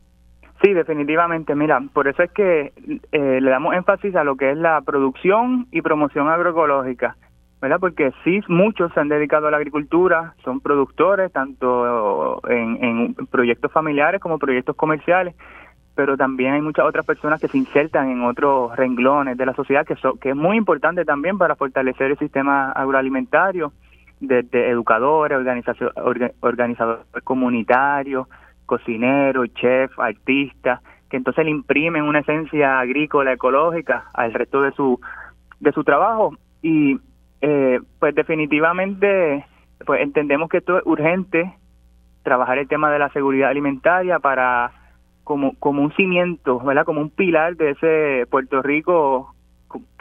Sí, 0.62 0.72
definitivamente. 0.72 1.56
Mira, 1.56 1.82
por 1.92 2.06
eso 2.06 2.22
es 2.22 2.30
que 2.30 2.72
eh, 3.10 3.40
le 3.40 3.50
damos 3.50 3.74
énfasis 3.74 4.14
a 4.14 4.22
lo 4.22 4.36
que 4.36 4.52
es 4.52 4.56
la 4.56 4.80
producción 4.82 5.66
y 5.72 5.82
promoción 5.82 6.28
agroecológica, 6.28 7.16
¿verdad? 7.60 7.80
Porque 7.80 8.12
sí, 8.22 8.40
muchos 8.46 8.92
se 8.92 9.00
han 9.00 9.08
dedicado 9.08 9.48
a 9.48 9.50
la 9.50 9.56
agricultura, 9.56 10.34
son 10.44 10.60
productores, 10.60 11.32
tanto 11.32 12.40
en, 12.48 13.14
proyectos 13.30 13.72
familiares 13.72 14.20
como 14.20 14.38
proyectos 14.38 14.76
comerciales, 14.76 15.34
pero 15.96 16.16
también 16.16 16.52
hay 16.52 16.60
muchas 16.60 16.86
otras 16.86 17.04
personas 17.04 17.40
que 17.40 17.48
se 17.48 17.58
insertan 17.58 18.10
en 18.10 18.22
otros 18.22 18.74
renglones 18.76 19.36
de 19.36 19.46
la 19.46 19.54
sociedad, 19.54 19.84
que, 19.84 19.96
que 20.20 20.30
es 20.30 20.36
muy 20.36 20.56
importante 20.56 21.04
también 21.04 21.38
para 21.38 21.56
fortalecer 21.56 22.12
el 22.12 22.18
sistema 22.18 22.70
agroalimentario, 22.70 23.72
desde 24.20 24.70
educadores, 24.70 25.36
organizadores 26.40 27.12
comunitarios, 27.24 28.28
cocinero, 28.72 29.44
chef, 29.48 29.98
artista, 29.98 30.80
que 31.10 31.18
entonces 31.18 31.44
le 31.44 31.50
imprimen 31.50 32.04
una 32.04 32.20
esencia 32.20 32.80
agrícola, 32.80 33.34
ecológica 33.34 34.06
al 34.14 34.32
resto 34.32 34.62
de 34.62 34.72
su, 34.72 34.98
de 35.60 35.72
su 35.72 35.84
trabajo. 35.84 36.34
Y 36.62 36.98
eh, 37.42 37.80
pues 37.98 38.14
definitivamente 38.14 39.44
pues 39.84 40.00
entendemos 40.00 40.48
que 40.48 40.58
esto 40.58 40.78
es 40.78 40.86
urgente, 40.86 41.52
trabajar 42.22 42.56
el 42.56 42.66
tema 42.66 42.90
de 42.90 42.98
la 42.98 43.10
seguridad 43.10 43.50
alimentaria 43.50 44.18
para 44.20 44.72
como, 45.22 45.54
como 45.58 45.82
un 45.82 45.92
cimiento, 45.92 46.58
¿verdad? 46.60 46.86
Como 46.86 47.02
un 47.02 47.10
pilar 47.10 47.56
de 47.56 47.72
ese 47.72 48.26
Puerto 48.30 48.62
Rico 48.62 49.34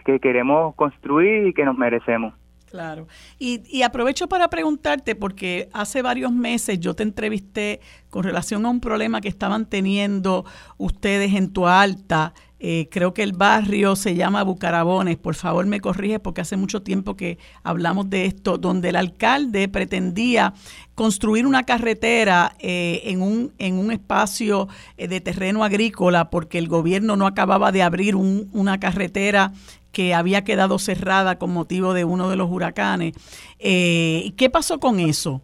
que 0.06 0.22
queremos 0.22 0.76
construir 0.76 1.48
y 1.48 1.54
que 1.54 1.66
nos 1.66 1.78
merecemos. 1.78 2.34
Claro. 2.72 3.06
Y, 3.38 3.82
aprovecho 3.82 4.30
para 4.30 4.50
preguntarte, 4.50 5.14
porque 5.14 5.68
hace 5.74 6.02
varios 6.02 6.32
meses 6.32 6.80
yo 6.80 6.94
te 6.94 7.04
entrevisté 7.04 7.82
con 8.10 8.24
relación 8.24 8.66
a 8.66 8.70
un 8.70 8.80
problema 8.80 9.20
que 9.20 9.28
estaban 9.28 9.66
teniendo 9.66 10.46
ustedes 10.78 11.34
en 11.34 11.52
tu 11.52 11.68
alta. 11.68 12.34
Eh, 12.62 12.88
creo 12.90 13.14
que 13.14 13.24
el 13.24 13.34
barrio 13.34 13.98
se 13.98 14.16
llama 14.16 14.44
Bucarabones. 14.44 15.18
Por 15.18 15.36
favor, 15.36 15.66
me 15.66 15.82
corrige 15.82 16.20
porque 16.20 16.42
hace 16.42 16.56
mucho 16.56 16.82
tiempo 16.82 17.18
que 17.18 17.40
hablamos 17.64 18.10
de 18.10 18.26
esto, 18.26 18.58
donde 18.58 18.90
el 18.90 18.96
alcalde 18.96 19.68
pretendía 19.68 20.54
construir 20.96 21.46
una 21.46 21.64
carretera 21.64 22.56
eh, 22.60 23.02
en, 23.06 23.22
un, 23.22 23.52
en 23.58 23.80
un 23.80 23.92
espacio 23.92 24.70
eh, 24.96 25.10
de 25.10 25.20
terreno 25.20 25.66
agrícola 25.66 26.30
porque 26.30 26.58
el 26.58 26.70
gobierno 26.70 27.18
no 27.18 27.28
acababa 27.28 27.74
de 27.74 27.82
abrir 27.82 28.16
una 28.16 28.80
carretera 28.80 29.52
que 29.92 30.14
había 30.14 30.44
quedado 30.44 30.80
cerrada 30.80 31.38
con 31.38 31.54
motivo 31.54 31.94
de 31.94 32.06
uno 32.06 32.30
de 32.30 32.36
los 32.36 32.50
huracanes. 32.50 33.14
Eh, 33.60 34.34
¿Qué 34.38 34.50
pasó 34.50 34.80
con 34.80 35.00
eso? 35.00 35.42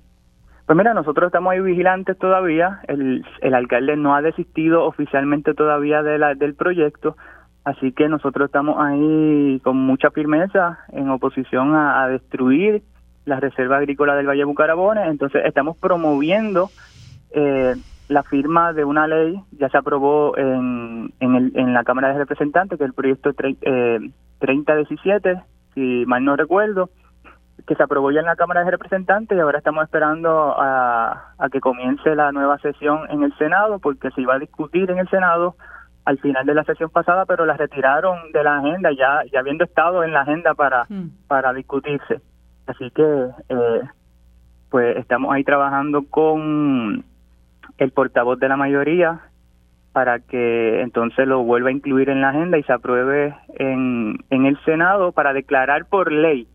Pues 0.65 0.77
mira, 0.77 0.93
nosotros 0.93 1.27
estamos 1.27 1.53
ahí 1.53 1.61
vigilantes 1.61 2.17
todavía. 2.17 2.81
El, 2.89 3.25
el 3.41 3.53
alcalde 3.53 3.95
no 3.95 4.15
ha 4.15 4.21
desistido 4.21 4.83
oficialmente 4.83 5.53
todavía 5.53 6.03
de 6.03 6.17
del 6.35 6.55
proyecto, 6.55 7.15
así 7.63 7.93
que 7.93 8.09
nosotros 8.09 8.47
estamos 8.47 8.75
ahí 8.77 9.61
con 9.63 9.77
mucha 9.77 10.11
firmeza 10.11 10.79
en 10.91 11.09
oposición 11.09 11.73
a, 11.73 12.07
destruir 12.09 12.83
la 13.23 13.39
reserva 13.39 13.77
agrícola 13.77 14.15
del 14.15 14.27
Valle 14.27 14.43
Bucarabones. 14.43 15.07
Entonces 15.07 15.43
estamos 15.45 15.77
promoviendo 15.77 16.69
eh, 17.31 17.75
la 18.07 18.23
firma 18.23 18.73
de 18.73 18.85
una 18.85 19.07
ley, 19.07 19.41
ya 19.51 19.69
se 19.69 19.77
aprobó 19.77 20.37
en, 20.37 21.13
en, 21.19 21.35
el, 21.35 21.51
en 21.55 21.73
la 21.73 21.83
Cámara 21.83 22.09
de 22.09 22.19
Representantes, 22.19 22.77
que 22.77 22.83
es 22.85 22.89
el 22.89 22.93
proyecto 22.93 23.31
eh, 23.61 23.99
3017, 24.39 25.41
si 25.73 26.05
mal 26.05 26.23
no 26.23 26.35
recuerdo, 26.35 26.89
que 27.65 27.75
se 27.75 27.83
aprobó 27.83 28.11
ya 28.11 28.21
en 28.21 28.25
la 28.25 28.37
Cámara 28.37 28.63
de 28.63 28.71
Representantes 28.71 29.37
y 29.37 29.41
ahora 29.41 29.57
estamos 29.57 29.83
esperando 29.83 30.55
a, 30.57 31.33
que 31.51 31.59
comience 31.59 32.15
la 32.15 32.31
nueva 32.31 32.57
sesión 32.59 33.01
en 33.09 33.23
el 33.23 33.35
Senado, 33.37 33.79
porque 33.79 34.09
se 34.11 34.21
iba 34.21 34.35
a 34.35 34.39
discutir 34.39 34.89
en 34.89 34.99
el 34.99 35.09
Senado 35.09 35.55
al 36.05 36.17
final 36.19 36.45
de 36.45 36.53
la 36.53 36.63
sesión 36.63 36.89
pasada, 36.89 37.25
pero 37.25 37.45
la 37.45 37.57
retiraron 37.57 38.31
de 38.31 38.41
la 38.41 38.59
agenda, 38.59 38.91
ya, 38.97 39.23
ya 39.31 39.41
habiendo 39.41 39.65
estado 39.65 40.05
en 40.05 40.13
la 40.13 40.21
agenda 40.21 40.53
para, 40.53 40.85
mm. 40.87 41.27
para 41.27 41.51
discutirse. 41.51 42.21
Así 42.65 42.89
que, 42.91 43.27
eh, 43.49 43.81
pues 44.69 44.95
estamos 44.97 45.33
ahí 45.33 45.43
trabajando 45.43 46.03
con 46.09 47.03
el 47.77 47.91
portavoz 47.91 48.39
de 48.39 48.49
la 48.49 48.57
mayoría 48.57 49.21
para 49.93 50.19
que 50.19 50.81
entonces 50.81 51.27
lo 51.27 51.43
vuelva 51.43 51.69
a 51.69 51.71
incluir 51.71 52.09
en 52.09 52.21
la 52.21 52.29
agenda 52.29 52.57
y 52.57 52.63
se 52.63 52.73
apruebe 52.73 53.35
en, 53.57 54.17
en 54.29 54.45
el 54.45 54.59
Senado 54.63 55.11
para 55.11 55.33
declarar 55.33 55.85
por 55.85 56.11
ley 56.11 56.47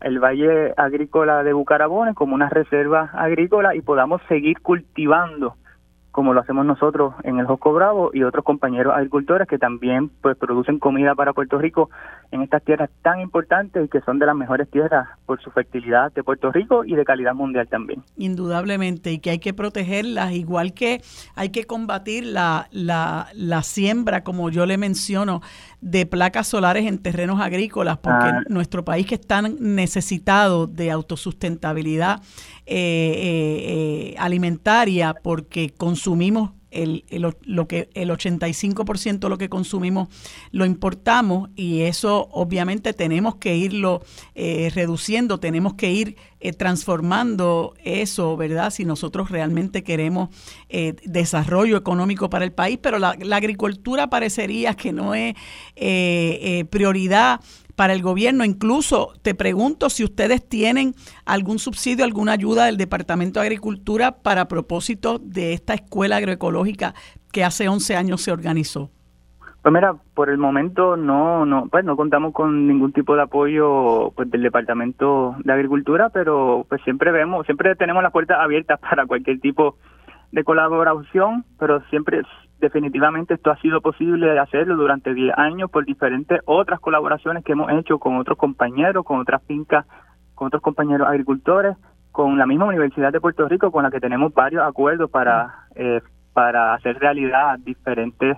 el 0.00 0.20
Valle 0.20 0.72
Agrícola 0.76 1.42
de 1.42 1.52
Bucarabones 1.52 2.14
como 2.14 2.34
una 2.34 2.48
reserva 2.48 3.10
agrícola 3.12 3.74
y 3.74 3.82
podamos 3.82 4.22
seguir 4.28 4.60
cultivando 4.60 5.56
como 6.18 6.34
lo 6.34 6.40
hacemos 6.40 6.66
nosotros 6.66 7.14
en 7.22 7.38
el 7.38 7.46
Josco 7.46 7.72
Bravo 7.72 8.10
y 8.12 8.24
otros 8.24 8.44
compañeros 8.44 8.92
agricultores 8.92 9.46
que 9.46 9.56
también 9.56 10.10
pues 10.20 10.36
producen 10.36 10.80
comida 10.80 11.14
para 11.14 11.32
Puerto 11.32 11.58
Rico 11.58 11.90
en 12.32 12.42
estas 12.42 12.64
tierras 12.64 12.90
tan 13.02 13.20
importantes 13.20 13.86
y 13.86 13.88
que 13.88 14.00
son 14.00 14.18
de 14.18 14.26
las 14.26 14.34
mejores 14.34 14.68
tierras 14.68 15.06
por 15.26 15.40
su 15.40 15.52
fertilidad 15.52 16.12
de 16.12 16.24
Puerto 16.24 16.50
Rico 16.50 16.84
y 16.84 16.96
de 16.96 17.04
calidad 17.04 17.34
mundial 17.36 17.68
también. 17.68 18.02
Indudablemente, 18.16 19.12
y 19.12 19.20
que 19.20 19.30
hay 19.30 19.38
que 19.38 19.54
protegerlas, 19.54 20.32
igual 20.32 20.74
que 20.74 21.02
hay 21.36 21.50
que 21.50 21.66
combatir 21.66 22.26
la, 22.26 22.66
la, 22.72 23.28
la 23.34 23.62
siembra, 23.62 24.24
como 24.24 24.50
yo 24.50 24.66
le 24.66 24.76
menciono, 24.76 25.40
de 25.80 26.06
placas 26.06 26.48
solares 26.48 26.86
en 26.86 26.98
terrenos 26.98 27.40
agrícolas, 27.40 27.98
porque 27.98 28.26
ah. 28.26 28.42
nuestro 28.48 28.84
país 28.84 29.06
que 29.06 29.14
es 29.14 29.20
tan 29.20 29.56
necesitado 29.60 30.66
de 30.66 30.90
autosustentabilidad 30.90 32.20
eh, 32.66 32.74
eh, 32.76 34.12
eh, 34.12 34.14
alimentaria, 34.18 35.14
porque 35.14 35.70
consumimos 35.70 36.50
el, 36.70 37.04
el, 37.08 37.34
lo 37.42 37.68
que 37.68 37.88
el 37.94 38.10
85% 38.10 39.18
de 39.18 39.28
lo 39.28 39.38
que 39.38 39.48
consumimos 39.48 40.08
lo 40.50 40.66
importamos 40.66 41.50
y 41.56 41.82
eso 41.82 42.28
obviamente 42.32 42.92
tenemos 42.92 43.36
que 43.36 43.56
irlo 43.56 44.02
eh, 44.34 44.70
reduciendo, 44.74 45.40
tenemos 45.40 45.74
que 45.74 45.90
ir 45.90 46.16
eh, 46.40 46.52
transformando 46.52 47.74
eso, 47.84 48.36
¿verdad? 48.36 48.70
Si 48.70 48.84
nosotros 48.84 49.30
realmente 49.30 49.82
queremos 49.82 50.28
eh, 50.68 50.94
desarrollo 51.04 51.76
económico 51.76 52.30
para 52.30 52.44
el 52.44 52.52
país, 52.52 52.78
pero 52.80 52.98
la, 52.98 53.16
la 53.20 53.36
agricultura 53.36 54.10
parecería 54.10 54.74
que 54.74 54.92
no 54.92 55.14
es 55.14 55.34
prioridad 56.70 57.40
para 57.78 57.92
el 57.92 58.02
gobierno. 58.02 58.44
Incluso 58.44 59.12
te 59.22 59.36
pregunto 59.36 59.88
si 59.88 60.02
ustedes 60.02 60.46
tienen 60.46 60.94
algún 61.24 61.60
subsidio, 61.60 62.04
alguna 62.04 62.32
ayuda 62.32 62.64
del 62.64 62.76
Departamento 62.76 63.38
de 63.38 63.46
Agricultura 63.46 64.20
para 64.20 64.48
propósito 64.48 65.20
de 65.20 65.52
esta 65.52 65.74
escuela 65.74 66.16
agroecológica 66.16 66.94
que 67.32 67.44
hace 67.44 67.68
11 67.68 67.94
años 67.94 68.20
se 68.20 68.32
organizó. 68.32 68.90
Pues 69.62 69.72
mira, 69.72 69.94
por 70.14 70.28
el 70.28 70.38
momento 70.38 70.96
no, 70.96 71.46
no, 71.46 71.68
pues 71.68 71.84
no 71.84 71.94
contamos 71.96 72.32
con 72.32 72.66
ningún 72.66 72.92
tipo 72.92 73.14
de 73.14 73.22
apoyo 73.22 74.10
pues 74.16 74.28
del 74.28 74.42
Departamento 74.42 75.36
de 75.44 75.52
Agricultura, 75.52 76.08
pero 76.08 76.66
pues 76.68 76.82
siempre 76.82 77.12
vemos, 77.12 77.46
siempre 77.46 77.76
tenemos 77.76 78.02
las 78.02 78.10
puertas 78.10 78.40
abiertas 78.40 78.80
para 78.90 79.06
cualquier 79.06 79.38
tipo 79.38 79.76
de 80.32 80.42
colaboración, 80.42 81.44
pero 81.60 81.80
siempre 81.90 82.22
definitivamente 82.60 83.34
esto 83.34 83.50
ha 83.50 83.60
sido 83.60 83.80
posible 83.80 84.38
hacerlo 84.38 84.76
durante 84.76 85.14
10 85.14 85.36
años 85.36 85.70
por 85.70 85.84
diferentes 85.84 86.40
otras 86.44 86.80
colaboraciones 86.80 87.44
que 87.44 87.52
hemos 87.52 87.70
hecho 87.72 87.98
con 87.98 88.16
otros 88.16 88.38
compañeros, 88.38 89.04
con 89.04 89.20
otras 89.20 89.42
fincas, 89.44 89.86
con 90.34 90.48
otros 90.48 90.62
compañeros 90.62 91.08
agricultores, 91.08 91.76
con 92.10 92.38
la 92.38 92.46
misma 92.46 92.66
Universidad 92.66 93.12
de 93.12 93.20
Puerto 93.20 93.48
Rico, 93.48 93.70
con 93.70 93.84
la 93.84 93.90
que 93.90 94.00
tenemos 94.00 94.32
varios 94.34 94.66
acuerdos 94.66 95.10
para, 95.10 95.66
eh, 95.74 96.00
para 96.32 96.74
hacer 96.74 96.98
realidad 96.98 97.58
diferentes 97.60 98.36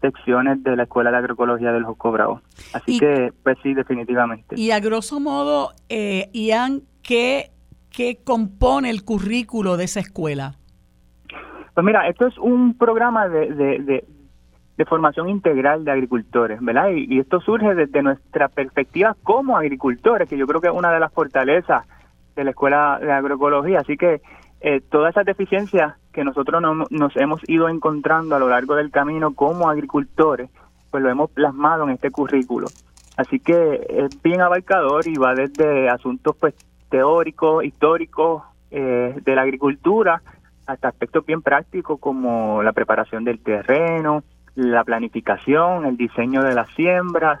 secciones 0.00 0.62
de 0.62 0.76
la 0.76 0.82
Escuela 0.82 1.10
de 1.10 1.16
Agroecología 1.18 1.72
del 1.72 1.84
Josco 1.84 2.12
Bravo. 2.12 2.42
Así 2.74 2.98
que, 2.98 3.32
pues 3.42 3.56
sí, 3.62 3.72
definitivamente. 3.72 4.56
Y 4.58 4.72
a 4.72 4.80
grosso 4.80 5.20
modo, 5.20 5.72
eh, 5.88 6.28
Ian, 6.32 6.82
¿qué, 7.02 7.52
¿qué 7.90 8.18
compone 8.22 8.90
el 8.90 9.04
currículo 9.04 9.76
de 9.76 9.84
esa 9.84 10.00
escuela? 10.00 10.56
Pues 11.74 11.84
mira, 11.84 12.08
esto 12.08 12.26
es 12.26 12.36
un 12.38 12.76
programa 12.76 13.28
de, 13.28 13.50
de, 13.54 14.04
de, 14.76 14.84
formación 14.84 15.28
integral 15.28 15.84
de 15.84 15.92
agricultores, 15.92 16.58
¿verdad? 16.60 16.90
Y, 16.90 17.20
esto 17.20 17.40
surge 17.40 17.74
desde 17.74 18.02
nuestra 18.02 18.48
perspectiva 18.48 19.16
como 19.22 19.56
agricultores, 19.56 20.28
que 20.28 20.36
yo 20.36 20.46
creo 20.46 20.60
que 20.60 20.66
es 20.66 20.74
una 20.74 20.92
de 20.92 20.98
las 20.98 21.12
fortalezas 21.12 21.86
de 22.34 22.44
la 22.44 22.50
Escuela 22.50 22.98
de 23.00 23.12
Agroecología. 23.12 23.78
Así 23.78 23.96
que 23.96 24.20
eh, 24.60 24.80
todas 24.90 25.10
esas 25.10 25.24
deficiencias 25.24 25.94
que 26.12 26.24
nosotros 26.24 26.60
nos 26.90 27.16
hemos 27.16 27.40
ido 27.48 27.68
encontrando 27.68 28.34
a 28.34 28.38
lo 28.38 28.48
largo 28.48 28.74
del 28.74 28.90
camino 28.90 29.34
como 29.34 29.70
agricultores, 29.70 30.50
pues 30.90 31.02
lo 31.02 31.08
hemos 31.08 31.30
plasmado 31.30 31.84
en 31.84 31.90
este 31.90 32.10
currículo. 32.10 32.66
Así 33.16 33.38
que 33.40 33.86
es 33.88 34.22
bien 34.22 34.40
abarcador 34.40 35.06
y 35.06 35.14
va 35.14 35.34
desde 35.34 35.88
asuntos 35.88 36.36
pues 36.38 36.54
teóricos, 36.90 37.64
históricos 37.64 38.42
eh, 38.70 39.14
de 39.22 39.34
la 39.34 39.42
agricultura, 39.42 40.22
hasta 40.66 40.88
aspectos 40.88 41.24
bien 41.26 41.42
prácticos 41.42 41.98
como 41.98 42.62
la 42.62 42.72
preparación 42.72 43.24
del 43.24 43.40
terreno, 43.40 44.22
la 44.54 44.84
planificación, 44.84 45.86
el 45.86 45.96
diseño 45.96 46.42
de 46.42 46.54
las 46.54 46.68
siembras, 46.70 47.40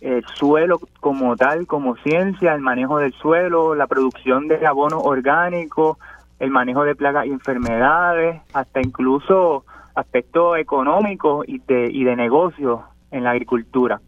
el 0.00 0.24
suelo 0.34 0.80
como 1.00 1.36
tal, 1.36 1.66
como 1.66 1.96
ciencia, 1.96 2.54
el 2.54 2.60
manejo 2.60 2.98
del 2.98 3.12
suelo, 3.12 3.74
la 3.74 3.86
producción 3.86 4.48
de 4.48 4.66
abono 4.66 4.98
orgánico, 4.98 5.98
el 6.40 6.50
manejo 6.50 6.84
de 6.84 6.96
plagas 6.96 7.26
y 7.26 7.30
enfermedades, 7.30 8.42
hasta 8.52 8.80
incluso 8.80 9.64
aspectos 9.94 10.58
económicos 10.58 11.46
y 11.46 11.60
de, 11.60 11.88
y 11.90 12.02
de 12.04 12.16
negocio 12.16 12.84
en 13.12 13.24
la 13.24 13.30
agricultura. 13.30 14.00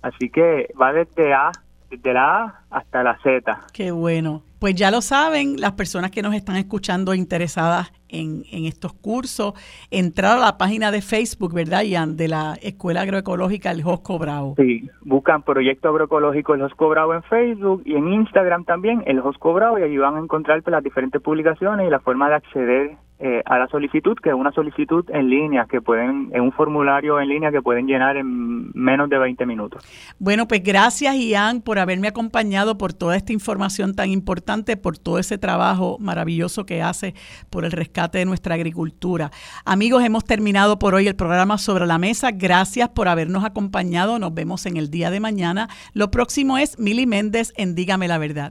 Así 0.00 0.30
que 0.30 0.72
va 0.80 0.92
desde 0.92 1.32
A, 1.34 1.50
desde 1.90 2.12
la 2.12 2.44
A 2.44 2.60
hasta 2.70 3.02
la 3.02 3.18
Z. 3.22 3.66
Qué 3.72 3.90
bueno. 3.90 4.42
Pues 4.60 4.76
ya 4.76 4.92
lo 4.92 5.00
saben, 5.00 5.60
las 5.60 5.72
personas 5.72 6.12
que 6.12 6.22
nos 6.22 6.34
están 6.34 6.54
escuchando 6.54 7.14
interesadas 7.14 7.92
en, 8.12 8.44
estos 8.66 8.92
cursos, 8.92 9.54
entrar 9.90 10.38
a 10.38 10.40
la 10.40 10.58
página 10.58 10.90
de 10.90 11.02
Facebook, 11.02 11.52
¿verdad, 11.52 11.82
Ian? 11.82 12.16
De 12.16 12.28
la 12.28 12.54
Escuela 12.62 13.00
Agroecológica 13.00 13.70
El 13.70 13.82
Josco 13.82 14.18
Bravo. 14.18 14.54
Sí, 14.56 14.88
buscan 15.00 15.42
Proyecto 15.42 15.88
Agroecológico 15.88 16.54
El 16.54 16.62
Josco 16.62 16.88
Bravo 16.88 17.14
en 17.14 17.22
Facebook 17.24 17.82
y 17.84 17.94
en 17.94 18.12
Instagram 18.12 18.64
también, 18.64 19.02
El 19.06 19.20
Josco 19.20 19.52
Bravo, 19.52 19.78
y 19.78 19.82
allí 19.82 19.96
van 19.96 20.16
a 20.16 20.20
encontrar 20.20 20.62
pues, 20.62 20.72
las 20.72 20.84
diferentes 20.84 21.20
publicaciones 21.20 21.86
y 21.86 21.90
la 21.90 22.00
forma 22.00 22.28
de 22.28 22.34
acceder 22.34 22.96
eh, 23.24 23.40
a 23.46 23.56
la 23.56 23.68
solicitud, 23.68 24.16
que 24.20 24.30
es 24.30 24.34
una 24.34 24.50
solicitud 24.50 25.08
en 25.10 25.30
línea, 25.30 25.66
que 25.70 25.80
pueden, 25.80 26.30
en 26.34 26.40
un 26.40 26.50
formulario 26.50 27.20
en 27.20 27.28
línea 27.28 27.52
que 27.52 27.62
pueden 27.62 27.86
llenar 27.86 28.16
en 28.16 28.72
menos 28.72 29.08
de 29.08 29.16
20 29.16 29.46
minutos. 29.46 29.84
Bueno, 30.18 30.48
pues 30.48 30.60
gracias 30.64 31.14
Ian 31.16 31.60
por 31.60 31.78
haberme 31.78 32.08
acompañado, 32.08 32.76
por 32.78 32.92
toda 32.92 33.16
esta 33.16 33.32
información 33.32 33.94
tan 33.94 34.10
importante, 34.10 34.76
por 34.76 34.98
todo 34.98 35.20
ese 35.20 35.38
trabajo 35.38 35.98
maravilloso 36.00 36.66
que 36.66 36.82
hace 36.82 37.14
por 37.48 37.64
el 37.64 37.70
rescate 37.70 38.18
de 38.18 38.24
nuestra 38.24 38.56
agricultura. 38.56 39.30
Amigos, 39.64 40.02
hemos 40.02 40.24
terminado 40.24 40.80
por 40.80 40.96
hoy 40.96 41.06
el 41.06 41.14
programa 41.14 41.58
sobre 41.58 41.86
la 41.86 41.98
mesa. 41.98 42.32
Gracias 42.32 42.88
por 42.88 43.06
habernos 43.06 43.44
acompañado. 43.44 44.18
Nos 44.18 44.34
vemos 44.34 44.66
en 44.66 44.76
el 44.76 44.90
día 44.90 45.12
de 45.12 45.20
mañana. 45.20 45.68
Lo 45.94 46.10
próximo 46.10 46.58
es 46.58 46.76
Mili 46.76 47.06
Méndez 47.06 47.52
en 47.56 47.76
Dígame 47.76 48.08
la 48.08 48.18
Verdad. 48.18 48.50